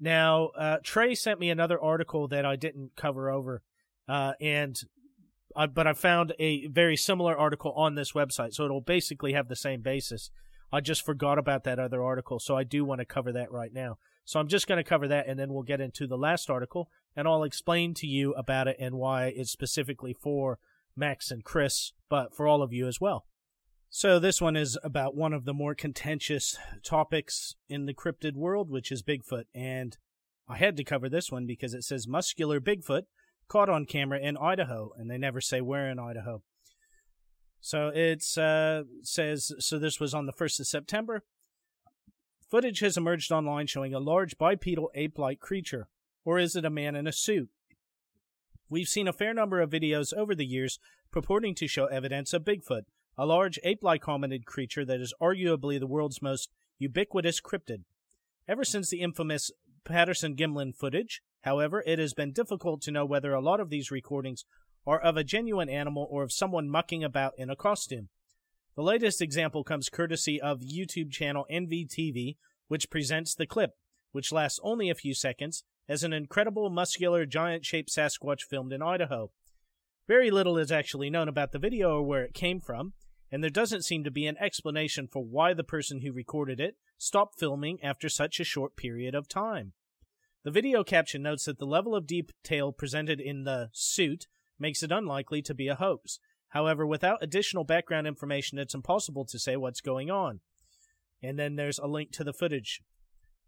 Now, 0.00 0.50
uh, 0.56 0.78
Trey 0.82 1.14
sent 1.14 1.40
me 1.40 1.50
another 1.50 1.80
article 1.80 2.28
that 2.28 2.44
I 2.44 2.56
didn't 2.56 2.92
cover 2.96 3.30
over, 3.30 3.62
uh, 4.08 4.34
and 4.40 4.80
But 5.66 5.86
I 5.86 5.92
found 5.92 6.34
a 6.38 6.66
very 6.68 6.96
similar 6.96 7.36
article 7.36 7.72
on 7.72 7.94
this 7.94 8.12
website, 8.12 8.54
so 8.54 8.64
it'll 8.64 8.80
basically 8.80 9.32
have 9.32 9.48
the 9.48 9.56
same 9.56 9.80
basis. 9.80 10.30
I 10.72 10.80
just 10.80 11.04
forgot 11.04 11.38
about 11.38 11.64
that 11.64 11.78
other 11.78 12.02
article, 12.02 12.38
so 12.38 12.56
I 12.56 12.64
do 12.64 12.84
want 12.84 13.00
to 13.00 13.06
cover 13.06 13.32
that 13.32 13.50
right 13.50 13.72
now. 13.72 13.98
So 14.28 14.38
I'm 14.38 14.48
just 14.48 14.66
going 14.66 14.76
to 14.76 14.84
cover 14.84 15.08
that 15.08 15.26
and 15.26 15.38
then 15.38 15.54
we'll 15.54 15.62
get 15.62 15.80
into 15.80 16.06
the 16.06 16.18
last 16.18 16.50
article 16.50 16.90
and 17.16 17.26
I'll 17.26 17.44
explain 17.44 17.94
to 17.94 18.06
you 18.06 18.34
about 18.34 18.68
it 18.68 18.76
and 18.78 18.96
why 18.96 19.32
it's 19.34 19.50
specifically 19.50 20.12
for 20.12 20.58
Max 20.94 21.30
and 21.30 21.42
Chris, 21.42 21.94
but 22.10 22.34
for 22.34 22.46
all 22.46 22.62
of 22.62 22.70
you 22.70 22.86
as 22.86 23.00
well. 23.00 23.24
So 23.88 24.18
this 24.18 24.42
one 24.42 24.54
is 24.54 24.76
about 24.84 25.16
one 25.16 25.32
of 25.32 25.46
the 25.46 25.54
more 25.54 25.74
contentious 25.74 26.58
topics 26.84 27.56
in 27.70 27.86
the 27.86 27.94
cryptid 27.94 28.34
world, 28.34 28.68
which 28.68 28.92
is 28.92 29.02
Bigfoot. 29.02 29.44
And 29.54 29.96
I 30.46 30.58
had 30.58 30.76
to 30.76 30.84
cover 30.84 31.08
this 31.08 31.32
one 31.32 31.46
because 31.46 31.72
it 31.72 31.84
says 31.84 32.06
muscular 32.06 32.60
Bigfoot 32.60 33.04
caught 33.48 33.68
on 33.68 33.86
camera 33.86 34.18
in 34.20 34.36
Idaho, 34.36 34.92
and 34.96 35.10
they 35.10 35.18
never 35.18 35.40
say 35.40 35.60
where 35.60 35.90
in 35.90 35.98
Idaho. 35.98 36.42
So 37.60 37.90
it 37.94 38.22
uh, 38.38 38.84
says 39.02 39.52
so. 39.58 39.78
This 39.78 39.98
was 39.98 40.14
on 40.14 40.26
the 40.26 40.32
first 40.32 40.60
of 40.60 40.66
September. 40.66 41.24
Footage 42.50 42.80
has 42.80 42.96
emerged 42.96 43.32
online 43.32 43.66
showing 43.66 43.92
a 43.92 43.98
large 43.98 44.38
bipedal 44.38 44.90
ape-like 44.94 45.40
creature, 45.40 45.88
or 46.24 46.38
is 46.38 46.56
it 46.56 46.64
a 46.64 46.70
man 46.70 46.94
in 46.94 47.06
a 47.06 47.12
suit? 47.12 47.48
We've 48.70 48.88
seen 48.88 49.08
a 49.08 49.12
fair 49.12 49.34
number 49.34 49.60
of 49.60 49.70
videos 49.70 50.14
over 50.14 50.34
the 50.34 50.46
years 50.46 50.78
purporting 51.10 51.54
to 51.56 51.66
show 51.66 51.86
evidence 51.86 52.32
of 52.32 52.44
Bigfoot, 52.44 52.82
a 53.16 53.26
large 53.26 53.58
ape-like 53.64 54.04
hominid 54.04 54.44
creature 54.44 54.84
that 54.84 55.00
is 55.00 55.14
arguably 55.20 55.78
the 55.78 55.86
world's 55.86 56.22
most 56.22 56.50
ubiquitous 56.78 57.40
cryptid. 57.40 57.82
Ever 58.46 58.64
since 58.64 58.88
the 58.88 59.00
infamous 59.00 59.50
Patterson 59.84 60.36
Gimlin 60.36 60.74
footage, 60.74 61.22
however, 61.42 61.82
it 61.86 61.98
has 61.98 62.14
been 62.14 62.32
difficult 62.32 62.82
to 62.82 62.90
know 62.90 63.04
whether 63.04 63.32
a 63.32 63.40
lot 63.40 63.60
of 63.60 63.70
these 63.70 63.90
recordings 63.90 64.44
are 64.86 64.98
of 64.98 65.16
a 65.16 65.24
genuine 65.24 65.68
animal 65.68 66.06
or 66.10 66.22
of 66.22 66.32
someone 66.32 66.68
mucking 66.68 67.04
about 67.04 67.34
in 67.36 67.50
a 67.50 67.56
costume. 67.56 68.08
The 68.76 68.82
latest 68.82 69.20
example 69.20 69.64
comes 69.64 69.88
courtesy 69.88 70.40
of 70.40 70.60
YouTube 70.60 71.10
channel 71.10 71.46
NVTV, 71.50 72.36
which 72.68 72.90
presents 72.90 73.34
the 73.34 73.46
clip, 73.46 73.72
which 74.12 74.32
lasts 74.32 74.60
only 74.62 74.88
a 74.88 74.94
few 74.94 75.14
seconds, 75.14 75.64
as 75.88 76.04
an 76.04 76.12
incredible 76.12 76.70
muscular 76.70 77.26
giant 77.26 77.64
shaped 77.64 77.90
Sasquatch 77.90 78.42
filmed 78.48 78.72
in 78.72 78.82
Idaho. 78.82 79.30
Very 80.06 80.30
little 80.30 80.56
is 80.56 80.72
actually 80.72 81.10
known 81.10 81.28
about 81.28 81.52
the 81.52 81.58
video 81.58 81.96
or 81.96 82.02
where 82.02 82.24
it 82.24 82.34
came 82.34 82.60
from, 82.60 82.92
and 83.30 83.42
there 83.42 83.50
doesn't 83.50 83.84
seem 83.84 84.04
to 84.04 84.10
be 84.10 84.26
an 84.26 84.36
explanation 84.38 85.06
for 85.06 85.24
why 85.24 85.52
the 85.54 85.64
person 85.64 86.00
who 86.00 86.12
recorded 86.12 86.60
it 86.60 86.76
stopped 86.96 87.38
filming 87.38 87.78
after 87.82 88.08
such 88.08 88.40
a 88.40 88.44
short 88.44 88.76
period 88.76 89.14
of 89.14 89.28
time. 89.28 89.72
The 90.48 90.52
video 90.52 90.82
caption 90.82 91.20
notes 91.20 91.44
that 91.44 91.58
the 91.58 91.66
level 91.66 91.94
of 91.94 92.06
detail 92.06 92.72
presented 92.72 93.20
in 93.20 93.44
the 93.44 93.68
suit 93.74 94.28
makes 94.58 94.82
it 94.82 94.90
unlikely 94.90 95.42
to 95.42 95.52
be 95.52 95.68
a 95.68 95.74
hoax. 95.74 96.20
However, 96.48 96.86
without 96.86 97.22
additional 97.22 97.64
background 97.64 98.06
information, 98.06 98.58
it's 98.58 98.72
impossible 98.72 99.26
to 99.26 99.38
say 99.38 99.58
what's 99.58 99.82
going 99.82 100.10
on. 100.10 100.40
And 101.22 101.38
then 101.38 101.56
there's 101.56 101.78
a 101.78 101.86
link 101.86 102.12
to 102.12 102.24
the 102.24 102.32
footage. 102.32 102.80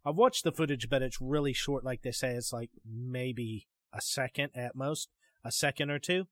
I've 0.05 0.17
watched 0.17 0.45
the 0.45 0.53
footage, 0.53 0.91
but 0.91 1.01
it's 1.01 1.23
really 1.23 1.55
short, 1.55 1.85
like 1.85 2.03
they 2.03 2.11
say. 2.13 2.35
It's 2.35 2.53
like 2.53 2.69
maybe 2.85 3.67
a 3.95 4.03
second 4.03 4.51
at 4.55 4.77
most, 4.77 5.09
a 5.43 5.51
second 5.51 5.91
or 5.91 5.99
two. 5.99 6.27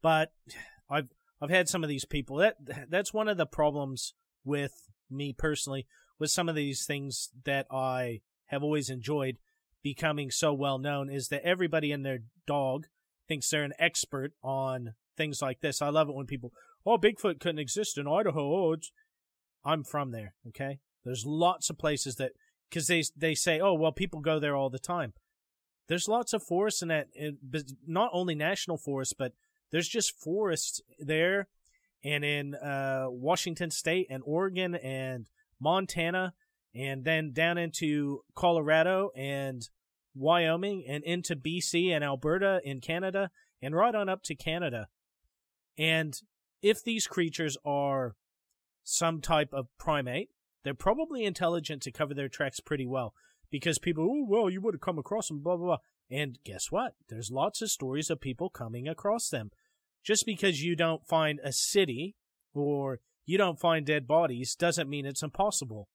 But 0.00 0.30
I've 0.88 1.08
I've 1.42 1.50
had 1.50 1.68
some 1.68 1.82
of 1.82 1.88
these 1.88 2.04
people. 2.04 2.36
That 2.36 2.88
that's 2.88 3.12
one 3.12 3.26
of 3.26 3.36
the 3.36 3.46
problems 3.46 4.14
with 4.44 4.88
me 5.10 5.34
personally 5.36 5.88
with 6.20 6.30
some 6.30 6.48
of 6.48 6.54
these 6.54 6.86
things 6.86 7.30
that 7.44 7.66
I 7.68 8.20
have 8.48 8.62
always 8.62 8.90
enjoyed 8.90 9.38
becoming 9.82 10.30
so 10.30 10.52
well 10.52 10.78
known 10.78 11.10
is 11.10 11.28
that 11.28 11.44
everybody 11.44 11.92
and 11.92 12.04
their 12.04 12.20
dog 12.46 12.86
thinks 13.26 13.48
they're 13.48 13.64
an 13.64 13.72
expert 13.78 14.32
on 14.42 14.94
things 15.16 15.40
like 15.40 15.60
this. 15.60 15.80
I 15.80 15.88
love 15.88 16.08
it 16.08 16.14
when 16.14 16.26
people, 16.26 16.52
oh, 16.84 16.98
Bigfoot 16.98 17.40
couldn't 17.40 17.58
exist 17.58 17.98
in 17.98 18.08
Idaho. 18.08 18.72
Oh. 18.72 18.76
I'm 19.64 19.84
from 19.84 20.12
there. 20.12 20.34
Okay, 20.48 20.78
there's 21.04 21.24
lots 21.26 21.68
of 21.68 21.78
places 21.78 22.16
that 22.16 22.32
because 22.68 22.86
they 22.86 23.02
they 23.16 23.34
say, 23.34 23.60
oh, 23.60 23.74
well, 23.74 23.92
people 23.92 24.20
go 24.20 24.38
there 24.38 24.56
all 24.56 24.70
the 24.70 24.78
time. 24.78 25.12
There's 25.88 26.08
lots 26.08 26.32
of 26.32 26.42
forests 26.42 26.82
in 26.82 26.88
that, 26.88 27.08
not 27.86 28.10
only 28.12 28.34
national 28.34 28.76
forests, 28.76 29.14
but 29.16 29.32
there's 29.70 29.88
just 29.88 30.18
forests 30.18 30.80
there, 30.98 31.48
and 32.04 32.24
in 32.24 32.54
uh, 32.54 33.06
Washington 33.08 33.70
State 33.70 34.06
and 34.10 34.22
Oregon 34.24 34.74
and 34.74 35.26
Montana, 35.60 36.34
and 36.78 37.04
then 37.04 37.32
down 37.32 37.58
into 37.58 38.20
Colorado 38.36 39.10
and 39.16 39.68
Wyoming 40.14 40.84
and 40.88 41.02
into 41.02 41.34
BC 41.34 41.90
and 41.90 42.04
Alberta 42.04 42.60
in 42.62 42.80
Canada 42.80 43.30
and 43.60 43.74
right 43.74 43.94
on 43.94 44.08
up 44.08 44.22
to 44.24 44.36
Canada. 44.36 44.86
And 45.76 46.14
if 46.62 46.82
these 46.82 47.08
creatures 47.08 47.56
are 47.64 48.14
some 48.84 49.20
type 49.20 49.50
of 49.52 49.66
primate, 49.78 50.30
they're 50.62 50.74
probably 50.74 51.24
intelligent 51.24 51.82
to 51.82 51.92
cover 51.92 52.14
their 52.14 52.28
tracks 52.28 52.60
pretty 52.60 52.86
well 52.86 53.12
because 53.50 53.78
people, 53.78 54.04
oh, 54.04 54.26
well, 54.28 54.48
you 54.48 54.60
would 54.60 54.74
have 54.74 54.80
come 54.80 54.98
across 54.98 55.28
them, 55.28 55.40
blah, 55.40 55.56
blah, 55.56 55.66
blah. 55.66 55.78
And 56.10 56.38
guess 56.44 56.70
what? 56.70 56.94
There's 57.08 57.30
lots 57.30 57.60
of 57.60 57.70
stories 57.70 58.08
of 58.08 58.20
people 58.20 58.50
coming 58.50 58.86
across 58.86 59.28
them. 59.28 59.50
Just 60.04 60.24
because 60.24 60.62
you 60.62 60.76
don't 60.76 61.06
find 61.06 61.40
a 61.42 61.52
city 61.52 62.14
or 62.54 63.00
you 63.26 63.36
don't 63.36 63.58
find 63.60 63.84
dead 63.84 64.06
bodies 64.06 64.54
doesn't 64.54 64.88
mean 64.88 65.06
it's 65.06 65.22
impossible. 65.22 65.88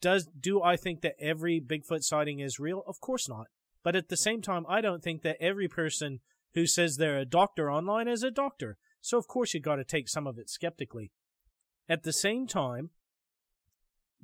Does 0.00 0.26
do 0.26 0.62
I 0.62 0.76
think 0.76 1.00
that 1.00 1.16
every 1.20 1.60
Bigfoot 1.60 2.02
sighting 2.02 2.40
is 2.40 2.60
real? 2.60 2.82
Of 2.86 3.00
course 3.00 3.28
not. 3.28 3.46
But 3.82 3.96
at 3.96 4.08
the 4.08 4.16
same 4.16 4.42
time, 4.42 4.64
I 4.68 4.80
don't 4.80 5.02
think 5.02 5.22
that 5.22 5.36
every 5.40 5.68
person 5.68 6.20
who 6.54 6.66
says 6.66 6.96
they're 6.96 7.18
a 7.18 7.24
doctor 7.24 7.70
online 7.70 8.08
is 8.08 8.22
a 8.22 8.30
doctor. 8.30 8.76
So 9.00 9.18
of 9.18 9.26
course 9.26 9.54
you've 9.54 9.62
got 9.62 9.76
to 9.76 9.84
take 9.84 10.08
some 10.08 10.26
of 10.26 10.38
it 10.38 10.50
skeptically. 10.50 11.12
At 11.88 12.02
the 12.02 12.12
same 12.12 12.46
time, 12.46 12.90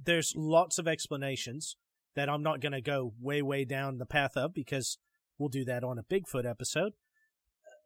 there's 0.02 0.34
lots 0.36 0.78
of 0.78 0.88
explanations 0.88 1.76
that 2.14 2.28
I'm 2.28 2.42
not 2.42 2.60
going 2.60 2.72
to 2.72 2.80
go 2.80 3.12
way 3.20 3.42
way 3.42 3.64
down 3.64 3.98
the 3.98 4.06
path 4.06 4.36
of 4.36 4.54
because 4.54 4.98
we'll 5.38 5.48
do 5.48 5.64
that 5.64 5.84
on 5.84 5.98
a 5.98 6.02
Bigfoot 6.02 6.48
episode. 6.48 6.92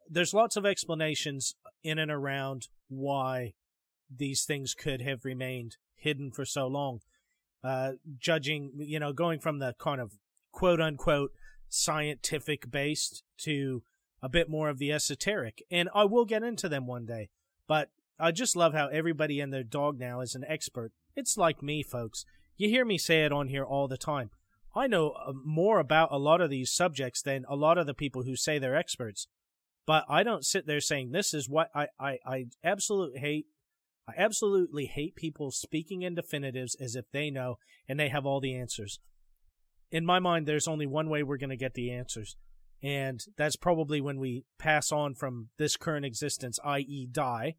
There's 0.09 0.33
lots 0.33 0.55
of 0.55 0.65
explanations 0.65 1.55
in 1.83 1.99
and 1.99 2.11
around 2.11 2.67
why 2.87 3.53
these 4.13 4.43
things 4.43 4.73
could 4.73 5.01
have 5.01 5.23
remained 5.23 5.77
hidden 5.95 6.31
for 6.31 6.45
so 6.45 6.67
long 6.67 6.99
uh, 7.63 7.93
judging, 8.17 8.71
you 8.77 8.99
know, 8.99 9.13
going 9.13 9.39
from 9.39 9.59
the 9.59 9.75
kind 9.79 10.01
of 10.01 10.13
quote 10.51 10.81
unquote 10.81 11.31
scientific 11.69 12.71
based 12.71 13.23
to 13.37 13.83
a 14.21 14.29
bit 14.29 14.49
more 14.49 14.69
of 14.69 14.79
the 14.79 14.91
esoteric. 14.91 15.63
And 15.71 15.89
I 15.93 16.05
will 16.05 16.25
get 16.25 16.43
into 16.43 16.67
them 16.67 16.87
one 16.87 17.05
day. 17.05 17.29
But 17.67 17.89
I 18.19 18.31
just 18.31 18.55
love 18.55 18.73
how 18.73 18.87
everybody 18.87 19.39
and 19.39 19.53
their 19.53 19.63
dog 19.63 19.99
now 19.99 20.21
is 20.21 20.35
an 20.35 20.43
expert. 20.47 20.91
It's 21.15 21.37
like 21.37 21.63
me, 21.63 21.83
folks. 21.83 22.25
You 22.57 22.67
hear 22.69 22.83
me 22.83 22.97
say 22.97 23.23
it 23.23 23.31
on 23.31 23.47
here 23.47 23.63
all 23.63 23.87
the 23.87 23.97
time. 23.97 24.31
I 24.75 24.87
know 24.87 25.11
uh, 25.11 25.33
more 25.45 25.79
about 25.79 26.09
a 26.11 26.19
lot 26.19 26.41
of 26.41 26.49
these 26.49 26.71
subjects 26.71 27.21
than 27.21 27.45
a 27.47 27.55
lot 27.55 27.77
of 27.77 27.87
the 27.87 27.93
people 27.93 28.23
who 28.23 28.35
say 28.35 28.59
they're 28.59 28.75
experts. 28.75 29.27
But 29.85 30.05
I 30.09 30.23
don't 30.23 30.45
sit 30.45 30.67
there 30.67 30.81
saying 30.81 31.11
this 31.11 31.33
is 31.33 31.49
what 31.49 31.69
I, 31.73 31.87
I, 31.99 32.19
I 32.25 32.45
absolutely 32.63 33.19
hate 33.19 33.45
I 34.09 34.21
absolutely 34.21 34.85
hate 34.85 35.15
people 35.15 35.51
speaking 35.51 36.01
in 36.01 36.15
definitives 36.15 36.75
as 36.75 36.95
if 36.95 37.05
they 37.11 37.29
know 37.29 37.57
and 37.87 37.99
they 37.99 38.09
have 38.09 38.25
all 38.25 38.39
the 38.39 38.55
answers. 38.55 38.99
In 39.91 40.05
my 40.05 40.19
mind, 40.19 40.47
there's 40.47 40.67
only 40.67 40.85
one 40.85 41.09
way 41.09 41.23
we're 41.23 41.37
going 41.37 41.49
to 41.49 41.55
get 41.55 41.73
the 41.73 41.91
answers, 41.91 42.35
and 42.83 43.19
that's 43.37 43.55
probably 43.55 44.01
when 44.01 44.19
we 44.19 44.43
pass 44.59 44.91
on 44.91 45.15
from 45.15 45.49
this 45.57 45.75
current 45.75 46.05
existence, 46.05 46.59
i.e., 46.63 47.07
die. 47.11 47.55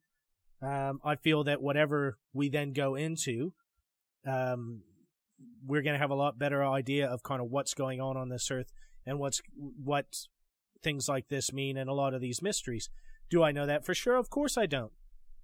Um, 0.63 1.01
I 1.05 1.17
feel 1.17 1.45
that 1.45 1.61
whatever 1.61 2.19
we 2.33 2.49
then 2.49 2.73
go 2.73 2.95
into, 2.95 3.53
um, 4.27 4.83
we're 5.67 5.83
going 5.83 5.95
to 5.95 6.01
have 6.01 6.11
a 6.11 6.15
lot 6.15 6.39
better 6.39 6.65
idea 6.65 7.09
of 7.09 7.23
kind 7.23 7.41
of 7.41 7.51
what's 7.51 7.75
going 7.75 8.01
on 8.01 8.17
on 8.17 8.29
this 8.29 8.51
earth 8.51 8.71
and 9.07 9.19
what's 9.19 9.41
what 9.57 10.07
things 10.83 11.09
like 11.09 11.29
this 11.29 11.53
mean 11.53 11.77
and 11.77 11.91
a 11.91 11.95
lot 11.95 12.15
of 12.15 12.21
these 12.21 12.43
mysteries. 12.43 12.91
Do 13.29 13.43
I 13.43 13.53
know 13.53 13.67
that 13.67 13.85
for 13.85 13.95
sure? 13.95 14.17
Of 14.17 14.31
course 14.31 14.57
I 14.57 14.67
don't. 14.67 14.93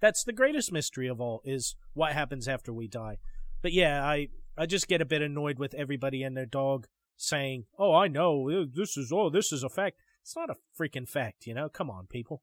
That's 0.01 0.25
the 0.25 0.33
greatest 0.33 0.73
mystery 0.73 1.09
of 1.09 1.21
all 1.21 1.41
is 1.45 1.77
what 1.95 2.13
happens 2.13 2.49
after 2.49 2.73
we 2.73 2.89
die. 2.89 3.19
But 3.63 3.73
yeah, 3.73 4.05
I 4.05 4.29
I 4.57 4.67
just 4.67 4.89
get 4.89 5.01
a 5.01 5.07
bit 5.07 5.23
annoyed 5.23 5.59
with 5.59 5.75
everybody 5.75 6.23
and 6.23 6.37
their 6.37 6.47
dog 6.47 6.87
saying, 7.17 7.67
"Oh, 7.79 7.95
I 7.95 8.09
know 8.09 8.49
eh, 8.49 8.65
this 8.73 8.97
is 8.97 9.11
oh 9.13 9.31
this 9.31 9.53
is 9.53 9.63
a 9.63 9.69
fact." 9.69 9.99
It's 10.23 10.37
not 10.37 10.51
a 10.51 10.57
freaking 10.79 11.09
fact, 11.09 11.47
you 11.47 11.55
know. 11.55 11.69
Come 11.69 11.89
on, 11.89 12.07
people. 12.07 12.43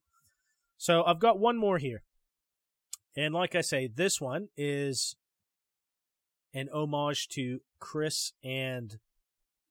So 0.78 1.04
I've 1.04 1.20
got 1.20 1.40
one 1.40 1.58
more 1.58 1.78
here, 1.78 2.04
and 3.16 3.34
like 3.34 3.56
I 3.56 3.62
say, 3.62 3.88
this 3.88 4.20
one 4.20 4.48
is 4.58 5.16
an 6.54 6.70
homage 6.74 7.28
to 7.30 7.60
Chris 7.80 8.34
and 8.44 9.00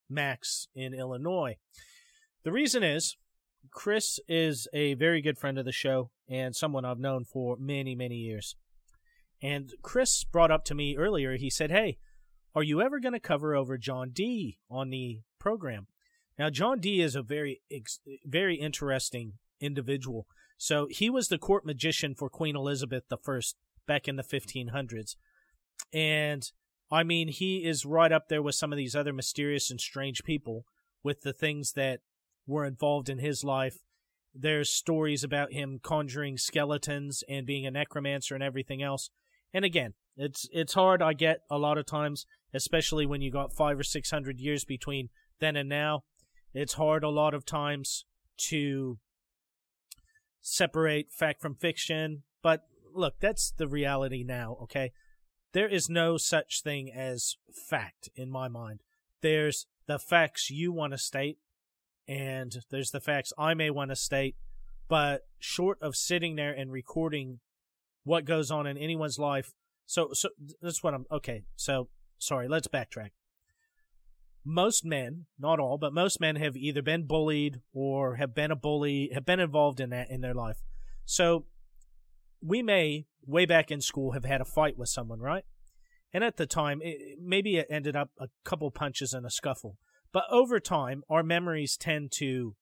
Max 0.08 0.68
in 0.74 0.94
Illinois. 0.94 1.56
The 2.44 2.52
reason 2.52 2.82
is 2.82 3.16
Chris 3.70 4.18
is 4.28 4.68
a 4.72 4.94
very 4.94 5.22
good 5.22 5.38
friend 5.38 5.58
of 5.58 5.64
the 5.64 5.72
show 5.72 6.10
and 6.32 6.56
someone 6.56 6.86
I've 6.86 6.98
known 6.98 7.24
for 7.24 7.58
many, 7.58 7.94
many 7.94 8.16
years. 8.16 8.56
And 9.42 9.70
Chris 9.82 10.24
brought 10.24 10.50
up 10.50 10.64
to 10.64 10.74
me 10.74 10.96
earlier, 10.96 11.36
he 11.36 11.50
said, 11.50 11.70
Hey, 11.70 11.98
are 12.54 12.62
you 12.62 12.80
ever 12.80 13.00
going 13.00 13.12
to 13.12 13.20
cover 13.20 13.54
over 13.54 13.76
John 13.76 14.10
Dee 14.10 14.58
on 14.70 14.88
the 14.88 15.20
program? 15.38 15.88
Now, 16.38 16.48
John 16.48 16.80
Dee 16.80 17.02
is 17.02 17.14
a 17.14 17.22
very, 17.22 17.60
very 18.24 18.56
interesting 18.56 19.34
individual. 19.60 20.26
So 20.56 20.86
he 20.90 21.10
was 21.10 21.28
the 21.28 21.38
court 21.38 21.66
magician 21.66 22.14
for 22.14 22.30
Queen 22.30 22.56
Elizabeth 22.56 23.04
I 23.10 23.40
back 23.86 24.08
in 24.08 24.16
the 24.16 24.22
1500s. 24.22 25.16
And 25.92 26.50
I 26.90 27.02
mean, 27.02 27.28
he 27.28 27.64
is 27.64 27.84
right 27.84 28.12
up 28.12 28.28
there 28.28 28.42
with 28.42 28.54
some 28.54 28.72
of 28.72 28.78
these 28.78 28.96
other 28.96 29.12
mysterious 29.12 29.70
and 29.70 29.80
strange 29.80 30.24
people 30.24 30.64
with 31.02 31.22
the 31.22 31.32
things 31.34 31.72
that 31.72 32.00
were 32.46 32.64
involved 32.64 33.10
in 33.10 33.18
his 33.18 33.44
life 33.44 33.78
There's 34.34 34.70
stories 34.70 35.22
about 35.22 35.52
him 35.52 35.78
conjuring 35.82 36.38
skeletons 36.38 37.22
and 37.28 37.46
being 37.46 37.66
a 37.66 37.70
necromancer 37.70 38.34
and 38.34 38.42
everything 38.42 38.82
else. 38.82 39.10
And 39.52 39.64
again, 39.64 39.94
it's 40.16 40.48
it's 40.52 40.74
hard. 40.74 41.02
I 41.02 41.12
get 41.12 41.40
a 41.50 41.58
lot 41.58 41.78
of 41.78 41.86
times, 41.86 42.26
especially 42.54 43.06
when 43.06 43.20
you 43.20 43.30
got 43.30 43.52
five 43.52 43.78
or 43.78 43.82
six 43.82 44.10
hundred 44.10 44.40
years 44.40 44.64
between 44.64 45.10
then 45.40 45.56
and 45.56 45.68
now. 45.68 46.04
It's 46.54 46.74
hard 46.74 47.04
a 47.04 47.08
lot 47.08 47.34
of 47.34 47.44
times 47.44 48.04
to 48.48 48.98
separate 50.40 51.12
fact 51.12 51.40
from 51.40 51.54
fiction. 51.54 52.22
But 52.42 52.64
look, 52.94 53.14
that's 53.20 53.50
the 53.50 53.68
reality 53.68 54.24
now. 54.24 54.56
Okay, 54.62 54.92
there 55.52 55.68
is 55.68 55.88
no 55.88 56.16
such 56.16 56.62
thing 56.62 56.90
as 56.90 57.36
fact 57.68 58.08
in 58.16 58.30
my 58.30 58.48
mind. 58.48 58.80
There's 59.20 59.66
the 59.86 59.98
facts 59.98 60.50
you 60.50 60.72
want 60.72 60.92
to 60.92 60.98
state, 60.98 61.38
and 62.06 62.56
there's 62.70 62.90
the 62.90 63.00
facts 63.00 63.32
I 63.38 63.54
may 63.54 63.70
want 63.70 63.90
to 63.90 63.96
state. 63.96 64.36
But 64.88 65.22
short 65.38 65.78
of 65.80 65.96
sitting 65.96 66.36
there 66.36 66.52
and 66.52 66.70
recording 66.70 67.40
what 68.04 68.24
goes 68.24 68.50
on 68.50 68.66
in 68.66 68.76
anyone's 68.76 69.18
life, 69.18 69.52
so 69.86 70.10
so 70.12 70.28
that's 70.60 70.82
what 70.82 70.94
I'm 70.94 71.06
okay. 71.10 71.44
So 71.56 71.88
sorry, 72.18 72.48
let's 72.48 72.68
backtrack. 72.68 73.10
Most 74.44 74.84
men, 74.84 75.26
not 75.38 75.60
all, 75.60 75.78
but 75.78 75.94
most 75.94 76.20
men 76.20 76.36
have 76.36 76.56
either 76.56 76.82
been 76.82 77.06
bullied 77.06 77.60
or 77.72 78.16
have 78.16 78.34
been 78.34 78.50
a 78.50 78.56
bully, 78.56 79.10
have 79.14 79.24
been 79.24 79.38
involved 79.38 79.80
in 79.80 79.90
that 79.90 80.10
in 80.10 80.20
their 80.20 80.34
life. 80.34 80.58
So 81.04 81.46
we 82.44 82.60
may 82.60 83.06
way 83.24 83.46
back 83.46 83.70
in 83.70 83.80
school 83.80 84.12
have 84.12 84.24
had 84.24 84.40
a 84.40 84.44
fight 84.44 84.76
with 84.76 84.88
someone, 84.88 85.20
right? 85.20 85.44
And 86.12 86.24
at 86.24 86.36
the 86.36 86.46
time, 86.46 86.80
it, 86.82 87.18
maybe 87.22 87.56
it 87.56 87.68
ended 87.70 87.96
up 87.96 88.10
a 88.18 88.28
couple 88.44 88.70
punches 88.70 89.12
and 89.12 89.24
a 89.24 89.30
scuffle. 89.30 89.78
But 90.12 90.24
over 90.30 90.60
time, 90.60 91.02
our 91.08 91.22
memories 91.22 91.76
tend 91.76 92.12
to 92.18 92.54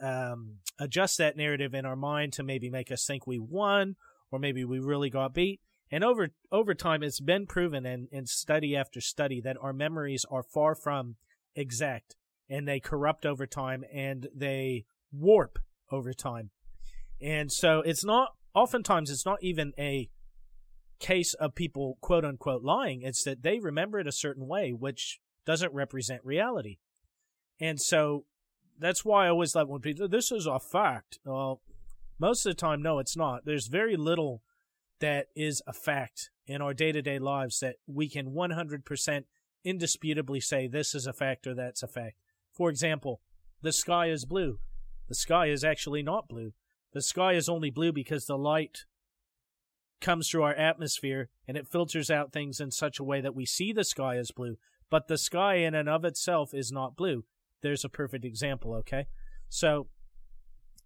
um, 0.00 0.58
adjust 0.78 1.18
that 1.18 1.36
narrative 1.36 1.74
in 1.74 1.84
our 1.84 1.96
mind 1.96 2.32
to 2.34 2.42
maybe 2.42 2.70
make 2.70 2.90
us 2.90 3.04
think 3.06 3.26
we 3.26 3.38
won 3.38 3.96
or 4.30 4.38
maybe 4.38 4.64
we 4.64 4.78
really 4.78 5.10
got 5.10 5.34
beat. 5.34 5.60
And 5.92 6.04
over 6.04 6.28
over 6.52 6.72
time, 6.72 7.02
it's 7.02 7.20
been 7.20 7.46
proven 7.46 7.84
in, 7.84 8.08
in 8.12 8.26
study 8.26 8.76
after 8.76 9.00
study 9.00 9.40
that 9.42 9.56
our 9.60 9.72
memories 9.72 10.24
are 10.30 10.42
far 10.42 10.74
from 10.74 11.16
exact 11.54 12.16
and 12.48 12.66
they 12.66 12.80
corrupt 12.80 13.26
over 13.26 13.46
time 13.46 13.84
and 13.92 14.28
they 14.34 14.84
warp 15.12 15.58
over 15.90 16.12
time. 16.12 16.50
And 17.20 17.50
so 17.50 17.82
it's 17.84 18.04
not 18.04 18.30
oftentimes 18.54 19.10
it's 19.10 19.26
not 19.26 19.42
even 19.42 19.72
a 19.78 20.08
case 21.00 21.34
of 21.34 21.54
people 21.54 21.98
quote 22.00 22.24
unquote 22.24 22.62
lying. 22.62 23.02
It's 23.02 23.24
that 23.24 23.42
they 23.42 23.58
remember 23.58 23.98
it 23.98 24.06
a 24.06 24.12
certain 24.12 24.46
way, 24.46 24.70
which 24.70 25.18
doesn't 25.46 25.74
represent 25.74 26.24
reality. 26.24 26.78
And 27.60 27.80
so 27.80 28.24
that's 28.78 29.04
why 29.04 29.26
I 29.26 29.30
always 29.30 29.54
love 29.54 29.68
when 29.68 29.80
people, 29.80 30.08
this 30.08 30.32
is 30.32 30.46
a 30.46 30.58
fact. 30.58 31.18
Well, 31.24 31.60
most 32.18 32.46
of 32.46 32.50
the 32.50 32.60
time, 32.60 32.82
no, 32.82 32.98
it's 32.98 33.16
not. 33.16 33.44
There's 33.44 33.68
very 33.68 33.96
little 33.96 34.42
that 35.00 35.26
is 35.34 35.62
a 35.66 35.72
fact 35.72 36.30
in 36.46 36.60
our 36.60 36.74
day 36.74 36.92
to 36.92 37.02
day 37.02 37.18
lives 37.18 37.60
that 37.60 37.76
we 37.86 38.08
can 38.08 38.32
100% 38.32 39.24
indisputably 39.64 40.40
say 40.40 40.66
this 40.66 40.94
is 40.94 41.06
a 41.06 41.12
fact 41.12 41.46
or 41.46 41.54
that's 41.54 41.82
a 41.82 41.88
fact. 41.88 42.16
For 42.52 42.70
example, 42.70 43.20
the 43.62 43.72
sky 43.72 44.10
is 44.10 44.24
blue. 44.24 44.58
The 45.08 45.14
sky 45.14 45.46
is 45.46 45.64
actually 45.64 46.02
not 46.02 46.28
blue. 46.28 46.52
The 46.92 47.02
sky 47.02 47.32
is 47.34 47.48
only 47.48 47.70
blue 47.70 47.92
because 47.92 48.26
the 48.26 48.38
light 48.38 48.84
comes 50.00 50.28
through 50.28 50.42
our 50.42 50.54
atmosphere 50.54 51.28
and 51.46 51.56
it 51.56 51.68
filters 51.68 52.10
out 52.10 52.32
things 52.32 52.60
in 52.60 52.70
such 52.70 52.98
a 52.98 53.04
way 53.04 53.20
that 53.20 53.34
we 53.34 53.46
see 53.46 53.72
the 53.72 53.84
sky 53.84 54.16
as 54.16 54.30
blue. 54.30 54.56
But 54.90 55.06
the 55.06 55.18
sky 55.18 55.56
in 55.56 55.74
and 55.74 55.88
of 55.88 56.04
itself 56.04 56.52
is 56.52 56.72
not 56.72 56.96
blue. 56.96 57.24
There's 57.62 57.84
a 57.84 57.88
perfect 57.88 58.24
example, 58.24 58.74
okay? 58.74 59.06
So, 59.48 59.88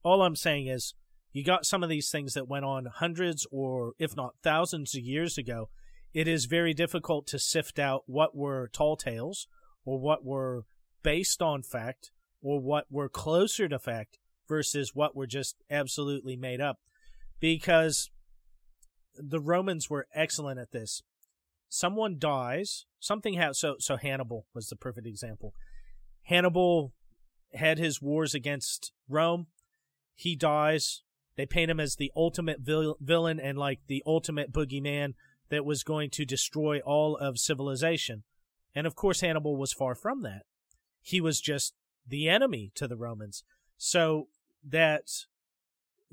all 0.03 0.23
I'm 0.23 0.37
saying 0.37 0.67
is, 0.67 0.95
you 1.33 1.43
got 1.43 1.67
some 1.67 1.83
of 1.83 1.89
these 1.89 2.11
things 2.11 2.35
that 2.35 2.49
went 2.49 2.65
on 2.65 2.87
hundreds 2.87 3.47
or 3.51 3.95
if 3.99 4.17
not 4.17 4.35
thousands 4.43 4.95
of 4.95 5.03
years 5.03 5.37
ago. 5.37 5.69
It 6.13 6.29
is 6.29 6.45
very 6.45 6.75
difficult 6.75 7.27
to 7.29 7.41
sift 7.41 7.81
out 7.81 8.05
what 8.07 8.37
were 8.37 8.71
tall 8.73 8.97
tales 8.97 9.49
or 9.85 9.99
what 9.99 10.25
were 10.25 10.65
based 11.03 11.43
on 11.43 11.63
fact 11.63 12.13
or 12.41 12.61
what 12.61 12.87
were 12.89 13.09
closer 13.09 13.69
to 13.69 13.81
fact 13.81 14.19
versus 14.49 14.93
what 14.95 15.17
were 15.17 15.27
just 15.27 15.57
absolutely 15.69 16.37
made 16.37 16.61
up. 16.61 16.79
Because 17.41 18.11
the 19.17 19.41
Romans 19.41 19.91
were 19.91 20.07
excellent 20.15 20.61
at 20.61 20.71
this. 20.71 21.03
Someone 21.75 22.21
dies, 22.21 22.87
something 23.01 23.35
has 23.35 23.59
so 23.59 23.75
so 23.81 23.97
Hannibal 23.97 24.47
was 24.55 24.69
the 24.69 24.77
perfect 24.77 25.09
example. 25.09 25.55
Hannibal 26.23 26.93
had 27.53 27.79
his 27.79 28.01
wars 28.01 28.33
against 28.33 28.93
Rome. 29.09 29.49
He 30.15 30.37
dies. 30.37 31.03
They 31.37 31.47
paint 31.47 31.73
him 31.73 31.81
as 31.81 31.97
the 31.97 32.13
ultimate 32.15 32.61
vil- 32.61 32.97
villain 33.01 33.41
and 33.41 33.59
like 33.59 33.81
the 33.89 34.05
ultimate 34.07 34.53
boogeyman 34.53 35.15
that 35.49 35.65
was 35.65 35.83
going 35.83 36.11
to 36.11 36.25
destroy 36.25 36.79
all 36.79 37.17
of 37.17 37.41
civilization. 37.41 38.23
And 38.73 38.87
of 38.87 38.95
course, 38.95 39.21
Hannibal 39.21 39.57
was 39.57 39.73
far 39.73 39.97
from 39.97 40.23
that. 40.23 40.43
He 41.03 41.21
was 41.21 41.41
just 41.41 41.75
the 42.07 42.29
enemy 42.29 42.71
to 42.77 42.87
the 42.87 42.97
Romans. 42.97 43.43
So 43.77 44.29
that 44.63 45.09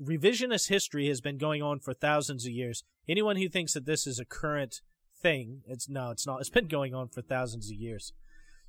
revisionist 0.02 0.70
history 0.70 1.06
has 1.06 1.20
been 1.20 1.38
going 1.38 1.62
on 1.62 1.78
for 1.78 1.94
thousands 1.94 2.46
of 2.46 2.50
years. 2.50 2.82
Anyone 3.08 3.36
who 3.36 3.48
thinks 3.48 3.74
that 3.74 3.86
this 3.86 4.08
is 4.08 4.18
a 4.18 4.24
current 4.24 4.80
thing, 5.22 5.62
it's 5.66 5.88
no, 5.88 6.10
it's 6.10 6.26
not. 6.26 6.40
It's 6.40 6.50
been 6.50 6.68
going 6.68 6.94
on 6.94 7.08
for 7.08 7.22
thousands 7.22 7.70
of 7.70 7.76
years. 7.76 8.12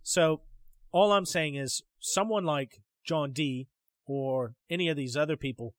So 0.01 0.41
all 0.91 1.11
I'm 1.11 1.25
saying 1.25 1.55
is 1.55 1.81
someone 1.99 2.45
like 2.45 2.81
John 3.05 3.31
Dee 3.31 3.67
or 4.05 4.55
any 4.69 4.87
of 4.89 4.97
these 4.97 5.17
other 5.17 5.35
people 5.35 5.73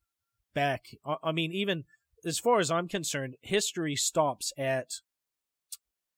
back, 0.54 0.86
I 1.22 1.32
mean, 1.32 1.52
even 1.52 1.84
as 2.24 2.38
far 2.38 2.58
as 2.58 2.70
I'm 2.70 2.88
concerned, 2.88 3.36
history 3.42 3.96
stops 3.96 4.52
at 4.56 4.88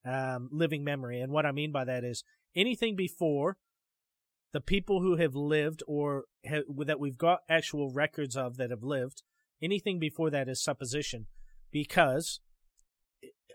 um, 0.04 0.48
living 0.52 0.84
memory. 0.84 1.20
And 1.20 1.32
what 1.32 1.46
I 1.46 1.52
mean 1.52 1.72
by 1.72 1.84
that 1.84 2.04
is 2.04 2.22
anything 2.54 2.96
before 2.96 3.56
the 4.52 4.60
people 4.60 5.00
who 5.00 5.16
have 5.16 5.34
lived 5.34 5.82
or 5.86 6.24
have, 6.44 6.64
that 6.86 7.00
we've 7.00 7.18
got 7.18 7.40
actual 7.48 7.90
records 7.92 8.36
of 8.36 8.56
that 8.56 8.70
have 8.70 8.82
lived, 8.82 9.22
anything 9.60 9.98
before 9.98 10.30
that 10.30 10.48
is 10.48 10.62
supposition 10.62 11.26
because, 11.72 12.40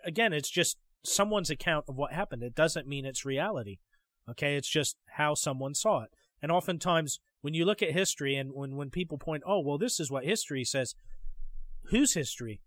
again, 0.06 0.34
it's 0.34 0.50
just 0.50 0.78
someone's 1.04 1.50
account 1.50 1.86
of 1.88 1.96
what 1.96 2.14
happened. 2.14 2.44
It 2.44 2.56
doesn't 2.56 2.88
mean 2.88 3.06
it's 3.06 3.26
reality. 3.26 3.78
Okay, 4.30 4.56
it's 4.56 4.70
just 4.70 4.98
how 5.16 5.34
someone 5.34 5.74
saw 5.74 6.04
it. 6.04 6.10
And 6.42 6.52
oftentimes, 6.52 7.20
when 7.42 7.54
you 7.54 7.66
look 7.66 7.82
at 7.82 7.92
history 7.92 8.36
and 8.36 8.52
when, 8.54 8.76
when 8.76 8.90
people 8.90 9.18
point, 9.18 9.44
oh, 9.46 9.60
well, 9.60 9.78
this 9.78 10.00
is 10.00 10.12
what 10.12 10.26
history 10.26 10.64
says, 10.64 10.96
whose 11.86 12.14
history? 12.14 12.62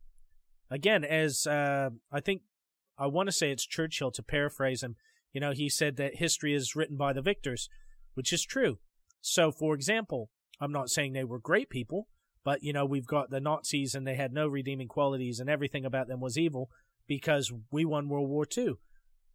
Again, 0.71 1.05
as 1.05 1.47
uh, 1.47 1.91
I 2.13 2.21
think, 2.21 2.43
I 2.99 3.07
want 3.07 3.29
to 3.29 3.33
say 3.33 3.51
it's 3.51 3.67
Churchill 3.67 4.11
to 4.13 4.23
paraphrase 4.23 4.83
him, 4.83 4.97
you 5.33 5.41
know, 5.41 5.53
he 5.53 5.69
said 5.69 5.97
that 5.97 6.17
history 6.17 6.55
is 6.55 6.77
written 6.77 6.97
by 6.97 7.13
the 7.13 7.23
victors 7.23 7.69
which 8.15 8.33
is 8.33 8.45
true. 8.45 8.79
So, 9.21 9.53
for 9.53 9.75
example, 9.75 10.31
I'm 10.61 10.73
not 10.73 10.89
saying 10.89 11.13
they 11.13 11.25
were 11.25 11.39
great 11.39 11.69
people, 11.69 12.09
but 12.45 12.63
you 12.63 12.73
know, 12.73 12.85
we've 12.85 13.07
got 13.07 13.31
the 13.31 13.41
Nazis 13.41 13.95
and 13.95 14.07
they 14.07 14.15
had 14.15 14.33
no 14.33 14.47
redeeming 14.47 14.89
qualities 14.89 15.41
and 15.41 15.51
everything 15.51 15.85
about 15.85 16.09
them 16.09 16.21
was 16.21 16.39
evil 16.39 16.71
because 17.07 17.53
we 17.71 17.85
won 17.85 18.09
World 18.09 18.29
War 18.29 18.47
II, 18.57 18.75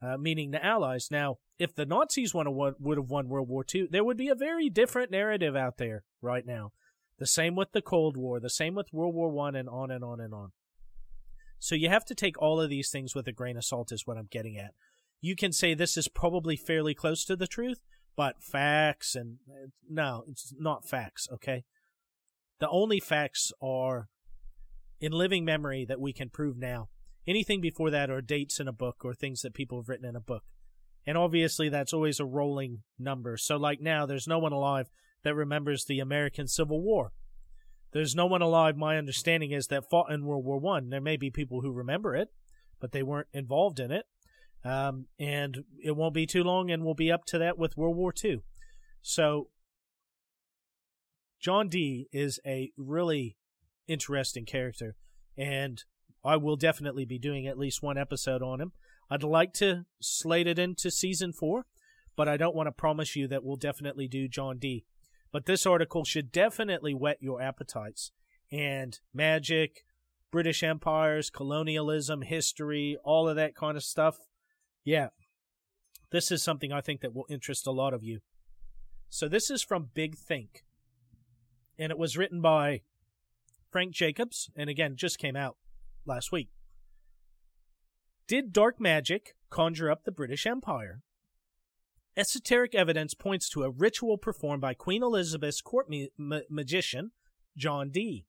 uh, 0.01 0.17
meaning 0.17 0.51
the 0.51 0.63
Allies. 0.63 1.09
Now, 1.11 1.37
if 1.57 1.75
the 1.75 1.85
Nazis 1.85 2.33
won 2.33 2.47
would 2.53 2.97
have 2.97 3.09
won 3.09 3.27
World 3.27 3.49
War 3.49 3.65
II, 3.73 3.87
there 3.91 4.03
would 4.03 4.17
be 4.17 4.29
a 4.29 4.35
very 4.35 4.69
different 4.69 5.11
narrative 5.11 5.55
out 5.55 5.77
there 5.77 6.03
right 6.21 6.45
now. 6.45 6.71
The 7.17 7.27
same 7.27 7.55
with 7.55 7.73
the 7.73 7.81
Cold 7.81 8.15
War, 8.15 8.39
the 8.39 8.49
same 8.49 8.75
with 8.75 8.93
World 8.93 9.13
War 9.13 9.29
One, 9.29 9.55
and 9.55 9.67
on 9.67 9.91
and 9.91 10.03
on 10.03 10.21
and 10.21 10.33
on. 10.33 10.51
So 11.59 11.75
you 11.75 11.89
have 11.89 12.05
to 12.05 12.15
take 12.15 12.41
all 12.41 12.61
of 12.61 12.69
these 12.69 12.89
things 12.89 13.13
with 13.13 13.27
a 13.27 13.33
grain 13.33 13.57
of 13.57 13.65
salt, 13.65 13.91
is 13.91 14.07
what 14.07 14.17
I'm 14.17 14.29
getting 14.31 14.57
at. 14.57 14.71
You 15.19 15.35
can 15.35 15.51
say 15.51 15.73
this 15.73 15.97
is 15.97 16.07
probably 16.07 16.55
fairly 16.55 16.93
close 16.93 17.25
to 17.25 17.35
the 17.35 17.47
truth, 17.47 17.81
but 18.15 18.41
facts 18.41 19.15
and 19.15 19.39
no, 19.89 20.23
it's 20.27 20.53
not 20.57 20.87
facts, 20.87 21.27
okay? 21.33 21.65
The 22.59 22.69
only 22.69 23.01
facts 23.01 23.51
are 23.61 24.07
in 25.01 25.11
living 25.11 25.43
memory 25.43 25.85
that 25.85 25.99
we 25.99 26.13
can 26.13 26.29
prove 26.29 26.57
now. 26.57 26.87
Anything 27.27 27.61
before 27.61 27.91
that 27.91 28.09
are 28.09 28.21
dates 28.21 28.59
in 28.59 28.67
a 28.67 28.73
book 28.73 29.03
or 29.03 29.13
things 29.13 29.41
that 29.41 29.53
people 29.53 29.79
have 29.79 29.89
written 29.89 30.07
in 30.07 30.15
a 30.15 30.21
book. 30.21 30.43
And 31.05 31.17
obviously 31.17 31.69
that's 31.69 31.93
always 31.93 32.19
a 32.19 32.25
rolling 32.25 32.83
number. 32.97 33.37
So 33.37 33.57
like 33.57 33.81
now 33.81 34.05
there's 34.05 34.27
no 34.27 34.39
one 34.39 34.51
alive 34.51 34.89
that 35.23 35.35
remembers 35.35 35.85
the 35.85 35.99
American 35.99 36.47
Civil 36.47 36.81
War. 36.81 37.11
There's 37.91 38.15
no 38.15 38.25
one 38.25 38.41
alive, 38.41 38.77
my 38.77 38.97
understanding 38.97 39.51
is, 39.51 39.67
that 39.67 39.89
fought 39.89 40.11
in 40.11 40.25
World 40.25 40.45
War 40.45 40.59
One. 40.59 40.89
There 40.89 41.01
may 41.01 41.17
be 41.17 41.31
people 41.31 41.61
who 41.61 41.71
remember 41.71 42.15
it, 42.15 42.29
but 42.79 42.91
they 42.91 43.01
weren't 43.01 43.27
involved 43.33 43.79
in 43.79 43.91
it. 43.91 44.05
Um, 44.63 45.07
and 45.17 45.63
it 45.83 45.95
won't 45.95 46.13
be 46.13 46.25
too 46.25 46.43
long, 46.43 46.69
and 46.69 46.83
we'll 46.83 46.93
be 46.93 47.11
up 47.11 47.25
to 47.25 47.37
that 47.39 47.57
with 47.57 47.77
World 47.77 47.95
War 47.95 48.13
II. 48.23 48.41
So, 49.01 49.49
John 51.39 51.69
Dee 51.69 52.07
is 52.11 52.39
a 52.45 52.71
really 52.77 53.37
interesting 53.87 54.45
character, 54.45 54.95
and 55.37 55.83
I 56.23 56.37
will 56.37 56.55
definitely 56.55 57.05
be 57.05 57.19
doing 57.19 57.47
at 57.47 57.57
least 57.57 57.81
one 57.81 57.97
episode 57.97 58.41
on 58.41 58.59
him. 58.59 58.73
I'd 59.09 59.23
like 59.23 59.53
to 59.53 59.85
slate 60.01 60.47
it 60.47 60.59
into 60.59 60.91
season 60.91 61.33
four, 61.33 61.65
but 62.15 62.27
I 62.27 62.37
don't 62.37 62.55
want 62.55 62.67
to 62.67 62.71
promise 62.71 63.15
you 63.15 63.27
that 63.27 63.43
we'll 63.43 63.55
definitely 63.55 64.07
do 64.07 64.27
John 64.27 64.57
Dee. 64.59 64.85
But 65.31 65.45
this 65.45 65.65
article 65.65 66.03
should 66.03 66.31
definitely 66.31 66.93
whet 66.93 67.17
your 67.21 67.41
appetites. 67.41 68.11
And 68.51 68.99
magic, 69.13 69.83
British 70.31 70.63
empires, 70.63 71.29
colonialism, 71.29 72.21
history, 72.21 72.97
all 73.03 73.29
of 73.29 73.35
that 73.35 73.55
kind 73.55 73.77
of 73.77 73.83
stuff. 73.83 74.17
Yeah, 74.83 75.09
this 76.11 76.31
is 76.31 76.43
something 76.43 76.71
I 76.71 76.81
think 76.81 77.01
that 77.01 77.13
will 77.13 77.25
interest 77.29 77.67
a 77.67 77.71
lot 77.71 77.93
of 77.93 78.03
you. 78.03 78.19
So 79.09 79.27
this 79.27 79.49
is 79.49 79.63
from 79.63 79.89
Big 79.93 80.17
Think. 80.17 80.63
And 81.77 81.91
it 81.91 81.97
was 81.97 82.17
written 82.17 82.41
by 82.41 82.81
Frank 83.71 83.93
Jacobs, 83.93 84.49
and 84.55 84.69
again, 84.69 84.95
just 84.95 85.19
came 85.19 85.35
out 85.35 85.57
last 86.10 86.31
week. 86.31 86.49
Did 88.27 88.52
dark 88.52 88.81
magic 88.81 89.36
conjure 89.49 89.90
up 89.90 90.03
the 90.03 90.11
British 90.11 90.45
Empire? 90.45 91.02
Esoteric 92.18 92.76
evidence 92.76 93.14
points 93.14 93.48
to 93.49 93.64
a 93.64 93.69
ritual 93.69 94.18
performed 94.18 94.61
by 94.61 94.73
Queen 94.73 95.02
Elizabeth's 95.02 95.61
court 95.61 95.88
ma- 96.18 96.40
magician, 96.49 97.11
John 97.56 97.91
Dee. 97.91 98.26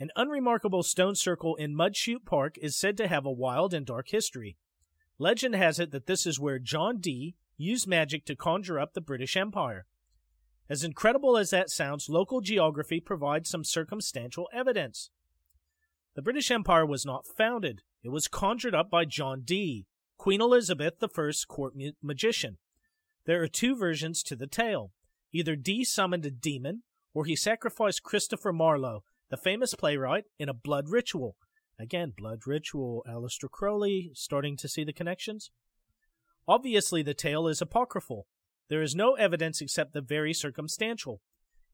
An 0.00 0.10
unremarkable 0.16 0.82
stone 0.82 1.14
circle 1.14 1.54
in 1.56 1.76
Mudchute 1.76 2.24
Park 2.24 2.56
is 2.62 2.78
said 2.78 2.96
to 2.96 3.08
have 3.08 3.26
a 3.26 3.30
wild 3.30 3.74
and 3.74 3.84
dark 3.84 4.08
history. 4.08 4.56
Legend 5.18 5.54
has 5.54 5.78
it 5.78 5.90
that 5.92 6.06
this 6.06 6.26
is 6.26 6.40
where 6.40 6.58
John 6.58 6.98
Dee 6.98 7.36
used 7.56 7.86
magic 7.86 8.24
to 8.26 8.34
conjure 8.34 8.80
up 8.80 8.94
the 8.94 9.00
British 9.00 9.36
Empire. 9.36 9.86
As 10.68 10.82
incredible 10.82 11.36
as 11.36 11.50
that 11.50 11.70
sounds, 11.70 12.08
local 12.08 12.40
geography 12.40 12.98
provides 12.98 13.50
some 13.50 13.64
circumstantial 13.64 14.48
evidence. 14.52 15.10
The 16.14 16.22
British 16.22 16.50
Empire 16.50 16.86
was 16.86 17.04
not 17.04 17.26
founded, 17.26 17.82
it 18.04 18.10
was 18.10 18.28
conjured 18.28 18.74
up 18.74 18.90
by 18.90 19.04
John 19.04 19.42
Dee, 19.44 19.86
Queen 20.16 20.40
Elizabeth 20.40 21.02
I's 21.02 21.44
court 21.44 21.74
magician. 22.02 22.58
There 23.26 23.42
are 23.42 23.48
two 23.48 23.74
versions 23.74 24.22
to 24.24 24.36
the 24.36 24.46
tale. 24.46 24.92
Either 25.32 25.56
Dee 25.56 25.84
summoned 25.84 26.24
a 26.26 26.30
demon, 26.30 26.82
or 27.14 27.24
he 27.24 27.34
sacrificed 27.34 28.02
Christopher 28.02 28.52
Marlowe, 28.52 29.02
the 29.30 29.36
famous 29.36 29.74
playwright, 29.74 30.24
in 30.38 30.48
a 30.48 30.54
blood 30.54 30.88
ritual. 30.88 31.36
Again, 31.80 32.12
blood 32.16 32.40
ritual, 32.46 33.02
Aleister 33.08 33.50
Crowley, 33.50 34.12
starting 34.14 34.56
to 34.58 34.68
see 34.68 34.84
the 34.84 34.92
connections. 34.92 35.50
Obviously, 36.46 37.02
the 37.02 37.14
tale 37.14 37.48
is 37.48 37.60
apocryphal. 37.60 38.26
There 38.68 38.82
is 38.82 38.94
no 38.94 39.14
evidence 39.14 39.60
except 39.60 39.92
the 39.92 40.00
very 40.00 40.32
circumstantial. 40.32 41.20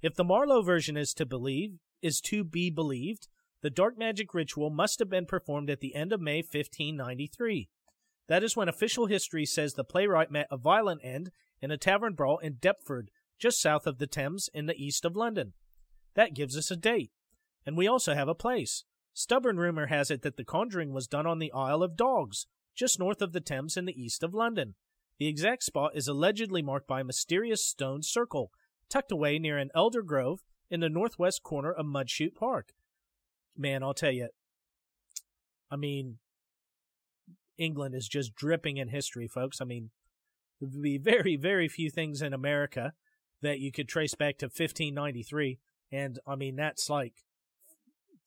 If 0.01 0.15
the 0.15 0.25
Marlowe 0.25 0.63
version 0.63 0.97
is 0.97 1.13
to 1.15 1.27
believe, 1.27 1.73
is 2.01 2.21
to 2.23 2.45
be 2.45 2.71
believed, 2.71 3.29
the 3.63 3.71
dark 3.71 3.99
magic 3.99 4.33
ritual 4.33 4.71
must 4.71 4.99
have 4.99 5.11
been 5.11 5.27
performed 5.27 5.69
at 5.69 5.81
the 5.81 5.95
end 5.95 6.13
of 6.13 6.21
May 6.21 6.39
1593. 6.39 7.69
That 8.29 8.43
is 8.43 8.57
when 8.57 8.69
official 8.69 9.07
history 9.07 9.45
says 9.45 9.75
the 9.75 9.85
playwright 9.85 10.31
met 10.31 10.47
a 10.51 10.57
violent 10.57 11.01
end 11.05 11.31
in 11.61 11.71
a 11.71 11.77
tavern 11.77 12.15
brawl 12.15 12.39
in 12.39 12.55
Deptford, 12.55 13.11
just 13.39 13.61
south 13.61 13.87
of 13.87 13.99
the 13.99 14.07
Thames 14.07 14.49
in 14.55 14.67
the 14.67 14.83
east 14.83 15.05
of 15.05 15.17
London. 15.17 15.53
That 16.15 16.35
gives 16.35 16.57
us 16.57 16.71
a 16.71 16.77
date. 16.77 17.11
And 17.67 17.77
we 17.77 17.87
also 17.87 18.15
have 18.15 18.29
a 18.29 18.35
place. 18.35 18.85
Stubborn 19.13 19.59
rumor 19.59 19.87
has 19.87 20.11
it 20.11 20.23
that 20.23 20.37
the 20.37 20.45
conjuring 20.45 20.93
was 20.93 21.07
done 21.07 21.27
on 21.27 21.39
the 21.39 21.53
Isle 21.53 21.83
of 21.83 21.97
Dogs, 21.97 22.47
just 22.75 22.99
north 22.99 23.21
of 23.21 23.33
the 23.33 23.41
Thames 23.41 23.77
in 23.77 23.85
the 23.85 24.01
east 24.01 24.23
of 24.23 24.33
London. 24.33 24.75
The 25.19 25.29
exact 25.29 25.65
spot 25.65 25.93
is 25.95 26.09
allegedly 26.09 26.63
marked 26.63 26.87
by 26.87 27.01
a 27.01 27.05
mysterious 27.05 27.65
stone 27.65 28.03
circle, 28.03 28.53
tucked 28.89 29.13
away 29.13 29.39
near 29.39 29.59
an 29.59 29.71
elder 29.75 30.03
grove 30.03 30.41
in 30.71 30.81
the 30.81 30.89
northwest 30.89 31.43
corner 31.43 31.73
of 31.73 31.85
Mudchute 31.85 32.35
Park. 32.35 32.73
Man, 33.57 33.83
I'll 33.83 33.95
tell 33.95 34.13
you, 34.13 34.29
I 35.71 35.77
mean, 35.77 36.19
England 37.59 37.95
is 37.95 38.09
just 38.09 38.35
dripping 38.35 38.79
in 38.79 38.89
history, 38.89 39.29
folks. 39.29 39.61
I 39.61 39.65
mean, 39.65 39.91
there 40.61 40.69
would 40.73 40.83
be 40.83 40.99
very, 40.99 41.37
very 41.37 41.69
few 41.69 41.91
things 41.91 42.23
in 42.23 42.33
America 42.33 42.93
that 43.43 43.61
you 43.61 43.73
could 43.73 43.89
trace 43.89 44.15
back 44.15 44.39
to 44.39 44.47
1593. 44.47 45.59
And 45.93 46.19
I 46.27 46.37
mean, 46.37 46.57
that's 46.57 46.89
like 46.89 47.15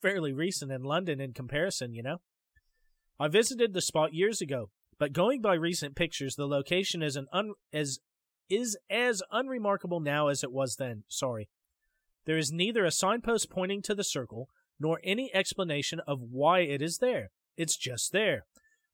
fairly 0.02 0.34
recent 0.34 0.72
in 0.72 0.84
London 0.84 1.20
in 1.20 1.34
comparison, 1.34 1.94
you 1.94 2.04
know? 2.04 2.18
I 3.20 3.28
visited 3.28 3.74
the 3.74 3.82
spot 3.82 4.14
years 4.14 4.42
ago, 4.42 4.70
but 5.00 5.14
going 5.14 5.42
by 5.42 5.54
recent 5.54 5.96
pictures, 5.96 6.36
the 6.36 6.48
location 6.48 7.02
is 7.02 7.16
an 7.16 7.28
un- 7.32 7.54
as 7.72 8.00
is 8.50 8.78
as 8.90 9.24
unremarkable 9.32 10.00
now 10.00 10.28
as 10.28 10.44
it 10.44 10.52
was 10.52 10.76
then. 10.76 11.04
Sorry. 11.08 11.50
There 12.26 12.38
is 12.38 12.52
neither 12.52 12.86
a 12.86 12.92
signpost 12.92 13.50
pointing 13.50 13.82
to 13.84 13.96
the 13.96 14.04
circle 14.04 14.50
nor 14.80 15.00
any 15.04 15.34
explanation 15.34 16.00
of 16.08 16.20
why 16.20 16.60
it 16.60 16.82
is 16.82 16.98
there. 16.98 17.32
It's 17.58 17.78
just 17.78 18.12
there. 18.12 18.46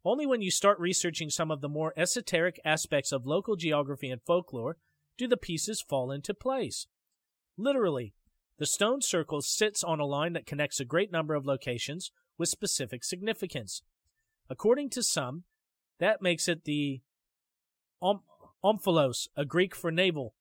Only 0.06 0.26
when 0.26 0.42
you 0.42 0.52
start 0.52 0.80
researching 0.80 1.30
some 1.30 1.52
of 1.52 1.62
the 1.62 1.70
more 1.70 1.94
esoteric 1.98 2.60
aspects 2.64 3.12
of 3.12 3.26
local 3.26 3.56
geography 3.56 4.10
and 4.10 4.22
folklore 4.22 4.78
do 5.18 5.28
the 5.28 5.38
pieces 5.38 5.82
fall 5.82 6.12
into 6.12 6.34
place. 6.34 6.88
Literally, 7.58 8.14
the 8.58 8.66
stone 8.66 9.02
circle 9.02 9.42
sits 9.42 9.84
on 9.84 10.00
a 10.00 10.06
line 10.06 10.34
that 10.34 10.46
connects 10.46 10.80
a 10.80 10.86
great 10.86 11.12
number 11.12 11.34
of 11.34 11.46
locations 11.46 12.12
with 12.38 12.50
specific 12.50 13.04
significance. 13.04 13.82
According 14.50 14.90
to 14.92 15.04
some, 15.04 15.44
that 16.00 16.22
makes 16.22 16.48
it 16.48 16.64
the 16.64 17.02
om- 18.02 18.22
omphalos, 18.64 19.28
a 19.36 19.46
Greek 19.46 19.76
for 19.76 19.92
navel, 19.92 20.34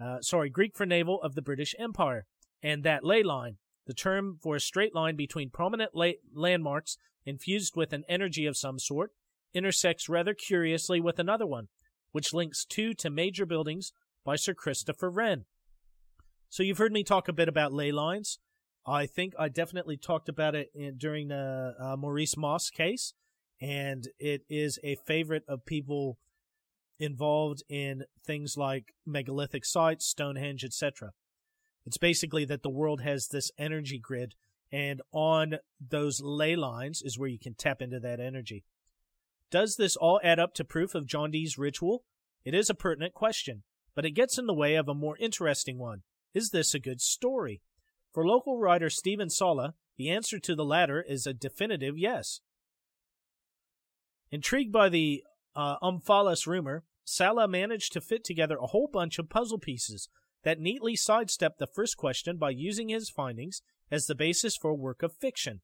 uh, 0.00 0.20
sorry, 0.20 0.48
Greek 0.48 0.76
for 0.76 0.86
navel 0.86 1.20
of 1.22 1.34
the 1.34 1.42
British 1.42 1.74
Empire, 1.78 2.26
and 2.62 2.82
that 2.84 3.04
ley 3.04 3.22
line, 3.22 3.56
the 3.86 3.94
term 3.94 4.38
for 4.42 4.56
a 4.56 4.60
straight 4.60 4.94
line 4.94 5.16
between 5.16 5.50
prominent 5.50 5.92
la- 5.94 6.12
landmarks 6.34 6.98
infused 7.24 7.76
with 7.76 7.92
an 7.92 8.04
energy 8.08 8.46
of 8.46 8.56
some 8.56 8.78
sort, 8.78 9.12
intersects 9.54 10.08
rather 10.08 10.34
curiously 10.34 11.00
with 11.00 11.18
another 11.18 11.46
one, 11.46 11.68
which 12.12 12.34
links 12.34 12.64
two 12.64 12.94
to 12.94 13.10
major 13.10 13.46
buildings 13.46 13.92
by 14.24 14.36
Sir 14.36 14.54
Christopher 14.54 15.10
Wren. 15.10 15.44
So 16.48 16.62
you've 16.62 16.78
heard 16.78 16.92
me 16.92 17.04
talk 17.04 17.28
a 17.28 17.32
bit 17.32 17.48
about 17.48 17.72
ley 17.72 17.92
lines. 17.92 18.38
I 18.86 19.06
think 19.06 19.34
I 19.38 19.48
definitely 19.48 19.96
talked 19.96 20.28
about 20.28 20.54
it 20.54 20.70
in, 20.74 20.96
during 20.96 21.28
the 21.28 21.74
uh, 21.80 21.96
Maurice 21.96 22.36
Moss 22.36 22.70
case, 22.70 23.14
and 23.60 24.06
it 24.18 24.42
is 24.48 24.78
a 24.84 24.96
favorite 25.06 25.42
of 25.48 25.66
people 25.66 26.18
involved 26.98 27.62
in 27.68 28.04
things 28.24 28.56
like 28.56 28.94
megalithic 29.04 29.64
sites, 29.64 30.06
Stonehenge, 30.06 30.64
etc. 30.64 31.12
It's 31.86 31.98
basically 31.98 32.44
that 32.46 32.62
the 32.62 32.68
world 32.68 33.00
has 33.02 33.28
this 33.28 33.52
energy 33.56 33.98
grid, 33.98 34.34
and 34.72 35.00
on 35.12 35.58
those 35.80 36.20
ley 36.20 36.56
lines 36.56 37.00
is 37.00 37.16
where 37.16 37.28
you 37.28 37.38
can 37.38 37.54
tap 37.54 37.80
into 37.80 38.00
that 38.00 38.18
energy. 38.18 38.64
Does 39.52 39.76
this 39.76 39.94
all 39.94 40.20
add 40.24 40.40
up 40.40 40.52
to 40.54 40.64
proof 40.64 40.96
of 40.96 41.06
John 41.06 41.30
Dee's 41.30 41.56
ritual? 41.56 42.02
It 42.44 42.54
is 42.54 42.68
a 42.68 42.74
pertinent 42.74 43.14
question, 43.14 43.62
but 43.94 44.04
it 44.04 44.10
gets 44.10 44.36
in 44.36 44.46
the 44.46 44.54
way 44.54 44.74
of 44.74 44.88
a 44.88 44.94
more 44.94 45.16
interesting 45.18 45.78
one. 45.78 46.02
Is 46.34 46.50
this 46.50 46.74
a 46.74 46.80
good 46.80 47.00
story? 47.00 47.62
For 48.12 48.26
local 48.26 48.58
writer 48.58 48.90
Stephen 48.90 49.30
Sala, 49.30 49.74
the 49.96 50.10
answer 50.10 50.40
to 50.40 50.54
the 50.56 50.64
latter 50.64 51.00
is 51.00 51.26
a 51.26 51.32
definitive 51.32 51.96
yes. 51.96 52.40
Intrigued 54.32 54.72
by 54.72 54.88
the 54.88 55.22
uh, 55.54 55.76
Omphalos 55.80 56.46
rumor, 56.46 56.84
Sala 57.04 57.46
managed 57.46 57.92
to 57.92 58.00
fit 58.00 58.24
together 58.24 58.56
a 58.56 58.66
whole 58.66 58.88
bunch 58.92 59.20
of 59.20 59.28
puzzle 59.28 59.58
pieces 59.58 60.08
that 60.46 60.60
neatly 60.60 60.94
sidestepped 60.94 61.58
the 61.58 61.66
first 61.66 61.96
question 61.96 62.36
by 62.36 62.50
using 62.50 62.88
his 62.88 63.10
findings 63.10 63.62
as 63.90 64.06
the 64.06 64.14
basis 64.14 64.56
for 64.56 64.70
a 64.70 64.76
work 64.76 65.02
of 65.02 65.12
fiction. 65.12 65.60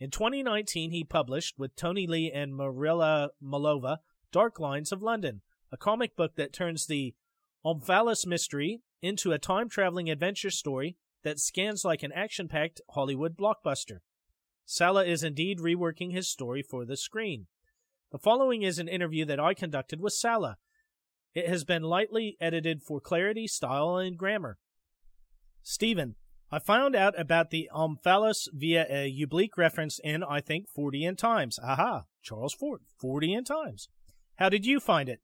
In 0.00 0.10
2019, 0.10 0.90
he 0.90 1.04
published, 1.04 1.56
with 1.56 1.76
Tony 1.76 2.08
Lee 2.08 2.28
and 2.28 2.52
Marilla 2.52 3.30
Malova, 3.40 3.98
Dark 4.32 4.58
Lines 4.58 4.90
of 4.90 5.02
London, 5.02 5.42
a 5.70 5.76
comic 5.76 6.16
book 6.16 6.34
that 6.34 6.52
turns 6.52 6.86
the 6.86 7.14
Omphalos 7.64 8.26
mystery 8.26 8.80
into 9.02 9.30
a 9.30 9.38
time 9.38 9.68
traveling 9.68 10.10
adventure 10.10 10.50
story 10.50 10.96
that 11.22 11.38
scans 11.38 11.84
like 11.84 12.02
an 12.02 12.10
action 12.10 12.48
packed 12.48 12.80
Hollywood 12.90 13.36
blockbuster. 13.36 13.98
Sala 14.64 15.04
is 15.04 15.22
indeed 15.22 15.60
reworking 15.60 16.10
his 16.10 16.28
story 16.28 16.64
for 16.68 16.84
the 16.84 16.96
screen. 16.96 17.46
The 18.10 18.18
following 18.18 18.62
is 18.62 18.80
an 18.80 18.88
interview 18.88 19.24
that 19.26 19.38
I 19.38 19.54
conducted 19.54 20.00
with 20.00 20.12
Sala. 20.12 20.56
It 21.34 21.48
has 21.48 21.64
been 21.64 21.82
lightly 21.82 22.36
edited 22.40 22.82
for 22.82 23.00
clarity, 23.00 23.46
style, 23.46 23.96
and 23.96 24.18
grammar. 24.18 24.58
Stephen, 25.62 26.16
I 26.50 26.58
found 26.58 26.94
out 26.94 27.18
about 27.18 27.50
the 27.50 27.70
Omphalos 27.74 28.48
via 28.52 28.86
a 28.90 29.22
oblique 29.22 29.56
reference 29.56 29.98
in, 30.04 30.22
I 30.22 30.40
think, 30.40 30.68
Forty 30.68 31.02
Fortean 31.02 31.16
Times. 31.16 31.58
Aha, 31.62 32.02
Charles 32.22 32.52
Fort, 32.52 32.82
Forty 32.98 33.28
Fortean 33.28 33.44
Times. 33.44 33.88
How 34.36 34.48
did 34.48 34.66
you 34.66 34.78
find 34.78 35.08
it? 35.08 35.20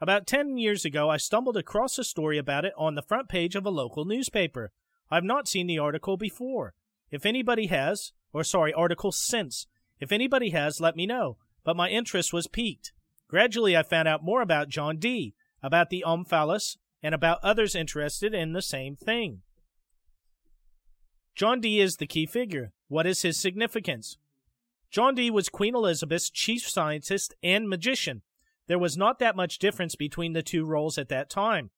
About 0.00 0.26
10 0.26 0.56
years 0.58 0.84
ago, 0.84 1.10
I 1.10 1.16
stumbled 1.16 1.56
across 1.56 1.98
a 1.98 2.04
story 2.04 2.38
about 2.38 2.64
it 2.64 2.72
on 2.78 2.94
the 2.94 3.02
front 3.02 3.28
page 3.28 3.56
of 3.56 3.66
a 3.66 3.70
local 3.70 4.04
newspaper. 4.04 4.70
I've 5.10 5.24
not 5.24 5.48
seen 5.48 5.66
the 5.66 5.78
article 5.78 6.16
before. 6.16 6.74
If 7.10 7.26
anybody 7.26 7.66
has, 7.66 8.12
or 8.32 8.44
sorry, 8.44 8.72
article 8.72 9.10
since, 9.10 9.66
if 9.98 10.12
anybody 10.12 10.50
has, 10.50 10.80
let 10.80 10.94
me 10.94 11.04
know. 11.04 11.38
But 11.64 11.76
my 11.76 11.88
interest 11.88 12.32
was 12.32 12.46
piqued. 12.46 12.92
Gradually, 13.28 13.76
I 13.76 13.82
found 13.82 14.08
out 14.08 14.24
more 14.24 14.40
about 14.40 14.68
John 14.68 14.96
Dee, 14.96 15.34
about 15.62 15.90
the 15.90 16.04
Omphalos, 16.06 16.76
and 17.02 17.14
about 17.14 17.38
others 17.42 17.74
interested 17.74 18.34
in 18.34 18.52
the 18.52 18.62
same 18.62 18.96
thing. 18.96 19.42
John 21.34 21.60
Dee 21.60 21.80
is 21.80 21.96
the 21.96 22.06
key 22.06 22.26
figure. 22.26 22.72
What 22.88 23.06
is 23.06 23.22
his 23.22 23.38
significance? 23.38 24.16
John 24.90 25.14
Dee 25.14 25.30
was 25.30 25.48
Queen 25.48 25.74
Elizabeth's 25.74 26.30
chief 26.30 26.68
scientist 26.68 27.34
and 27.42 27.68
magician. 27.68 28.22
There 28.66 28.78
was 28.78 28.96
not 28.96 29.18
that 29.18 29.36
much 29.36 29.58
difference 29.58 29.94
between 29.94 30.32
the 30.32 30.42
two 30.42 30.64
roles 30.64 30.98
at 30.98 31.08
that 31.10 31.30
time. 31.30 31.70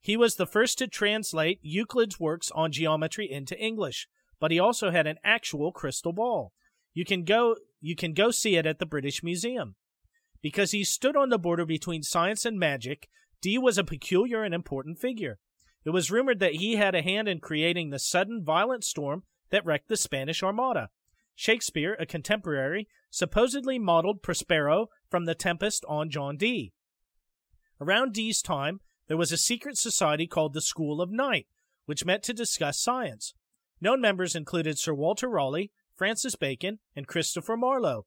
He 0.00 0.16
was 0.16 0.36
the 0.36 0.46
first 0.46 0.78
to 0.78 0.88
translate 0.88 1.60
Euclid's 1.62 2.18
works 2.18 2.50
on 2.54 2.72
geometry 2.72 3.30
into 3.30 3.58
English, 3.58 4.08
but 4.40 4.50
he 4.50 4.58
also 4.58 4.90
had 4.90 5.06
an 5.06 5.18
actual 5.22 5.72
crystal 5.72 6.12
ball. 6.12 6.52
You 6.92 7.04
can 7.04 7.24
go 7.24 7.56
you 7.80 7.96
can 7.96 8.14
go 8.14 8.30
see 8.30 8.56
it 8.56 8.66
at 8.66 8.78
the 8.78 8.86
British 8.86 9.22
Museum. 9.22 9.76
Because 10.44 10.72
he 10.72 10.84
stood 10.84 11.16
on 11.16 11.30
the 11.30 11.38
border 11.38 11.64
between 11.64 12.02
science 12.02 12.44
and 12.44 12.58
magic, 12.58 13.08
Dee 13.40 13.56
was 13.56 13.78
a 13.78 13.82
peculiar 13.82 14.42
and 14.44 14.54
important 14.54 14.98
figure. 14.98 15.38
It 15.86 15.90
was 15.90 16.10
rumored 16.10 16.38
that 16.40 16.56
he 16.56 16.76
had 16.76 16.94
a 16.94 17.00
hand 17.00 17.28
in 17.28 17.40
creating 17.40 17.88
the 17.88 17.98
sudden 17.98 18.44
violent 18.44 18.84
storm 18.84 19.22
that 19.48 19.64
wrecked 19.64 19.88
the 19.88 19.96
Spanish 19.96 20.42
Armada. 20.42 20.90
Shakespeare, 21.34 21.96
a 21.98 22.04
contemporary, 22.04 22.88
supposedly 23.08 23.78
modeled 23.78 24.22
Prospero 24.22 24.88
from 25.08 25.24
The 25.24 25.34
Tempest 25.34 25.82
on 25.88 26.10
John 26.10 26.36
Dee. 26.36 26.74
Around 27.80 28.12
Dee's 28.12 28.42
time, 28.42 28.80
there 29.08 29.16
was 29.16 29.32
a 29.32 29.38
secret 29.38 29.78
society 29.78 30.26
called 30.26 30.52
the 30.52 30.60
School 30.60 31.00
of 31.00 31.10
Night, 31.10 31.46
which 31.86 32.04
met 32.04 32.22
to 32.24 32.34
discuss 32.34 32.78
science. 32.78 33.32
Known 33.80 34.02
members 34.02 34.36
included 34.36 34.78
Sir 34.78 34.92
Walter 34.92 35.30
Raleigh, 35.30 35.72
Francis 35.96 36.36
Bacon, 36.36 36.80
and 36.94 37.06
Christopher 37.06 37.56
Marlowe. 37.56 38.04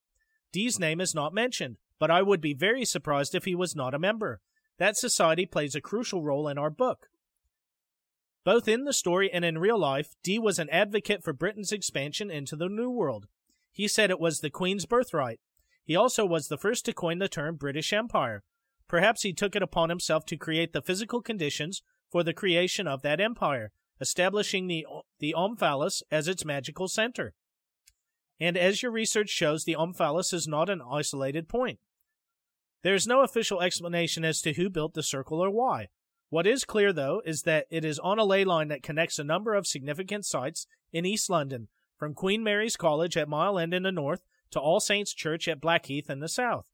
Dee's 0.51 0.80
name 0.80 1.01
is 1.01 1.15
not 1.15 1.34
mentioned, 1.34 1.77
but 1.99 2.11
I 2.11 2.22
would 2.22 2.41
be 2.41 2.53
very 2.53 2.86
surprised 2.86 3.36
if 3.36 3.45
he 3.45 3.56
was 3.56 3.76
not 3.76 3.94
a 3.94 3.99
member. 3.99 4.40
That 4.78 4.98
society 4.98 5.45
plays 5.45 5.76
a 5.76 5.82
crucial 5.82 6.24
role 6.24 6.48
in 6.48 6.57
our 6.57 6.69
book. 6.69 7.10
Both 8.44 8.68
in 8.68 8.86
the 8.86 8.94
story 8.94 9.30
and 9.32 9.44
in 9.44 9.57
real 9.57 9.78
life, 9.78 10.15
Dee 10.24 10.40
was 10.40 10.60
an 10.60 10.69
advocate 10.69 11.24
for 11.24 11.34
Britain's 11.34 11.72
expansion 11.72 12.32
into 12.32 12.56
the 12.56 12.69
New 12.69 12.90
World. 12.90 13.28
He 13.72 13.88
said 13.88 14.10
it 14.10 14.19
was 14.19 14.40
the 14.40 14.49
Queen's 14.49 14.86
birthright. 14.86 15.40
He 15.84 15.95
also 15.95 16.26
was 16.26 16.48
the 16.48 16.57
first 16.57 16.86
to 16.86 16.94
coin 16.94 17.19
the 17.19 17.28
term 17.28 17.56
British 17.56 17.91
Empire. 17.91 18.44
Perhaps 18.88 19.24
he 19.24 19.34
took 19.34 19.56
it 19.56 19.61
upon 19.61 19.90
himself 19.90 20.26
to 20.28 20.38
create 20.38 20.72
the 20.72 20.82
physical 20.82 21.22
conditions 21.22 21.82
for 22.10 22.24
the 22.24 22.34
creation 22.34 22.88
of 22.88 23.02
that 23.02 23.19
empire, 23.19 23.72
establishing 23.99 24.68
the, 24.68 24.86
the 25.19 25.36
Omphalos 25.38 26.02
as 26.10 26.28
its 26.28 26.45
magical 26.45 26.88
center. 26.88 27.34
And 28.40 28.56
as 28.56 28.82
your 28.82 28.91
research 28.91 29.30
shows, 29.30 29.64
the 29.64 29.76
Omphalos 29.76 30.34
is 30.34 30.48
not 30.48 30.69
an 30.69 30.82
isolated 30.82 31.49
point. 31.49 31.80
There 32.84 32.95
is 32.95 33.08
no 33.08 33.22
official 33.22 33.62
explanation 33.62 34.24
as 34.24 34.41
to 34.41 34.54
who 34.54 34.70
built 34.70 34.94
the 34.94 35.04
circle 35.04 35.44
or 35.44 35.49
why. 35.49 35.88
What 36.30 36.45
is 36.45 36.66
clear, 36.66 36.91
though, 36.91 37.22
is 37.26 37.44
that 37.44 37.66
it 37.70 37.86
is 37.86 37.99
on 37.99 38.20
a 38.20 38.26
ley 38.26 38.44
line 38.44 38.68
that 38.68 38.84
connects 38.84 39.18
a 39.18 39.24
number 39.24 39.56
of 39.56 39.66
significant 39.66 40.26
sites 40.26 40.68
in 40.91 41.06
East 41.06 41.30
London, 41.30 41.70
from 41.98 42.14
Queen 42.14 42.44
Mary's 42.44 42.76
College 42.76 43.18
at 43.18 43.30
Mile 43.30 43.58
End 43.58 43.74
in 43.74 43.84
the 43.84 43.91
north 43.91 44.22
to 44.52 44.60
All 44.60 44.80
Saints 44.80 45.14
Church 45.14 45.48
at 45.48 45.62
Blackheath 45.62 46.10
in 46.10 46.20
the 46.20 46.30
south. 46.30 46.66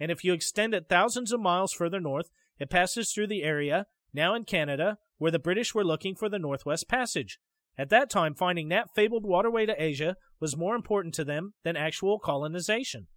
And 0.00 0.10
if 0.10 0.24
you 0.24 0.32
extend 0.32 0.74
it 0.74 0.88
thousands 0.88 1.32
of 1.32 1.40
miles 1.40 1.72
further 1.72 2.00
north, 2.00 2.30
it 2.58 2.70
passes 2.70 3.12
through 3.12 3.26
the 3.28 3.42
area, 3.42 3.86
now 4.12 4.34
in 4.34 4.44
Canada, 4.44 4.98
where 5.18 5.30
the 5.30 5.38
British 5.38 5.74
were 5.74 5.84
looking 5.84 6.14
for 6.14 6.28
the 6.28 6.38
Northwest 6.38 6.88
Passage. 6.88 7.38
At 7.76 7.90
that 7.90 8.10
time, 8.10 8.34
finding 8.34 8.68
that 8.68 8.94
fabled 8.94 9.24
waterway 9.24 9.66
to 9.66 9.82
Asia 9.82 10.16
was 10.40 10.56
more 10.56 10.76
important 10.76 11.14
to 11.14 11.24
them 11.24 11.54
than 11.64 11.76
actual 11.76 12.18
colonization. 12.18 13.08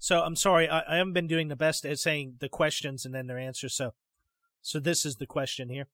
So 0.00 0.22
I'm 0.22 0.34
sorry, 0.34 0.66
I, 0.66 0.82
I 0.88 0.96
haven't 0.96 1.12
been 1.12 1.26
doing 1.26 1.48
the 1.48 1.56
best 1.56 1.84
at 1.84 1.98
saying 1.98 2.36
the 2.40 2.48
questions 2.48 3.04
and 3.04 3.14
then 3.14 3.26
their 3.26 3.38
answers. 3.38 3.74
So, 3.74 3.92
so 4.62 4.80
this 4.80 5.04
is 5.04 5.16
the 5.16 5.26
question 5.26 5.68
here: 5.68 5.86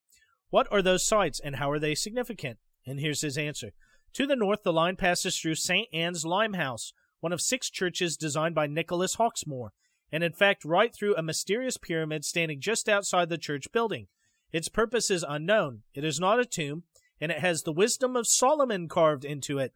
What 0.48 0.68
are 0.70 0.80
those 0.80 1.04
sites 1.04 1.40
and 1.40 1.56
how 1.56 1.70
are 1.72 1.80
they 1.80 1.96
significant? 1.96 2.58
And 2.86 3.00
here's 3.00 3.20
his 3.20 3.36
answer: 3.36 3.72
To 4.14 4.26
the 4.26 4.36
north, 4.36 4.62
the 4.62 4.72
line 4.72 4.94
passes 4.94 5.36
through 5.36 5.56
St. 5.56 5.88
Anne's 5.92 6.24
Limehouse, 6.24 6.92
one 7.18 7.32
of 7.32 7.40
six 7.40 7.68
churches 7.68 8.16
designed 8.16 8.54
by 8.54 8.68
Nicholas 8.68 9.16
Hawksmoor, 9.16 9.70
and 10.12 10.22
in 10.22 10.32
fact, 10.32 10.64
right 10.64 10.94
through 10.94 11.16
a 11.16 11.22
mysterious 11.22 11.76
pyramid 11.76 12.24
standing 12.24 12.60
just 12.60 12.88
outside 12.88 13.28
the 13.28 13.36
church 13.36 13.72
building. 13.72 14.06
Its 14.52 14.68
purpose 14.68 15.10
is 15.10 15.24
unknown. 15.28 15.82
It 15.94 16.04
is 16.04 16.20
not 16.20 16.38
a 16.38 16.44
tomb, 16.44 16.84
and 17.20 17.32
it 17.32 17.40
has 17.40 17.64
the 17.64 17.72
wisdom 17.72 18.14
of 18.14 18.28
Solomon 18.28 18.86
carved 18.86 19.24
into 19.24 19.58
it. 19.58 19.72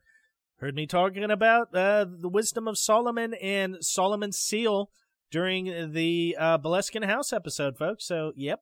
Heard 0.61 0.75
me 0.75 0.87
talking 0.87 1.25
about 1.31 1.75
uh, 1.75 2.05
the 2.07 2.29
wisdom 2.29 2.69
of 2.69 2.77
Solomon 2.77 3.33
and 3.33 3.79
Solomon's 3.81 4.37
seal 4.37 4.91
during 5.31 5.93
the 5.93 6.37
uh, 6.39 6.59
Boleskine 6.59 7.07
House 7.07 7.33
episode, 7.33 7.79
folks. 7.79 8.07
So, 8.07 8.33
yep, 8.37 8.61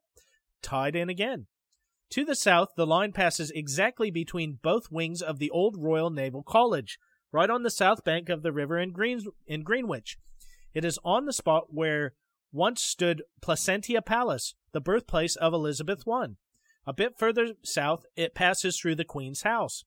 tied 0.63 0.95
in 0.95 1.09
again. 1.09 1.47
To 2.11 2.25
the 2.25 2.37
south, 2.37 2.69
the 2.77 2.87
line 2.87 3.11
passes 3.11 3.51
exactly 3.51 4.13
between 4.13 4.61
both 4.63 4.93
wings 4.93 5.21
of 5.21 5.41
the 5.41 5.51
old 5.51 5.75
Royal 5.77 6.11
Naval 6.11 6.45
College, 6.45 7.01
right 7.33 7.51
on 7.51 7.65
the 7.65 7.71
south 7.71 8.05
bank 8.05 8.29
of 8.29 8.45
the 8.45 8.53
river 8.53 8.79
in, 8.79 8.93
Green- 8.93 9.27
in 9.49 9.65
Greenwich. 9.65 10.19
It 10.75 10.85
is 10.85 11.01
on 11.05 11.27
the 11.27 11.33
spot 11.33 11.75
where 11.75 12.13
once 12.53 12.81
stood 12.81 13.25
Placentia 13.43 14.03
Palace, 14.03 14.55
the 14.71 14.81
birthplace 14.81 15.35
of 15.35 15.53
Elizabeth 15.53 16.05
I. 16.09 16.27
A 16.87 16.93
bit 16.93 17.19
further 17.19 17.55
south, 17.65 18.07
it 18.15 18.37
passes 18.37 18.79
through 18.79 18.95
the 18.95 19.05
Queen's 19.05 19.43
house. 19.43 19.83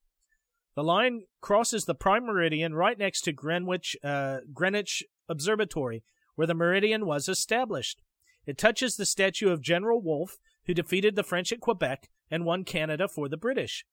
The 0.76 0.84
line 0.84 1.24
crosses 1.42 1.86
the 1.86 1.96
prime 1.96 2.26
meridian 2.26 2.74
right 2.74 2.98
next 2.98 3.22
to 3.22 3.34
Greenwich, 3.34 3.98
uh, 4.04 4.40
Greenwich 4.54 5.04
Observatory, 5.28 6.04
where 6.36 6.48
the 6.48 6.54
meridian 6.54 7.06
was 7.06 7.28
established. 7.28 8.02
It 8.46 8.58
touches 8.58 8.96
the 8.96 9.06
statue 9.06 9.50
of 9.50 9.62
General 9.62 10.02
Wolfe, 10.02 10.38
who 10.66 10.74
defeated 10.74 11.16
the 11.16 11.24
French 11.24 11.52
at 11.52 11.60
Quebec 11.60 12.10
and 12.30 12.46
won 12.46 12.64
Canada 12.64 13.08
for 13.08 13.28
the 13.28 13.38
British. 13.38 13.86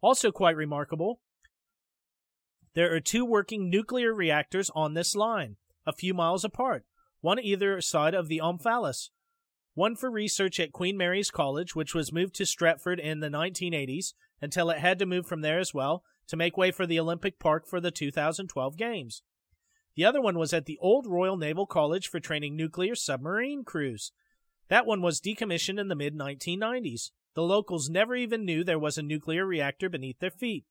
Also 0.00 0.30
quite 0.30 0.56
remarkable, 0.56 1.20
there 2.74 2.94
are 2.94 3.00
two 3.00 3.24
working 3.24 3.68
nuclear 3.68 4.14
reactors 4.14 4.70
on 4.74 4.94
this 4.94 5.16
line, 5.16 5.56
a 5.86 5.92
few 5.92 6.14
miles 6.14 6.44
apart, 6.44 6.84
one 7.20 7.38
either 7.38 7.80
side 7.80 8.14
of 8.14 8.28
the 8.28 8.40
Omphalos 8.42 9.10
one 9.74 9.96
for 9.96 10.10
research 10.10 10.58
at 10.58 10.72
Queen 10.72 10.96
Mary's 10.96 11.30
College, 11.30 11.74
which 11.74 11.94
was 11.94 12.12
moved 12.12 12.34
to 12.34 12.44
Stratford 12.44 12.98
in 12.98 13.20
the 13.20 13.28
1980s 13.28 14.12
until 14.40 14.70
it 14.70 14.78
had 14.78 14.98
to 14.98 15.06
move 15.06 15.26
from 15.26 15.40
there 15.40 15.58
as 15.58 15.74
well 15.74 16.02
to 16.28 16.36
make 16.36 16.56
way 16.56 16.70
for 16.70 16.86
the 16.86 16.98
Olympic 16.98 17.38
Park 17.38 17.66
for 17.66 17.80
the 17.80 17.90
2012 17.90 18.76
Games. 18.76 19.22
The 19.96 20.04
other 20.04 20.20
one 20.20 20.38
was 20.38 20.52
at 20.52 20.66
the 20.66 20.78
Old 20.80 21.06
Royal 21.06 21.36
Naval 21.36 21.66
College 21.66 22.08
for 22.08 22.20
training 22.20 22.56
nuclear 22.56 22.94
submarine 22.94 23.64
crews. 23.64 24.12
That 24.68 24.86
one 24.86 25.02
was 25.02 25.20
decommissioned 25.20 25.80
in 25.80 25.88
the 25.88 25.96
mid 25.96 26.16
1990s. 26.16 27.10
The 27.34 27.42
locals 27.42 27.90
never 27.90 28.14
even 28.14 28.44
knew 28.44 28.62
there 28.62 28.78
was 28.78 28.96
a 28.96 29.02
nuclear 29.02 29.44
reactor 29.44 29.88
beneath 29.88 30.20
their 30.20 30.30
feet. 30.30 30.64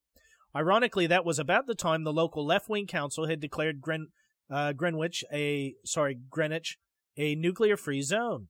Ironically, 0.55 1.07
that 1.07 1.25
was 1.25 1.37
about 1.37 1.67
the 1.67 1.75
time 1.75 2.03
the 2.03 2.13
local 2.13 2.45
left-wing 2.45 2.87
council 2.87 3.27
had 3.27 3.39
declared 3.39 3.81
Gren, 3.81 4.07
uh, 4.49 4.73
Greenwich 4.73 5.23
a 5.31 5.75
sorry 5.85 6.17
Greenwich 6.29 6.79
a 7.17 7.35
nuclear-free 7.35 8.01
zone. 8.01 8.47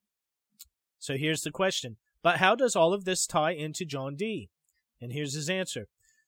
So 0.99 1.17
here's 1.17 1.41
the 1.41 1.51
question. 1.51 1.97
But 2.21 2.37
how 2.37 2.55
does 2.55 2.75
all 2.75 2.93
of 2.93 3.05
this 3.05 3.25
tie 3.25 3.51
into 3.51 3.85
John 3.85 4.15
Dee? 4.15 4.49
And 5.01 5.11
here's 5.13 5.33
his 5.33 5.49
answer. 5.49 5.87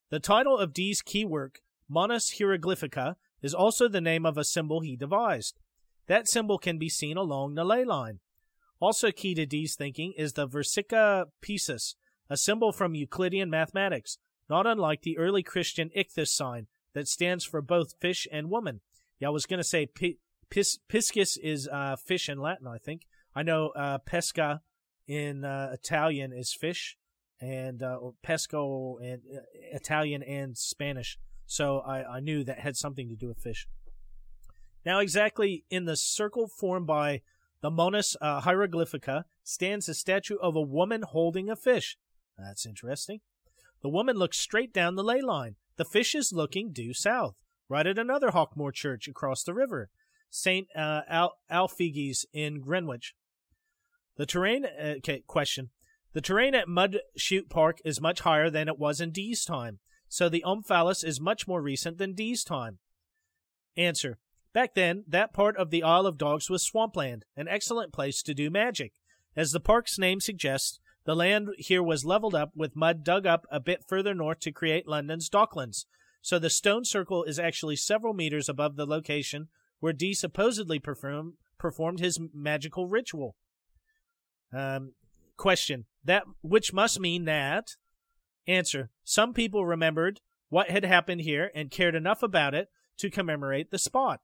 The 0.09 0.19
title 0.19 0.57
of 0.57 0.73
Dee's 0.73 1.01
key 1.01 1.25
work, 1.25 1.59
Monas 1.89 2.37
Hieroglyphica, 2.37 3.15
is 3.41 3.53
also 3.53 3.87
the 3.87 4.01
name 4.01 4.25
of 4.25 4.37
a 4.37 4.43
symbol 4.43 4.81
he 4.81 4.95
devised. 4.95 5.57
That 6.07 6.27
symbol 6.27 6.57
can 6.57 6.77
be 6.77 6.89
seen 6.89 7.17
along 7.17 7.55
the 7.55 7.63
ley 7.63 7.85
line. 7.85 8.19
Also 8.79 9.11
key 9.11 9.35
to 9.35 9.45
Dee's 9.45 9.75
thinking 9.75 10.13
is 10.17 10.33
the 10.33 10.47
Vesica 10.47 11.25
Piscis, 11.41 11.95
a 12.29 12.37
symbol 12.37 12.71
from 12.71 12.95
Euclidean 12.95 13.49
mathematics, 13.49 14.17
not 14.49 14.65
unlike 14.65 15.01
the 15.01 15.17
early 15.17 15.43
Christian 15.43 15.89
ichthys 15.95 16.29
sign 16.29 16.67
that 16.93 17.07
stands 17.07 17.45
for 17.45 17.61
both 17.61 17.95
fish 17.99 18.27
and 18.31 18.49
woman. 18.49 18.81
Yeah, 19.19 19.27
I 19.27 19.31
was 19.31 19.45
going 19.45 19.59
to 19.59 19.63
say 19.63 19.85
pis- 19.85 20.79
piscis 20.89 21.37
is 21.41 21.67
uh, 21.71 21.95
fish 21.95 22.27
in 22.27 22.39
Latin, 22.39 22.67
I 22.67 22.77
think. 22.77 23.03
I 23.35 23.43
know 23.43 23.69
uh, 23.69 23.99
pesca 23.99 24.61
in 25.07 25.45
uh, 25.45 25.69
Italian 25.73 26.33
is 26.33 26.53
fish, 26.53 26.97
and 27.41 27.81
uh, 27.81 27.99
pesco 28.25 28.97
and 29.01 29.21
uh, 29.35 29.39
Italian 29.73 30.23
and 30.23 30.57
Spanish. 30.57 31.17
So 31.45 31.79
I, 31.79 32.17
I 32.17 32.19
knew 32.19 32.43
that 32.43 32.59
had 32.59 32.77
something 32.77 33.09
to 33.09 33.15
do 33.15 33.27
with 33.27 33.39
fish. 33.39 33.67
Now, 34.85 34.99
exactly 34.99 35.65
in 35.69 35.85
the 35.85 35.95
circle 35.95 36.47
formed 36.47 36.87
by 36.87 37.21
the 37.61 37.69
Monas 37.69 38.15
uh, 38.21 38.41
Hieroglyphica 38.41 39.25
stands 39.43 39.87
a 39.89 39.93
statue 39.93 40.37
of 40.41 40.55
a 40.55 40.61
woman 40.61 41.03
holding 41.03 41.49
a 41.49 41.55
fish. 41.55 41.97
That's 42.37 42.65
interesting. 42.65 43.19
The 43.81 43.89
woman 43.89 44.15
looks 44.15 44.39
straight 44.39 44.73
down 44.73 44.95
the 44.95 45.03
ley 45.03 45.21
line. 45.21 45.55
The 45.77 45.85
fish 45.85 46.15
is 46.15 46.33
looking 46.33 46.71
due 46.71 46.93
south, 46.93 47.35
right 47.69 47.85
at 47.85 47.99
another 47.99 48.29
Hawksmoor 48.31 48.73
church 48.73 49.07
across 49.07 49.43
the 49.43 49.53
river, 49.53 49.89
St. 50.29 50.67
Uh, 50.75 51.01
Al- 51.07 51.37
Alfeges 51.51 52.25
in 52.33 52.61
Greenwich. 52.61 53.15
The 54.17 54.25
terrain, 54.25 54.65
uh, 54.65 54.95
okay, 54.97 55.23
question. 55.25 55.69
The 56.13 56.21
terrain 56.21 56.55
at 56.55 56.67
Mud 56.67 56.99
Chute 57.15 57.49
Park 57.49 57.77
is 57.85 58.01
much 58.01 58.21
higher 58.21 58.49
than 58.49 58.67
it 58.67 58.77
was 58.77 58.99
in 58.99 59.11
Dee's 59.11 59.45
time, 59.45 59.79
so 60.09 60.27
the 60.27 60.43
Omphalos 60.45 61.05
is 61.05 61.21
much 61.21 61.47
more 61.47 61.61
recent 61.61 61.97
than 61.97 62.13
Dee's 62.13 62.43
time. 62.43 62.79
Answer. 63.77 64.19
Back 64.53 64.75
then, 64.75 65.05
that 65.07 65.33
part 65.33 65.55
of 65.55 65.69
the 65.69 65.83
Isle 65.83 66.05
of 66.05 66.17
Dogs 66.17 66.49
was 66.49 66.63
swampland, 66.63 67.23
an 67.37 67.47
excellent 67.47 67.93
place 67.93 68.21
to 68.23 68.33
do 68.33 68.49
magic. 68.49 68.91
As 69.35 69.51
the 69.51 69.61
park's 69.61 69.97
name 69.97 70.19
suggests, 70.19 70.79
the 71.05 71.15
land 71.15 71.49
here 71.57 71.81
was 71.81 72.03
leveled 72.03 72.35
up 72.35 72.51
with 72.55 72.75
mud 72.75 73.05
dug 73.05 73.25
up 73.25 73.45
a 73.49 73.61
bit 73.61 73.85
further 73.87 74.13
north 74.13 74.39
to 74.41 74.51
create 74.51 74.89
London's 74.89 75.29
docklands, 75.29 75.85
so 76.21 76.37
the 76.37 76.49
stone 76.49 76.83
circle 76.83 77.23
is 77.23 77.39
actually 77.39 77.77
several 77.77 78.13
meters 78.13 78.49
above 78.49 78.75
the 78.75 78.85
location 78.85 79.47
where 79.79 79.93
Dee 79.93 80.13
supposedly 80.13 80.77
perform, 80.77 81.37
performed 81.57 82.01
his 82.01 82.19
magical 82.33 82.87
ritual. 82.87 83.35
Um, 84.53 84.93
Question. 85.41 85.85
That 86.03 86.25
which 86.43 86.71
must 86.71 86.99
mean 86.99 87.25
that 87.25 87.75
Answer. 88.45 88.91
Some 89.03 89.33
people 89.33 89.65
remembered 89.65 90.21
what 90.49 90.69
had 90.69 90.85
happened 90.85 91.21
here 91.21 91.49
and 91.55 91.71
cared 91.71 91.95
enough 91.95 92.21
about 92.21 92.53
it 92.53 92.67
to 92.97 93.09
commemorate 93.09 93.71
the 93.71 93.79
spot. 93.79 94.19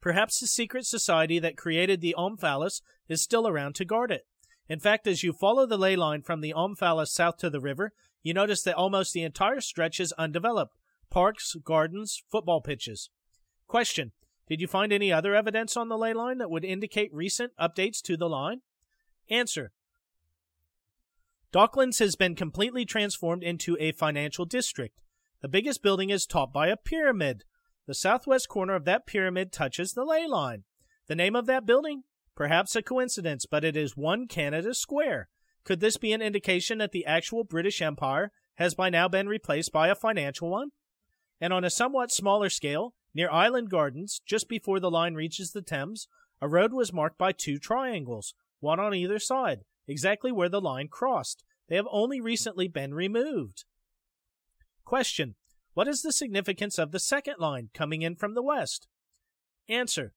Perhaps 0.00 0.38
the 0.38 0.46
secret 0.46 0.86
society 0.86 1.40
that 1.40 1.56
created 1.56 2.00
the 2.00 2.14
Omphalos 2.16 2.80
is 3.08 3.22
still 3.22 3.48
around 3.48 3.74
to 3.74 3.84
guard 3.84 4.12
it. 4.12 4.24
In 4.68 4.78
fact, 4.78 5.08
as 5.08 5.24
you 5.24 5.32
follow 5.32 5.66
the 5.66 5.76
ley 5.76 5.96
line 5.96 6.22
from 6.22 6.42
the 6.42 6.54
Omphalos 6.56 7.08
south 7.08 7.38
to 7.38 7.50
the 7.50 7.60
river, 7.60 7.90
you 8.22 8.32
notice 8.32 8.62
that 8.62 8.76
almost 8.76 9.14
the 9.14 9.24
entire 9.24 9.60
stretch 9.60 9.98
is 9.98 10.12
undeveloped 10.12 10.76
parks, 11.10 11.56
gardens, 11.64 12.22
football 12.30 12.60
pitches. 12.60 13.10
Question 13.66 14.12
Did 14.46 14.60
you 14.60 14.68
find 14.68 14.92
any 14.92 15.12
other 15.12 15.34
evidence 15.34 15.76
on 15.76 15.88
the 15.88 15.98
ley 15.98 16.12
line 16.14 16.38
that 16.38 16.52
would 16.52 16.64
indicate 16.64 17.12
recent 17.12 17.50
updates 17.60 18.00
to 18.02 18.16
the 18.16 18.28
line? 18.28 18.60
Answer 19.28 19.72
Docklands 21.54 22.00
has 22.00 22.16
been 22.16 22.34
completely 22.34 22.84
transformed 22.84 23.44
into 23.44 23.76
a 23.78 23.92
financial 23.92 24.44
district. 24.44 24.98
The 25.40 25.46
biggest 25.46 25.84
building 25.84 26.10
is 26.10 26.26
topped 26.26 26.52
by 26.52 26.66
a 26.66 26.76
pyramid. 26.76 27.44
The 27.86 27.94
southwest 27.94 28.48
corner 28.48 28.74
of 28.74 28.84
that 28.86 29.06
pyramid 29.06 29.52
touches 29.52 29.92
the 29.92 30.02
ley 30.04 30.26
line. 30.26 30.64
The 31.06 31.14
name 31.14 31.36
of 31.36 31.46
that 31.46 31.64
building? 31.64 32.02
Perhaps 32.34 32.74
a 32.74 32.82
coincidence, 32.82 33.46
but 33.46 33.62
it 33.62 33.76
is 33.76 33.96
One 33.96 34.26
Canada 34.26 34.74
Square. 34.74 35.28
Could 35.62 35.78
this 35.78 35.96
be 35.96 36.12
an 36.12 36.20
indication 36.20 36.78
that 36.78 36.90
the 36.90 37.06
actual 37.06 37.44
British 37.44 37.80
Empire 37.80 38.32
has 38.56 38.74
by 38.74 38.90
now 38.90 39.06
been 39.06 39.28
replaced 39.28 39.70
by 39.70 39.86
a 39.86 39.94
financial 39.94 40.50
one? 40.50 40.70
And 41.40 41.52
on 41.52 41.62
a 41.62 41.70
somewhat 41.70 42.10
smaller 42.10 42.50
scale, 42.50 42.94
near 43.14 43.30
Island 43.30 43.70
Gardens, 43.70 44.20
just 44.26 44.48
before 44.48 44.80
the 44.80 44.90
line 44.90 45.14
reaches 45.14 45.52
the 45.52 45.62
Thames, 45.62 46.08
a 46.40 46.48
road 46.48 46.72
was 46.72 46.92
marked 46.92 47.16
by 47.16 47.30
two 47.30 47.60
triangles, 47.60 48.34
one 48.58 48.80
on 48.80 48.92
either 48.92 49.20
side 49.20 49.60
exactly 49.86 50.32
where 50.32 50.48
the 50.48 50.60
line 50.60 50.88
crossed. 50.88 51.44
They 51.68 51.76
have 51.76 51.88
only 51.90 52.20
recently 52.20 52.68
been 52.68 52.94
removed. 52.94 53.64
Question 54.84 55.34
What 55.72 55.88
is 55.88 56.02
the 56.02 56.12
significance 56.12 56.78
of 56.78 56.92
the 56.92 57.00
second 57.00 57.36
line 57.38 57.70
coming 57.74 58.02
in 58.02 58.16
from 58.16 58.34
the 58.34 58.42
west? 58.42 58.86
Answer 59.68 60.12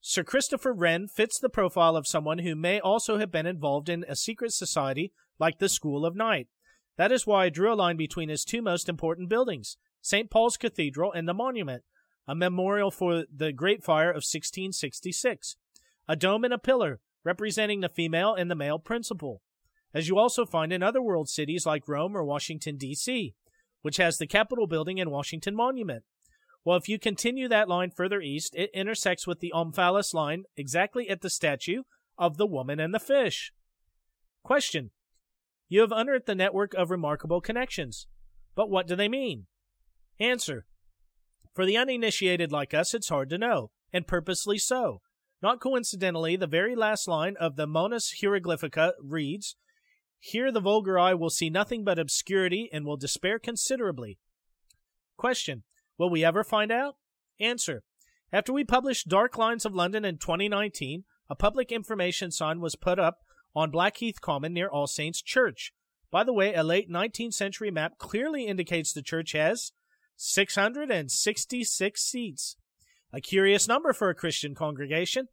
Sir 0.00 0.24
Christopher 0.24 0.72
Wren 0.72 1.06
fits 1.06 1.38
the 1.38 1.48
profile 1.48 1.96
of 1.96 2.08
someone 2.08 2.38
who 2.38 2.56
may 2.56 2.80
also 2.80 3.18
have 3.18 3.30
been 3.30 3.46
involved 3.46 3.88
in 3.88 4.04
a 4.08 4.16
secret 4.16 4.52
society 4.52 5.12
like 5.38 5.58
the 5.58 5.68
School 5.68 6.04
of 6.04 6.16
Night. 6.16 6.48
That 6.96 7.12
is 7.12 7.26
why 7.26 7.44
I 7.44 7.48
drew 7.48 7.72
a 7.72 7.74
line 7.74 7.96
between 7.96 8.28
his 8.28 8.44
two 8.44 8.62
most 8.62 8.88
important 8.88 9.28
buildings, 9.28 9.76
St. 10.00 10.28
Paul's 10.28 10.56
Cathedral 10.56 11.12
and 11.12 11.28
the 11.28 11.34
Monument, 11.34 11.84
a 12.26 12.34
memorial 12.34 12.90
for 12.90 13.24
the 13.32 13.52
Great 13.52 13.82
Fire 13.84 14.10
of 14.10 14.24
1666. 14.24 15.56
A 16.08 16.16
dome 16.16 16.44
and 16.44 16.52
a 16.52 16.58
pillar 16.58 17.00
representing 17.24 17.80
the 17.80 17.88
female 17.88 18.34
and 18.34 18.50
the 18.50 18.56
male 18.56 18.78
principle, 18.78 19.42
as 19.94 20.08
you 20.08 20.18
also 20.18 20.44
find 20.44 20.72
in 20.72 20.82
other 20.82 21.02
world 21.02 21.28
cities 21.28 21.66
like 21.66 21.88
Rome 21.88 22.16
or 22.16 22.24
Washington, 22.24 22.76
D.C., 22.76 23.34
which 23.82 23.96
has 23.96 24.18
the 24.18 24.26
Capitol 24.26 24.66
building 24.66 25.00
and 25.00 25.10
Washington 25.10 25.54
Monument. 25.54 26.04
Well, 26.64 26.76
if 26.76 26.88
you 26.88 26.98
continue 26.98 27.48
that 27.48 27.68
line 27.68 27.90
further 27.90 28.20
east, 28.20 28.54
it 28.54 28.70
intersects 28.72 29.26
with 29.26 29.40
the 29.40 29.52
Omphalos 29.54 30.14
line 30.14 30.44
exactly 30.56 31.08
at 31.08 31.20
the 31.20 31.30
statue 31.30 31.82
of 32.16 32.36
the 32.36 32.46
woman 32.46 32.78
and 32.78 32.94
the 32.94 33.00
fish. 33.00 33.52
Question. 34.44 34.90
You 35.68 35.80
have 35.80 35.92
unearthed 35.92 36.26
the 36.26 36.34
network 36.34 36.74
of 36.74 36.90
remarkable 36.90 37.40
connections. 37.40 38.06
But 38.54 38.70
what 38.70 38.86
do 38.86 38.94
they 38.94 39.08
mean? 39.08 39.46
Answer. 40.20 40.66
For 41.54 41.66
the 41.66 41.76
uninitiated 41.76 42.52
like 42.52 42.74
us, 42.74 42.94
it's 42.94 43.08
hard 43.08 43.30
to 43.30 43.38
know, 43.38 43.70
and 43.92 44.06
purposely 44.06 44.58
so. 44.58 45.00
Not 45.42 45.60
coincidentally, 45.60 46.36
the 46.36 46.46
very 46.46 46.76
last 46.76 47.08
line 47.08 47.36
of 47.40 47.56
the 47.56 47.66
Monas 47.66 48.20
Hieroglyphica 48.20 48.92
reads, 49.02 49.56
Here 50.20 50.52
the 50.52 50.60
vulgar 50.60 50.98
eye 50.98 51.14
will 51.14 51.30
see 51.30 51.50
nothing 51.50 51.82
but 51.82 51.98
obscurity 51.98 52.70
and 52.72 52.86
will 52.86 52.96
despair 52.96 53.40
considerably. 53.40 54.18
Question. 55.16 55.64
Will 55.98 56.10
we 56.10 56.24
ever 56.24 56.44
find 56.44 56.70
out? 56.70 56.96
Answer. 57.40 57.82
After 58.32 58.52
we 58.52 58.64
published 58.64 59.08
Dark 59.08 59.36
Lines 59.36 59.66
of 59.66 59.74
London 59.74 60.04
in 60.04 60.16
2019, 60.18 61.04
a 61.28 61.34
public 61.34 61.72
information 61.72 62.30
sign 62.30 62.60
was 62.60 62.76
put 62.76 62.98
up 62.98 63.18
on 63.54 63.70
Blackheath 63.70 64.20
Common 64.20 64.52
near 64.52 64.68
All 64.68 64.86
Saints 64.86 65.20
Church. 65.20 65.72
By 66.10 66.24
the 66.24 66.32
way, 66.32 66.54
a 66.54 66.62
late 66.62 66.90
19th 66.90 67.34
century 67.34 67.70
map 67.70 67.98
clearly 67.98 68.46
indicates 68.46 68.92
the 68.92 69.02
church 69.02 69.32
has 69.32 69.72
666 70.16 72.00
seats. 72.00 72.56
A 73.12 73.20
curious 73.20 73.68
number 73.68 73.92
for 73.92 74.08
a 74.08 74.14
Christian 74.14 74.54
congregation, 74.54 75.28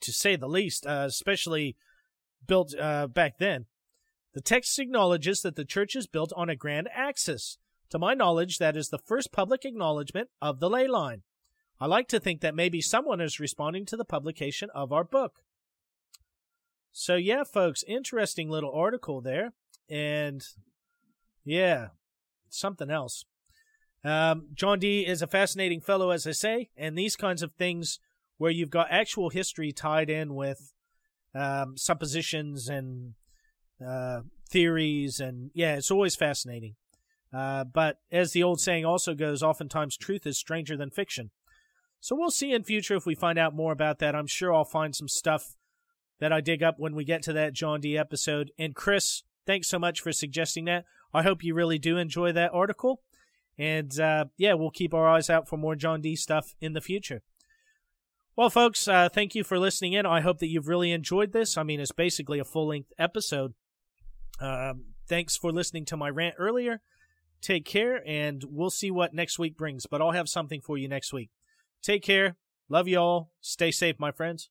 to 0.00 0.12
say 0.12 0.36
the 0.36 0.48
least, 0.48 0.86
uh, 0.86 1.04
especially 1.06 1.76
built 2.46 2.74
uh, 2.78 3.06
back 3.08 3.38
then. 3.38 3.66
The 4.34 4.40
text 4.40 4.78
acknowledges 4.78 5.40
that 5.42 5.56
the 5.56 5.64
church 5.64 5.96
is 5.96 6.06
built 6.06 6.32
on 6.36 6.48
a 6.48 6.56
grand 6.56 6.88
axis. 6.94 7.58
To 7.90 7.98
my 7.98 8.14
knowledge, 8.14 8.58
that 8.58 8.76
is 8.76 8.90
the 8.90 8.98
first 8.98 9.32
public 9.32 9.64
acknowledgement 9.64 10.28
of 10.42 10.60
the 10.60 10.68
ley 10.68 10.86
line. 10.86 11.22
I 11.80 11.86
like 11.86 12.08
to 12.08 12.20
think 12.20 12.40
that 12.40 12.54
maybe 12.54 12.80
someone 12.80 13.20
is 13.20 13.40
responding 13.40 13.86
to 13.86 13.96
the 13.96 14.04
publication 14.04 14.68
of 14.74 14.92
our 14.92 15.04
book. 15.04 15.40
So, 16.92 17.16
yeah, 17.16 17.44
folks, 17.44 17.84
interesting 17.86 18.48
little 18.48 18.72
article 18.72 19.20
there. 19.20 19.52
And 19.88 20.42
yeah, 21.44 21.88
something 22.48 22.90
else. 22.90 23.24
Um, 24.04 24.48
John 24.54 24.78
Dee 24.78 25.06
is 25.06 25.22
a 25.22 25.26
fascinating 25.26 25.80
fellow, 25.80 26.10
as 26.10 26.26
I 26.26 26.32
say, 26.32 26.70
and 26.76 26.96
these 26.96 27.16
kinds 27.16 27.42
of 27.42 27.52
things 27.52 27.98
where 28.38 28.50
you've 28.50 28.70
got 28.70 28.88
actual 28.90 29.30
history 29.30 29.72
tied 29.72 30.10
in 30.10 30.34
with 30.34 30.72
um, 31.34 31.76
suppositions 31.76 32.68
and 32.68 33.14
uh, 33.84 34.20
theories, 34.48 35.20
and 35.20 35.50
yeah, 35.54 35.76
it's 35.76 35.90
always 35.90 36.16
fascinating. 36.16 36.76
Uh, 37.32 37.64
but 37.64 37.98
as 38.10 38.32
the 38.32 38.42
old 38.42 38.60
saying 38.60 38.84
also 38.84 39.14
goes, 39.14 39.42
oftentimes 39.42 39.96
truth 39.96 40.26
is 40.26 40.38
stranger 40.38 40.76
than 40.76 40.90
fiction. 40.90 41.30
So 42.00 42.14
we'll 42.14 42.30
see 42.30 42.52
in 42.52 42.62
future 42.62 42.94
if 42.94 43.06
we 43.06 43.14
find 43.14 43.38
out 43.38 43.54
more 43.54 43.72
about 43.72 43.98
that. 43.98 44.14
I'm 44.14 44.26
sure 44.26 44.54
I'll 44.54 44.64
find 44.64 44.94
some 44.94 45.08
stuff 45.08 45.56
that 46.20 46.32
I 46.32 46.40
dig 46.40 46.62
up 46.62 46.76
when 46.78 46.94
we 46.94 47.04
get 47.04 47.22
to 47.22 47.32
that 47.34 47.52
John 47.52 47.80
Dee 47.80 47.98
episode. 47.98 48.52
And 48.58 48.74
Chris, 48.74 49.22
thanks 49.46 49.68
so 49.68 49.78
much 49.78 50.00
for 50.00 50.12
suggesting 50.12 50.66
that. 50.66 50.84
I 51.12 51.22
hope 51.22 51.42
you 51.42 51.54
really 51.54 51.78
do 51.78 51.96
enjoy 51.96 52.32
that 52.32 52.52
article. 52.54 53.02
And 53.58 53.98
uh, 53.98 54.26
yeah, 54.36 54.54
we'll 54.54 54.70
keep 54.70 54.92
our 54.92 55.08
eyes 55.08 55.30
out 55.30 55.48
for 55.48 55.56
more 55.56 55.76
John 55.76 56.00
Dee 56.00 56.16
stuff 56.16 56.54
in 56.60 56.72
the 56.74 56.80
future. 56.80 57.22
Well, 58.36 58.50
folks, 58.50 58.86
uh, 58.86 59.08
thank 59.08 59.34
you 59.34 59.42
for 59.44 59.58
listening 59.58 59.94
in. 59.94 60.04
I 60.04 60.20
hope 60.20 60.40
that 60.40 60.48
you've 60.48 60.68
really 60.68 60.92
enjoyed 60.92 61.32
this. 61.32 61.56
I 61.56 61.62
mean, 61.62 61.80
it's 61.80 61.92
basically 61.92 62.38
a 62.38 62.44
full 62.44 62.68
length 62.68 62.92
episode. 62.98 63.54
Um, 64.40 64.88
thanks 65.08 65.38
for 65.38 65.50
listening 65.50 65.86
to 65.86 65.96
my 65.96 66.10
rant 66.10 66.34
earlier. 66.38 66.82
Take 67.40 67.64
care, 67.64 68.02
and 68.06 68.44
we'll 68.46 68.70
see 68.70 68.90
what 68.90 69.14
next 69.14 69.38
week 69.38 69.56
brings. 69.56 69.86
But 69.86 70.02
I'll 70.02 70.10
have 70.10 70.28
something 70.28 70.60
for 70.60 70.76
you 70.76 70.86
next 70.86 71.14
week. 71.14 71.30
Take 71.82 72.02
care. 72.02 72.36
Love 72.68 72.88
you 72.88 72.98
all. 72.98 73.30
Stay 73.40 73.70
safe, 73.70 73.98
my 73.98 74.10
friends. 74.10 74.50